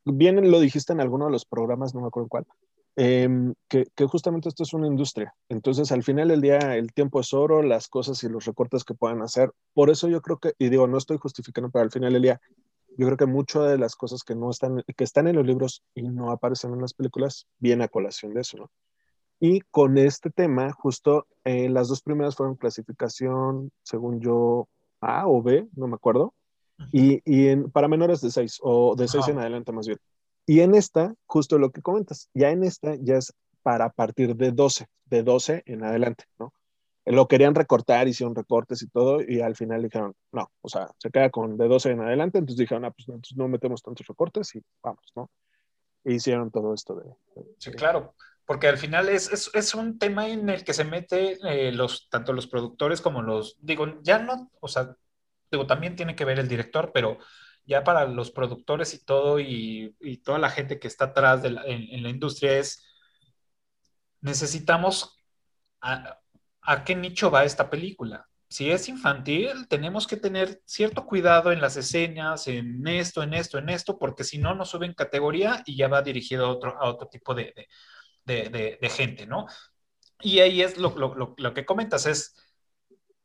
Bien 0.05 0.51
lo 0.51 0.59
dijiste 0.59 0.91
en 0.93 0.99
alguno 0.99 1.25
de 1.25 1.31
los 1.31 1.45
programas, 1.45 1.93
no 1.95 2.01
me 2.01 2.07
acuerdo 2.07 2.27
cuál, 2.29 2.45
em, 2.95 3.53
que, 3.69 3.87
que 3.95 4.05
justamente 4.05 4.49
esto 4.49 4.63
es 4.63 4.73
una 4.73 4.87
industria. 4.87 5.33
Entonces, 5.49 5.91
al 5.91 6.03
final 6.03 6.27
del 6.27 6.41
día, 6.41 6.75
el 6.75 6.91
tiempo 6.93 7.19
es 7.21 7.33
oro, 7.33 7.61
las 7.63 7.87
cosas 7.87 8.21
y 8.23 8.29
los 8.29 8.45
recortes 8.45 8.83
que 8.83 8.93
puedan 8.93 9.21
hacer. 9.21 9.51
Por 9.73 9.89
eso 9.89 10.09
yo 10.09 10.21
creo 10.21 10.37
que, 10.39 10.53
y 10.59 10.69
digo, 10.69 10.87
no 10.87 10.97
estoy 10.97 11.17
justificando, 11.17 11.69
pero 11.71 11.83
al 11.83 11.91
final 11.91 12.13
del 12.13 12.21
día, 12.21 12.41
yo 12.97 13.05
creo 13.07 13.17
que 13.17 13.25
muchas 13.25 13.69
de 13.69 13.77
las 13.77 13.95
cosas 13.95 14.23
que 14.23 14.35
no 14.35 14.49
están, 14.51 14.83
que 14.95 15.03
están 15.03 15.27
en 15.27 15.35
los 15.37 15.45
libros 15.45 15.83
y 15.95 16.03
no 16.03 16.31
aparecen 16.31 16.73
en 16.73 16.81
las 16.81 16.93
películas, 16.93 17.47
viene 17.57 17.85
a 17.85 17.87
colación 17.87 18.33
de 18.33 18.41
eso, 18.41 18.57
¿no? 18.57 18.69
Y 19.45 19.59
con 19.71 19.97
este 19.97 20.29
tema, 20.29 20.71
justo 20.71 21.27
eh, 21.43 21.67
las 21.67 21.89
dos 21.89 22.01
primeras 22.01 22.37
fueron 22.37 22.55
clasificación, 22.55 23.73
según 23.81 24.21
yo, 24.21 24.69
A 25.01 25.27
o 25.27 25.43
B, 25.43 25.67
no 25.75 25.87
me 25.87 25.95
acuerdo, 25.95 26.33
y, 26.93 27.21
y 27.25 27.49
en, 27.49 27.69
para 27.69 27.89
menores 27.89 28.21
de 28.21 28.31
6 28.31 28.59
o 28.61 28.95
de 28.95 29.09
6 29.09 29.23
Ajá. 29.23 29.31
en 29.33 29.39
adelante 29.39 29.73
más 29.73 29.85
bien. 29.85 29.99
Y 30.45 30.61
en 30.61 30.73
esta, 30.75 31.13
justo 31.25 31.57
lo 31.57 31.71
que 31.71 31.81
comentas, 31.81 32.29
ya 32.33 32.51
en 32.51 32.63
esta 32.63 32.95
ya 32.95 33.17
es 33.17 33.33
para 33.63 33.89
partir 33.89 34.33
de 34.37 34.53
12, 34.53 34.87
de 35.07 35.23
12 35.23 35.63
en 35.65 35.83
adelante, 35.83 36.23
¿no? 36.39 36.53
Lo 37.05 37.27
querían 37.27 37.53
recortar, 37.53 38.07
hicieron 38.07 38.35
recortes 38.35 38.81
y 38.81 38.87
todo, 38.87 39.21
y 39.21 39.41
al 39.41 39.57
final 39.57 39.83
dijeron, 39.83 40.13
no, 40.31 40.49
o 40.61 40.69
sea, 40.69 40.87
se 40.99 41.11
queda 41.11 41.29
con 41.31 41.57
de 41.57 41.67
12 41.67 41.91
en 41.91 41.99
adelante, 41.99 42.37
entonces 42.37 42.59
dijeron, 42.59 42.85
ah, 42.85 42.91
pues 42.91 43.09
no, 43.09 43.15
entonces 43.15 43.37
no 43.37 43.49
metemos 43.49 43.81
tantos 43.83 44.07
recortes 44.07 44.55
y 44.55 44.61
vamos, 44.81 45.11
¿no? 45.17 45.29
E 46.05 46.13
hicieron 46.13 46.49
todo 46.49 46.73
esto 46.73 46.95
de... 46.95 47.09
de- 47.35 47.55
Sí, 47.57 47.71
claro, 47.71 48.13
porque 48.45 48.67
al 48.67 48.77
final 48.77 49.09
es, 49.09 49.31
es, 49.31 49.49
es 49.53 49.73
un 49.75 49.97
tema 49.99 50.27
en 50.29 50.49
el 50.49 50.63
que 50.63 50.73
se 50.73 50.83
mete 50.83 51.37
eh, 51.67 51.71
los, 51.71 52.09
tanto 52.09 52.33
los 52.33 52.47
productores 52.47 53.01
como 53.01 53.21
los, 53.21 53.57
digo, 53.59 54.01
ya 54.03 54.19
no, 54.19 54.51
o 54.59 54.67
sea, 54.67 54.95
digo, 55.51 55.67
también 55.67 55.95
tiene 55.95 56.15
que 56.15 56.25
ver 56.25 56.39
el 56.39 56.47
director, 56.47 56.91
pero 56.93 57.19
ya 57.65 57.83
para 57.83 58.05
los 58.07 58.31
productores 58.31 58.93
y 58.93 59.05
todo 59.05 59.39
y, 59.39 59.95
y 60.01 60.17
toda 60.17 60.39
la 60.39 60.49
gente 60.49 60.79
que 60.79 60.87
está 60.87 61.05
atrás 61.05 61.41
de 61.43 61.51
la- 61.51 61.63
en, 61.65 61.83
en 61.93 62.03
la 62.03 62.09
industria 62.09 62.57
es, 62.59 62.83
necesitamos 64.21 65.17
a, 65.81 66.19
a 66.61 66.83
qué 66.83 66.95
nicho 66.95 67.31
va 67.31 67.45
esta 67.45 67.69
película. 67.69 68.27
Si 68.49 68.71
es 68.71 68.89
infantil, 68.89 69.67
tenemos 69.69 70.07
que 70.07 70.17
tener 70.17 70.61
cierto 70.65 71.05
cuidado 71.05 71.51
en 71.51 71.61
las 71.61 71.77
escenas, 71.77 72.47
en 72.47 72.87
esto, 72.87 73.23
en 73.23 73.33
esto, 73.33 73.57
en 73.59 73.69
esto, 73.69 73.99
porque 73.99 74.23
si 74.23 74.37
no, 74.39 74.55
nos 74.55 74.69
suben 74.69 74.93
categoría 74.93 75.63
y 75.65 75.77
ya 75.77 75.87
va 75.87 76.01
dirigido 76.03 76.45
a 76.47 76.49
otro, 76.51 76.77
a 76.81 76.89
otro 76.89 77.07
tipo 77.09 77.35
de, 77.35 77.53
de- 77.55 77.67
de- 78.25 78.49
de- 78.49 78.89
gente, 78.89 79.25
¿no? 79.25 79.47
Y 80.21 80.39
ahí 80.39 80.61
es 80.61 80.77
lo, 80.77 80.97
lo- 80.97 81.35
lo- 81.37 81.53
que 81.53 81.65
comentas, 81.65 82.05
es, 82.05 82.35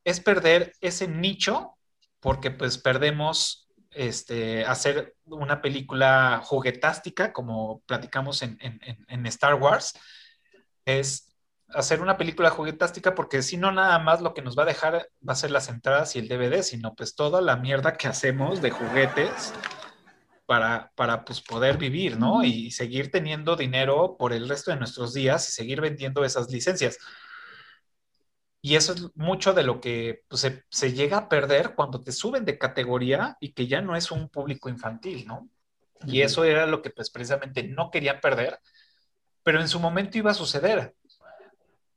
es 0.05 0.21
perder 0.21 0.73
ese 0.81 1.07
nicho, 1.09 1.77
porque 2.21 2.51
pues 2.51 2.79
perdemos 2.79 3.69
este, 3.91 4.65
hacer 4.65 5.17
una 5.25 5.61
película 5.63 6.43
juguetástica, 6.45 7.33
como 7.33 7.81
platicamos 7.87 8.43
en- 8.43 8.59
en- 8.61 9.05
en 9.09 9.27
Star 9.27 9.55
Wars, 9.55 9.95
es 10.85 11.35
hacer 11.71 12.01
una 12.01 12.17
película 12.17 12.51
juguetástica, 12.51 13.15
porque 13.15 13.43
si 13.43 13.57
no, 13.57 13.73
nada 13.73 13.99
más 13.99 14.21
lo 14.21 14.35
que 14.35 14.43
nos 14.43 14.59
va 14.59 14.63
a 14.63 14.67
dejar 14.67 15.09
va 15.27 15.33
a 15.33 15.37
ser 15.37 15.51
las 15.51 15.69
entradas 15.69 16.17
y 16.17 16.19
el 16.19 16.29
DVD, 16.29 16.63
sino 16.63 16.95
pues 16.95 17.15
toda 17.15 17.41
la 17.41 17.57
mierda 17.57 17.97
que 17.97 18.09
hacemos 18.09 18.63
de 18.63 18.71
juguetes 18.71 19.53
para, 20.49 20.91
para 20.95 21.27
pues, 21.27 21.43
poder 21.43 21.77
vivir, 21.77 22.17
¿no? 22.17 22.43
Y 22.43 22.71
seguir 22.71 23.11
teniendo 23.11 23.55
dinero 23.55 24.17
por 24.19 24.33
el 24.33 24.49
resto 24.49 24.71
de 24.71 24.79
nuestros 24.79 25.13
días 25.13 25.47
y 25.47 25.53
seguir 25.53 25.83
vendiendo 25.83 26.25
esas 26.25 26.51
licencias. 26.51 26.97
Y 28.63 28.77
eso 28.77 28.95
es 28.95 29.15
mucho 29.15 29.53
de 29.53 29.63
lo 29.63 29.79
que 29.79 30.25
pues, 30.27 30.41
se, 30.41 30.65
se 30.71 30.95
llega 30.95 31.19
a 31.19 31.29
perder 31.29 31.75
cuando 31.75 32.03
te 32.03 32.13
suben 32.13 32.47
de 32.47 32.57
categoría 32.57 33.37
y 33.41 33.53
que 33.53 33.67
ya 33.67 33.83
no 33.83 33.95
es 33.95 34.11
un 34.11 34.31
público 34.31 34.71
infantil, 34.71 35.27
¿no? 35.27 35.51
Y 36.07 36.23
eso 36.23 36.45
era 36.45 36.67
lo 36.67 36.81
que 36.81 36.89
pues 36.89 37.11
precisamente 37.11 37.65
no 37.65 37.91
querían 37.91 38.19
perder, 38.19 38.59
pero 39.43 39.61
en 39.61 39.69
su 39.69 39.79
momento 39.81 40.17
iba 40.17 40.31
a 40.31 40.35
suceder, 40.35 40.95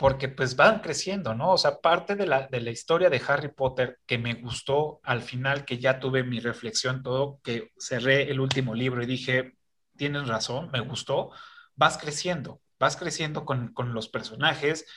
porque 0.02 0.30
pues 0.30 0.56
van 0.56 0.80
creciendo, 0.80 1.36
¿no? 1.36 1.52
O 1.52 1.60
sea, 1.60 1.80
parte 1.80 2.16
de 2.16 2.26
la, 2.26 2.48
de 2.48 2.60
la 2.60 2.72
historia 2.72 3.12
de 3.12 3.22
Harry 3.28 3.50
Potter 3.50 4.00
que 4.08 4.18
me 4.18 4.34
gustó 4.34 5.00
al 5.04 5.22
final, 5.22 5.64
que 5.64 5.78
ya 5.78 6.00
tuve 6.00 6.24
mi 6.24 6.40
reflexión, 6.40 7.04
todo, 7.04 7.40
que 7.44 7.72
cerré 7.78 8.32
el 8.32 8.40
último 8.40 8.74
libro 8.74 9.04
y 9.04 9.06
dije, 9.06 9.54
tienes 9.96 10.28
razón, 10.28 10.72
me 10.74 10.80
gustó, 10.80 11.30
vas 11.76 12.00
creciendo, 12.00 12.62
vas 12.80 12.98
creciendo 12.98 13.46
con, 13.46 13.74
con 13.74 13.94
los 13.94 14.10
personajes, 14.10 14.88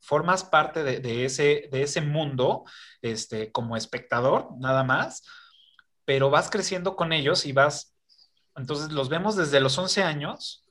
formas 0.00 0.42
parte 0.42 0.82
de, 0.82 0.98
de 0.98 1.24
ese, 1.24 1.68
de 1.70 1.82
ese 1.82 2.00
mundo 2.00 2.64
este, 3.00 3.52
como 3.52 3.76
espectador, 3.76 4.48
nada 4.58 4.82
más, 4.82 5.22
pero 6.04 6.30
vas 6.30 6.50
creciendo 6.50 6.96
con 6.96 7.12
ellos 7.12 7.46
y 7.46 7.52
vas 7.52 7.94
Entonces 8.56 8.90
los 8.90 9.08
vemos 9.08 9.36
desde 9.36 9.60
los 9.60 9.78
11 9.78 10.02
años 10.02 10.64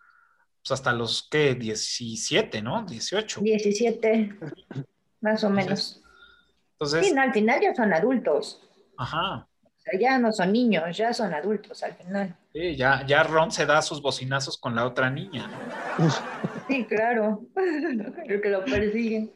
pues 0.61 0.71
hasta 0.71 0.91
los 0.93 1.27
que 1.29 1.55
17, 1.55 2.61
¿no? 2.61 2.83
18. 2.85 3.41
17, 3.41 4.37
más 5.21 5.43
o 5.43 5.49
menos. 5.49 6.01
Entonces, 6.73 7.07
Sí, 7.07 7.13
no, 7.13 7.21
al 7.21 7.33
final 7.33 7.59
ya 7.61 7.73
son 7.73 7.93
adultos. 7.93 8.61
ajá. 8.97 9.47
O 9.63 9.89
sea, 9.89 9.99
ya 9.99 10.19
no 10.19 10.33
son 10.33 10.51
niños, 10.51 10.97
ya 10.97 11.13
son 11.13 11.33
adultos 11.33 11.81
al 11.81 11.93
final. 11.93 12.35
Sí, 12.51 12.75
ya, 12.75 13.05
ya 13.07 13.23
Ron 13.23 13.51
se 13.51 13.65
da 13.65 13.81
sus 13.81 14.01
bocinazos 14.01 14.57
con 14.57 14.75
la 14.75 14.85
otra 14.85 15.09
niña. 15.09 15.49
Sí, 16.67 16.83
claro. 16.85 17.45
El 18.27 18.41
que 18.41 18.49
lo 18.49 18.65
persiguen. 18.65 19.31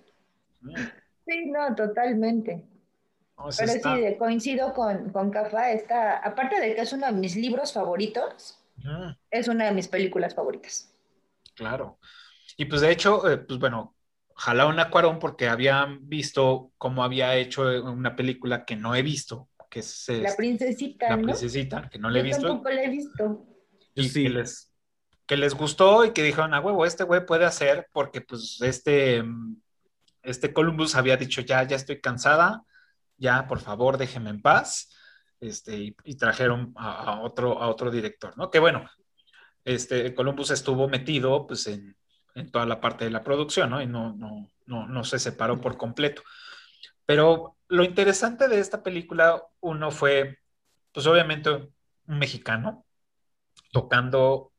Sí, 1.25 1.45
no, 1.51 1.73
totalmente. 1.73 2.65
No, 3.37 3.45
Pero 3.57 3.71
está- 3.71 3.95
sí, 3.95 4.15
coincido 4.19 4.73
con, 4.73 5.09
con 5.11 5.31
Cafa. 5.31 5.71
Está, 5.71 6.17
aparte 6.17 6.59
de 6.59 6.75
que 6.75 6.81
es 6.81 6.91
uno 6.91 7.05
de 7.07 7.13
mis 7.13 7.35
libros 7.37 7.71
favoritos, 7.71 8.59
es 9.29 9.47
una 9.47 9.65
de 9.65 9.71
mis 9.71 9.87
películas 9.87 10.35
favoritas. 10.35 10.90
Claro. 11.61 11.99
Y 12.57 12.65
pues 12.65 12.81
de 12.81 12.91
hecho, 12.91 13.29
eh, 13.29 13.37
pues 13.37 13.59
bueno, 13.59 13.95
jalaron 14.35 14.79
a 14.79 14.89
Cuarón 14.89 15.19
porque 15.19 15.47
habían 15.47 16.07
visto 16.09 16.71
cómo 16.77 17.03
había 17.03 17.35
hecho 17.35 17.61
una 17.83 18.15
película 18.15 18.65
que 18.65 18.75
no 18.75 18.95
he 18.95 19.03
visto, 19.03 19.49
que 19.69 19.79
es 19.79 20.05
La 20.09 20.15
este, 20.29 20.35
princesita, 20.37 21.09
La 21.09 21.17
¿no? 21.17 21.23
Princesita, 21.23 21.89
que 21.89 21.99
no 21.99 22.09
le 22.09 22.19
he 22.19 22.23
Yo 22.23 22.27
visto. 22.27 22.47
tampoco 22.47 22.69
la 22.71 22.83
he 22.83 22.89
visto. 22.89 23.45
y 23.95 24.11
que 24.11 24.29
les, 24.29 24.73
que 25.25 25.37
les 25.37 25.53
gustó 25.53 26.03
y 26.05 26.11
que 26.11 26.23
dijeron, 26.23 26.53
a 26.53 26.59
huevo, 26.59 26.85
este 26.85 27.03
güey 27.03 27.25
puede 27.25 27.45
hacer, 27.45 27.87
porque 27.93 28.21
pues 28.21 28.59
este, 28.61 29.21
mm, 29.23 29.61
este 30.23 30.53
Columbus 30.53 30.95
había 30.95 31.17
dicho, 31.17 31.41
ya, 31.41 31.63
ya 31.63 31.75
estoy 31.75 32.01
cansada, 32.01 32.63
ya, 33.17 33.47
por 33.47 33.59
favor, 33.59 33.97
déjeme 33.97 34.29
en 34.31 34.41
paz, 34.41 34.89
este, 35.39 35.77
y, 35.77 35.95
y 36.03 36.15
trajeron 36.15 36.73
a, 36.75 37.13
a 37.15 37.21
otro, 37.21 37.61
a 37.61 37.67
otro 37.69 37.91
director, 37.91 38.35
¿no? 38.37 38.49
Que 38.49 38.59
bueno, 38.59 38.89
este, 39.65 40.13
Columbus 40.13 40.51
estuvo 40.51 40.87
metido, 40.87 41.47
pues, 41.47 41.67
en, 41.67 41.95
toda 42.51 42.65
la 42.65 42.79
parte 42.79 43.05
de 43.05 43.11
la 43.11 43.23
producción, 43.23 43.69
¿no? 43.69 43.81
Y 43.81 43.87
no, 43.87 44.13
no, 44.13 44.49
no, 44.65 44.87
no 44.87 45.03
se 45.03 45.19
separó 45.19 45.59
por 45.59 45.77
completo. 45.77 46.23
Pero 47.05 47.57
lo 47.67 47.83
interesante 47.83 48.47
de 48.47 48.59
esta 48.59 48.83
película, 48.83 49.43
uno 49.59 49.91
fue, 49.91 50.39
pues, 50.93 51.05
obviamente, 51.07 51.49
un 51.49 52.19
mexicano, 52.19 52.85
tocando 53.71 54.53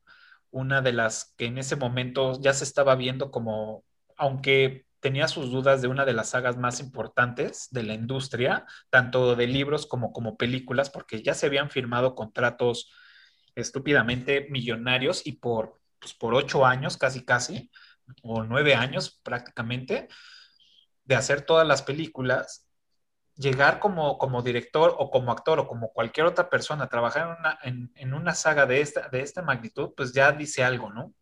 una 0.51 0.81
de 0.81 0.93
las 0.93 1.33
que 1.37 1.45
en 1.45 1.57
ese 1.57 1.75
momento 1.75 2.39
ya 2.39 2.53
se 2.53 2.63
estaba 2.63 2.95
viendo 2.95 3.31
como, 3.31 3.83
aunque 4.17 4.85
tenía 4.99 5.27
sus 5.27 5.51
dudas 5.51 5.81
de 5.81 5.89
una 5.89 6.05
de 6.05 6.13
las 6.13 6.29
sagas 6.29 6.57
más 6.57 6.79
importantes 6.79 7.67
de 7.71 7.83
la 7.83 7.93
industria, 7.93 8.65
tanto 8.89 9.35
de 9.35 9.47
libros 9.47 9.85
como 9.85 10.13
como 10.13 10.37
películas, 10.37 10.89
porque 10.89 11.21
ya 11.21 11.33
se 11.33 11.47
habían 11.47 11.69
firmado 11.69 12.15
contratos 12.15 12.89
estúpidamente 13.55 14.47
millonarios 14.49 15.25
y 15.25 15.33
por, 15.33 15.79
pues, 15.99 16.13
por 16.13 16.33
ocho 16.33 16.65
años, 16.65 16.97
casi 16.97 17.23
casi, 17.25 17.71
o 18.21 18.43
nueve 18.43 18.75
años 18.75 19.19
prácticamente, 19.23 20.07
de 21.05 21.15
hacer 21.15 21.41
todas 21.41 21.67
las 21.67 21.81
películas 21.81 22.67
llegar 23.35 23.79
como, 23.79 24.17
como 24.17 24.41
director 24.41 24.95
o 24.97 25.09
como 25.09 25.31
actor 25.31 25.59
o 25.59 25.67
como 25.67 25.91
cualquier 25.91 26.27
otra 26.27 26.49
persona, 26.49 26.87
trabajar 26.87 27.23
en 27.63 27.71
una, 27.71 27.89
en, 27.95 28.13
una 28.13 28.35
saga 28.35 28.65
de 28.65 28.81
esta, 28.81 29.09
de 29.09 29.21
esta 29.21 29.41
magnitud, 29.41 29.91
pues 29.95 30.13
ya 30.13 30.31
dice 30.31 30.63
algo, 30.63 30.91
¿no? 30.91 31.13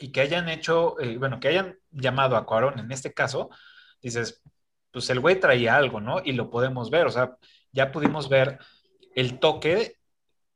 Y 0.00 0.10
que 0.10 0.20
hayan 0.22 0.48
hecho, 0.48 0.98
eh, 1.00 1.18
bueno, 1.18 1.38
que 1.38 1.48
hayan 1.48 1.78
llamado 1.90 2.36
a 2.36 2.46
Cuarón 2.46 2.78
en 2.78 2.90
este 2.90 3.12
caso, 3.12 3.50
dices, 4.00 4.42
pues 4.90 5.08
el 5.10 5.20
güey 5.20 5.38
traía 5.38 5.76
algo, 5.76 6.00
¿no? 6.00 6.20
Y 6.24 6.32
lo 6.32 6.50
podemos 6.50 6.90
ver, 6.90 7.06
o 7.06 7.10
sea, 7.10 7.36
ya 7.70 7.92
pudimos 7.92 8.28
ver 8.28 8.58
el 9.14 9.38
toque 9.38 10.01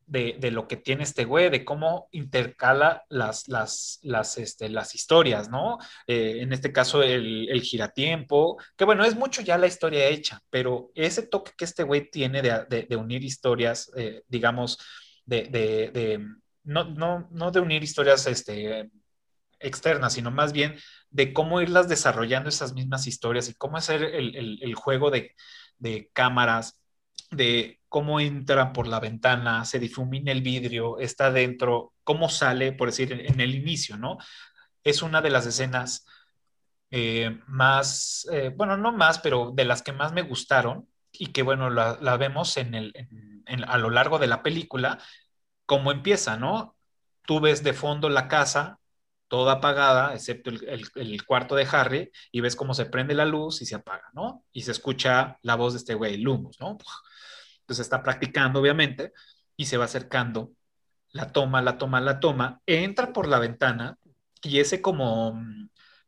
de, 0.06 0.36
de 0.38 0.50
lo 0.52 0.68
que 0.68 0.76
tiene 0.76 1.02
este 1.02 1.24
güey, 1.24 1.50
de 1.50 1.64
cómo 1.64 2.08
intercala 2.12 3.04
las, 3.08 3.48
las, 3.48 3.98
las, 4.02 4.38
este, 4.38 4.68
las 4.68 4.94
historias, 4.94 5.50
¿no? 5.50 5.78
Eh, 6.06 6.38
en 6.40 6.52
este 6.52 6.72
caso, 6.72 7.02
el, 7.02 7.48
el 7.48 7.60
giratiempo, 7.60 8.56
que 8.76 8.84
bueno, 8.84 9.04
es 9.04 9.16
mucho 9.16 9.42
ya 9.42 9.58
la 9.58 9.66
historia 9.66 10.06
hecha, 10.06 10.40
pero 10.48 10.90
ese 10.94 11.22
toque 11.26 11.52
que 11.56 11.64
este 11.64 11.82
güey 11.82 12.08
tiene 12.08 12.40
de, 12.40 12.86
de, 12.88 12.96
unir 12.96 13.24
historias, 13.24 13.90
eh, 13.96 14.22
digamos, 14.28 14.78
de, 15.24 16.24
no, 16.62 16.84
no, 16.84 17.28
no, 17.32 17.50
de 17.50 17.60
unir 17.60 17.82
historias 17.82 18.26
este, 18.28 18.90
externas, 19.58 20.12
sino 20.12 20.30
más 20.30 20.52
bien 20.52 20.76
de 21.10 21.32
cómo 21.32 21.60
irlas 21.60 21.88
desarrollando 21.88 22.48
esas 22.48 22.74
mismas 22.74 23.08
historias 23.08 23.48
y 23.48 23.54
cómo 23.54 23.76
hacer 23.76 24.02
el, 24.04 24.36
el, 24.36 24.58
el 24.62 24.74
juego 24.74 25.10
de 25.10 26.10
cámaras, 26.12 26.80
de 27.30 27.80
cómo 27.88 28.20
entra 28.20 28.72
por 28.72 28.86
la 28.88 29.00
ventana, 29.00 29.64
se 29.64 29.78
difumina 29.78 30.32
el 30.32 30.42
vidrio, 30.42 30.98
está 30.98 31.30
dentro, 31.30 31.94
cómo 32.04 32.28
sale, 32.28 32.72
por 32.72 32.88
decir, 32.88 33.12
en 33.12 33.40
el 33.40 33.54
inicio, 33.54 33.96
¿no? 33.96 34.18
Es 34.84 35.02
una 35.02 35.20
de 35.22 35.30
las 35.30 35.46
escenas 35.46 36.06
eh, 36.90 37.40
más, 37.46 38.28
eh, 38.32 38.52
bueno, 38.54 38.76
no 38.76 38.92
más, 38.92 39.18
pero 39.18 39.52
de 39.54 39.64
las 39.64 39.82
que 39.82 39.92
más 39.92 40.12
me 40.12 40.22
gustaron 40.22 40.88
y 41.12 41.28
que, 41.28 41.42
bueno, 41.42 41.70
la, 41.70 42.16
vemos 42.16 42.56
en 42.56 42.74
el, 42.74 42.92
a 43.66 43.78
lo 43.78 43.90
largo 43.90 44.18
de 44.18 44.26
la 44.26 44.42
película, 44.42 44.98
cómo 45.64 45.90
empieza, 45.92 46.36
¿no? 46.36 46.76
Tú 47.22 47.40
ves 47.40 47.62
de 47.64 47.72
fondo 47.72 48.08
la 48.08 48.28
casa, 48.28 48.78
toda 49.28 49.54
apagada, 49.54 50.14
excepto 50.14 50.50
el, 50.50 50.68
el, 50.68 50.88
el, 50.94 51.24
cuarto 51.24 51.56
de 51.56 51.66
Harry, 51.70 52.10
y 52.30 52.40
ves 52.40 52.54
cómo 52.56 52.74
se 52.74 52.86
prende 52.86 53.14
la 53.14 53.24
luz 53.24 53.62
y 53.62 53.66
se 53.66 53.76
apaga, 53.76 54.10
¿no? 54.12 54.44
Y 54.52 54.62
se 54.62 54.72
escucha 54.72 55.38
la 55.42 55.56
voz 55.56 55.72
de 55.72 55.78
este 55.78 55.94
güey, 55.94 56.18
Lumos, 56.18 56.58
¿no? 56.60 56.78
Entonces 57.66 57.86
está 57.86 58.00
practicando, 58.04 58.60
obviamente, 58.60 59.12
y 59.56 59.64
se 59.64 59.76
va 59.76 59.86
acercando, 59.86 60.52
la 61.10 61.32
toma, 61.32 61.60
la 61.62 61.78
toma, 61.78 62.00
la 62.00 62.20
toma, 62.20 62.60
entra 62.64 63.12
por 63.12 63.26
la 63.26 63.40
ventana 63.40 63.98
y 64.40 64.60
ese 64.60 64.80
como, 64.80 65.42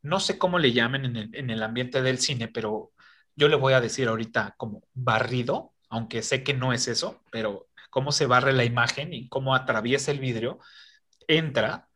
no 0.02 0.20
sé 0.20 0.39
cómo 0.39 0.60
le 0.60 0.72
llamen 0.72 1.05
en 1.05 1.16
el, 1.16 1.30
en 1.35 1.51
el 1.51 1.62
ambiente 1.64 2.01
del 2.01 2.18
cine, 2.18 2.47
pero 2.47 2.93
yo 3.35 3.48
le 3.48 3.56
voy 3.56 3.72
a 3.72 3.80
decir 3.80 4.06
ahorita 4.06 4.55
como 4.56 4.85
barrido, 4.94 5.72
aunque 5.89 6.22
sé 6.22 6.44
que 6.44 6.55
no 6.55 6.72
es 6.72 6.86
eso, 6.86 7.22
pero 7.32 7.66
cómo 7.90 8.12
se 8.12 8.26
barre 8.26 8.52
la 8.52 8.64
imagen 8.64 9.12
y 9.12 9.28
cómo 9.28 9.52
atraviesa 9.52 10.12
el 10.12 10.20
vidrio, 10.20 10.60
entra 11.26 11.89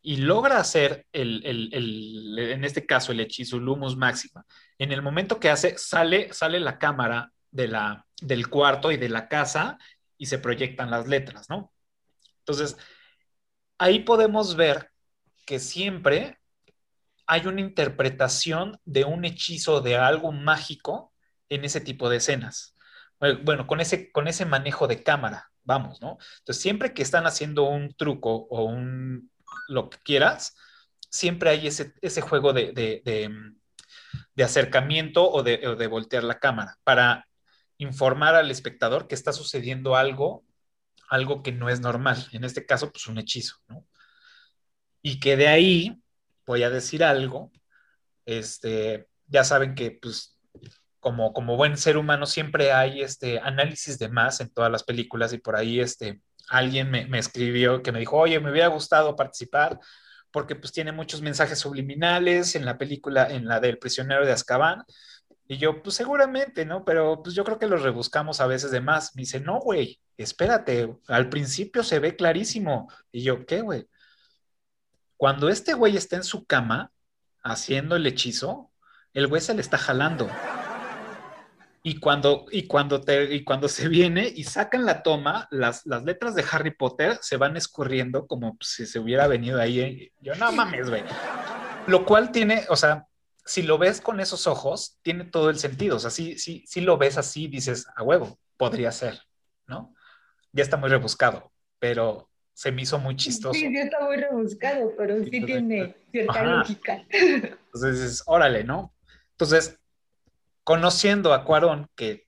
y 0.00 0.18
logra 0.18 0.58
hacer 0.58 1.06
el, 1.12 1.44
el, 1.44 1.70
el, 1.72 2.38
en 2.38 2.64
este 2.64 2.86
caso 2.86 3.10
el 3.10 3.18
hechizo 3.18 3.58
Lumus 3.58 3.96
Máxima. 3.96 4.46
En 4.78 4.92
el 4.92 5.02
momento 5.02 5.40
que 5.40 5.50
hace, 5.50 5.76
sale, 5.76 6.32
sale 6.32 6.60
la 6.60 6.78
cámara 6.78 7.32
de 7.58 7.66
la, 7.66 8.06
del 8.22 8.48
cuarto 8.48 8.92
y 8.92 8.96
de 8.96 9.08
la 9.08 9.28
casa 9.28 9.78
y 10.16 10.26
se 10.26 10.38
proyectan 10.38 10.90
las 10.92 11.08
letras, 11.08 11.50
¿no? 11.50 11.72
Entonces, 12.38 12.76
ahí 13.78 13.98
podemos 14.00 14.54
ver 14.54 14.92
que 15.44 15.58
siempre 15.58 16.38
hay 17.26 17.46
una 17.48 17.60
interpretación 17.60 18.80
de 18.84 19.04
un 19.04 19.24
hechizo, 19.24 19.80
de 19.80 19.96
algo 19.96 20.30
mágico 20.30 21.12
en 21.48 21.64
ese 21.64 21.80
tipo 21.80 22.08
de 22.08 22.18
escenas. 22.18 22.76
Bueno, 23.18 23.66
con 23.66 23.80
ese, 23.80 24.12
con 24.12 24.28
ese 24.28 24.44
manejo 24.44 24.86
de 24.86 25.02
cámara, 25.02 25.50
vamos, 25.64 26.00
¿no? 26.00 26.18
Entonces, 26.38 26.62
siempre 26.62 26.94
que 26.94 27.02
están 27.02 27.26
haciendo 27.26 27.64
un 27.64 27.92
truco 27.92 28.46
o 28.50 28.64
un 28.64 29.30
lo 29.66 29.90
que 29.90 29.98
quieras, 29.98 30.56
siempre 31.10 31.50
hay 31.50 31.66
ese, 31.66 31.92
ese 32.02 32.20
juego 32.20 32.52
de, 32.52 32.72
de, 32.72 33.02
de, 33.04 33.30
de 34.34 34.44
acercamiento 34.44 35.28
o 35.28 35.42
de, 35.42 35.58
de 35.76 35.86
voltear 35.88 36.22
la 36.22 36.38
cámara 36.38 36.78
para 36.84 37.27
informar 37.78 38.34
al 38.34 38.50
espectador 38.50 39.08
que 39.08 39.14
está 39.14 39.32
sucediendo 39.32 39.96
algo, 39.96 40.44
algo 41.08 41.42
que 41.42 41.52
no 41.52 41.68
es 41.68 41.80
normal. 41.80 42.26
En 42.32 42.44
este 42.44 42.66
caso, 42.66 42.92
pues 42.92 43.06
un 43.06 43.18
hechizo, 43.18 43.56
¿no? 43.68 43.86
Y 45.02 45.20
que 45.20 45.36
de 45.36 45.48
ahí, 45.48 46.02
voy 46.46 46.64
a 46.64 46.70
decir 46.70 47.04
algo, 47.04 47.52
este, 48.26 49.08
ya 49.26 49.44
saben 49.44 49.74
que, 49.74 49.92
pues, 49.92 50.38
como, 51.00 51.32
como 51.32 51.56
buen 51.56 51.76
ser 51.76 51.96
humano 51.96 52.26
siempre 52.26 52.72
hay 52.72 53.02
este 53.02 53.38
análisis 53.38 53.98
de 53.98 54.08
más 54.08 54.40
en 54.40 54.52
todas 54.52 54.70
las 54.70 54.82
películas 54.82 55.32
y 55.32 55.38
por 55.38 55.56
ahí 55.56 55.80
este, 55.80 56.20
alguien 56.48 56.90
me, 56.90 57.06
me 57.06 57.18
escribió 57.18 57.82
que 57.82 57.92
me 57.92 58.00
dijo, 58.00 58.16
oye, 58.16 58.40
me 58.40 58.50
hubiera 58.50 58.68
gustado 58.68 59.14
participar 59.14 59.78
porque 60.30 60.56
pues 60.56 60.72
tiene 60.72 60.92
muchos 60.92 61.22
mensajes 61.22 61.58
subliminales 61.58 62.54
en 62.54 62.64
la 62.64 62.76
película, 62.76 63.28
en 63.30 63.46
la 63.46 63.60
del 63.60 63.78
prisionero 63.78 64.26
de 64.26 64.32
Azkaban. 64.32 64.84
Y 65.50 65.56
yo, 65.56 65.82
pues 65.82 65.96
seguramente, 65.96 66.66
¿no? 66.66 66.84
Pero 66.84 67.22
pues 67.22 67.34
yo 67.34 67.42
creo 67.42 67.58
que 67.58 67.66
los 67.66 67.82
rebuscamos 67.82 68.40
a 68.40 68.46
veces 68.46 68.70
de 68.70 68.82
más. 68.82 69.16
Me 69.16 69.22
dice, 69.22 69.40
no, 69.40 69.58
güey, 69.60 69.98
espérate, 70.18 70.94
al 71.08 71.30
principio 71.30 71.82
se 71.82 71.98
ve 71.98 72.16
clarísimo. 72.16 72.92
Y 73.10 73.22
yo, 73.22 73.46
¿qué, 73.46 73.62
güey? 73.62 73.88
Cuando 75.16 75.48
este 75.48 75.72
güey 75.72 75.96
está 75.96 76.16
en 76.16 76.22
su 76.22 76.44
cama 76.44 76.92
haciendo 77.42 77.96
el 77.96 78.06
hechizo, 78.06 78.70
el 79.14 79.26
güey 79.26 79.40
se 79.40 79.54
le 79.54 79.62
está 79.62 79.78
jalando. 79.78 80.28
Y 81.82 81.98
cuando, 81.98 82.44
y, 82.52 82.66
cuando 82.66 83.00
te, 83.00 83.34
y 83.34 83.42
cuando 83.42 83.68
se 83.68 83.88
viene 83.88 84.30
y 84.34 84.44
sacan 84.44 84.84
la 84.84 85.02
toma, 85.02 85.48
las, 85.50 85.86
las 85.86 86.04
letras 86.04 86.34
de 86.34 86.44
Harry 86.52 86.72
Potter 86.72 87.18
se 87.22 87.38
van 87.38 87.56
escurriendo 87.56 88.26
como 88.26 88.58
si 88.60 88.84
se 88.84 88.98
hubiera 88.98 89.26
venido 89.26 89.58
ahí. 89.58 90.12
Yo, 90.20 90.34
no 90.34 90.52
mames, 90.52 90.90
güey. 90.90 91.04
Lo 91.86 92.04
cual 92.04 92.32
tiene, 92.32 92.66
o 92.68 92.76
sea, 92.76 93.07
si 93.48 93.62
lo 93.62 93.78
ves 93.78 94.02
con 94.02 94.20
esos 94.20 94.46
ojos, 94.46 94.98
tiene 95.00 95.24
todo 95.24 95.48
el 95.48 95.58
sentido. 95.58 95.96
O 95.96 95.98
sea, 95.98 96.10
si, 96.10 96.38
si, 96.38 96.66
si 96.66 96.82
lo 96.82 96.98
ves 96.98 97.16
así, 97.16 97.48
dices, 97.48 97.86
a 97.96 98.02
huevo, 98.02 98.38
podría 98.58 98.92
ser, 98.92 99.22
¿no? 99.66 99.94
Ya 100.52 100.62
está 100.62 100.76
muy 100.76 100.90
rebuscado, 100.90 101.50
pero 101.78 102.28
se 102.52 102.72
me 102.72 102.82
hizo 102.82 102.98
muy 102.98 103.16
chistoso. 103.16 103.54
Sí, 103.54 103.68
sí 103.68 103.78
está 103.78 104.00
muy 104.00 104.18
rebuscado, 104.18 104.92
pero 104.98 105.24
sí 105.24 105.30
tiene 105.46 105.96
cierta 106.10 106.32
Ajá. 106.32 106.56
lógica. 106.56 107.06
Entonces 107.10 108.02
dices, 108.02 108.22
órale, 108.26 108.64
¿no? 108.64 108.94
Entonces, 109.30 109.80
conociendo 110.62 111.32
a 111.32 111.46
Cuarón, 111.46 111.88
que 111.96 112.26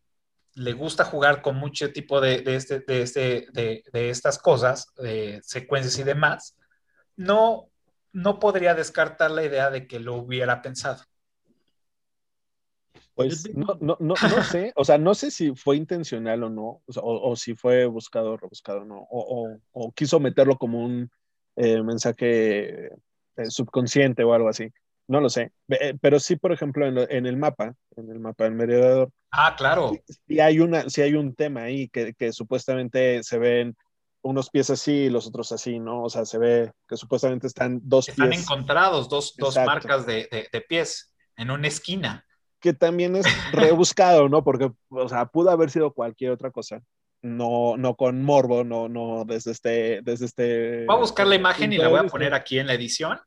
le 0.55 0.73
gusta 0.73 1.05
jugar 1.05 1.43
con 1.43 1.57
mucho 1.57 1.93
tipo 1.93 2.23
de, 2.23 2.41
de, 2.41 2.57
este, 2.57 2.81
de, 2.81 3.03
este, 3.03 3.47
de, 3.53 3.85
de 3.93 4.09
estas 4.09 4.39
cosas, 4.39 4.95
de 4.97 5.41
secuencias 5.43 5.99
y 5.99 6.03
demás, 6.03 6.57
no, 7.15 7.69
no 8.13 8.39
podría 8.39 8.75
descartar 8.75 9.31
la 9.31 9.45
idea 9.45 9.69
de 9.69 9.87
que 9.87 10.01
lo 10.01 10.15
hubiera 10.15 10.63
pensado. 10.63 11.05
Pues 13.25 13.55
no, 13.55 13.77
no, 13.81 13.97
no, 14.01 14.15
no 14.21 14.45
sé, 14.45 14.73
o 14.77 14.85
sea, 14.85 14.99
no 14.99 15.15
sé 15.15 15.31
si 15.31 15.55
fue 15.55 15.77
intencional 15.77 16.43
o 16.45 16.51
no, 16.51 16.83
o, 16.87 16.93
sea, 16.93 17.03
o- 17.03 17.31
o 17.31 17.37
si 17.37 17.55
fue 17.55 17.87
buscado 17.87 18.33
o 18.33 18.37
rebuscado 18.37 18.83
o 18.83 18.85
no, 18.85 18.99
o, 18.99 19.45
o- 19.53 19.59
o 19.73 19.93
quiso 19.93 20.21
meterlo 20.21 20.57
como 20.57 20.85
un 20.85 21.11
eh, 21.57 21.83
mensaje 21.83 22.87
eh, 22.87 23.47
subconsciente 23.49 24.25
o 24.25 24.33
algo 24.33 24.49
así, 24.49 24.69
no 25.09 25.21
lo 25.21 25.29
sé, 25.29 25.53
eh, 25.69 25.95
pero 26.01 26.19
sí, 26.21 26.37
por 26.37 26.53
ejemplo, 26.53 26.87
en, 26.87 26.95
lo- 26.95 27.11
en 27.11 27.27
el 27.27 27.37
mapa, 27.37 27.75
en 27.97 28.11
el 28.11 28.21
mapa 28.21 28.45
del 28.45 28.55
mediador, 28.55 29.11
Ah, 29.33 29.55
claro. 29.57 29.93
sí 30.27 30.41
hay, 30.41 30.59
una, 30.61 30.89
sí 30.89 31.03
hay 31.03 31.15
un 31.15 31.35
tema 31.35 31.63
ahí 31.65 31.89
que, 31.89 32.15
que 32.15 32.33
supuestamente 32.33 33.23
se 33.23 33.39
ven 33.39 33.77
unos 34.23 34.51
pies 34.51 34.71
así 34.71 34.93
y 34.93 35.11
los 35.11 35.27
otros 35.29 35.53
así, 35.53 35.79
¿no? 35.79 36.03
O 36.03 36.11
sea, 36.11 36.25
se 36.25 36.37
ve 36.39 36.73
que 36.89 36.97
supuestamente 36.97 37.47
están 37.47 37.81
dos 37.83 38.09
Están 38.09 38.31
pies. 38.31 38.43
encontrados 38.43 39.09
dos, 39.09 39.35
dos 39.37 39.57
marcas 39.57 40.05
de, 40.07 40.29
de- 40.33 40.49
de 40.53 40.61
pies 40.63 41.15
en 41.37 41.51
una 41.51 41.69
esquina. 41.69 42.27
Que 42.61 42.73
también 42.73 43.17
es 43.17 43.27
rebuscado, 43.53 44.29
¿no? 44.29 44.45
Porque, 44.45 44.71
o 44.89 45.09
sea, 45.09 45.27
pudo 45.27 45.51
haber 45.51 45.71
sido 45.71 45.93
cualquier 45.93 46.31
otra 46.33 46.51
cosa. 46.51 46.83
No, 47.23 47.77
no 47.77 47.97
con 47.97 48.23
morbo, 48.23 48.65
no, 48.65 48.89
no 48.89 49.25
desde 49.27 49.51
este, 49.51 50.01
desde 50.03 50.25
este. 50.25 50.85
Voy 50.87 50.97
a 50.97 51.01
buscar 51.01 51.27
la 51.27 51.35
imagen 51.35 51.73
y 51.73 51.77
la 51.77 51.89
voy 51.89 52.01
a 52.01 52.05
poner 52.05 52.33
aquí 52.33 52.59
en 52.59 52.67
la 52.67 52.75
edición 52.75 53.19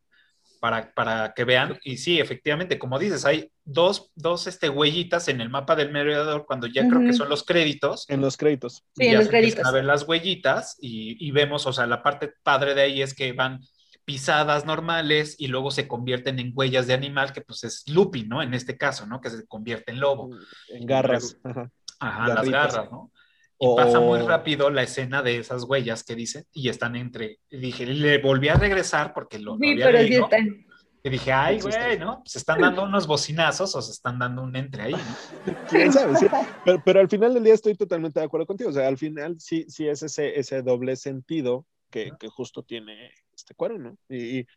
para, 0.59 0.93
para 0.93 1.33
que 1.35 1.43
vean. 1.43 1.77
Y 1.83 1.97
sí, 1.97 2.19
efectivamente, 2.19 2.79
como 2.79 2.97
dices, 2.97 3.23
hay 3.25 3.51
dos, 3.63 4.11
dos 4.15 4.47
este, 4.47 4.69
huellitas 4.69 5.27
en 5.27 5.41
el 5.41 5.49
mapa 5.49 5.75
del 5.75 5.91
mediador 5.91 6.45
cuando 6.47 6.65
ya 6.65 6.87
creo 6.87 7.01
que 7.01 7.13
son 7.13 7.29
los 7.29 7.43
créditos. 7.43 8.09
En 8.09 8.21
los 8.21 8.35
créditos. 8.35 8.83
Sí, 8.95 9.03
y 9.03 9.07
en 9.07 9.11
ya 9.11 9.19
los 9.19 9.27
créditos. 9.27 9.65
a 9.65 9.71
ver 9.71 9.83
las 9.83 10.07
huellitas 10.07 10.75
y, 10.79 11.17
y 11.19 11.31
vemos, 11.31 11.67
o 11.67 11.73
sea, 11.73 11.85
la 11.85 12.01
parte 12.01 12.33
padre 12.41 12.73
de 12.73 12.81
ahí 12.81 13.01
es 13.01 13.13
que 13.13 13.33
van 13.33 13.59
pisadas 14.05 14.65
normales 14.65 15.35
y 15.39 15.47
luego 15.47 15.71
se 15.71 15.87
convierten 15.87 16.39
en 16.39 16.51
huellas 16.55 16.87
de 16.87 16.93
animal, 16.93 17.31
que 17.33 17.41
pues 17.41 17.63
es 17.63 17.83
Lupi, 17.89 18.23
¿no? 18.25 18.41
En 18.41 18.53
este 18.53 18.77
caso, 18.77 19.05
¿no? 19.05 19.21
Que 19.21 19.29
se 19.29 19.45
convierte 19.47 19.91
en 19.91 19.99
lobo. 19.99 20.29
En 20.69 20.85
garras. 20.85 21.37
Ajá. 21.43 21.69
Ajá, 21.99 22.27
las 22.27 22.49
garras, 22.49 22.91
¿no? 22.91 23.11
Y 23.59 23.75
pasa 23.77 23.99
muy 24.01 24.19
rápido 24.19 24.69
la 24.69 24.83
escena 24.83 25.21
de 25.21 25.37
esas 25.37 25.63
huellas 25.63 26.03
que 26.03 26.15
dicen 26.15 26.45
y 26.51 26.67
están 26.67 26.95
entre. 26.97 27.39
y 27.49 27.57
dije, 27.57 27.85
le 27.85 28.17
volví 28.17 28.49
a 28.49 28.55
regresar 28.55 29.13
porque 29.13 29.39
lo, 29.39 29.53
lo 29.53 29.59
Sí, 29.59 29.71
había 29.71 29.85
pero 29.85 29.97
sí 29.99 30.03
leído. 30.09 30.23
están. 30.25 30.65
Y 31.05 31.09
dije, 31.09 31.31
ay, 31.33 31.59
Sí, 31.61 31.71
sí, 31.71 31.77
güey, 31.77 31.99
¿no? 31.99 32.21
Se 32.25 32.39
están 32.39 32.59
dando 32.61 32.83
unos 32.83 33.07
bocinazos 33.07 33.75
o 33.75 33.81
se 33.81 33.91
están 33.91 34.19
dando 34.19 34.41
un 34.41 34.55
entre 34.55 34.83
ahí, 34.83 34.93
¿no? 34.93 35.53
¿Quién 35.69 35.91
sabe? 35.93 36.15
Sí. 36.17 36.27
Pero, 36.65 36.81
pero 36.83 36.99
al 37.01 37.09
final 37.09 37.33
del 37.33 37.43
día 37.43 37.53
estoy 37.53 37.75
totalmente 37.75 38.19
de 38.19 38.25
acuerdo 38.25 38.47
contigo. 38.47 38.69
O 38.69 38.73
sea, 38.73 38.87
al 38.87 38.97
final 38.97 39.35
sí, 39.39 39.65
sí 39.69 39.87
es 39.87 40.01
ese, 40.03 40.39
ese 40.39 40.61
doble 40.61 40.95
sentido 40.95 41.65
que, 41.89 42.11
que 42.19 42.27
justo 42.29 42.63
tiene 42.63 43.11
este 43.35 43.55
cuero, 43.55 43.77
¿no? 43.77 43.97
Y, 44.09 44.39
y- 44.39 44.47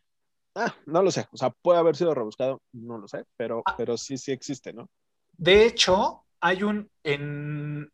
ah, 0.55 0.75
no 0.87 1.03
lo 1.03 1.11
sé. 1.11 1.27
O 1.31 1.37
sea, 1.37 1.51
puede 1.51 1.79
haber 1.79 1.95
sido 1.95 2.13
rebuscado, 2.15 2.61
no 2.73 2.97
lo 2.97 3.07
sé, 3.07 3.25
pero, 3.37 3.63
Ah. 3.65 3.75
pero 3.77 3.97
sí, 3.97 4.17
sí 4.17 4.31
existe, 4.31 4.73
¿no? 4.73 4.89
De 5.37 5.65
hecho, 5.65 6.25
hay 6.41 6.63
un. 6.63 6.89
En, 7.03 7.91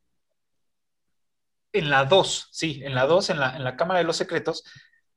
en 1.74 1.90
la 1.90 2.06
2, 2.06 2.48
sí, 2.52 2.82
en 2.84 2.94
la 2.96 3.06
2, 3.08 3.30
en 3.30 3.40
la, 3.40 3.56
en 3.56 3.64
la 3.64 3.76
Cámara 3.76 4.00
de 4.00 4.06
los 4.06 4.18
Secretos, 4.18 4.64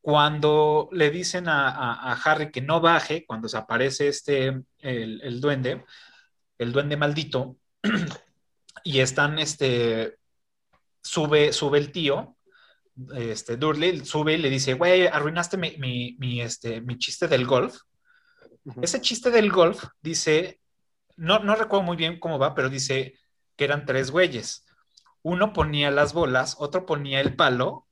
cuando 0.00 0.88
le 0.92 1.10
dicen 1.10 1.48
a, 1.48 1.68
a- 1.70 2.12
a 2.12 2.14
Harry 2.14 2.50
que 2.50 2.60
no 2.62 2.80
baje, 2.80 3.26
cuando 3.26 3.48
se 3.48 3.58
aparece 3.58 4.08
este, 4.08 4.48
el, 4.78 5.20
el 5.22 5.40
duende, 5.40 5.84
el 6.58 6.72
duende 6.72 6.96
maldito, 6.96 7.58
y 8.84 9.00
están, 9.00 9.38
este, 9.38 10.18
sube, 11.02 11.52
sube 11.52 11.78
el 11.78 11.92
tío, 11.92 12.35
este, 13.16 13.56
Durley, 13.56 14.04
sube 14.04 14.34
y 14.34 14.38
le 14.38 14.50
dice, 14.50 14.74
güey, 14.74 15.06
arruinaste 15.06 15.56
mi, 15.56 15.76
mi, 15.78 16.16
mi, 16.18 16.40
este, 16.40 16.80
mi 16.80 16.98
chiste 16.98 17.28
del 17.28 17.46
golf. 17.46 17.76
Ese 18.82 19.00
chiste 19.00 19.30
del 19.30 19.50
golf 19.50 19.84
dice, 20.02 20.60
no, 21.16 21.38
no 21.38 21.54
recuerdo 21.54 21.84
muy 21.84 21.96
bien 21.96 22.18
cómo 22.18 22.38
va, 22.38 22.54
pero 22.54 22.68
dice 22.68 23.14
que 23.56 23.64
eran 23.64 23.86
tres 23.86 24.10
güeyes. 24.10 24.66
Uno 25.22 25.52
ponía 25.52 25.90
las 25.90 26.12
bolas, 26.12 26.56
otro 26.58 26.86
ponía 26.86 27.20
el 27.20 27.34
palo 27.36 27.86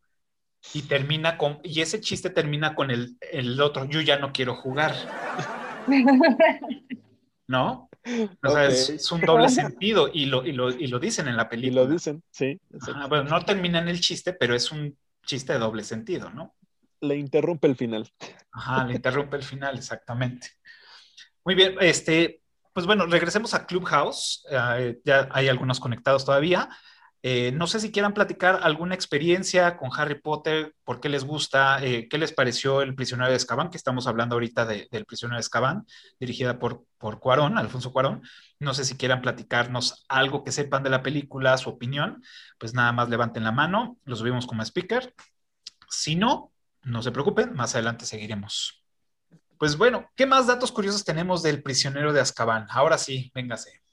y 0.72 0.82
termina 0.82 1.36
con, 1.36 1.60
y 1.62 1.80
ese 1.80 2.00
chiste 2.00 2.30
termina 2.30 2.74
con 2.74 2.90
el, 2.90 3.16
el 3.20 3.60
otro, 3.60 3.84
yo 3.84 4.00
ya 4.00 4.18
no 4.18 4.32
quiero 4.32 4.54
jugar, 4.54 4.94
¿no? 7.46 7.90
O 8.42 8.50
sea, 8.50 8.66
es, 8.66 9.12
un 9.12 9.20
doble 9.22 9.48
sentido 9.48 10.10
y 10.12 10.26
lo, 10.26 10.44
y 10.44 10.52
lo, 10.52 10.70
y 10.70 10.86
lo 10.86 10.98
dicen 10.98 11.28
en 11.28 11.36
la 11.36 11.44
Y 11.44 11.48
película. 11.48 11.82
lo 11.82 11.88
dicen, 11.88 12.22
sí. 12.30 12.60
Ajá, 12.80 13.06
bueno, 13.06 13.24
no 13.24 13.44
termina 13.44 13.78
en 13.78 13.88
el 13.88 14.00
chiste, 14.00 14.32
pero 14.34 14.54
es 14.54 14.70
un 14.70 14.96
chiste 15.24 15.54
de 15.54 15.58
doble 15.58 15.84
sentido, 15.84 16.30
¿no? 16.30 16.54
Le 17.00 17.16
interrumpe 17.16 17.66
el 17.66 17.76
final. 17.76 18.10
Ajá, 18.52 18.84
le 18.84 18.94
interrumpe 18.94 19.36
el 19.36 19.42
final, 19.42 19.76
exactamente. 19.76 20.48
Muy 21.44 21.54
bien, 21.54 21.76
este, 21.80 22.40
pues 22.72 22.86
bueno, 22.86 23.06
regresemos 23.06 23.54
a 23.54 23.66
Clubhouse. 23.66 24.44
Eh, 24.50 25.00
ya 25.04 25.28
hay 25.30 25.48
algunos 25.48 25.80
conectados 25.80 26.24
todavía. 26.24 26.68
Eh, 27.26 27.52
no 27.52 27.66
sé 27.66 27.80
si 27.80 27.90
quieran 27.90 28.12
platicar 28.12 28.60
alguna 28.64 28.94
experiencia 28.94 29.78
con 29.78 29.88
Harry 29.96 30.20
Potter, 30.20 30.74
por 30.84 31.00
qué 31.00 31.08
les 31.08 31.24
gusta, 31.24 31.82
eh, 31.82 32.06
qué 32.10 32.18
les 32.18 32.32
pareció 32.34 32.82
El 32.82 32.94
prisionero 32.94 33.30
de 33.30 33.36
Azkaban, 33.36 33.70
que 33.70 33.78
estamos 33.78 34.06
hablando 34.06 34.34
ahorita 34.34 34.66
de- 34.66 34.88
del 34.90 35.06
prisionero 35.06 35.36
de 35.36 35.40
Azkaban, 35.40 35.86
dirigida 36.20 36.58
por, 36.58 36.84
por 36.98 37.20
Cuarón, 37.20 37.56
Alfonso 37.56 37.92
Cuarón. 37.94 38.20
No 38.58 38.74
sé 38.74 38.84
si 38.84 38.98
quieran 38.98 39.22
platicarnos 39.22 40.04
algo 40.10 40.44
que 40.44 40.52
sepan 40.52 40.82
de 40.82 40.90
la 40.90 41.02
película, 41.02 41.56
su 41.56 41.70
opinión, 41.70 42.22
pues 42.58 42.74
nada 42.74 42.92
más 42.92 43.08
levanten 43.08 43.42
la 43.44 43.52
mano, 43.52 43.96
lo 44.04 44.16
subimos 44.16 44.46
como 44.46 44.62
speaker. 44.62 45.14
Si 45.88 46.16
no, 46.16 46.52
no 46.82 47.02
se 47.02 47.10
preocupen, 47.10 47.54
más 47.54 47.74
adelante 47.74 48.04
seguiremos. 48.04 48.84
Pues 49.58 49.78
bueno, 49.78 50.10
¿qué 50.14 50.26
más 50.26 50.46
datos 50.46 50.72
curiosos 50.72 51.06
tenemos 51.06 51.42
del 51.42 51.62
prisionero 51.62 52.12
de 52.12 52.20
Azkaban? 52.20 52.66
Ahora 52.68 52.98
sí, 52.98 53.32
véngase. 53.34 53.83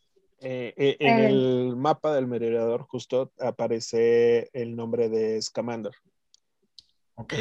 Eh, 0.43 0.73
eh, 0.75 0.97
en 0.99 1.19
Eh. 1.19 1.27
el 1.29 1.75
mapa 1.75 2.15
del 2.15 2.25
merodeador 2.25 2.81
justo 2.87 3.31
aparece 3.39 4.49
el 4.53 4.75
nombre 4.75 5.07
de 5.07 5.39
Scamander, 5.39 5.93
Ok. 7.13 7.33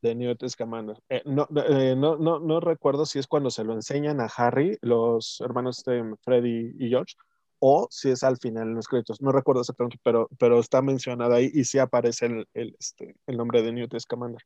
de 0.00 0.14
Newt 0.14 0.42
Scamander. 0.48 0.96
Eh, 1.10 1.20
no, 1.26 1.46
no, 1.50 1.62
eh, 1.66 1.94
no, 1.94 2.16
no, 2.16 2.40
no 2.40 2.60
recuerdo 2.60 3.04
si 3.04 3.18
es 3.18 3.26
cuando 3.26 3.50
se 3.50 3.62
lo 3.62 3.74
enseñan 3.74 4.22
a 4.22 4.30
Harry, 4.36 4.78
los 4.80 5.38
hermanos 5.42 5.84
de 5.84 6.14
Freddy 6.22 6.74
y 6.78 6.88
George, 6.88 7.14
o 7.58 7.88
si 7.90 8.10
es 8.10 8.22
al 8.22 8.38
final 8.38 8.68
en 8.68 8.74
los 8.76 8.88
créditos. 8.88 9.20
No 9.20 9.32
recuerdo 9.32 9.60
exactamente, 9.60 9.98
pero, 10.02 10.30
pero 10.38 10.58
está 10.58 10.80
mencionado 10.80 11.34
ahí 11.34 11.50
y 11.52 11.64
sí 11.64 11.78
aparece 11.78 12.26
el, 12.26 12.48
el, 12.54 12.74
este, 12.78 13.16
el 13.26 13.36
nombre 13.36 13.60
de 13.60 13.72
Newt 13.72 13.98
Scamander. 13.98 14.42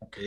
Ok. 0.00 0.18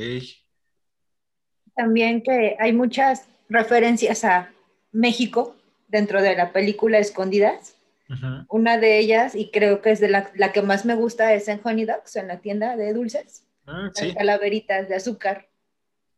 También 1.75 2.23
que 2.23 2.55
hay 2.59 2.73
muchas 2.73 3.27
referencias 3.49 4.23
a 4.23 4.51
México 4.91 5.55
dentro 5.87 6.21
de 6.21 6.35
la 6.35 6.51
película 6.53 6.97
Escondidas. 6.99 7.75
Ujú. 8.09 8.45
Una 8.49 8.77
de 8.77 8.99
ellas, 8.99 9.33
y 9.35 9.49
creo 9.51 9.81
que 9.81 9.91
es 9.91 9.99
de 9.99 10.09
la, 10.09 10.29
la 10.35 10.51
que 10.51 10.61
más 10.61 10.85
me 10.85 10.93
gusta, 10.95 11.33
es 11.33 11.47
en 11.47 11.59
Honey 11.63 11.85
Dogs, 11.85 12.15
en 12.17 12.27
la 12.27 12.39
tienda 12.39 12.75
de 12.77 12.93
dulces. 12.93 13.45
Mm, 13.65 13.85
Las 13.85 13.97
sí. 13.97 14.13
calaveritas 14.13 14.87
de 14.87 14.95
azúcar 14.95 15.47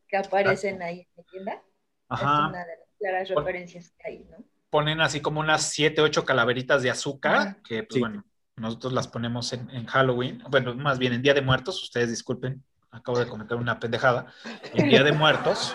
que 0.07 0.17
aparecen 0.17 0.81
ahí 0.81 1.01
en 1.01 1.07
la 1.15 1.23
tienda. 1.23 1.53
Es 1.53 1.61
Ajá. 2.09 2.47
una 2.49 2.65
de 2.65 2.77
las 2.77 2.87
claras 2.99 3.29
referencias 3.29 3.91
que 3.97 4.07
hay, 4.07 4.25
¿no? 4.29 4.37
Ponen 4.69 4.99
así 4.99 5.21
como 5.21 5.39
unas 5.39 5.63
siete, 5.63 6.01
ocho 6.01 6.25
calaveritas 6.25 6.83
de 6.83 6.89
azúcar, 6.89 7.35
Ajá. 7.35 7.57
que 7.65 7.83
pues 7.83 7.93
Sí. 7.95 7.99
bueno, 8.01 8.25
nosotros 8.57 8.91
las 8.91 9.07
ponemos 9.07 9.53
en, 9.53 9.69
en 9.69 9.85
Halloween, 9.85 10.43
bueno, 10.49 10.75
más 10.75 10.99
bien 10.99 11.13
en 11.13 11.21
Día 11.21 11.33
de 11.33 11.41
Muertos, 11.41 11.81
ustedes 11.81 12.09
disculpen, 12.09 12.63
acabo 12.91 13.17
de 13.19 13.27
comentar 13.27 13.57
una 13.57 13.79
pendejada. 13.79 14.25
En 14.73 14.89
Día 14.89 15.03
de 15.03 15.11
Muertos, 15.13 15.73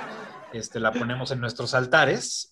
este, 0.52 0.78
la 0.78 0.93
ponemos 0.93 1.31
en 1.31 1.40
nuestros 1.40 1.73
altares. 1.74 2.51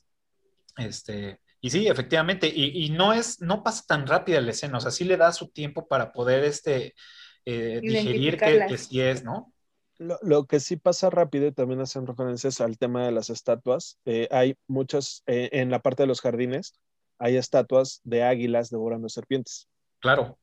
Este, 0.77 1.41
y 1.61 1.71
sí, 1.71 1.87
efectivamente, 1.89 2.47
y, 2.49 2.87
y 2.87 2.91
no 2.91 3.13
es, 3.13 3.41
no 3.41 3.63
pasa 3.63 3.85
tan 3.87 4.07
rápida 4.07 4.41
la 4.41 4.53
escena, 4.53 4.79
o 4.79 4.81
sea, 4.81 4.91
sí 4.91 5.05
le 5.05 5.17
da 5.17 5.33
su 5.33 5.49
tiempo 5.49 5.87
para 5.89 6.13
poder 6.13 6.45
este, 6.45 6.95
eh, 7.45 7.81
digerir 7.83 8.37
que, 8.37 8.67
que 8.69 8.79
sí 8.79 9.01
es, 9.01 9.25
¿no? 9.25 9.53
Lo, 9.99 10.19
lo 10.23 10.47
que 10.47 10.61
sí 10.61 10.77
pasa 10.77 11.11
rápido 11.11 11.47
y 11.47 11.53
también 11.53 11.81
hacen 11.81 12.07
referencias 12.07 12.61
al 12.63 12.79
tema 12.79 13.05
de 13.05 13.13
las 13.13 13.29
estatuas. 13.29 13.99
eh, 14.07 14.29
hay 14.31 14.57
muchas, 14.67 15.23
eh, 15.27 15.51
en 15.53 15.71
la 15.71 15.81
parte 15.81 16.05
de 16.05 16.07
los 16.07 16.23
jardines, 16.23 16.81
hay 17.19 17.37
estatuas 17.37 18.01
de 18.05 18.23
águilas 18.23 18.71
devorando 18.71 19.11
serpientes. 19.11 19.69
Claro. 19.99 20.39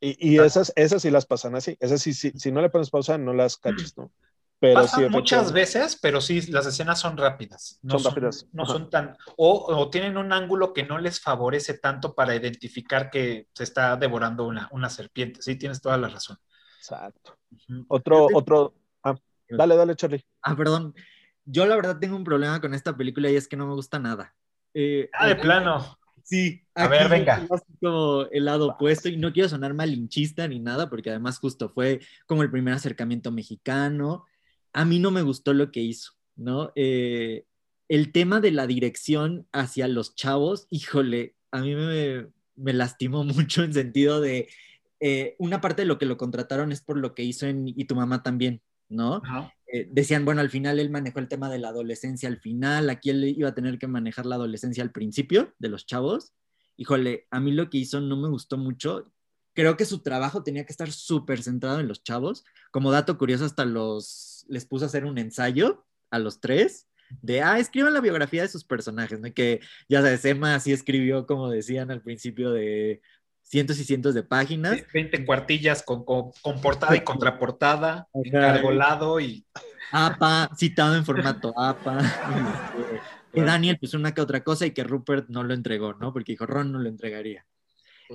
Y, 0.00 0.16
y 0.18 0.34
Claro. 0.34 0.48
esas, 0.48 0.72
esas 0.74 1.02
sí 1.02 1.10
las 1.10 1.24
pasan 1.24 1.54
así. 1.54 1.76
Esas 1.78 2.02
sí, 2.02 2.12
sí, 2.12 2.32
si 2.34 2.50
no 2.50 2.60
le 2.60 2.68
pones 2.68 2.90
pausa, 2.90 3.16
no 3.16 3.32
las 3.32 3.56
cachas, 3.56 3.96
¿no? 3.96 4.10
Pero 4.58 4.80
Pasan 4.80 5.04
sí, 5.04 5.10
muchas 5.10 5.52
veces, 5.52 5.98
pero 6.00 6.20
sí, 6.20 6.40
las 6.50 6.66
escenas 6.66 6.98
son 6.98 7.16
rápidas. 7.16 7.78
No 7.82 7.98
Son 7.98 8.10
rápidas, 8.10 8.48
No 8.52 8.62
ajá. 8.62 8.72
son 8.72 8.90
tan. 8.90 9.16
O, 9.36 9.66
o 9.68 9.90
tienen 9.90 10.16
un 10.16 10.32
ángulo 10.32 10.72
que 10.72 10.82
no 10.82 10.98
les 10.98 11.20
favorece 11.20 11.74
tanto 11.74 12.14
para 12.14 12.34
identificar 12.34 13.10
que 13.10 13.48
se 13.52 13.64
está 13.64 13.96
devorando 13.96 14.44
una, 14.46 14.68
una 14.72 14.88
serpiente. 14.88 15.42
Sí, 15.42 15.56
tienes 15.56 15.82
toda 15.82 15.98
la 15.98 16.08
razón. 16.08 16.38
Exacto. 16.78 17.36
Otro, 17.88 18.28
otro. 18.32 18.74
Ah, 19.02 19.14
dale, 19.48 19.76
dale, 19.76 19.94
Charlie. 19.94 20.24
Ah, 20.40 20.56
perdón. 20.56 20.94
Yo 21.44 21.66
la 21.66 21.76
verdad 21.76 21.98
tengo 21.98 22.16
un 22.16 22.24
problema 22.24 22.60
con 22.60 22.74
esta 22.74 22.96
película 22.96 23.30
y 23.30 23.36
es 23.36 23.46
que 23.48 23.56
no 23.56 23.66
me 23.66 23.74
gusta 23.74 23.98
nada. 23.98 24.34
Eh, 24.72 25.10
ah, 25.12 25.28
de 25.28 25.36
plano. 25.36 25.98
Sí. 26.22 26.66
A 26.74 26.88
ver, 26.88 27.08
venga. 27.08 27.46
Como 27.80 28.22
el 28.32 28.44
lado 28.44 28.68
opuesto 28.70 29.08
y 29.08 29.16
no 29.16 29.32
quiero 29.32 29.48
sonar 29.48 29.74
malinchista 29.74 30.48
ni 30.48 30.58
nada, 30.58 30.90
porque 30.90 31.10
además 31.10 31.38
justo 31.38 31.68
fue 31.68 32.00
como 32.26 32.42
el 32.42 32.50
primer 32.50 32.74
acercamiento 32.74 33.30
mexicano. 33.30 34.24
A 34.76 34.84
mí 34.84 34.98
no 34.98 35.10
me 35.10 35.22
gustó 35.22 35.54
lo 35.54 35.72
que 35.72 35.80
hizo, 35.80 36.12
¿no? 36.36 36.70
Eh, 36.74 37.46
el 37.88 38.12
tema 38.12 38.40
de 38.40 38.50
la 38.50 38.66
dirección 38.66 39.46
hacia 39.50 39.88
los 39.88 40.14
chavos, 40.14 40.66
híjole, 40.68 41.34
a 41.50 41.62
mí 41.62 41.74
me, 41.74 42.26
me 42.56 42.72
lastimó 42.74 43.24
mucho 43.24 43.64
en 43.64 43.72
sentido 43.72 44.20
de 44.20 44.48
eh, 45.00 45.34
una 45.38 45.60
parte 45.60 45.82
de 45.82 45.86
lo 45.86 45.98
que 45.98 46.04
lo 46.04 46.18
contrataron 46.18 46.72
es 46.72 46.82
por 46.82 46.98
lo 46.98 47.14
que 47.14 47.22
hizo 47.22 47.46
en 47.46 47.68
Y 47.68 47.86
tu 47.86 47.94
mamá 47.94 48.22
también, 48.22 48.60
¿no? 48.90 49.22
Eh, 49.72 49.88
decían, 49.90 50.24
bueno, 50.26 50.42
al 50.42 50.50
final 50.50 50.78
él 50.78 50.90
manejó 50.90 51.20
el 51.20 51.28
tema 51.28 51.50
de 51.50 51.58
la 51.58 51.68
adolescencia 51.68 52.28
al 52.28 52.38
final, 52.38 52.90
aquí 52.90 53.10
él 53.10 53.24
iba 53.24 53.48
a 53.48 53.54
tener 53.54 53.78
que 53.78 53.88
manejar 53.88 54.26
la 54.26 54.36
adolescencia 54.36 54.82
al 54.82 54.92
principio 54.92 55.54
de 55.58 55.68
los 55.70 55.86
chavos. 55.86 56.34
Híjole, 56.76 57.26
a 57.30 57.40
mí 57.40 57.52
lo 57.52 57.70
que 57.70 57.78
hizo 57.78 58.00
no 58.00 58.16
me 58.16 58.28
gustó 58.28 58.58
mucho. 58.58 59.10
Creo 59.56 59.76
que 59.76 59.86
su 59.86 60.00
trabajo 60.00 60.44
tenía 60.44 60.64
que 60.64 60.72
estar 60.72 60.92
súper 60.92 61.42
centrado 61.42 61.80
en 61.80 61.88
los 61.88 62.04
chavos. 62.04 62.44
Como 62.70 62.92
dato 62.92 63.18
curioso, 63.18 63.44
hasta 63.44 63.64
los 63.64 64.44
les 64.48 64.66
puso 64.66 64.84
a 64.84 64.88
hacer 64.88 65.04
un 65.04 65.18
ensayo 65.18 65.84
a 66.10 66.20
los 66.20 66.40
tres 66.40 66.86
de, 67.22 67.42
ah, 67.42 67.58
escriban 67.58 67.94
la 67.94 68.00
biografía 68.00 68.42
de 68.42 68.48
sus 68.48 68.64
personajes, 68.64 69.18
¿no? 69.20 69.32
Que 69.32 69.60
ya 69.88 70.02
sabes, 70.02 70.24
Emma 70.24 70.54
así 70.54 70.72
escribió, 70.72 71.26
como 71.26 71.50
decían 71.50 71.90
al 71.90 72.02
principio, 72.02 72.50
de 72.50 73.00
cientos 73.42 73.78
y 73.78 73.84
cientos 73.84 74.14
de 74.14 74.22
páginas. 74.22 74.78
20 74.92 75.24
cuartillas 75.24 75.82
con, 75.82 76.04
con, 76.04 76.32
portada 76.60 76.96
y 76.96 77.00
contraportada, 77.00 78.08
encargolado 78.12 79.20
y... 79.20 79.46
APA, 79.92 80.50
citado 80.56 80.96
en 80.96 81.04
formato 81.04 81.54
APA. 81.56 81.98
que 83.32 83.42
Daniel 83.42 83.78
pues 83.78 83.94
una 83.94 84.12
que 84.12 84.20
otra 84.20 84.42
cosa 84.42 84.66
y 84.66 84.72
que 84.72 84.84
Rupert 84.84 85.28
no 85.28 85.44
lo 85.44 85.54
entregó, 85.54 85.94
¿no? 85.94 86.12
Porque 86.12 86.32
dijo, 86.32 86.46
Ron 86.46 86.72
no 86.72 86.80
lo 86.80 86.88
entregaría. 86.88 87.46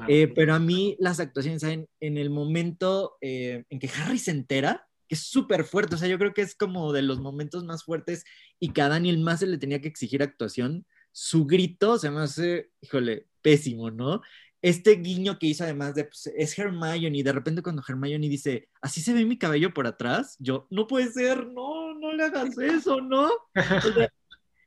Eh, 0.08 0.28
pero 0.34 0.54
a 0.54 0.60
mí 0.60 0.96
las 1.00 1.20
actuaciones 1.20 1.64
en, 1.64 1.88
el 2.00 2.30
momento 2.30 3.18
eh, 3.22 3.66
en 3.70 3.80
que 3.80 3.90
Harry 3.90 4.20
se 4.20 4.32
entera, 4.32 4.88
que 5.08 5.16
es 5.16 5.22
súper 5.22 5.64
fuerte, 5.66 5.96
o 5.96 5.98
sea, 5.98 6.08
yo 6.08 6.18
creo 6.18 6.34
que 6.34 6.42
es 6.42 6.56
como 6.56 6.94
de 6.94 7.02
los 7.02 7.20
momentos 7.20 7.64
más 7.66 7.84
fuertes 7.84 8.24
y 8.60 8.72
que 8.74 8.82
a 8.82 8.90
Daniel 8.90 9.20
más 9.20 9.40
se 9.40 9.48
le 9.48 9.58
tenía 9.58 9.82
que 9.82 9.88
exigir 9.88 10.24
actuación, 10.24 10.86
su 11.12 11.46
grito 11.46 11.98
se 11.98 12.10
me 12.10 12.22
hace, 12.22 12.72
híjole, 12.82 13.28
pésimo, 13.42 13.92
¿no? 13.92 14.22
este 14.62 14.92
guiño 14.92 15.40
que 15.40 15.48
hizo 15.48 15.64
además 15.64 15.96
de, 15.96 16.06
pues, 16.06 16.28
es 16.36 16.58
Hermione, 16.58 17.18
y 17.18 17.24
de 17.24 17.32
repente 17.32 17.64
cuando 17.64 17.84
Hermione 17.88 18.30
dice, 18.30 18.70
así 18.82 19.02
se 19.02 19.14
ve 19.14 19.26
mi 19.26 19.38
cabello 19.38 19.74
por 19.74 19.88
atrás, 19.88 20.36
yo, 20.40 20.68
no 20.70 20.88
puede 20.88 21.12
ser, 21.12 21.48
no, 21.48 21.94
no 21.96 22.14
le 22.14 22.24
hagas 22.24 22.58
eso, 22.58 23.02
¿no? 23.02 23.32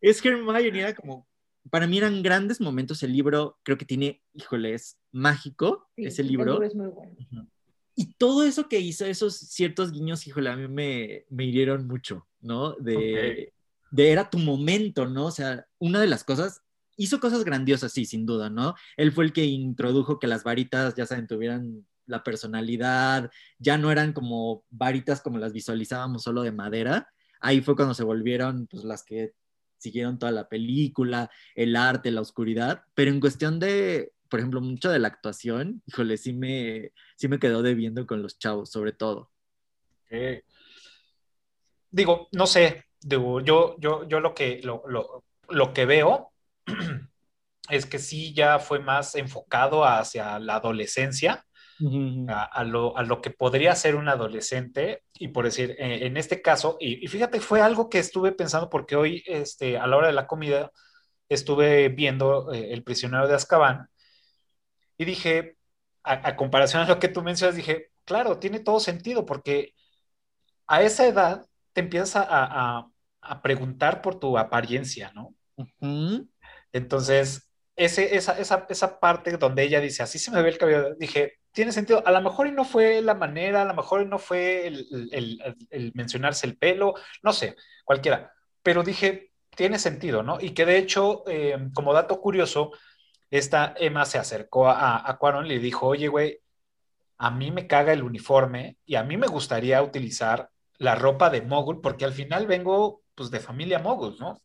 es 0.01 0.24
Hermione, 0.24 0.80
era 0.80 0.94
como, 0.94 1.28
para 1.70 1.86
mí 1.86 1.99
eran 1.99 2.23
grandes 2.23 2.61
momentos, 2.61 3.03
el 3.03 3.12
libro 3.12 3.59
creo 3.62 3.78
que 3.78 3.85
tiene, 3.85 4.23
híjole, 4.35 4.74
es 4.74 4.99
mágico, 5.12 5.89
ese 5.97 6.23
libro. 6.23 6.62
es 6.62 6.74
muy 6.74 6.89
bueno. 6.89 7.16
Y 7.97 8.15
todo 8.15 8.43
eso 8.43 8.69
que 8.69 8.81
hizo, 8.81 9.07
esos 9.07 9.36
ciertos 9.36 9.93
guiños, 9.93 10.27
híjole, 10.27 10.51
a 10.51 10.57
mí 10.57 10.66
me, 10.66 11.24
me 11.31 11.45
hirieron 11.45 11.86
mucho, 11.86 12.27
¿no? 12.41 12.73
De, 12.73 13.53
de 13.91 14.11
era 14.11 14.28
tu 14.28 14.39
momento, 14.39 15.07
¿no? 15.07 15.27
O 15.27 15.31
sea, 15.31 15.66
una 15.78 16.01
de 16.01 16.09
las 16.09 16.24
cosas 16.24 16.62
hizo 16.97 17.20
cosas 17.20 17.45
grandiosas, 17.45 17.93
sí, 17.93 18.05
sin 18.05 18.27
duda, 18.27 18.51
¿no? 18.51 18.74
Él 18.97 19.12
fue 19.12 19.24
el 19.24 19.32
que 19.32 19.45
introdujo 19.45 20.19
que 20.19 20.27
las 20.27 20.45
varitas, 20.45 20.95
ya 20.97 21.07
saben, 21.07 21.27
tuvieran 21.27 21.86
la 22.07 22.23
personalidad, 22.23 23.31
ya 23.59 23.78
no 23.78 23.91
eran 23.91 24.12
como 24.12 24.65
varitas 24.70 25.20
como 25.20 25.39
las 25.39 25.53
visualizábamos 25.53 26.23
solo 26.23 26.43
de 26.43 26.53
madera. 26.53 27.09
Ahí 27.41 27.61
fue 27.61 27.77
cuando 27.77 27.95
se 27.95 28.05
volvieron 28.05 28.66
pues, 28.66 28.85
las 28.85 29.05
que 29.05 29.35
siguieron 29.85 30.19
toda 30.19 30.32
la 30.32 30.48
película, 30.48 31.31
el 31.55 31.77
arte, 31.77 32.11
la 32.11 32.20
oscuridad, 32.20 32.82
pero 32.94 33.11
en 33.11 33.20
cuestión 33.20 33.61
de, 33.61 34.12
por 34.28 34.40
ejemplo, 34.40 34.61
mucho 34.61 34.90
de 34.90 34.98
la 34.98 35.09
actuación, 35.09 35.82
híjole, 35.86 36.16
sí 36.16 36.32
me, 36.32 36.93
sí 37.16 37.28
me 37.28 37.39
quedó 37.39 37.62
debiendo 37.62 38.06
con 38.06 38.23
los 38.23 38.39
chavos, 38.39 38.70
sobre 38.70 38.93
todo. 38.93 39.31
Digo, 41.90 42.28
no 42.32 42.47
sé, 42.47 42.85
yo, 43.01 43.40
yo, 43.40 43.77
yo 43.78 44.20
lo, 44.20 44.35
que, 44.35 44.61
lo, 44.62 44.82
lo, 44.86 45.24
lo 45.48 45.73
que 45.73 45.86
veo 45.86 46.32
es 47.70 47.86
que 47.86 47.98
sí 47.98 48.32
ya 48.35 48.59
fue 48.59 48.78
más 48.78 49.15
enfocado 49.15 49.85
hacia 49.85 50.39
la 50.39 50.56
adolescencia, 50.56 51.44
a, 52.28 52.64
lo, 52.64 52.96
a, 52.96 53.02
lo, 53.02 53.20
que 53.20 53.30
podría 53.30 53.74
ser 53.74 53.96
un 53.96 54.09
adolescente, 54.09 55.02
y 55.14 55.28
por 55.28 55.44
decir, 55.44 55.76
eh, 55.78 56.06
en 56.06 56.16
este 56.16 56.42
caso, 56.42 56.76
y, 56.80 57.06
fíjate, 57.09 57.40
fue 57.40 57.60
algo 57.60 57.88
que 57.88 57.98
estuve 57.98 58.32
pensando 58.32 58.70
porque 58.70 58.96
hoy, 58.96 59.22
este, 59.26 59.78
a 59.78 59.86
la 59.86 59.96
hora 59.96 60.06
de 60.09 60.12
la 60.12 60.26
comida, 60.26 60.70
estuve 61.28 61.88
viendo 61.88 62.52
eh, 62.52 62.72
El 62.72 62.84
prisionero 62.84 63.28
de 63.28 63.34
Azkaban, 63.34 63.88
y 64.96 65.05
dije, 65.05 65.56
a, 66.05 66.36
comparación 66.36 66.82
a 66.82 66.88
lo 66.88 66.98
que 66.98 67.09
tú 67.09 67.22
mencionas, 67.22 67.56
dije, 67.56 67.90
claro, 68.05 68.38
tiene 68.38 68.60
todo 68.60 68.80
sentido, 68.80 69.26
porque 69.26 69.74
a 70.66 70.82
esa 70.82 71.06
edad 71.06 71.46
te 71.72 71.80
empiezas 71.80 72.26
a, 72.28 72.88
a 73.24 73.42
preguntar 73.42 74.02
por 74.02 74.18
tu 74.18 74.38
apariencia, 74.38 75.12
¿no? 75.14 75.34
Entonces, 76.72 77.51
ese, 77.76 78.16
esa, 78.16 78.38
esa, 78.38 78.66
esa, 78.68 79.01
parte 79.01 79.36
donde 79.36 79.62
ella 79.64 79.80
dice, 79.80 80.02
así 80.02 80.18
se 80.18 80.30
me 80.30 80.42
ve 80.42 80.51
el 80.51 80.59
cabello, 80.59 80.94
dije, 80.96 81.34
tiene 81.55 81.72
sentido, 81.72 82.02
a 82.06 82.12
lo 82.12 82.20
mejor 82.20 82.47
y 82.47 82.52
no 82.52 82.64
fue 82.64 83.01
la 83.01 83.14
manera, 83.14 83.62
a 83.62 83.64
lo 83.64 83.74
mejor 83.74 84.02
y 84.02 84.06
no 84.06 84.18
fue 84.18 84.66
el, 84.66 85.09
el, 85.12 85.56
el, 85.70 85.93
mencionarse 85.94 86.47
el 86.47 86.59
pelo, 86.59 86.94
no 87.22 87.32
sé, 87.32 87.56
cualquiera, 87.85 88.32
pero 88.62 88.82
dije, 88.82 89.32
tiene 89.56 89.78
sentido, 89.78 90.22
¿no? 90.22 90.39
Y 90.40 90.51
que 90.51 90.66
de 90.66 90.78
hecho, 90.78 91.24
eh, 91.26 91.70
como 91.72 91.94
dato 91.94 92.20
curioso, 92.20 92.72
esta 93.31 93.74
Emma 93.78 94.05
se 94.05 94.18
acercó 94.18 94.68
a, 94.68 94.98
a 94.98 95.18
y 95.44 95.48
le 95.48 95.59
dijo, 95.59 95.86
oye, 95.86 96.09
güey, 96.09 96.40
a 97.18 97.31
mí 97.31 97.51
me 97.51 97.66
caga 97.66 97.93
el 97.93 98.02
uniforme 98.02 98.76
y 98.85 98.97
a 98.97 99.05
mí 99.05 99.16
me 99.16 99.28
gustaría 99.28 99.82
utilizar 99.82 100.51
la 100.78 100.97
ropa 100.97 101.31
de 101.31 101.43
mogul 101.43 101.81
porque 101.81 102.05
al 102.05 102.12
final 102.12 102.47
vengo 102.47 103.02
pues 103.14 103.31
de 103.31 103.40
familia 103.40 103.78
mogul, 103.78 104.16
¿no? 104.18 104.43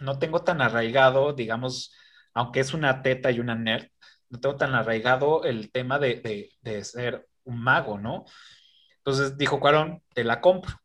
no 0.00 0.18
tengo 0.18 0.42
tan 0.42 0.60
arraigado, 0.62 1.32
digamos, 1.32 1.94
aunque 2.34 2.60
es 2.60 2.74
una 2.74 3.02
teta 3.02 3.30
y 3.30 3.40
una 3.40 3.54
nerd, 3.54 3.88
no 4.30 4.40
tengo 4.40 4.56
tan 4.56 4.74
arraigado 4.74 5.44
el 5.44 5.70
tema 5.70 5.98
de, 5.98 6.50
ser 6.82 7.28
un 7.44 7.62
mago, 7.62 7.98
¿no? 7.98 8.24
Entonces 8.98 9.36
dijo 9.36 9.60
Cuarón, 9.60 10.02
te 10.14 10.24
la 10.24 10.40
compro. 10.40 10.80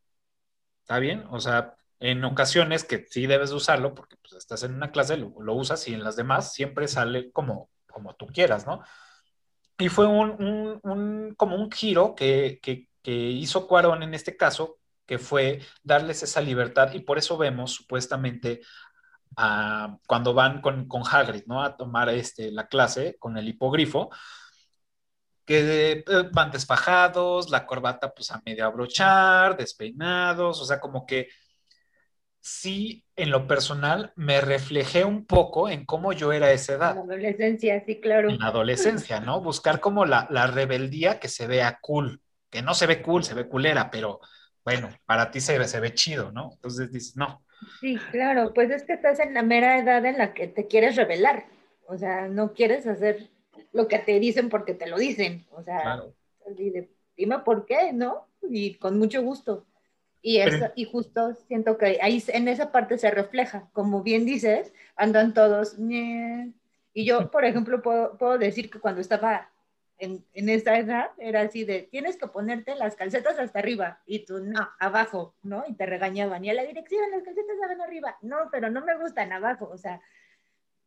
¿Está 0.82 0.98
bien? 0.98 1.24
O 1.30 1.40
sea, 1.40 1.76
en 2.00 2.24
ocasiones 2.24 2.84
que 2.84 3.06
sí 3.08 3.26
debes 3.26 3.52
usarlo, 3.52 3.94
porque 3.94 4.16
pues, 4.16 4.34
estás 4.34 4.62
en 4.64 4.74
una 4.74 4.90
clase, 4.90 5.16
lo, 5.16 5.54
usas 5.54 5.86
y 5.88 5.94
en 5.94 6.04
las 6.04 6.16
demás 6.16 6.52
siempre 6.52 6.88
sale 6.88 7.30
como, 7.32 7.70
como 7.86 8.14
tú 8.16 8.26
quieras, 8.26 8.66
¿no? 8.66 8.82
Y 9.78 9.88
fue 9.88 10.06
un, 10.06 11.34
como 11.36 11.56
un 11.56 11.70
giro 11.70 12.14
que, 12.14 12.58
que, 12.62 12.88
que 13.02 13.12
hizo 13.12 13.66
Cuarón 13.68 14.02
en 14.02 14.14
este 14.14 14.36
caso, 14.36 14.78
que 15.06 15.18
fue 15.18 15.60
darles 15.82 16.22
esa 16.22 16.40
libertad 16.40 16.92
y 16.94 17.00
por 17.00 17.18
eso 17.18 17.36
vemos 17.38 17.72
supuestamente 17.72 18.62
cuando 20.06 20.34
van 20.34 20.60
con, 20.60 20.88
con 20.88 21.02
Hagrid, 21.10 21.44
¿no? 21.46 21.62
A 21.62 21.76
tomar 21.76 22.08
este, 22.08 22.50
la 22.50 22.68
clase 22.68 23.16
con 23.18 23.36
el 23.36 23.48
hipogrifo, 23.48 24.10
que 25.44 26.04
eh, 26.06 26.30
van 26.32 26.50
desfajados, 26.50 27.50
la 27.50 27.66
corbata 27.66 28.12
pues 28.12 28.30
a 28.30 28.42
medio 28.44 28.66
abrochar, 28.66 29.56
despeinados, 29.56 30.60
o 30.60 30.64
sea, 30.64 30.80
como 30.80 31.06
que 31.06 31.28
sí, 32.40 33.04
en 33.16 33.30
lo 33.30 33.46
personal, 33.46 34.12
me 34.16 34.40
reflejé 34.40 35.04
un 35.04 35.26
poco 35.26 35.68
en 35.68 35.84
cómo 35.84 36.12
yo 36.12 36.32
era 36.32 36.46
a 36.46 36.52
esa 36.52 36.74
edad. 36.74 36.90
En 36.90 36.96
la 36.96 37.14
adolescencia, 37.14 37.84
sí, 37.84 38.00
claro. 38.00 38.30
En 38.30 38.38
la 38.38 38.46
adolescencia, 38.46 39.20
¿no? 39.20 39.40
Buscar 39.40 39.80
como 39.80 40.04
la, 40.04 40.26
la 40.30 40.46
rebeldía 40.46 41.18
que 41.18 41.28
se 41.28 41.46
vea 41.46 41.78
cool, 41.80 42.20
que 42.50 42.62
no 42.62 42.74
se 42.74 42.86
ve 42.86 43.02
cool, 43.02 43.24
se 43.24 43.34
ve 43.34 43.48
culera, 43.48 43.90
pero 43.90 44.20
bueno, 44.64 44.90
para 45.04 45.30
ti 45.30 45.40
se, 45.40 45.62
se 45.66 45.80
ve 45.80 45.94
chido, 45.94 46.32
¿no? 46.32 46.50
Entonces 46.54 46.92
dices, 46.92 47.16
no, 47.16 47.44
Sí, 47.80 47.96
claro, 48.10 48.52
pues 48.54 48.70
es 48.70 48.84
que 48.84 48.92
estás 48.92 49.20
en 49.20 49.34
la 49.34 49.42
mera 49.42 49.78
edad 49.78 50.04
en 50.04 50.18
la 50.18 50.34
que 50.34 50.46
te 50.46 50.66
quieres 50.66 50.96
revelar, 50.96 51.46
o 51.86 51.96
sea, 51.96 52.28
no 52.28 52.52
quieres 52.52 52.86
hacer 52.86 53.28
lo 53.72 53.88
que 53.88 53.98
te 53.98 54.18
dicen 54.20 54.48
porque 54.48 54.74
te 54.74 54.86
lo 54.86 54.98
dicen, 54.98 55.46
o 55.50 55.62
sea, 55.62 56.02
dime 57.16 57.38
por 57.44 57.66
qué, 57.66 57.92
¿no? 57.92 58.26
Y 58.42 58.74
con 58.74 58.98
mucho 58.98 59.22
gusto. 59.22 59.66
Y, 60.22 60.40
y 60.74 60.84
justo 60.84 61.34
siento 61.46 61.78
que 61.78 61.98
ahí 62.02 62.22
en 62.28 62.48
esa 62.48 62.72
parte 62.72 62.98
se 62.98 63.10
refleja, 63.10 63.68
como 63.72 64.02
bien 64.02 64.24
dices, 64.24 64.72
andan 64.96 65.34
todos, 65.34 65.76
y 65.78 67.04
yo, 67.04 67.30
por 67.30 67.44
ejemplo, 67.44 67.82
puedo, 67.82 68.16
puedo 68.18 68.38
decir 68.38 68.70
que 68.70 68.80
cuando 68.80 69.00
estaba 69.00 69.50
en, 69.98 70.24
en 70.34 70.48
esa 70.48 70.78
edad 70.78 71.10
era 71.18 71.42
así 71.42 71.64
de, 71.64 71.88
tienes 71.90 72.16
que 72.16 72.26
ponerte 72.26 72.74
las 72.74 72.96
calcetas 72.96 73.38
hasta 73.38 73.58
arriba 73.58 74.00
y 74.06 74.24
tú 74.24 74.40
no, 74.40 74.68
abajo, 74.78 75.34
¿no? 75.42 75.64
Y 75.66 75.74
te 75.74 75.86
regañaban. 75.86 76.44
Y 76.44 76.50
a 76.50 76.54
la 76.54 76.64
dirección, 76.64 77.10
las 77.10 77.22
calcetas 77.22 77.56
van 77.60 77.80
arriba. 77.80 78.16
No, 78.22 78.36
pero 78.50 78.70
no 78.70 78.84
me 78.84 78.96
gustan 78.98 79.32
abajo, 79.32 79.68
o 79.72 79.78
sea, 79.78 80.00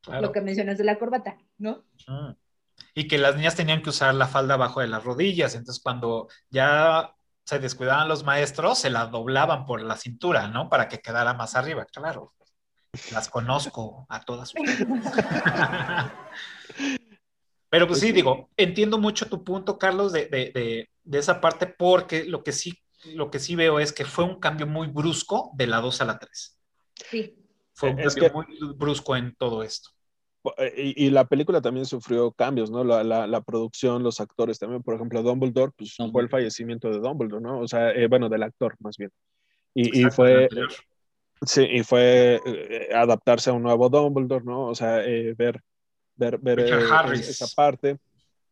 lo 0.08 0.32
que 0.32 0.42
mencionas 0.42 0.78
de 0.78 0.84
la 0.84 0.98
corbata, 0.98 1.38
¿no? 1.58 1.84
Y 2.94 3.08
que 3.08 3.18
las 3.18 3.36
niñas 3.36 3.56
tenían 3.56 3.82
que 3.82 3.90
usar 3.90 4.14
la 4.14 4.28
falda 4.28 4.54
abajo 4.54 4.82
de 4.82 4.88
las 4.88 5.04
rodillas. 5.04 5.56
Entonces, 5.56 5.84
cuando 5.84 6.28
ya 6.50 7.14
se 7.44 7.60
descuidaban 7.60 8.08
los 8.08 8.24
maestros, 8.24 8.80
se 8.80 8.90
la 8.90 9.08
doblaban 9.08 9.66
por 9.66 9.82
la 9.82 9.98
cintura, 9.98 10.48
¿no? 10.48 10.70
Para 10.70 10.88
que 10.88 11.00
quedara 11.00 11.34
más 11.34 11.56
arriba, 11.56 11.86
claro. 11.86 12.34
Las 13.12 13.30
conozco 13.30 14.06
a 14.10 14.22
todas. 14.22 14.54
Pero 17.70 17.88
pues 17.88 18.00
sí, 18.00 18.12
digo, 18.12 18.50
entiendo 18.58 18.98
mucho 18.98 19.28
tu 19.28 19.44
punto, 19.44 19.78
Carlos, 19.78 20.12
de, 20.12 20.26
de, 20.28 20.52
de, 20.52 20.90
de, 21.04 21.20
esa 21.20 21.40
parte, 21.40 21.68
porque 21.68 22.26
lo 22.26 22.44
que, 22.44 22.52
sí, 22.52 22.74
lo 23.14 23.30
que 23.30 23.40
sí 23.40 23.56
veo 23.56 23.80
es 23.80 23.94
que 23.94 24.06
fue 24.06 24.26
un 24.26 24.40
cambio 24.40 24.66
muy 24.66 24.88
brusco 24.88 25.52
de 25.56 25.68
la 25.68 25.80
2 25.80 26.02
a 26.02 26.06
la 26.06 26.18
3. 26.18 26.60
Sí. 27.10 27.36
Fue 27.74 27.92
un 27.92 28.00
Es 28.00 28.16
cambio 28.16 28.30
que- 28.30 28.34
muy 28.36 28.74
brusco 28.76 29.16
en 29.16 29.36
todo 29.36 29.64
esto. 29.64 29.90
Y, 30.78 31.06
y 31.06 31.10
la 31.10 31.26
película 31.26 31.62
también 31.62 31.86
sufrió 31.86 32.32
cambios, 32.32 32.72
¿no? 32.72 32.84
La, 32.84 33.04
la, 33.04 33.28
la 33.28 33.42
producción, 33.42 34.04
los 34.04 34.22
actores 34.22 34.58
también, 34.58 34.82
por 34.82 34.96
ejemplo, 34.96 35.22
Dumbledore, 35.22 35.74
pues 35.78 35.96
fue 36.12 36.22
el 36.24 36.30
fallecimiento 36.30 36.90
de 36.90 37.00
Dumbledore, 37.00 37.44
¿no? 37.44 37.60
O 37.60 37.68
sea, 37.68 37.92
eh, 37.92 38.08
bueno, 38.08 38.30
del 38.30 38.44
actor 38.44 38.76
más 38.80 38.96
bien. 38.98 39.12
Y, 39.74 40.06
y 40.06 40.10
fue, 40.10 40.48
sí, 41.46 41.68
y 41.70 41.84
fue 41.84 42.40
eh, 42.46 42.90
adaptarse 42.96 43.50
a 43.50 43.54
un 43.54 43.64
nuevo 43.64 43.90
Dumbledore, 43.90 44.46
¿no? 44.46 44.68
O 44.68 44.76
sea, 44.76 45.06
eh, 45.06 45.34
ver, 45.38 45.62
ver, 46.20 46.38
ver 46.40 46.60
eh, 46.60 46.80
esa 47.14 47.48
parte. 47.56 47.98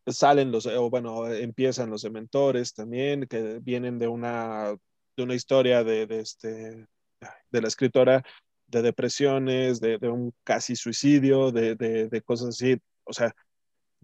Salen 0.06 0.50
los, 0.50 0.64
o 0.66 0.88
bueno, 0.90 1.26
empiezan 1.28 1.90
los 1.90 2.02
dementores 2.02 2.72
también, 2.72 3.26
que 3.26 3.58
vienen 3.60 3.98
de 3.98 4.08
una, 4.08 4.74
de 5.16 5.22
una 5.22 5.34
historia 5.34 5.84
de, 5.84 6.06
de 6.06 6.20
este, 6.20 6.86
de 7.50 7.60
la 7.60 7.68
escritora 7.68 8.24
de 8.66 8.82
depresiones, 8.82 9.80
de, 9.80 9.98
de 9.98 10.08
un 10.08 10.32
casi 10.44 10.76
suicidio, 10.76 11.52
de, 11.52 11.74
de, 11.74 12.08
de 12.08 12.22
cosas 12.22 12.48
así. 12.48 12.78
O 13.04 13.12
sea, 13.12 13.34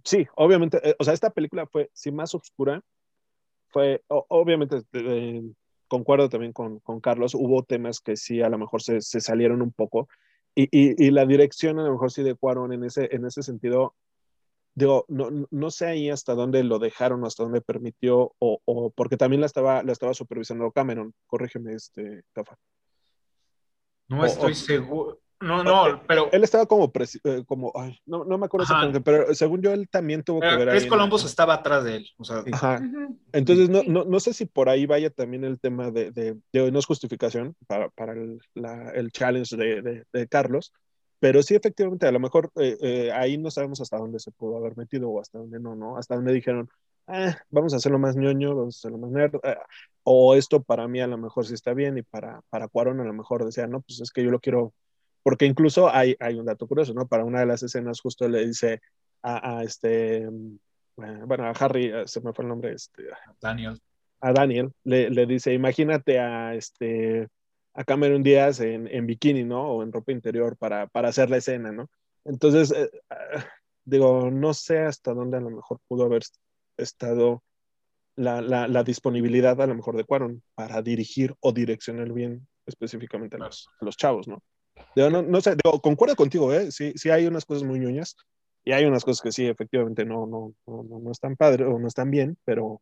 sí, 0.05 0.27
obviamente, 0.37 0.79
eh, 0.83 0.95
o 0.99 1.05
sea, 1.05 1.15
esta 1.15 1.31
película 1.31 1.67
fue, 1.67 1.91
sí, 1.95 2.13
más 2.13 2.35
oscura, 2.35 2.83
fue, 3.69 4.03
o- 4.09 4.27
obviamente, 4.29 4.83
eh, 4.93 5.43
concuerdo 5.89 6.29
también 6.29 6.53
con, 6.53 6.81
con 6.81 7.01
Carlos, 7.01 7.35
hubo 7.35 7.63
temas 7.63 8.01
que 8.01 8.17
sí, 8.17 8.43
a 8.43 8.49
lo 8.49 8.59
mejor 8.59 8.83
se, 8.83 9.01
se 9.01 9.21
salieron 9.21 9.63
un 9.63 9.73
poco, 9.73 10.09
y, 10.55 10.65
y, 10.71 11.07
y 11.07 11.11
la 11.11 11.27
dirección 11.27 11.79
a 11.79 11.85
lo 11.85 11.93
mejor 11.93 12.11
sí 12.11 12.23
de 12.23 12.35
Cuarón 12.35 12.73
en 12.73 12.85
ese, 12.85 13.09
en 13.15 13.27
ese 13.27 13.43
sentido, 13.43 13.95
digo, 14.75 15.05
no, 15.09 15.29
no- 15.51 15.71
sé 15.71 15.87
ahí 15.87 16.11
hasta 16.11 16.35
dónde 16.35 16.63
lo 16.65 16.79
dejaron 16.79 17.23
o 17.23 17.27
hasta 17.27 17.43
dónde 17.43 17.61
permitió, 17.61 18.35
o, 18.39 18.59
o 18.65 18.91
porque 18.91 19.17
también 19.17 19.41
la 19.41 19.47
estaba, 19.47 19.83
la 19.83 19.93
estaba 19.93 20.15
supervisando 20.15 20.71
Cameron, 20.73 21.15
corrígeme, 21.27 21.75
este, 21.75 22.23
Cafa. 22.33 22.57
No 24.09 24.23
O- 24.23 24.27
estoy 24.27 24.53
o- 24.53 24.57
seguro. 24.57 25.21
No, 25.41 25.63
no, 25.63 26.03
pero 26.07 26.31
Él 26.33 26.43
estaba 26.45 26.67
como, 26.67 26.93
presi- 26.93 27.21
eh, 27.25 27.45
como 27.47 27.73
ay, 27.75 27.99
no, 28.07 28.25
no 28.25 28.39
me 28.39 28.47
acuerdo 28.47 28.65
exactamente, 28.65 29.01
pero 29.01 29.35
según 29.35 29.61
yo, 29.63 29.73
él 29.73 29.89
también 29.89 30.23
tuvo 30.23 30.41
que 30.41 30.47
pero 30.47 30.59
ver 30.61 30.69
Chris 30.71 30.83
ahí 30.83 30.87
en- 30.87 30.91
Columbus 30.91 31.25
estaba 31.25 31.55
atrás 31.55 31.85
de 31.85 31.97
él. 31.97 32.07
O 32.19 32.25
sea, 32.25 32.45
Ajá. 32.53 32.83
Entonces, 33.33 33.69
no, 33.69 33.83
no, 33.87 34.05
no 34.05 34.21
sé 34.21 34.33
si 34.33 34.47
por 34.47 34.69
ahí 34.69 34.87
vaya 34.87 35.11
también 35.11 35.45
el 35.45 35.59
tema 35.59 35.91
de, 35.91 36.11
de, 36.13 36.37
de- 36.53 36.71
no 36.71 36.79
es 36.79 36.87
justificación 36.87 37.55
para, 37.67 37.89
para 37.91 38.13
el, 38.13 38.41
la- 38.55 38.91
el 38.91 39.11
challenge 39.11 39.57
de, 39.57 39.83
de- 39.83 40.05
de 40.13 40.29
Carlos, 40.29 40.73
pero 41.19 41.43
sí, 41.43 41.55
efectivamente, 41.55 42.07
a 42.07 42.13
lo 42.13 42.21
mejor 42.21 42.51
eh, 42.57 42.77
eh, 42.81 43.13
ahí 43.13 43.37
no 43.39 43.51
sabemos 43.51 43.81
hasta 43.81 43.97
dónde 43.99 44.19
se 44.21 44.31
pudo 44.31 44.57
haber 44.59 44.77
metido 44.77 45.09
o 45.11 45.21
hasta 45.21 45.39
dónde 45.39 45.59
no, 45.59 45.75
¿no? 45.75 45.97
Hasta 45.97 46.15
dónde 46.15 46.33
dijeron, 46.33 46.69
"Ah, 47.09 47.37
vamos 47.51 47.73
a 47.75 47.79
hacerlo 47.79 47.99
más 47.99 48.15
ñoño, 48.17 48.55
vamos 48.55 48.77
a 48.77 48.79
hacerlo 48.79 48.99
más 48.99 49.11
nerd, 49.11 49.35
o 50.05 50.35
esto 50.35 50.63
para 50.63 50.87
mí 50.87 51.01
a 51.01 51.07
lo 51.07 51.19
mejor 51.19 51.47
sí 51.47 51.55
está 51.55 51.73
bien 51.75 51.99
y 51.99 52.03
para, 52.03 52.41
para 52.51 52.69
Cuarón 52.69 53.01
a 53.01 53.05
lo 53.05 53.13
mejor 53.15 53.45
decía, 53.45 53.67
no, 53.67 53.81
pues 53.81 54.01
es 54.01 54.11
que 54.11 54.23
yo 54.23 54.31
lo 54.31 54.39
quiero, 54.39 54.73
porque 55.25 55.47
incluso 55.47 55.93
hay, 55.93 56.15
hay 56.21 56.35
un 56.35 56.45
dato 56.45 56.69
curioso, 56.69 56.93
¿no? 56.93 57.09
Para 57.09 57.25
una 57.25 57.41
de 57.41 57.47
las 57.47 57.63
escenas 57.63 58.01
justo 58.01 58.29
le 58.29 58.47
dice 58.47 58.83
a, 59.23 59.57
a 59.59 59.65
este, 59.65 60.31
mm, 60.31 60.59
eh, 61.03 61.21
bueno, 61.27 61.47
a 61.47 61.51
Harry, 61.51 61.87
eh, 61.87 62.03
se 62.07 62.21
me 62.21 62.33
fue 62.35 62.45
el 62.45 62.51
nombre, 62.51 62.75
este, 62.75 63.05
Daniel. 63.41 63.81
a 64.21 64.33
Daniel, 64.35 64.71
le, 64.85 65.09
le 65.09 65.27
dice, 65.27 65.55
imagínate 65.55 66.21
a 66.21 66.55
este 66.55 67.29
a 67.73 67.85
Cameron 67.85 68.23
Díaz 68.23 68.61
en, 68.61 68.87
en 68.87 69.07
bikini, 69.07 69.45
¿no? 69.45 69.63
O 69.63 69.83
en 69.83 69.93
ropa 69.93 70.13
interior 70.13 70.57
para, 70.57 70.87
para 70.87 71.09
hacer 71.09 71.31
la 71.31 71.39
escena, 71.39 71.73
¿no? 71.73 71.91
Entonces, 72.25 72.71
eh, 72.71 72.91
ah, 73.11 73.45
digo, 73.85 74.31
no 74.31 74.55
sé 74.55 74.81
hasta 74.81 75.15
dónde 75.15 75.39
a 75.39 75.41
lo 75.41 75.51
mejor 75.51 75.81
pudo 75.89 76.05
haber 76.05 76.23
estado 76.77 77.43
la, 78.15 78.43
la, 78.43 78.69
la 78.69 78.85
disponibilidad 78.85 79.61
a 79.61 79.67
lo 79.67 79.75
mejor 79.75 79.97
de 79.97 80.05
Cuaron 80.05 80.43
para 80.55 80.83
dirigir 80.83 81.35
o 81.41 81.53
direccionar 81.53 82.13
bien 82.13 82.47
específicamente 82.67 83.37
a 83.37 83.41
los, 83.41 83.69
a 83.81 83.85
los 83.85 83.97
chavos, 83.97 84.29
¿no? 84.29 84.43
Digo, 84.95 85.11
no, 85.11 85.23
no 85.23 85.41
sé, 85.41 85.57
digo, 85.63 85.81
concuerdo 85.81 86.17
contigo, 86.17 86.53
¿eh? 86.53 86.71
Sí, 86.71 86.93
sí 86.97 87.11
hay 87.11 87.27
unas 87.27 87.45
cosas 87.45 87.65
muy 87.65 87.79
ñoñas 87.79 88.17
y 88.65 88.73
hay 88.73 88.85
unas 88.85 89.05
cosas 89.05 89.23
que 89.23 89.33
sí, 89.33 89.47
efectivamente, 89.47 90.05
no, 90.05 90.27
no, 90.27 90.55
no, 90.67 90.83
no, 90.85 90.99
no 91.01 91.11
están 91.11 91.37
padre 91.37 91.65
o 91.65 91.79
no 91.79 91.89
están 91.89 92.11
bien, 92.11 92.37
pero 92.45 92.81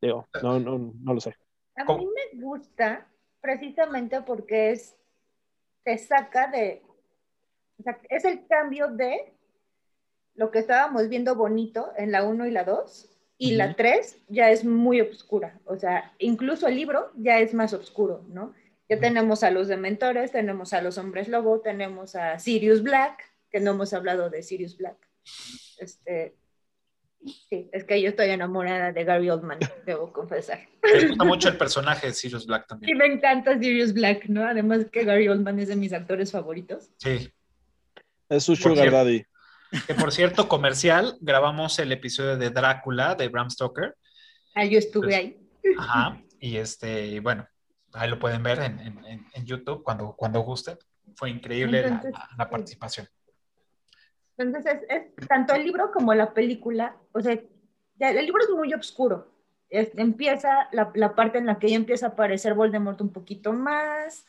digo, 0.00 0.26
no, 0.42 0.60
no, 0.60 0.92
no 1.02 1.14
lo 1.14 1.20
sé. 1.20 1.34
A 1.76 1.84
mí 1.84 2.06
me 2.06 2.40
gusta 2.40 3.08
precisamente 3.40 4.20
porque 4.22 4.70
es, 4.72 4.96
te 5.82 5.98
saca 5.98 6.48
de, 6.48 6.82
o 7.78 7.82
sea, 7.82 7.98
es 8.08 8.24
el 8.24 8.46
cambio 8.46 8.88
de 8.88 9.34
lo 10.34 10.50
que 10.50 10.60
estábamos 10.60 11.08
viendo 11.08 11.34
bonito 11.34 11.92
en 11.96 12.12
la 12.12 12.24
1 12.24 12.46
y 12.46 12.50
la 12.50 12.64
2, 12.64 13.10
y 13.38 13.52
la 13.52 13.66
Ujú. 13.66 13.76
3 13.76 14.18
ya 14.28 14.50
es 14.50 14.64
muy 14.64 15.00
oscura, 15.00 15.60
o 15.64 15.76
sea, 15.76 16.12
incluso 16.18 16.68
el 16.68 16.76
libro 16.76 17.10
ya 17.16 17.40
es 17.40 17.52
más 17.52 17.72
oscuro, 17.72 18.24
¿no? 18.28 18.54
Ya 18.88 18.98
tenemos 19.00 19.42
a 19.42 19.50
los 19.50 19.68
dementores, 19.68 20.32
tenemos 20.32 20.72
a 20.72 20.82
los 20.82 20.98
hombres 20.98 21.28
lobo, 21.28 21.60
tenemos 21.60 22.14
a 22.16 22.38
Sirius 22.38 22.82
Black, 22.82 23.22
que 23.50 23.60
no 23.60 23.70
hemos 23.72 23.92
hablado 23.94 24.28
de 24.30 24.42
Sirius 24.42 24.76
Black. 24.76 24.96
Este, 25.78 26.36
sí, 27.48 27.70
es 27.72 27.84
que 27.84 28.02
yo 28.02 28.10
estoy 28.10 28.28
enamorada 28.28 28.92
de 28.92 29.04
Gary 29.04 29.30
Oldman, 29.30 29.58
debo 29.86 30.12
confesar. 30.12 30.60
Me 30.82 31.08
gusta 31.08 31.24
mucho 31.24 31.48
el 31.48 31.56
personaje 31.56 32.08
de 32.08 32.12
Sirius 32.12 32.46
Black 32.46 32.66
también. 32.66 32.90
Y 32.94 32.98
me 32.98 33.06
encanta 33.06 33.58
Sirius 33.58 33.94
Black, 33.94 34.26
¿no? 34.26 34.44
Además 34.46 34.86
que 34.92 35.04
Gary 35.04 35.28
Oldman 35.28 35.58
es 35.60 35.68
de 35.68 35.76
mis 35.76 35.92
actores 35.92 36.30
favoritos. 36.30 36.90
Sí. 36.98 37.32
Es 38.28 38.42
su 38.44 38.54
sugar 38.56 38.76
cierto. 38.78 38.96
daddy. 38.96 39.24
Que 39.86 39.94
por 39.94 40.12
cierto, 40.12 40.46
comercial, 40.48 41.16
grabamos 41.20 41.78
el 41.78 41.90
episodio 41.90 42.36
de 42.36 42.50
Drácula 42.50 43.14
de 43.14 43.28
Bram 43.28 43.50
Stoker. 43.50 43.96
Ah, 44.54 44.64
yo 44.66 44.78
estuve 44.78 45.06
Pues, 45.06 45.16
ahí. 45.16 45.40
Ajá. 45.78 46.22
Y 46.38 46.58
este, 46.58 47.18
bueno, 47.20 47.48
ahí 47.94 48.10
lo 48.10 48.18
pueden 48.18 48.42
ver 48.42 48.58
en, 48.60 48.78
en- 48.80 49.26
en- 49.34 49.44
YouTube 49.46 49.82
cuando, 49.82 50.14
cuando 50.16 50.40
guste. 50.40 50.76
Fue 51.16 51.30
increíble 51.30 51.80
la- 51.82 51.88
Entonces, 51.88 52.12
la, 52.12 52.28
la 52.38 52.50
participación. 52.50 53.08
Entonces, 54.36 54.80
es, 54.88 55.04
es 55.18 55.28
tanto 55.28 55.54
el 55.54 55.64
libro 55.64 55.92
como 55.92 56.12
la 56.14 56.32
película, 56.34 56.96
o 57.12 57.20
sea, 57.20 57.38
ya, 57.96 58.10
el 58.10 58.24
libro 58.26 58.42
es 58.42 58.50
muy 58.50 58.72
oscuro. 58.74 59.30
Es- 59.68 59.92
empieza 59.96 60.68
la, 60.72 60.90
la 60.94 61.14
parte 61.14 61.38
en 61.38 61.46
la 61.46 61.58
que 61.58 61.68
ya 61.70 61.76
empieza 61.76 62.06
a 62.06 62.08
aparecer 62.10 62.54
Voldemort 62.54 63.00
un 63.00 63.12
poquito 63.12 63.52
más. 63.52 64.26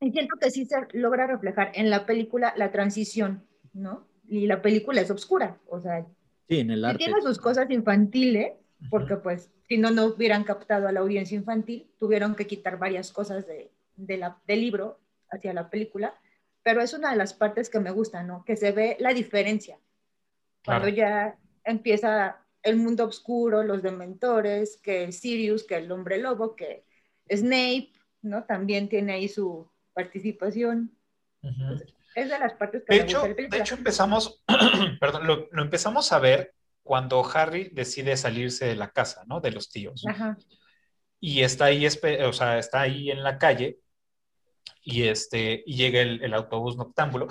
Y 0.00 0.12
siento 0.12 0.36
que 0.40 0.50
sí 0.50 0.66
se 0.66 0.76
logra 0.92 1.26
reflejar 1.26 1.72
en 1.74 1.90
la 1.90 2.06
película 2.06 2.52
la 2.56 2.70
transición, 2.70 3.46
¿no? 3.72 4.06
Y 4.28 4.46
la 4.46 4.60
película 4.62 5.00
es 5.00 5.10
oscura, 5.10 5.58
o 5.68 5.80
sea, 5.80 6.04
Sí, 6.48 6.60
en 6.60 6.70
el 6.70 6.84
arte. 6.84 6.98
tiene 7.04 7.20
sus 7.22 7.38
cosas 7.38 7.68
infantiles, 7.70 8.52
porque 8.90 9.16
pues 9.16 9.50
si 9.68 9.78
no, 9.78 9.90
no 9.90 10.04
hubieran 10.06 10.44
captado 10.44 10.88
a 10.88 10.92
la 10.92 11.00
audiencia 11.00 11.36
infantil, 11.36 11.90
tuvieron 11.98 12.34
que 12.34 12.46
quitar 12.46 12.78
varias 12.78 13.12
cosas 13.12 13.46
de, 13.46 13.70
de 13.96 14.16
la, 14.16 14.38
del 14.46 14.60
libro 14.60 15.00
hacia 15.30 15.52
la 15.52 15.70
película, 15.70 16.14
pero 16.62 16.80
es 16.80 16.94
una 16.94 17.10
de 17.10 17.16
las 17.16 17.34
partes 17.34 17.70
que 17.70 17.80
me 17.80 17.90
gusta, 17.90 18.22
¿no? 18.22 18.44
Que 18.44 18.56
se 18.56 18.72
ve 18.72 18.96
la 19.00 19.12
diferencia. 19.14 19.78
Cuando 20.64 20.86
Claro. 20.86 20.96
ya 20.96 21.38
empieza 21.64 22.38
el 22.62 22.76
mundo 22.76 23.04
oscuro, 23.04 23.62
los 23.62 23.82
dementores, 23.82 24.76
que 24.82 25.12
Sirius, 25.12 25.64
que 25.64 25.76
el 25.76 25.90
hombre 25.92 26.18
lobo, 26.18 26.56
que 26.56 26.84
Snape, 27.30 27.92
¿no? 28.22 28.44
También 28.44 28.88
tiene 28.88 29.12
ahí 29.14 29.28
su 29.28 29.70
participación. 29.92 30.90
Ujú. 31.42 31.82
Es 32.16 32.30
de 32.30 32.38
las 32.38 32.54
partes 32.54 32.82
que 32.84 32.94
De 32.94 33.00
me 33.00 33.04
hecho, 33.06 33.20
gusta 33.26 33.42
de 33.48 33.58
hecho 33.58 33.74
empezamos, 33.76 34.42
perdón, 35.00 35.26
lo, 35.26 35.48
lo 35.52 35.62
empezamos 35.62 36.12
a 36.12 36.18
ver 36.18 36.55
cuando 36.86 37.22
Harry 37.34 37.68
decide 37.72 38.16
salirse 38.16 38.64
de 38.66 38.76
la 38.76 38.90
casa, 38.90 39.24
¿no? 39.26 39.40
De 39.40 39.50
los 39.50 39.68
tíos. 39.68 40.02
Ajá. 40.08 40.38
y 41.20 41.42
está 41.42 41.66
ahí, 41.66 41.84
o 41.86 42.32
sea, 42.32 42.58
está 42.58 42.82
ahí 42.82 43.10
en 43.10 43.22
la 43.22 43.36
calle 43.38 43.78
y, 44.82 45.02
este, 45.08 45.62
y 45.66 45.74
llega 45.76 46.00
el, 46.00 46.22
el 46.22 46.32
autobús 46.32 46.76
noctámbulo, 46.76 47.26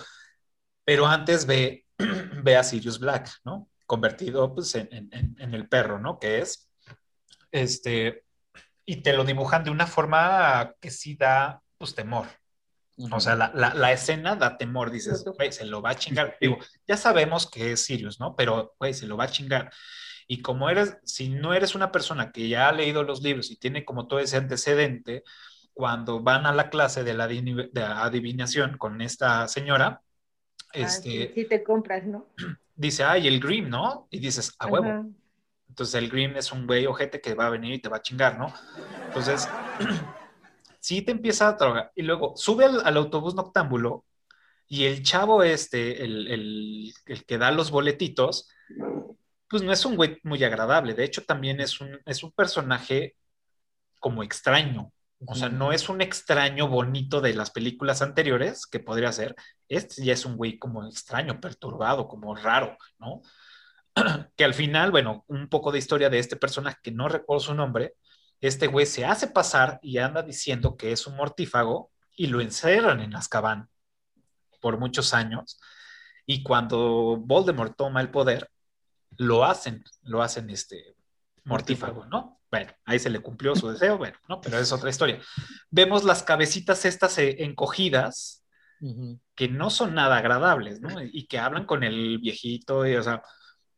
pero 0.84 1.08
antes 1.08 1.46
ve, 1.46 1.86
ve 2.44 2.58
a 2.58 2.64
Sirius 2.64 3.00
Black, 3.00 3.30
¿no? 3.46 3.70
Convertido 3.86 4.54
pues, 4.54 4.76
en- 4.76 4.90
en- 4.92 5.36
en 5.40 5.54
el 5.54 5.68
perro, 5.70 6.00
¿no? 6.00 6.20
Que 6.20 6.40
es, 6.40 6.70
este, 7.52 8.26
y 8.86 8.98
te 8.98 9.14
lo 9.14 9.24
dibujan 9.24 9.64
de 9.64 9.72
una 9.72 9.88
forma 9.88 10.74
que 10.82 10.92
sí 10.92 11.16
da, 11.16 11.62
pues, 11.78 11.96
temor. 11.96 12.28
O 13.12 13.20
sea, 13.20 13.36
la, 13.36 13.52
la- 13.54 13.74
la 13.74 13.92
escena 13.92 14.36
da 14.36 14.58
temor, 14.58 14.90
dices, 14.92 15.26
güey, 15.38 15.52
se 15.52 15.66
lo 15.66 15.82
va 15.82 15.92
a 15.92 15.96
chingar. 15.96 16.38
Digo, 16.40 16.58
ya 16.88 16.96
sabemos 16.98 17.50
que 17.50 17.74
es 17.74 17.84
Sirius, 17.86 18.20
¿no? 18.20 18.36
Pero, 18.36 18.74
güey, 18.80 18.94
se 18.94 19.06
lo 19.08 19.18
va 19.18 19.26
a 19.26 19.30
chingar. 19.30 19.72
Y 20.28 20.42
como 20.42 20.70
eres, 20.70 20.98
si 21.04 21.30
no 21.30 21.54
eres 21.54 21.76
una 21.76 21.92
persona 21.92 22.32
que 22.32 22.48
ya 22.48 22.70
ha 22.70 22.72
leído 22.72 23.04
los 23.04 23.22
libros 23.22 23.52
y 23.52 23.58
tiene 23.58 23.84
como 23.86 24.08
todo 24.08 24.20
ese 24.20 24.38
antecedente, 24.38 25.24
cuando 25.74 26.22
van 26.22 26.46
a 26.46 26.54
la 26.54 26.70
clase 26.70 27.04
de 27.04 27.14
la 27.14 27.28
adivin- 27.28 27.70
de 27.72 27.84
adivinación 27.84 28.78
con 28.78 29.02
esta 29.02 29.48
señora, 29.48 30.02
Ah, 30.74 30.80
este, 30.80 31.32
sí 31.34 31.46
te 31.46 31.64
compras, 31.64 32.04
¿no? 32.06 32.28
dice, 32.76 33.04
ay, 33.04 33.28
el 33.28 33.40
Grim, 33.40 33.70
¿no? 33.70 34.08
Y 34.10 34.20
dices, 34.20 34.54
a 34.60 34.68
huevo. 34.68 34.88
Ajá. 34.88 35.06
Entonces 35.70 35.96
el 35.96 36.10
Grim 36.10 36.36
es 36.38 36.52
un 36.54 36.66
güey 36.68 36.86
ojete 36.86 37.20
que 37.22 37.34
va 37.34 37.48
a 37.48 37.50
venir 37.50 37.74
y 37.74 37.80
te 37.80 37.90
va 37.90 37.98
a 37.98 38.02
chingar, 38.02 38.38
¿no? 38.38 38.54
Entonces, 39.08 39.48
sí 40.86 41.02
te 41.02 41.12
empieza 41.12 41.48
a 41.50 41.54
drogar. 41.54 41.92
Y 41.96 42.04
luego 42.04 42.34
sube 42.36 42.66
al, 42.66 42.82
al 42.86 42.98
autobús 42.98 43.36
noctámbulo 43.36 44.06
y 44.68 44.86
el 44.86 45.04
chavo 45.04 45.44
este, 45.44 46.04
el, 46.06 46.28
el- 46.30 46.94
el 47.08 47.26
que 47.26 47.38
da 47.40 47.52
los 47.52 47.72
boletitos, 47.72 48.50
pues 49.50 49.64
no 49.64 49.72
es 49.72 49.86
un 49.86 49.96
güey 49.96 50.18
muy 50.24 50.44
agradable. 50.44 50.94
De 50.94 51.04
hecho, 51.04 51.24
también 51.26 51.62
es 51.62 51.80
un, 51.82 52.00
es 52.06 52.24
un 52.24 52.32
personaje 52.32 53.16
como 54.00 54.24
extraño. 54.24 54.92
O 55.26 55.36
sea, 55.36 55.50
no 55.50 55.72
es 55.74 55.90
un 55.90 56.02
extraño 56.02 56.68
bonito 56.70 57.22
de 57.22 57.34
las 57.36 57.52
películas 57.52 58.02
anteriores, 58.02 58.68
que 58.68 58.80
podría 58.80 59.12
ser. 59.12 59.36
Este 59.70 60.04
ya 60.06 60.14
es 60.14 60.26
un 60.26 60.38
güey 60.38 60.60
como 60.60 60.88
extraño, 60.88 61.40
perturbado, 61.42 62.08
como 62.08 62.36
raro, 62.36 62.78
¿no? 63.00 63.22
que 64.36 64.46
al 64.46 64.54
final, 64.54 64.92
bueno, 64.92 65.26
un 65.28 65.48
poco 65.50 65.72
de 65.72 65.80
historia 65.80 66.10
de 66.10 66.20
este 66.20 66.36
personaje 66.38 66.78
que 66.84 66.92
no 66.92 67.08
recuerdo 67.10 67.40
su 67.42 67.56
nombre, 67.56 67.96
este 68.48 68.68
güey 68.68 68.86
se 68.86 69.06
hace 69.06 69.28
pasar 69.28 69.80
y 69.82 69.98
anda 69.98 70.22
diciendo 70.22 70.78
que 70.78 70.92
es 70.92 71.08
un 71.08 71.16
mortífago 71.16 71.92
y 72.16 72.28
lo 72.28 72.42
encerran 72.42 73.02
en 73.02 73.16
Azkaban 73.16 73.70
por 74.62 74.78
muchos 74.78 75.14
años. 75.14 75.60
Y 76.26 76.44
cuando 76.44 77.18
Voldemort 77.18 77.76
toma 77.78 78.02
el 78.02 78.10
poder, 78.10 78.50
lo 79.18 79.46
hacen, 79.46 79.84
lo 80.04 80.22
hacen 80.22 80.50
este 80.50 80.96
mortífago, 81.44 82.06
¿no? 82.06 82.42
Bueno, 82.50 82.72
ahí 82.86 83.00
se 83.00 83.10
le 83.10 83.20
cumplió 83.20 83.56
su 83.56 83.70
deseo, 83.70 83.98
bueno, 84.00 84.18
¿no? 84.28 84.42
Pero 84.42 84.58
es 84.58 84.72
otra 84.72 84.90
historia. 84.90 85.20
Vemos 85.70 86.04
las 86.04 86.24
cabecitas 86.24 86.86
estas 86.86 87.18
eh, 87.18 87.44
encogidas 87.44 88.42
que 89.36 89.48
no 89.48 89.70
son 89.72 89.96
nada 89.96 90.18
agradables, 90.18 90.80
¿no? 90.80 91.02
Y 91.02 91.26
que 91.28 91.40
hablan 91.40 91.66
con 91.66 91.84
el 91.84 92.20
viejito, 92.20 92.86
y, 92.86 92.96
o 92.96 93.02
sea, 93.02 93.24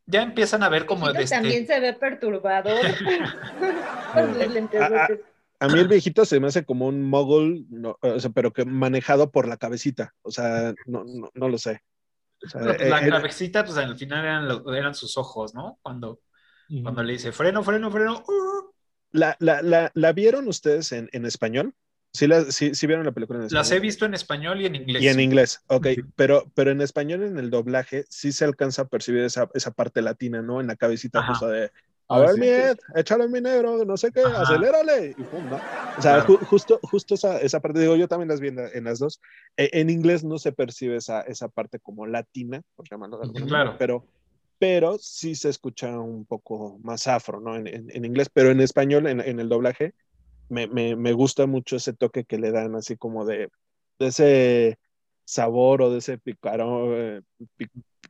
ya 0.07 0.23
empiezan 0.23 0.63
a 0.63 0.69
ver 0.69 0.85
como 0.85 1.09
este- 1.09 1.25
también 1.25 1.67
se 1.67 1.79
ve 1.79 1.93
perturbador. 1.93 2.79
Con 4.13 4.33
sus 4.33 4.47
lentesotes. 4.53 5.19
A 5.59 5.67
mí 5.67 5.79
el 5.79 5.87
viejito 5.87 6.23
se 6.23 6.39
me 6.39 6.47
hace 6.47 6.63
como 6.65 6.87
un 6.87 7.03
mogul, 7.03 7.65
no, 7.69 7.97
o 8.01 8.19
sea, 8.19 8.29
pero 8.29 8.53
que 8.53 8.63
manejado 8.63 9.31
por 9.31 9.47
la 9.47 9.57
cabecita. 9.57 10.13
O 10.21 10.29
sea, 10.31 10.73
no, 10.85 11.03
no, 11.03 11.31
no 11.33 11.49
lo 11.49 11.57
sé. 11.57 11.81
O 12.45 12.47
sea, 12.49 12.61
No, 12.61 12.67
pues, 12.67 12.81
eh, 12.81 12.89
la 12.89 13.05
eh, 13.05 13.09
cabecita, 13.09 13.65
pues 13.65 13.77
al 13.77 13.97
final 13.97 14.23
eran, 14.23 14.47
lo- 14.47 14.73
eran 14.75 14.93
sus 14.93 15.17
ojos, 15.17 15.55
¿no? 15.55 15.79
Cuando, 15.81 16.19
cuando 16.83 17.01
le 17.01 17.13
dice 17.13 17.31
freno, 17.31 17.63
freno, 17.63 17.89
freno. 17.89 18.23
uh, 18.27 18.71
¿la, 19.11 19.35
la, 19.39 19.61
la, 19.63 19.91
la 19.95 20.13
vieron 20.13 20.47
ustedes 20.47 20.91
en, 20.91 21.09
en 21.11 21.25
español? 21.25 21.73
¿Sí, 22.13 22.27
la, 22.27 22.43
sí, 22.51 22.73
sí 22.73 22.87
vieron 22.87 23.05
la 23.05 23.11
película 23.11 23.39
en 23.39 23.45
español? 23.45 23.59
Las 23.61 23.71
he 23.71 23.79
visto 23.79 24.05
en 24.05 24.13
español 24.13 24.61
y 24.61 24.65
en 24.65 24.75
inglés. 24.75 25.03
Y 25.03 25.07
en 25.09 25.19
inglés, 25.19 25.59
ok, 25.67 25.87
pero, 26.15 26.51
pero 26.55 26.71
en 26.71 26.81
español, 26.81 27.23
en 27.23 27.37
el 27.37 27.51
doblaje, 27.51 28.05
sí 28.09 28.31
se 28.31 28.45
alcanza 28.45 28.83
a 28.83 28.87
percibir 28.87 29.23
esa, 29.23 29.47
esa 29.53 29.71
parte 29.71 30.01
latina, 30.01 30.41
¿no? 30.41 30.59
En 30.59 30.67
la 30.67 30.75
cabecita 30.75 31.21
justo 31.21 31.47
de, 31.47 31.71
a 32.09 32.17
Ah, 32.17 32.19
ver, 32.19 32.31
sí. 32.33 32.39
mi 32.39 32.47
Ed, 32.47 32.77
échale 32.95 33.27
mi 33.27 33.39
negro, 33.41 33.85
no 33.85 33.95
sé 33.97 34.11
qué, 34.11 34.21
Ajá. 34.23 34.35
acelérale, 34.35 35.13
y 35.15 35.23
pum, 35.25 35.47
¿no? 35.49 35.57
O 35.95 36.01
sea, 36.01 36.15
Claro. 36.15 36.23
ju- 36.23 36.39
justo, 36.43 36.79
justo 36.81 37.13
esa, 37.15 37.39
esa 37.39 37.59
parte, 37.59 37.79
digo, 37.79 37.95
yo 37.95 38.07
también 38.07 38.29
las 38.29 38.39
vi 38.39 38.47
en, 38.49 38.59
en 38.59 38.83
las 38.85 38.97
dos. 38.99 39.21
E- 39.55 39.69
en 39.73 39.89
inglés 39.91 40.23
no 40.23 40.39
se 40.39 40.51
percibe 40.51 40.95
esa, 40.97 41.21
esa 41.21 41.47
parte 41.49 41.79
como 41.79 42.07
latina, 42.07 42.61
por 42.75 42.89
llamarlo 42.89 43.17
de 43.19 43.25
alguna 43.25 43.45
Claro. 43.45 43.71
manera, 43.71 43.77
pero, 43.77 44.07
pero 44.59 44.97
sí 44.99 45.35
se 45.35 45.49
escucha 45.49 45.99
un 45.99 46.25
poco 46.25 46.79
más 46.83 47.07
afro, 47.07 47.39
¿no? 47.39 47.55
En, 47.55 47.67
en- 47.67 47.89
en 47.95 48.05
inglés, 48.05 48.29
pero 48.33 48.49
en 48.51 48.61
español, 48.61 49.07
en, 49.07 49.21
en 49.21 49.39
el 49.39 49.49
doblaje, 49.49 49.93
me, 50.49 50.67
me, 50.67 50.95
me 50.95 51.13
gusta 51.13 51.45
mucho 51.45 51.75
ese 51.75 51.93
toque 51.93 52.25
que 52.25 52.37
le 52.37 52.51
dan, 52.51 52.75
así 52.75 52.97
como 52.97 53.25
de, 53.25 53.49
ese 53.99 54.79
sabor 55.25 55.81
o 55.81 55.91
de 55.91 55.99
ese 55.99 56.17
picarón, 56.17 56.93
eh, 56.93 57.21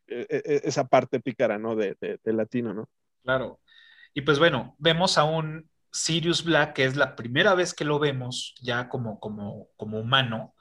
eh, 0.07 0.27
eh, 0.29 0.61
esa 0.63 0.87
parte 0.87 1.19
pícara, 1.19 1.57
¿no? 1.57 1.75
De, 1.75 1.95
de, 1.99 2.19
de 2.23 2.33
latino, 2.33 2.73
¿no? 2.73 2.89
Claro. 3.23 3.59
Y 4.13 4.21
pues 4.21 4.39
bueno, 4.39 4.75
vemos 4.77 5.17
a 5.17 5.23
un 5.23 5.69
Sirius 5.91 6.43
Black, 6.43 6.73
que 6.73 6.85
es 6.85 6.95
la 6.95 7.15
primera 7.15 7.55
vez 7.55 7.73
que 7.73 7.85
lo 7.85 7.99
vemos 7.99 8.55
ya 8.61 8.89
como, 8.89 9.19
como, 9.19 9.69
como 9.77 9.99
humano, 9.99 10.53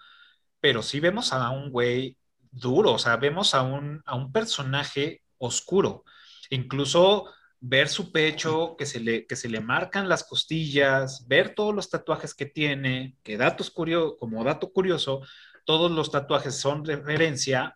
pero 0.61 0.83
sí 0.83 1.01
vemos 1.01 1.33
a 1.33 1.51
un 1.51 1.71
güey 1.71 2.17
duro, 2.51 2.95
o 2.95 2.99
sea, 2.99 3.17
vemos 3.17 3.55
a 3.55 3.63
un, 3.63 4.03
a 4.07 4.15
un 4.15 4.33
personaje 4.33 5.23
oscuro. 5.39 6.05
Incluso 6.51 7.27
ver 7.61 7.89
su 7.89 8.13
pecho, 8.13 8.77
que 8.77 8.87
se 8.87 9.01
le, 9.01 9.27
que 9.27 9.37
se 9.37 9.49
le 9.49 9.61
marcan 9.61 10.09
las 10.09 10.25
costillas, 10.25 11.27
ver 11.27 11.55
todos 11.55 11.75
los 11.75 11.89
tatuajes 11.91 12.35
que 12.35 12.47
tiene, 12.47 13.17
que 13.23 13.37
datos 13.37 13.71
curio- 13.71 14.17
como 14.19 14.45
dato 14.45 14.73
curioso, 14.73 15.23
todos 15.65 15.91
los 15.91 16.11
tatuajes 16.11 16.57
son 16.57 16.85
referencia 16.85 17.75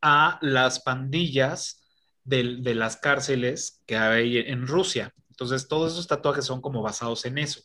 a 0.00 0.38
las 0.42 0.80
pandillas 0.80 1.82
del- 2.24 2.62
de, 2.62 2.74
las 2.74 2.96
cárceles 2.96 3.82
que 3.86 3.96
hay 3.96 4.38
en 4.38 4.66
Rusia. 4.66 5.12
Entonces, 5.30 5.66
todos 5.66 5.92
esos 5.92 6.06
tatuajes 6.06 6.44
son 6.44 6.60
como 6.60 6.82
basados 6.82 7.24
en 7.24 7.38
eso. 7.38 7.60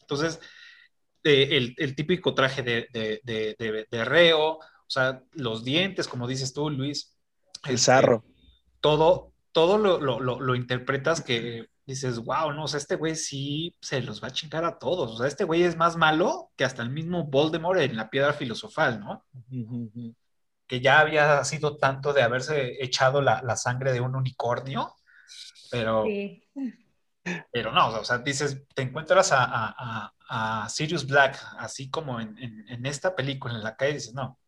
Entonces, 0.00 0.40
eh, 1.24 1.48
el, 1.52 1.74
el 1.78 1.94
típico 1.94 2.34
traje 2.34 2.62
de, 2.62 2.88
de- 2.92 3.20
de- 3.22 3.54
de- 3.58 3.86
de 3.90 4.04
reo, 4.04 4.58
o 4.58 4.60
sea, 4.88 5.22
los 5.32 5.62
dientes, 5.62 6.08
como 6.08 6.26
dices 6.26 6.52
tú, 6.52 6.68
Luis. 6.68 7.16
El 7.64 7.74
este, 7.76 7.86
zarro. 7.86 8.24
Todo, 8.80 9.31
todo 9.52 9.78
lo, 9.78 10.00
lo- 10.00 10.20
lo- 10.20 10.40
lo 10.40 10.54
interpretas 10.54 11.20
que 11.22 11.68
dices, 11.86 12.18
wow, 12.20 12.52
no, 12.52 12.64
o 12.64 12.68
sea, 12.68 12.78
este 12.78 12.96
güey 12.96 13.14
sí 13.16 13.74
se 13.80 14.00
los 14.02 14.22
va 14.22 14.28
a 14.28 14.32
chingar 14.32 14.64
a 14.64 14.78
todos. 14.78 15.12
O 15.12 15.18
sea, 15.18 15.26
este 15.26 15.44
güey 15.44 15.62
es 15.62 15.76
más 15.76 15.96
malo 15.96 16.50
que 16.56 16.64
hasta 16.64 16.82
el 16.82 16.90
mismo 16.90 17.24
Voldemort 17.24 17.80
en 17.80 17.96
la 17.96 18.08
piedra 18.10 18.32
filosofal, 18.32 19.00
¿no? 19.00 19.24
que 20.66 20.80
ya 20.80 21.00
había 21.00 21.44
sido 21.44 21.76
tanto 21.76 22.14
de 22.14 22.22
haberse 22.22 22.82
echado 22.82 23.20
la, 23.20 23.42
la 23.42 23.56
sangre 23.56 23.92
de 23.92 24.00
un 24.00 24.16
unicornio, 24.16 24.94
pero, 25.70 26.04
Sí. 26.04 26.42
pero 27.52 27.72
no, 27.72 27.88
o 27.88 28.04
sea, 28.04 28.18
dices, 28.18 28.62
te 28.74 28.80
encuentras 28.82 29.32
a, 29.32 29.44
a- 29.44 29.74
a- 30.28 30.62
a 30.64 30.68
Sirius 30.70 31.06
Black, 31.06 31.38
así 31.58 31.90
como 31.90 32.20
en, 32.20 32.38
en- 32.38 32.64
en 32.68 32.86
esta 32.86 33.14
película, 33.14 33.52
en 33.54 33.62
la 33.64 33.76
calle, 33.76 33.94
dices, 33.94 34.14
no, 34.14 34.38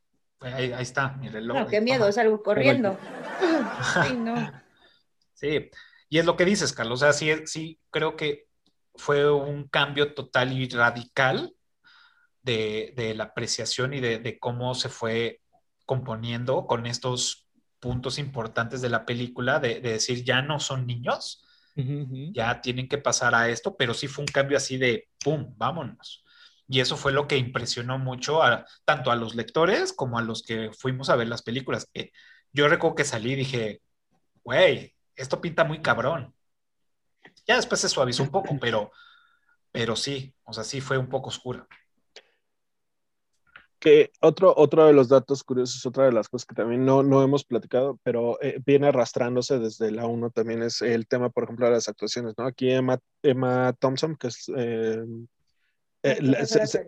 ahí, 0.40 0.72
ahí 0.72 0.82
está 0.82 1.08
mi 1.12 1.28
reloj. 1.28 1.58
No, 1.58 1.66
qué 1.66 1.82
miedo, 1.82 2.10
salgo 2.10 2.42
corriendo. 2.42 2.96
Sí, 4.08 4.14
no. 4.16 4.63
Sí, 5.34 5.70
y 6.08 6.18
es 6.18 6.24
lo 6.26 6.36
que 6.36 6.44
dices, 6.44 6.72
Carlos, 6.72 7.02
o 7.02 7.04
sea, 7.06 7.12
sí, 7.12 7.30
sí 7.46 7.80
creo 7.90 8.16
que 8.16 8.46
fue 8.94 9.30
un 9.32 9.68
cambio 9.68 10.14
total 10.14 10.52
y 10.52 10.68
radical 10.68 11.54
de, 12.42 12.92
de 12.96 13.14
la 13.14 13.24
apreciación 13.24 13.94
y 13.94 14.00
de, 14.00 14.18
de 14.18 14.38
cómo 14.38 14.74
se 14.74 14.88
fue 14.88 15.42
componiendo 15.86 16.66
con 16.66 16.86
estos 16.86 17.48
puntos 17.80 18.18
importantes 18.18 18.80
de 18.82 18.90
la 18.90 19.06
película, 19.06 19.60
de, 19.60 19.80
de 19.80 19.92
decir, 19.92 20.24
ya 20.24 20.42
no 20.42 20.60
son 20.60 20.86
niños, 20.86 21.44
ya 22.32 22.60
tienen 22.60 22.88
que 22.88 22.98
pasar 22.98 23.34
a 23.34 23.48
esto, 23.48 23.76
pero 23.76 23.94
sí 23.94 24.08
fue 24.08 24.22
un 24.22 24.28
cambio 24.28 24.56
así 24.56 24.78
de, 24.78 25.08
¡pum!, 25.22 25.54
vámonos. 25.56 26.24
Y 26.68 26.80
eso 26.80 26.96
fue 26.96 27.12
lo 27.12 27.28
que 27.28 27.36
impresionó 27.36 27.98
mucho 27.98 28.42
a, 28.42 28.66
tanto 28.84 29.10
a 29.10 29.16
los 29.16 29.34
lectores 29.34 29.92
como 29.92 30.18
a 30.18 30.22
los 30.22 30.42
que 30.42 30.70
fuimos 30.72 31.10
a 31.10 31.16
ver 31.16 31.28
las 31.28 31.42
películas. 31.42 31.88
Yo 32.52 32.68
recuerdo 32.68 32.96
que 32.96 33.04
salí 33.04 33.32
y 33.32 33.36
dije, 33.36 33.82
güey, 34.44 34.93
esto 35.16 35.40
pinta 35.40 35.64
muy 35.64 35.80
cabrón. 35.80 36.34
Ya 37.46 37.56
después 37.56 37.80
se 37.80 37.88
suavizó 37.88 38.22
un 38.22 38.30
poco, 38.30 38.56
pero, 38.60 38.90
pero 39.72 39.96
sí, 39.96 40.34
o 40.44 40.52
sea, 40.52 40.64
sí 40.64 40.80
fue 40.80 40.98
un 40.98 41.08
poco 41.08 41.28
oscura. 41.28 41.66
Que 43.78 44.12
otro, 44.22 44.54
otro 44.56 44.86
de 44.86 44.94
los 44.94 45.08
datos 45.10 45.44
curiosos, 45.44 45.84
otra 45.84 46.06
de 46.06 46.12
las 46.12 46.28
cosas 46.28 46.46
que 46.46 46.54
también 46.54 46.86
no, 46.86 47.02
no 47.02 47.22
hemos 47.22 47.44
platicado, 47.44 47.98
pero 48.02 48.40
eh, 48.40 48.58
viene 48.64 48.86
arrastrándose 48.88 49.58
desde 49.58 49.90
la 49.90 50.06
1 50.06 50.30
también 50.30 50.62
es 50.62 50.80
el 50.80 51.06
tema, 51.06 51.28
por 51.28 51.44
ejemplo, 51.44 51.66
de 51.66 51.72
las 51.72 51.88
actuaciones, 51.88 52.32
¿no? 52.38 52.46
Aquí 52.46 52.70
Emma, 52.70 52.98
Emma 53.22 53.74
Thompson, 53.74 54.16
que 54.16 54.28
es... 54.28 54.50
eh, 54.56 55.04
eh, 56.02 56.18
la- 56.22 56.46
se- 56.46 56.66
se- 56.66 56.86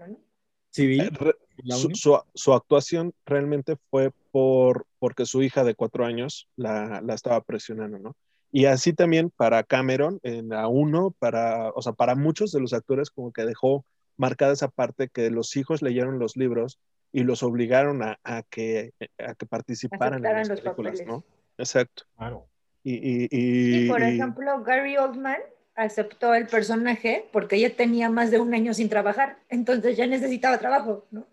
Civil. 0.70 1.02
eh, 1.02 1.10
re- 1.10 1.36
¿La 1.64 1.76
su, 1.76 1.90
su- 1.94 2.22
su 2.34 2.52
actuación 2.54 3.12
realmente 3.26 3.76
fue 3.90 4.10
por, 4.36 4.84
porque 4.98 5.24
su 5.24 5.42
hija 5.42 5.64
de 5.64 5.74
cuatro 5.74 6.04
años 6.04 6.46
la, 6.56 7.00
la 7.00 7.14
estaba 7.14 7.40
presionando, 7.40 7.98
¿no? 7.98 8.14
Y 8.52 8.66
así 8.66 8.92
también 8.92 9.30
para 9.34 9.62
Cameron, 9.62 10.20
en 10.22 10.50
la 10.50 10.68
1, 10.68 11.14
para, 11.18 11.70
o 11.70 11.80
sea, 11.80 11.94
para 11.94 12.14
muchos 12.16 12.52
de 12.52 12.60
los 12.60 12.74
actores 12.74 13.08
como 13.10 13.32
que 13.32 13.46
dejó 13.46 13.86
marcada 14.18 14.52
esa 14.52 14.68
parte 14.68 15.08
que 15.08 15.30
los 15.30 15.56
hijos 15.56 15.80
leyeron 15.80 16.18
los 16.18 16.36
libros 16.36 16.78
y 17.12 17.22
los 17.24 17.42
obligaron 17.42 18.02
a, 18.02 18.18
a 18.24 18.42
que, 18.42 18.92
a 19.18 19.34
que 19.34 19.46
participaran 19.46 20.18
en 20.18 20.26
Aceptaran 20.26 20.38
las 20.40 20.48
los 20.50 20.60
películas, 20.60 20.92
papeles. 21.00 21.06
¿no? 21.06 21.24
Exacto. 21.56 22.02
Claro. 22.18 22.46
Y, 22.84 22.92
y, 22.94 23.28
y- 23.30 23.84
Y 23.84 23.88
por 23.88 24.02
y- 24.02 24.04
ejemplo, 24.04 24.62
Gary 24.64 24.98
Oldman 24.98 25.38
aceptó 25.76 26.34
el 26.34 26.46
personaje 26.46 27.26
porque 27.32 27.56
ella 27.56 27.74
tenía 27.74 28.10
más 28.10 28.30
de 28.30 28.38
un 28.38 28.52
año 28.52 28.74
sin 28.74 28.90
trabajar, 28.90 29.38
entonces 29.48 29.96
ya 29.96 30.06
necesitaba 30.06 30.58
trabajo, 30.58 31.06
¿no? 31.10 31.26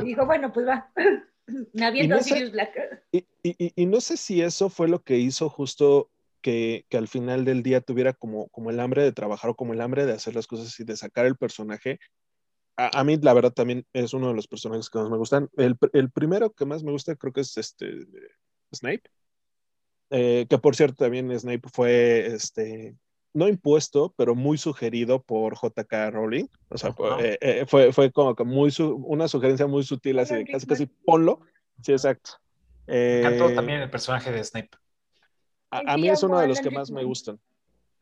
Y 0.00 0.04
dijo, 0.06 0.24
bueno, 0.24 0.54
pues 0.54 0.66
va, 0.66 0.90
me 1.72 1.84
aviento 1.86 2.04
Y 2.04 2.08
no 2.08 2.16
a 2.16 2.22
sé- 2.22 2.34
Sirius 2.34 2.52
Black. 2.52 3.02
Y, 3.12 3.24
y- 3.42 3.86
no 3.86 4.00
sé 4.00 4.16
si 4.16 4.42
eso 4.42 4.68
fue 4.68 4.88
lo 4.88 5.02
que 5.02 5.16
hizo 5.18 5.48
justo 5.48 6.10
que, 6.42 6.84
que 6.88 6.96
al 6.96 7.08
final 7.08 7.44
del 7.44 7.62
día 7.62 7.80
tuviera 7.80 8.12
como, 8.12 8.48
como 8.48 8.70
el 8.70 8.80
hambre 8.80 9.02
de 9.02 9.12
trabajar 9.12 9.50
o 9.50 9.54
como 9.54 9.72
el 9.72 9.80
hambre 9.80 10.04
de 10.04 10.12
hacer 10.12 10.34
las 10.34 10.46
cosas 10.46 10.78
y 10.80 10.84
de 10.84 10.96
sacar 10.96 11.26
el 11.26 11.36
personaje. 11.36 11.98
A, 12.76 13.00
a 13.00 13.04
mí, 13.04 13.16
la 13.16 13.32
verdad, 13.32 13.52
también 13.52 13.86
es 13.92 14.12
uno 14.12 14.28
de 14.28 14.34
los 14.34 14.48
personajes 14.48 14.90
que 14.90 14.98
más 14.98 15.08
me 15.08 15.16
gustan. 15.16 15.48
El, 15.56 15.76
el 15.92 16.10
primero 16.10 16.50
que 16.52 16.66
más 16.66 16.82
me 16.82 16.90
gusta 16.92 17.14
creo 17.16 17.32
que 17.32 17.40
es 17.42 17.56
este 17.56 18.06
Snape. 18.74 19.02
Eh, 20.10 20.46
que 20.48 20.58
por 20.58 20.76
cierto 20.76 20.96
también 21.04 21.36
Snape 21.38 21.68
fue, 21.72 22.26
este, 22.26 22.96
no 23.36 23.48
impuesto, 23.48 24.14
pero 24.16 24.34
muy 24.34 24.56
sugerido 24.56 25.22
por 25.22 25.54
J.K. 25.56 26.10
Rowling. 26.10 26.46
O 26.70 26.78
sea, 26.78 26.94
fue, 26.94 27.38
eh, 27.42 27.66
fue, 27.68 27.92
fue, 27.92 28.10
como 28.10 28.34
que 28.34 28.44
muy 28.44 28.72
una 28.78 29.28
sugerencia 29.28 29.66
muy 29.66 29.82
sutil, 29.84 30.18
así 30.18 30.34
de 30.34 30.46
casi 30.46 30.66
casi 30.66 30.86
ponlo. 30.86 31.40
Sí, 31.82 31.92
exacto. 31.92 32.30
Me 32.86 33.18
encantó 33.18 33.52
también 33.52 33.82
el 33.82 33.90
personaje 33.90 34.32
de 34.32 34.42
Snape. 34.42 34.70
A, 35.70 35.92
a 35.92 35.96
mí 35.98 36.08
es 36.08 36.22
uno 36.22 36.38
de 36.38 36.48
los 36.48 36.60
que 36.60 36.70
más 36.70 36.90
me 36.90 37.04
gustan. 37.04 37.38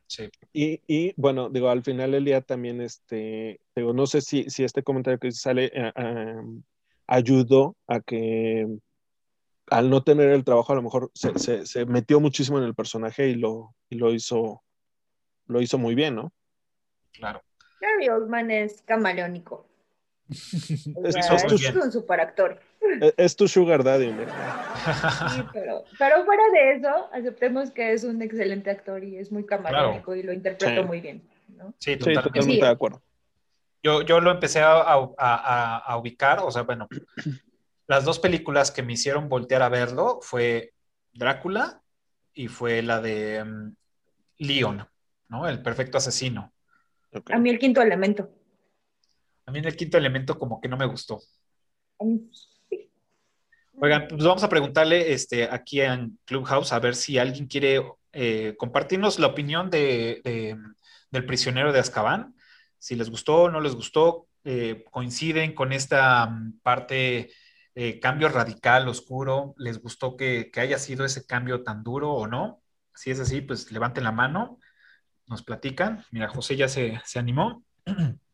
Sí. 0.07 0.29
Y, 0.53 0.81
y, 0.87 1.13
bueno, 1.17 1.49
digo, 1.49 1.69
al 1.69 1.83
final 1.83 2.11
del 2.11 2.23
día 2.23 2.39
también, 2.39 2.79
este, 2.79 3.59
digo, 3.75 3.91
no 3.91 4.07
sé 4.07 4.21
si, 4.21 4.49
si 4.49 4.63
este 4.63 4.83
comentario 4.83 5.19
que 5.19 5.33
sale 5.33 5.69
uh, 5.75 6.61
ayudó 7.07 7.75
a 7.87 7.99
que 7.99 8.67
al 9.67 9.89
no 9.89 10.01
tener 10.01 10.29
el 10.29 10.45
trabajo 10.45 10.71
a 10.71 10.75
lo 10.75 10.83
mejor 10.83 11.11
se, 11.13 11.37
se, 11.39 11.65
se, 11.65 11.85
metió 11.87 12.21
muchísimo 12.21 12.59
en 12.59 12.65
el 12.65 12.75
personaje 12.75 13.27
y 13.29 13.35
lo, 13.35 13.75
y 13.89 13.95
lo 13.95 14.13
hizo 14.13 14.61
lo 15.47 15.61
hizo 15.61 15.77
muy 15.77 15.95
bien, 15.95 16.15
¿no? 16.15 16.31
Claro. 17.13 17.41
Gary 17.81 18.09
Oldman 18.09 18.51
es 18.51 18.81
camaleónico. 18.81 19.67
es, 20.29 21.15
es, 21.15 21.47
tu, 21.47 21.55
es 21.55 21.75
un 21.75 21.91
superactor. 21.91 22.59
Es, 23.01 23.13
es 23.17 23.35
tu 23.35 23.47
sugar 23.47 23.83
daddy, 23.83 24.11
¿no? 24.11 24.25
Sí, 25.29 25.43
pero, 25.53 25.83
pero 25.99 26.25
fuera 26.25 26.43
de 26.53 26.73
eso, 26.73 27.09
aceptemos 27.13 27.71
que 27.71 27.93
es 27.93 28.03
un 28.03 28.21
excelente 28.21 28.69
actor 28.69 29.03
y 29.03 29.17
es 29.17 29.31
muy 29.31 29.45
camaleónico 29.45 30.05
claro. 30.05 30.19
y 30.19 30.23
lo 30.23 30.33
interpretó 30.33 30.81
sí. 30.81 30.87
muy 30.87 31.01
bien. 31.01 31.27
¿no? 31.49 31.73
Sí, 31.79 31.97
totalmente, 31.97 32.29
sí, 32.29 32.33
totalmente 32.33 32.65
de 32.65 32.71
acuerdo. 32.71 33.01
Yo, 33.83 34.01
yo 34.01 34.19
lo 34.19 34.31
empecé 34.31 34.61
a, 34.61 34.81
a, 34.81 35.09
a, 35.17 35.77
a, 35.77 35.97
ubicar, 35.97 36.39
o 36.39 36.49
sea, 36.49 36.63
bueno, 36.63 36.87
las 37.87 38.03
dos 38.03 38.19
películas 38.19 38.71
que 38.71 38.81
me 38.81 38.93
hicieron 38.93 39.29
voltear 39.29 39.61
a 39.61 39.69
verlo 39.69 40.19
fue 40.21 40.73
Drácula 41.13 41.81
y 42.33 42.47
fue 42.47 42.81
la 42.81 42.99
de 42.99 43.43
um, 43.43 43.75
Leon, 44.37 44.87
¿no? 45.29 45.47
El 45.47 45.61
perfecto 45.61 45.97
asesino. 45.97 46.53
Okay. 47.11 47.35
A 47.35 47.39
mí 47.39 47.49
el 47.49 47.59
quinto 47.59 47.81
elemento. 47.81 48.29
A 49.45 49.51
mí 49.51 49.59
el 49.59 49.75
quinto 49.75 49.97
elemento 49.97 50.37
como 50.37 50.59
que 50.59 50.67
no 50.67 50.77
me 50.77 50.85
gustó. 50.85 51.19
Sí. 52.69 52.89
Oigan, 53.79 54.07
pues 54.07 54.23
vamos 54.23 54.43
a 54.43 54.49
preguntarle 54.49 55.13
este, 55.13 55.43
aquí 55.43 55.81
en 55.81 56.17
Clubhouse 56.25 56.71
a 56.71 56.79
ver 56.79 56.95
si 56.95 57.17
alguien 57.17 57.47
quiere 57.47 57.83
eh, 58.13 58.55
compartirnos 58.57 59.19
la 59.19 59.27
opinión 59.27 59.69
de, 59.69 60.21
de, 60.23 60.57
del 61.11 61.25
prisionero 61.25 61.73
de 61.73 61.79
Azkaban. 61.79 62.35
Si 62.79 62.95
les 62.95 63.09
gustó 63.09 63.43
o 63.43 63.49
no 63.49 63.59
les 63.59 63.75
gustó, 63.75 64.27
eh, 64.45 64.85
coinciden 64.91 65.53
con 65.53 65.73
esta 65.73 66.27
um, 66.27 66.57
parte 66.59 67.31
eh, 67.73 67.99
cambio 67.99 68.29
radical, 68.29 68.87
oscuro, 68.87 69.55
les 69.57 69.81
gustó 69.81 70.15
que, 70.15 70.49
que, 70.53 70.61
haya 70.61 70.77
sido 70.77 71.03
ese 71.03 71.25
cambio 71.25 71.63
tan 71.63 71.83
duro 71.83 72.13
o 72.13 72.27
no. 72.27 72.61
Si 72.93 73.11
es 73.11 73.19
así, 73.19 73.41
pues 73.41 73.71
levanten 73.71 74.03
la 74.05 74.11
mano, 74.11 74.59
nos 75.27 75.43
platican. 75.43 76.05
Mira, 76.11 76.29
José 76.29 76.55
ya 76.55 76.67
se, 76.67 77.01
se 77.05 77.19
animó. 77.19 77.63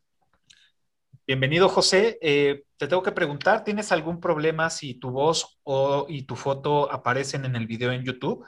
Bienvenido, 1.26 1.68
José. 1.68 2.18
Eh, 2.20 2.64
te 2.76 2.88
tengo 2.88 3.02
que 3.02 3.12
preguntar, 3.12 3.64
¿tienes 3.64 3.92
algún 3.92 4.20
problema 4.20 4.68
si 4.70 4.94
tu 4.94 5.10
voz 5.10 5.58
o, 5.62 6.06
y 6.08 6.22
tu 6.24 6.36
foto 6.36 6.90
aparecen 6.90 7.44
en 7.44 7.56
el 7.56 7.66
video 7.66 7.92
en 7.92 8.04
YouTube? 8.04 8.44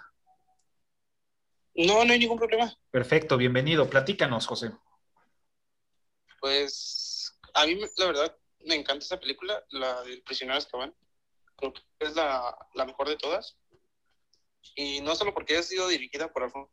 No, 1.75 2.05
no 2.05 2.13
hay 2.13 2.19
ningún 2.19 2.39
problema. 2.39 2.73
Perfecto, 2.91 3.37
bienvenido. 3.37 3.89
Platícanos, 3.89 4.47
José. 4.47 4.73
Pues 6.41 7.39
a 7.55 7.67
mí, 7.67 7.79
la 7.97 8.07
verdad, 8.07 8.37
me 8.61 8.75
encanta 8.75 9.05
esa 9.05 9.21
película, 9.21 9.65
la 9.71 10.03
del 10.03 10.23
prisionero 10.23 10.59
Azkaban. 10.59 10.95
Creo 11.57 11.73
que 11.73 11.81
es 12.01 12.15
la, 12.17 12.57
la, 12.75 12.85
mejor 12.85 13.09
de 13.09 13.17
todas. 13.17 13.57
Y 14.75 15.01
no 15.01 15.15
solo 15.15 15.33
porque 15.33 15.55
haya 15.55 15.63
sido 15.63 15.89
dirigida 15.89 16.33
por 16.33 16.43
Alfonso 16.43 16.71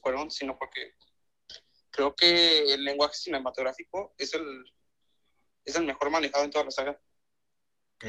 Cuarón, 0.00 0.30
sino 0.30 0.58
porque 0.58 0.94
creo 1.90 2.14
que 2.14 2.72
el 2.74 2.84
lenguaje 2.84 3.14
cinematográfico 3.14 4.14
es 4.16 4.34
el, 4.34 4.64
es 5.64 5.76
el 5.76 5.84
mejor 5.84 6.10
manejado 6.10 6.44
en 6.44 6.50
toda 6.50 6.64
la 6.64 6.70
saga. 6.70 7.00
Ok, 7.96 8.04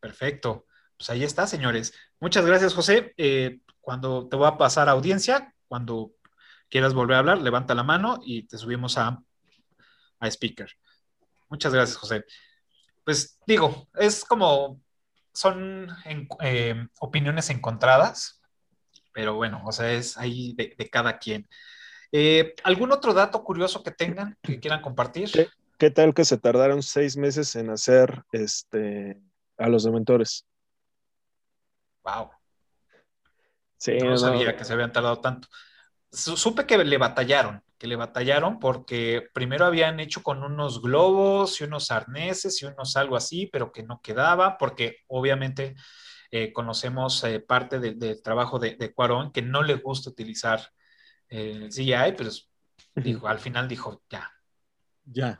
perfecto. 0.00 0.66
Pues 0.96 1.10
ahí 1.10 1.24
está, 1.24 1.46
señores. 1.46 1.94
Muchas 2.18 2.44
gracias, 2.44 2.74
José. 2.74 3.14
Eh, 3.16 3.60
cuando 3.80 4.28
te 4.28 4.36
voy 4.36 4.48
a 4.48 4.58
pasar 4.58 4.88
a 4.88 4.92
audiencia, 4.92 5.54
cuando 5.68 6.12
quieras 6.68 6.94
volver 6.94 7.16
a 7.16 7.20
hablar, 7.20 7.38
levanta 7.38 7.74
la 7.74 7.82
mano 7.82 8.18
y 8.22 8.46
te 8.46 8.58
subimos 8.58 8.98
a, 8.98 9.22
a 10.18 10.26
speaker. 10.28 10.70
Muchas 11.48 11.72
gracias, 11.72 11.96
José. 11.96 12.24
Pues 13.04 13.38
digo, 13.46 13.88
es 13.94 14.24
como, 14.24 14.80
son 15.32 15.88
eh, 16.42 16.86
opiniones 17.00 17.50
encontradas, 17.50 18.39
pero 19.12 19.34
bueno, 19.34 19.62
o 19.64 19.72
sea, 19.72 19.92
es 19.92 20.16
ahí 20.16 20.54
de, 20.54 20.74
de 20.76 20.90
cada 20.90 21.18
quien. 21.18 21.48
Eh, 22.12 22.54
¿Algún 22.64 22.92
otro 22.92 23.14
dato 23.14 23.42
curioso 23.44 23.82
que 23.82 23.92
tengan, 23.92 24.36
que 24.42 24.58
quieran 24.58 24.82
compartir? 24.82 25.30
¿Qué, 25.30 25.48
¿Qué, 25.78 25.90
tal 25.90 26.12
que 26.12 26.24
se 26.24 26.38
tardaron 26.38 26.82
seis 26.82 27.16
meses 27.16 27.54
en 27.56 27.70
hacer 27.70 28.24
este, 28.32 29.20
a 29.56 29.68
los 29.68 29.84
dementores? 29.84 30.46
Wow. 32.04 32.30
Sí, 33.76 33.96
no, 33.98 34.10
no 34.10 34.18
sabía 34.18 34.56
que 34.56 34.64
se 34.64 34.72
habían 34.72 34.92
tardado 34.92 35.20
tanto. 35.20 35.48
Supe 36.12 36.66
que 36.66 36.76
le 36.76 36.98
batallaron, 36.98 37.62
que 37.78 37.86
le 37.86 37.94
batallaron 37.94 38.58
porque 38.58 39.28
primero 39.32 39.64
habían 39.64 40.00
hecho 40.00 40.22
con 40.22 40.42
unos 40.42 40.82
globos 40.82 41.60
y 41.60 41.64
unos 41.64 41.92
arneses 41.92 42.60
y 42.60 42.66
unos 42.66 42.96
algo 42.96 43.16
así, 43.16 43.46
pero 43.46 43.70
que 43.70 43.84
no 43.84 44.00
quedaba, 44.02 44.58
porque 44.58 44.98
obviamente 45.06 45.76
eh, 46.30 46.52
conocemos 46.52 47.22
eh, 47.24 47.40
parte 47.40 47.78
del 47.78 47.98
de 47.98 48.16
trabajo 48.16 48.58
de, 48.58 48.76
de, 48.76 48.92
Cuarón, 48.92 49.32
que 49.32 49.42
no 49.42 49.62
le 49.62 49.74
gusta 49.74 50.10
utilizar 50.10 50.60
eh, 51.28 51.52
el 51.62 51.68
CGI, 51.70 52.14
pero 52.16 52.30
dijo, 52.94 53.28
al 53.28 53.38
final 53.38 53.68
dijo, 53.68 54.02
ya. 54.08 54.30
Ya. 55.04 55.38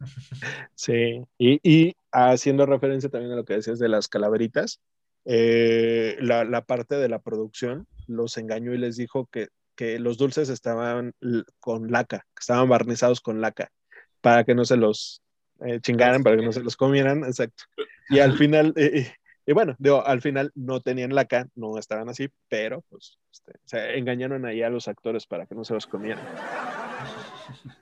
Sí, 0.74 1.22
y, 1.36 1.60
y, 1.62 1.94
haciendo 2.10 2.64
referencia 2.64 3.10
también 3.10 3.32
a 3.32 3.36
lo 3.36 3.44
que 3.44 3.52
decías 3.52 3.78
de 3.78 3.88
las 3.88 4.08
calaveritas, 4.08 4.80
la, 5.24 6.44
la 6.44 6.64
parte 6.64 6.96
de 6.96 7.08
la 7.10 7.18
producción 7.20 7.86
los 8.06 8.38
engañó 8.38 8.72
y 8.72 8.78
les 8.78 8.96
dijo 8.96 9.26
que 9.26 9.48
que 9.80 9.98
los 9.98 10.18
dulces 10.18 10.50
estaban 10.50 11.14
con 11.58 11.90
laca, 11.90 12.26
que 12.34 12.40
estaban 12.40 12.68
barnizados 12.68 13.22
con 13.22 13.40
laca, 13.40 13.72
para 14.20 14.44
que 14.44 14.54
no 14.54 14.66
se 14.66 14.76
los 14.76 15.22
eh, 15.64 15.80
chingaran, 15.80 16.22
para 16.22 16.36
que 16.36 16.44
no 16.44 16.52
se 16.52 16.62
los 16.62 16.76
comieran, 16.76 17.24
exacto. 17.24 17.64
Y 18.10 18.18
al 18.18 18.36
final, 18.36 18.74
eh, 18.76 19.14
y 19.46 19.52
bueno, 19.52 19.74
digo, 19.78 20.06
al 20.06 20.20
final 20.20 20.52
no 20.54 20.80
tenían 20.80 21.14
laca, 21.14 21.46
no 21.54 21.78
estaban 21.78 22.08
así, 22.08 22.28
pero 22.48 22.82
pues 22.88 23.18
este, 23.32 23.98
engañaron 23.98 24.44
ahí 24.46 24.62
a 24.62 24.70
los 24.70 24.88
actores 24.88 25.26
para 25.26 25.46
que 25.46 25.54
no 25.54 25.64
se 25.64 25.74
los 25.74 25.86
comieran. 25.86 26.24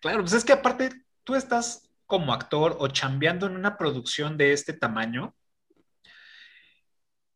Claro, 0.00 0.20
pues 0.20 0.32
es 0.32 0.46
que 0.46 0.54
aparte 0.54 0.90
tú 1.24 1.34
estás 1.34 1.90
como 2.06 2.32
actor 2.32 2.76
o 2.80 2.88
chambeando 2.88 3.46
en 3.46 3.54
una 3.54 3.76
producción 3.76 4.38
de 4.38 4.54
este 4.54 4.72
tamaño, 4.72 5.34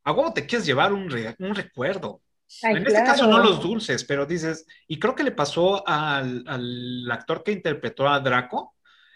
¿a 0.03 0.15
cómo 0.15 0.33
te 0.33 0.47
quieres 0.47 0.67
llevar 0.67 0.93
un, 0.95 1.11
re 1.11 1.37
un 1.39 1.55
recuerdo? 1.55 2.23
Ay, 2.63 2.77
en 2.77 2.85
claro. 2.85 2.99
este 2.99 3.07
caso 3.07 3.27
no 3.27 3.39
los 3.39 3.61
dulces, 3.63 4.05
pero 4.05 4.25
dices, 4.27 4.67
y 4.89 4.99
creo 4.99 5.15
que 5.15 5.25
le 5.25 5.33
pasó 5.33 5.87
al, 5.87 6.45
al 6.47 7.11
actor 7.11 7.43
que 7.43 7.53
interpretó 7.53 8.09
a 8.09 8.21
Draco 8.21 8.75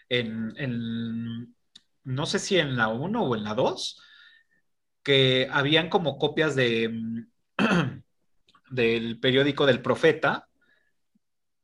en, 0.08 0.52
en, 0.56 1.54
no 2.04 2.26
sé 2.26 2.38
si 2.38 2.58
en 2.58 2.76
la 2.76 2.88
1 2.88 3.22
o 3.22 3.34
en 3.34 3.44
la 3.44 3.54
2, 3.54 4.02
que 5.02 5.48
habían 5.50 5.88
como 5.88 6.18
copias 6.18 6.54
de, 6.56 7.24
del 8.70 9.20
periódico 9.20 9.66
del 9.66 9.82
profeta 9.82 10.48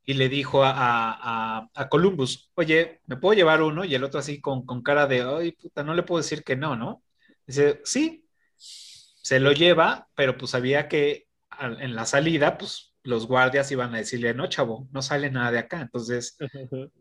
y 0.05 0.15
le 0.15 0.29
dijo 0.29 0.65
a, 0.65 0.73
a, 0.75 1.71
a, 1.75 1.89
Columbus, 1.89 2.51
oye, 2.55 3.01
¿me 3.07 3.17
puedo 3.17 3.35
llevar 3.35 3.63
uno? 3.63 3.85
Y 3.85 3.95
el 3.95 4.05
otro 4.05 4.21
así 4.21 4.41
con, 4.41 4.67
con 4.67 4.83
cara 4.83 5.07
de, 5.07 5.23
ay, 5.23 5.53
puta, 5.53 5.83
no 5.83 5.95
le 5.95 6.03
puedo 6.03 6.23
decir 6.23 6.45
que 6.45 6.57
no, 6.57 6.77
¿no? 6.77 7.03
Dice, 7.47 7.81
sí, 7.85 8.27
se 8.57 9.41
lo 9.41 9.53
lleva, 9.53 10.09
pero 10.15 10.37
pues 10.37 10.55
había 10.55 10.89
que 10.89 11.27
en 11.61 11.95
la 11.95 12.05
salida, 12.05 12.59
pues 12.59 12.95
los 13.03 13.27
guardias 13.27 13.71
iban 13.71 13.95
a 13.95 13.99
decirle, 13.99 14.35
no, 14.35 14.47
chavo, 14.49 14.89
no 14.93 15.03
sale 15.03 15.31
nada 15.31 15.51
de 15.51 15.59
acá. 15.59 15.81
Entonces, 15.81 16.37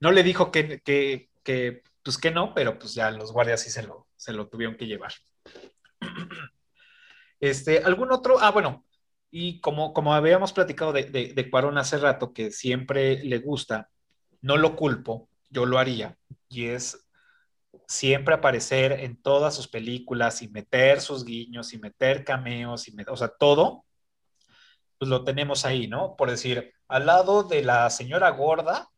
no 0.00 0.12
le 0.12 0.22
dijo 0.22 0.50
que, 0.50 0.80
que, 0.80 1.30
que, 1.42 1.82
pues 2.02 2.18
que 2.18 2.30
no, 2.30 2.54
pero 2.54 2.78
pues 2.78 2.94
ya 2.94 3.10
los 3.10 3.32
guardias 3.32 3.62
sí 3.62 3.70
se 3.70 3.82
lo, 3.82 4.08
se 4.16 4.32
lo 4.32 4.48
tuvieron 4.48 4.76
que 4.76 4.86
llevar. 4.86 5.12
Este, 7.40 7.78
¿algún 7.78 8.12
otro? 8.12 8.38
Ah, 8.40 8.50
bueno, 8.50 8.84
y 9.30 9.60
como, 9.60 9.92
como 9.92 10.14
habíamos 10.14 10.52
platicado 10.52 10.92
de, 10.92 11.04
de, 11.04 11.32
de 11.32 11.50
Cuarón 11.50 11.78
hace 11.78 11.96
rato, 11.98 12.32
que 12.32 12.50
siempre 12.50 13.22
le 13.24 13.38
gusta, 13.38 13.90
no 14.42 14.56
lo 14.56 14.76
culpo, 14.76 15.28
yo 15.48 15.66
lo 15.66 15.78
haría, 15.78 16.18
y 16.48 16.66
es 16.66 17.08
siempre 17.88 18.34
aparecer 18.34 18.92
en 18.92 19.20
todas 19.20 19.54
sus 19.54 19.68
películas 19.68 20.42
y 20.42 20.48
meter 20.48 21.00
sus 21.00 21.24
guiños 21.24 21.72
y 21.72 21.78
meter 21.78 22.24
cameos 22.24 22.88
y 22.88 22.92
meter, 22.92 23.12
o 23.12 23.16
sea, 23.16 23.28
todo, 23.28 23.84
pues 24.98 25.08
lo 25.08 25.24
tenemos 25.24 25.64
ahí, 25.64 25.88
¿no? 25.88 26.14
Por 26.14 26.30
decir, 26.30 26.74
al 26.86 27.06
lado 27.06 27.42
de 27.44 27.62
la 27.62 27.88
señora 27.90 28.30
gorda, 28.30 28.88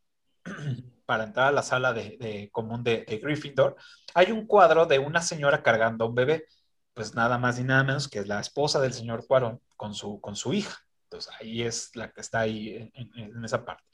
para 1.06 1.24
entrar 1.24 1.48
a 1.48 1.52
la 1.52 1.62
sala 1.62 1.92
de, 1.92 2.16
de 2.18 2.50
común 2.50 2.82
de, 2.82 3.04
de, 3.06 3.18
Gryffindor, 3.18 3.76
hay 4.14 4.32
un 4.32 4.46
cuadro 4.46 4.86
de 4.86 4.98
una 4.98 5.22
señora 5.22 5.62
cargando 5.62 6.04
a 6.04 6.08
un 6.08 6.14
bebé. 6.14 6.46
Pues 6.94 7.14
nada 7.14 7.38
más 7.38 7.58
y 7.58 7.64
nada 7.64 7.84
menos 7.84 8.08
que 8.08 8.20
es 8.20 8.26
la 8.26 8.40
esposa 8.40 8.80
del 8.80 8.92
señor 8.92 9.26
Cuarón 9.26 9.60
con 9.76 9.94
su, 9.94 10.20
con 10.20 10.36
su 10.36 10.52
hija. 10.52 10.84
Entonces 11.04 11.32
ahí 11.40 11.62
es 11.62 11.94
la 11.94 12.10
que 12.10 12.20
está 12.20 12.40
ahí 12.40 12.90
en, 12.94 13.10
en 13.14 13.44
esa 13.44 13.64
parte. 13.64 13.84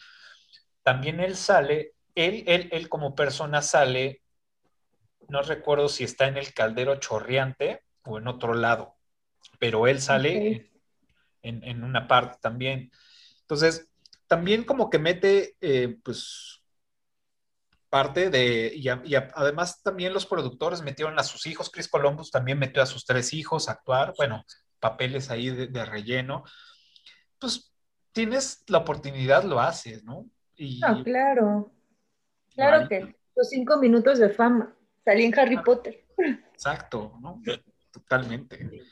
También 0.83 1.21
él 1.21 1.37
sale, 1.37 1.95
él, 2.15 2.45
él, 2.47 2.69
él 2.73 2.89
como 2.89 3.15
persona 3.15 3.63
sale, 3.63 4.23
no 5.29 5.43
recuerdo 5.43 5.89
si 5.89 6.05
está 6.05 6.27
en 6.27 6.37
el 6.37 6.55
caldero 6.55 6.97
chorreante 6.97 7.85
o 8.05 8.19
en 8.19 8.29
otro 8.29 8.55
lado, 8.55 8.97
pero 9.59 9.87
él 9.87 10.01
sale 10.01 10.71
en, 11.43 11.63
en 11.65 11.85
una 11.85 12.09
parte 12.09 12.39
también. 12.41 12.91
Entonces, 13.43 13.89
también 14.27 14.65
como 14.65 14.91
que 14.91 14.99
mete, 14.99 15.57
eh, 15.61 15.99
pues, 16.03 16.58
parte 17.91 18.31
de, 18.31 18.73
y, 18.75 18.89
a- 18.89 19.03
y 19.05 19.15
a- 19.15 19.31
además 19.35 19.83
también 19.83 20.13
los 20.13 20.27
productores 20.27 20.83
metieron 20.83 21.19
a 21.19 21.23
sus 21.25 21.47
hijos, 21.47 21.71
Chris 21.71 21.89
Columbus 21.89 22.31
también 22.31 22.59
metió 22.59 22.83
a 22.83 22.87
sus 22.87 23.05
tres 23.05 23.33
hijos 23.33 23.69
a 23.69 23.73
actuar, 23.73 24.13
bueno, 24.17 24.45
papeles 24.81 25.31
ahí 25.31 25.51
de, 25.51 25.67
de 25.69 25.85
relleno. 25.85 26.45
Pues 27.39 27.73
tienes 28.13 28.65
la 28.69 28.79
oportunidad, 28.79 29.45
lo 29.45 29.61
haces, 29.61 30.05
¿no? 30.05 30.27
Y 30.57 30.81
Ah, 30.85 31.01
claro. 31.05 31.73
Claro 32.55 32.89
que 32.89 33.15
los 33.37 33.49
cinco 33.49 33.77
minutos 33.79 34.19
de 34.19 34.31
fama. 34.31 34.75
Salí 35.05 35.25
en 35.25 35.39
Harry 35.39 35.57
Potter. 35.63 36.05
exacto, 36.53 37.17
¿no? 37.21 37.41
Totalmente. 37.93 38.83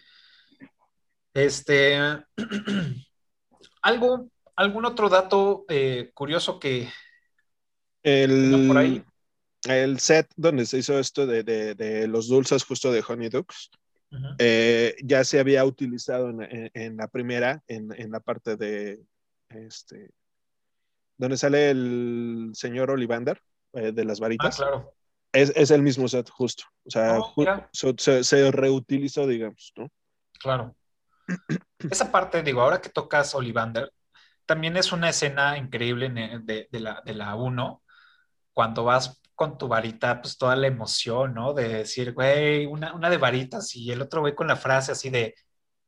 Este, 1.35 1.99
algo, 3.83 4.31
algún 4.55 4.85
otro 4.85 5.09
dato 5.09 5.65
eh, 5.69 6.11
curioso 6.15 6.59
que 6.59 6.89
El, 8.07 8.67
por 8.69 8.79
ahí. 8.79 9.05
el 9.69 9.99
set 9.99 10.29
donde 10.37 10.65
se 10.65 10.79
hizo 10.79 10.99
esto 10.99 11.27
de, 11.27 11.43
de- 11.43 11.75
de 11.75 12.07
los 12.07 12.29
dulces 12.29 12.63
justo 12.65 12.93
de 12.93 13.03
Honey 13.07 13.29
Ducks 13.29 13.71
eh, 14.39 14.95
ya 15.03 15.25
se 15.25 15.41
había 15.41 15.65
utilizado 15.65 16.31
en, 16.31 16.41
en- 16.43 16.71
en 16.73 16.97
la 16.97 17.09
primera, 17.09 17.63
en, 17.67 17.89
en 18.01 18.11
la 18.13 18.21
parte 18.21 18.57
de 18.57 19.01
este, 19.49 20.11
donde 21.19 21.37
sale 21.37 21.71
el 21.71 22.51
señor 22.55 22.91
Olivander 22.91 23.43
eh, 23.73 23.91
de 23.93 24.05
las 24.05 24.21
Ah, 24.21 24.23
varitas. 24.23 24.57
claro. 24.57 24.95
Es, 25.33 25.53
es 25.57 25.71
el 25.73 25.83
mismo 25.83 26.07
set 26.09 26.31
justo. 26.31 26.65
O 26.85 26.91
sea, 26.91 27.19
Oh, 27.19 27.25
ju- 27.35 27.41
mira. 27.41 27.69
so- 27.73 27.95
se, 27.99 28.23
se 28.25 28.51
reutilizó, 28.53 29.27
digamos, 29.27 29.73
¿no? 29.77 29.91
Claro. 30.39 30.77
Esa 31.91 32.11
parte, 32.13 32.43
digo, 32.43 32.61
ahora 32.63 32.81
que 32.81 32.89
tocas 32.89 33.35
Olivander, 33.35 33.93
también 34.47 34.77
es 34.77 34.93
una 34.93 35.11
escena 35.11 35.59
increíble 35.59 36.07
en- 36.07 36.47
de, 36.47 36.69
de 36.71 36.81
la, 36.81 37.03
de 37.05 37.15
la 37.15 37.35
1, 37.35 37.83
cuando 38.57 38.85
vas 38.85 39.21
con 39.35 39.59
tu 39.59 39.69
varita, 39.69 40.23
pues 40.23 40.39
toda 40.39 40.57
la 40.57 40.67
emoción, 40.67 41.35
¿no? 41.35 41.53
De 41.53 41.69
decir, 41.69 42.15
güey, 42.15 42.65
una, 42.65 42.95
una 42.95 43.11
de 43.11 43.19
varitas 43.19 43.77
y 43.77 43.93
el 43.93 44.01
otro 44.01 44.23
güey 44.23 44.35
con 44.35 44.47
la 44.47 44.57
frase 44.57 44.93
así 44.93 45.11
de, 45.11 45.35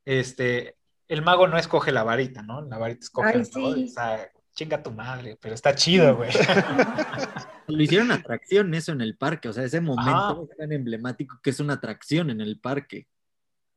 este, 0.05 0.77
el 1.09 1.23
mago 1.23 1.49
no 1.49 1.57
escoge 1.57 1.93
la 1.93 2.03
varita, 2.03 2.43
¿no? 2.43 2.61
La 2.61 2.77
varita 2.77 3.01
escoge 3.01 3.31
Ay, 3.31 3.35
el 3.37 3.49
mago. 3.55 3.75
sí. 3.75 3.85
O 3.85 3.89
sea, 3.89 4.31
chinga 4.53 4.83
tu 4.83 4.91
madre, 4.91 5.39
pero 5.41 5.55
está 5.55 5.75
chido, 5.75 6.15
güey. 6.15 6.29
Lo 7.69 7.83
hicieron 7.83 8.11
atracción 8.11 8.75
eso 8.75 8.93
en 8.93 9.01
el 9.01 9.17
parque, 9.17 9.49
o 9.49 9.53
sea, 9.55 9.65
ese 9.65 9.81
momento 9.81 10.47
es 10.51 10.59
tan 10.59 10.71
emblemático 10.71 11.41
que 11.43 11.49
es 11.49 11.61
una 11.61 11.75
atracción 11.75 12.29
en 12.29 12.43
el 12.43 12.61
parque. 12.61 13.07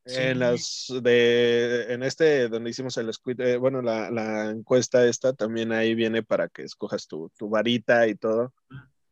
En 0.05 0.39
las 0.39 0.87
de 1.03 1.93
en 1.93 2.01
este 2.03 2.49
donde 2.49 2.71
hicimos 2.71 2.97
el 2.97 3.13
squid, 3.13 3.39
eh, 3.41 3.57
bueno, 3.57 3.81
la, 3.81 4.09
la 4.09 4.49
encuesta 4.49 5.05
esta 5.05 5.33
también 5.33 5.71
ahí 5.71 5.93
viene 5.93 6.23
para 6.23 6.49
que 6.49 6.63
escojas 6.63 7.07
tu, 7.07 7.29
tu 7.37 7.49
varita 7.49 8.07
y 8.07 8.15
todo. 8.15 8.53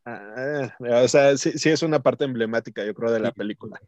Ah, 0.06 0.76
o 1.03 1.07
sea, 1.07 1.38
sí, 1.38 1.52
sí 1.60 1.70
es 1.70 1.84
una 1.84 1.99
parte 2.02 2.26
emblemática, 2.26 2.84
yo 2.84 2.94
creo, 2.95 3.11
de 3.11 3.20
la 3.20 3.32
película. 3.32 3.80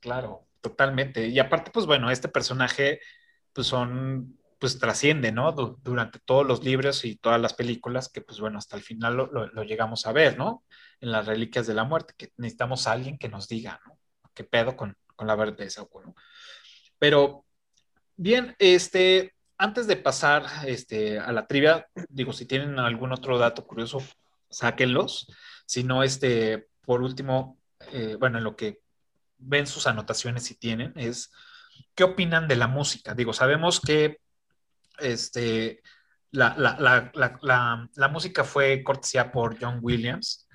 Claro, 0.00 0.46
totalmente. 0.60 1.28
Y 1.28 1.38
aparte, 1.38 1.70
pues 1.70 1.86
bueno, 1.86 2.10
este 2.10 2.28
personaje, 2.28 3.00
pues 3.52 3.66
son, 3.66 4.38
pues 4.58 4.78
trasciende, 4.78 5.32
¿no? 5.32 5.52
Du- 5.52 5.78
durante 5.82 6.18
todos 6.20 6.46
los 6.46 6.64
libros 6.64 7.04
y 7.04 7.16
todas 7.16 7.40
las 7.40 7.54
películas, 7.54 8.08
que 8.08 8.20
pues 8.20 8.40
bueno, 8.40 8.58
hasta 8.58 8.76
el 8.76 8.82
final 8.82 9.16
lo, 9.16 9.26
lo- 9.32 9.46
lo 9.48 9.62
llegamos 9.64 10.06
a 10.06 10.12
ver, 10.12 10.38
¿no? 10.38 10.64
En 11.00 11.12
las 11.12 11.26
Reliquias 11.26 11.66
de 11.66 11.74
la 11.74 11.84
Muerte, 11.84 12.14
que 12.16 12.32
necesitamos 12.36 12.86
a 12.86 12.92
alguien 12.92 13.18
que 13.18 13.28
nos 13.28 13.48
diga, 13.48 13.80
¿no? 13.86 13.98
¿Qué 14.34 14.44
pedo 14.44 14.76
con, 14.76 14.96
con 15.16 15.26
la 15.26 15.34
verdad 15.34 15.56
de 15.56 15.70
Sauco, 15.70 16.02
¿no? 16.02 16.14
Pero, 16.98 17.44
bien, 18.16 18.54
este, 18.58 19.34
antes 19.58 19.86
de 19.86 19.96
pasar 19.96 20.44
este, 20.66 21.18
a 21.18 21.32
la 21.32 21.46
trivia, 21.46 21.88
digo, 22.08 22.32
si 22.32 22.46
tienen 22.46 22.78
algún 22.78 23.12
otro 23.12 23.38
dato 23.38 23.66
curioso, 23.66 24.02
sáquenlos. 24.50 25.32
Si 25.66 25.82
no, 25.82 26.02
este, 26.02 26.68
por 26.84 27.02
último, 27.02 27.58
eh, 27.92 28.16
bueno, 28.18 28.38
en 28.38 28.44
lo 28.44 28.56
que 28.56 28.80
ven 29.38 29.66
sus 29.66 29.86
anotaciones 29.86 30.44
si 30.44 30.54
tienen, 30.54 30.92
es 30.96 31.32
qué 31.94 32.04
opinan 32.04 32.48
de 32.48 32.56
la 32.56 32.68
música. 32.68 33.14
Digo, 33.14 33.32
sabemos 33.32 33.80
que 33.80 34.20
este, 34.98 35.82
la, 36.30 36.54
la, 36.56 37.10
la, 37.14 37.88
la 37.94 38.08
música 38.08 38.44
fue 38.44 38.82
cortesía 38.82 39.32
por 39.32 39.58
John 39.60 39.80
Williams 39.82 40.45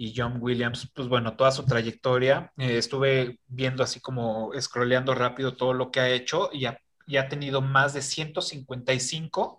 y 0.00 0.14
John 0.16 0.38
Williams, 0.40 0.90
pues 0.94 1.08
bueno, 1.08 1.36
toda 1.36 1.50
su 1.50 1.66
trayectoria, 1.66 2.50
eh, 2.56 2.78
estuve 2.78 3.38
viendo 3.46 3.82
así 3.82 4.00
como 4.00 4.50
scrolleando 4.58 5.14
rápido 5.14 5.56
todo 5.56 5.74
lo 5.74 5.90
que 5.90 6.00
ha 6.00 6.08
hecho 6.08 6.48
y 6.54 6.64
ha, 6.64 6.80
y 7.06 7.18
ha 7.18 7.28
tenido 7.28 7.60
más 7.60 7.92
de 7.92 8.00
155 8.00 9.58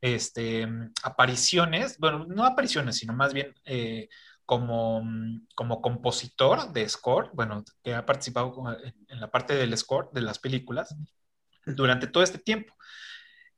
este, 0.00 0.66
apariciones, 1.02 1.98
bueno, 1.98 2.24
no 2.26 2.46
apariciones, 2.46 2.96
sino 2.96 3.12
más 3.12 3.34
bien 3.34 3.54
eh, 3.66 4.08
como, 4.46 5.02
como 5.54 5.82
compositor 5.82 6.72
de 6.72 6.88
score, 6.88 7.28
bueno, 7.34 7.62
que 7.82 7.92
ha 7.92 8.06
participado 8.06 8.54
en 9.08 9.20
la 9.20 9.30
parte 9.30 9.54
del 9.54 9.76
score 9.76 10.08
de 10.14 10.22
las 10.22 10.38
películas 10.38 10.96
durante 11.66 12.06
todo 12.06 12.22
este 12.22 12.38
tiempo. 12.38 12.72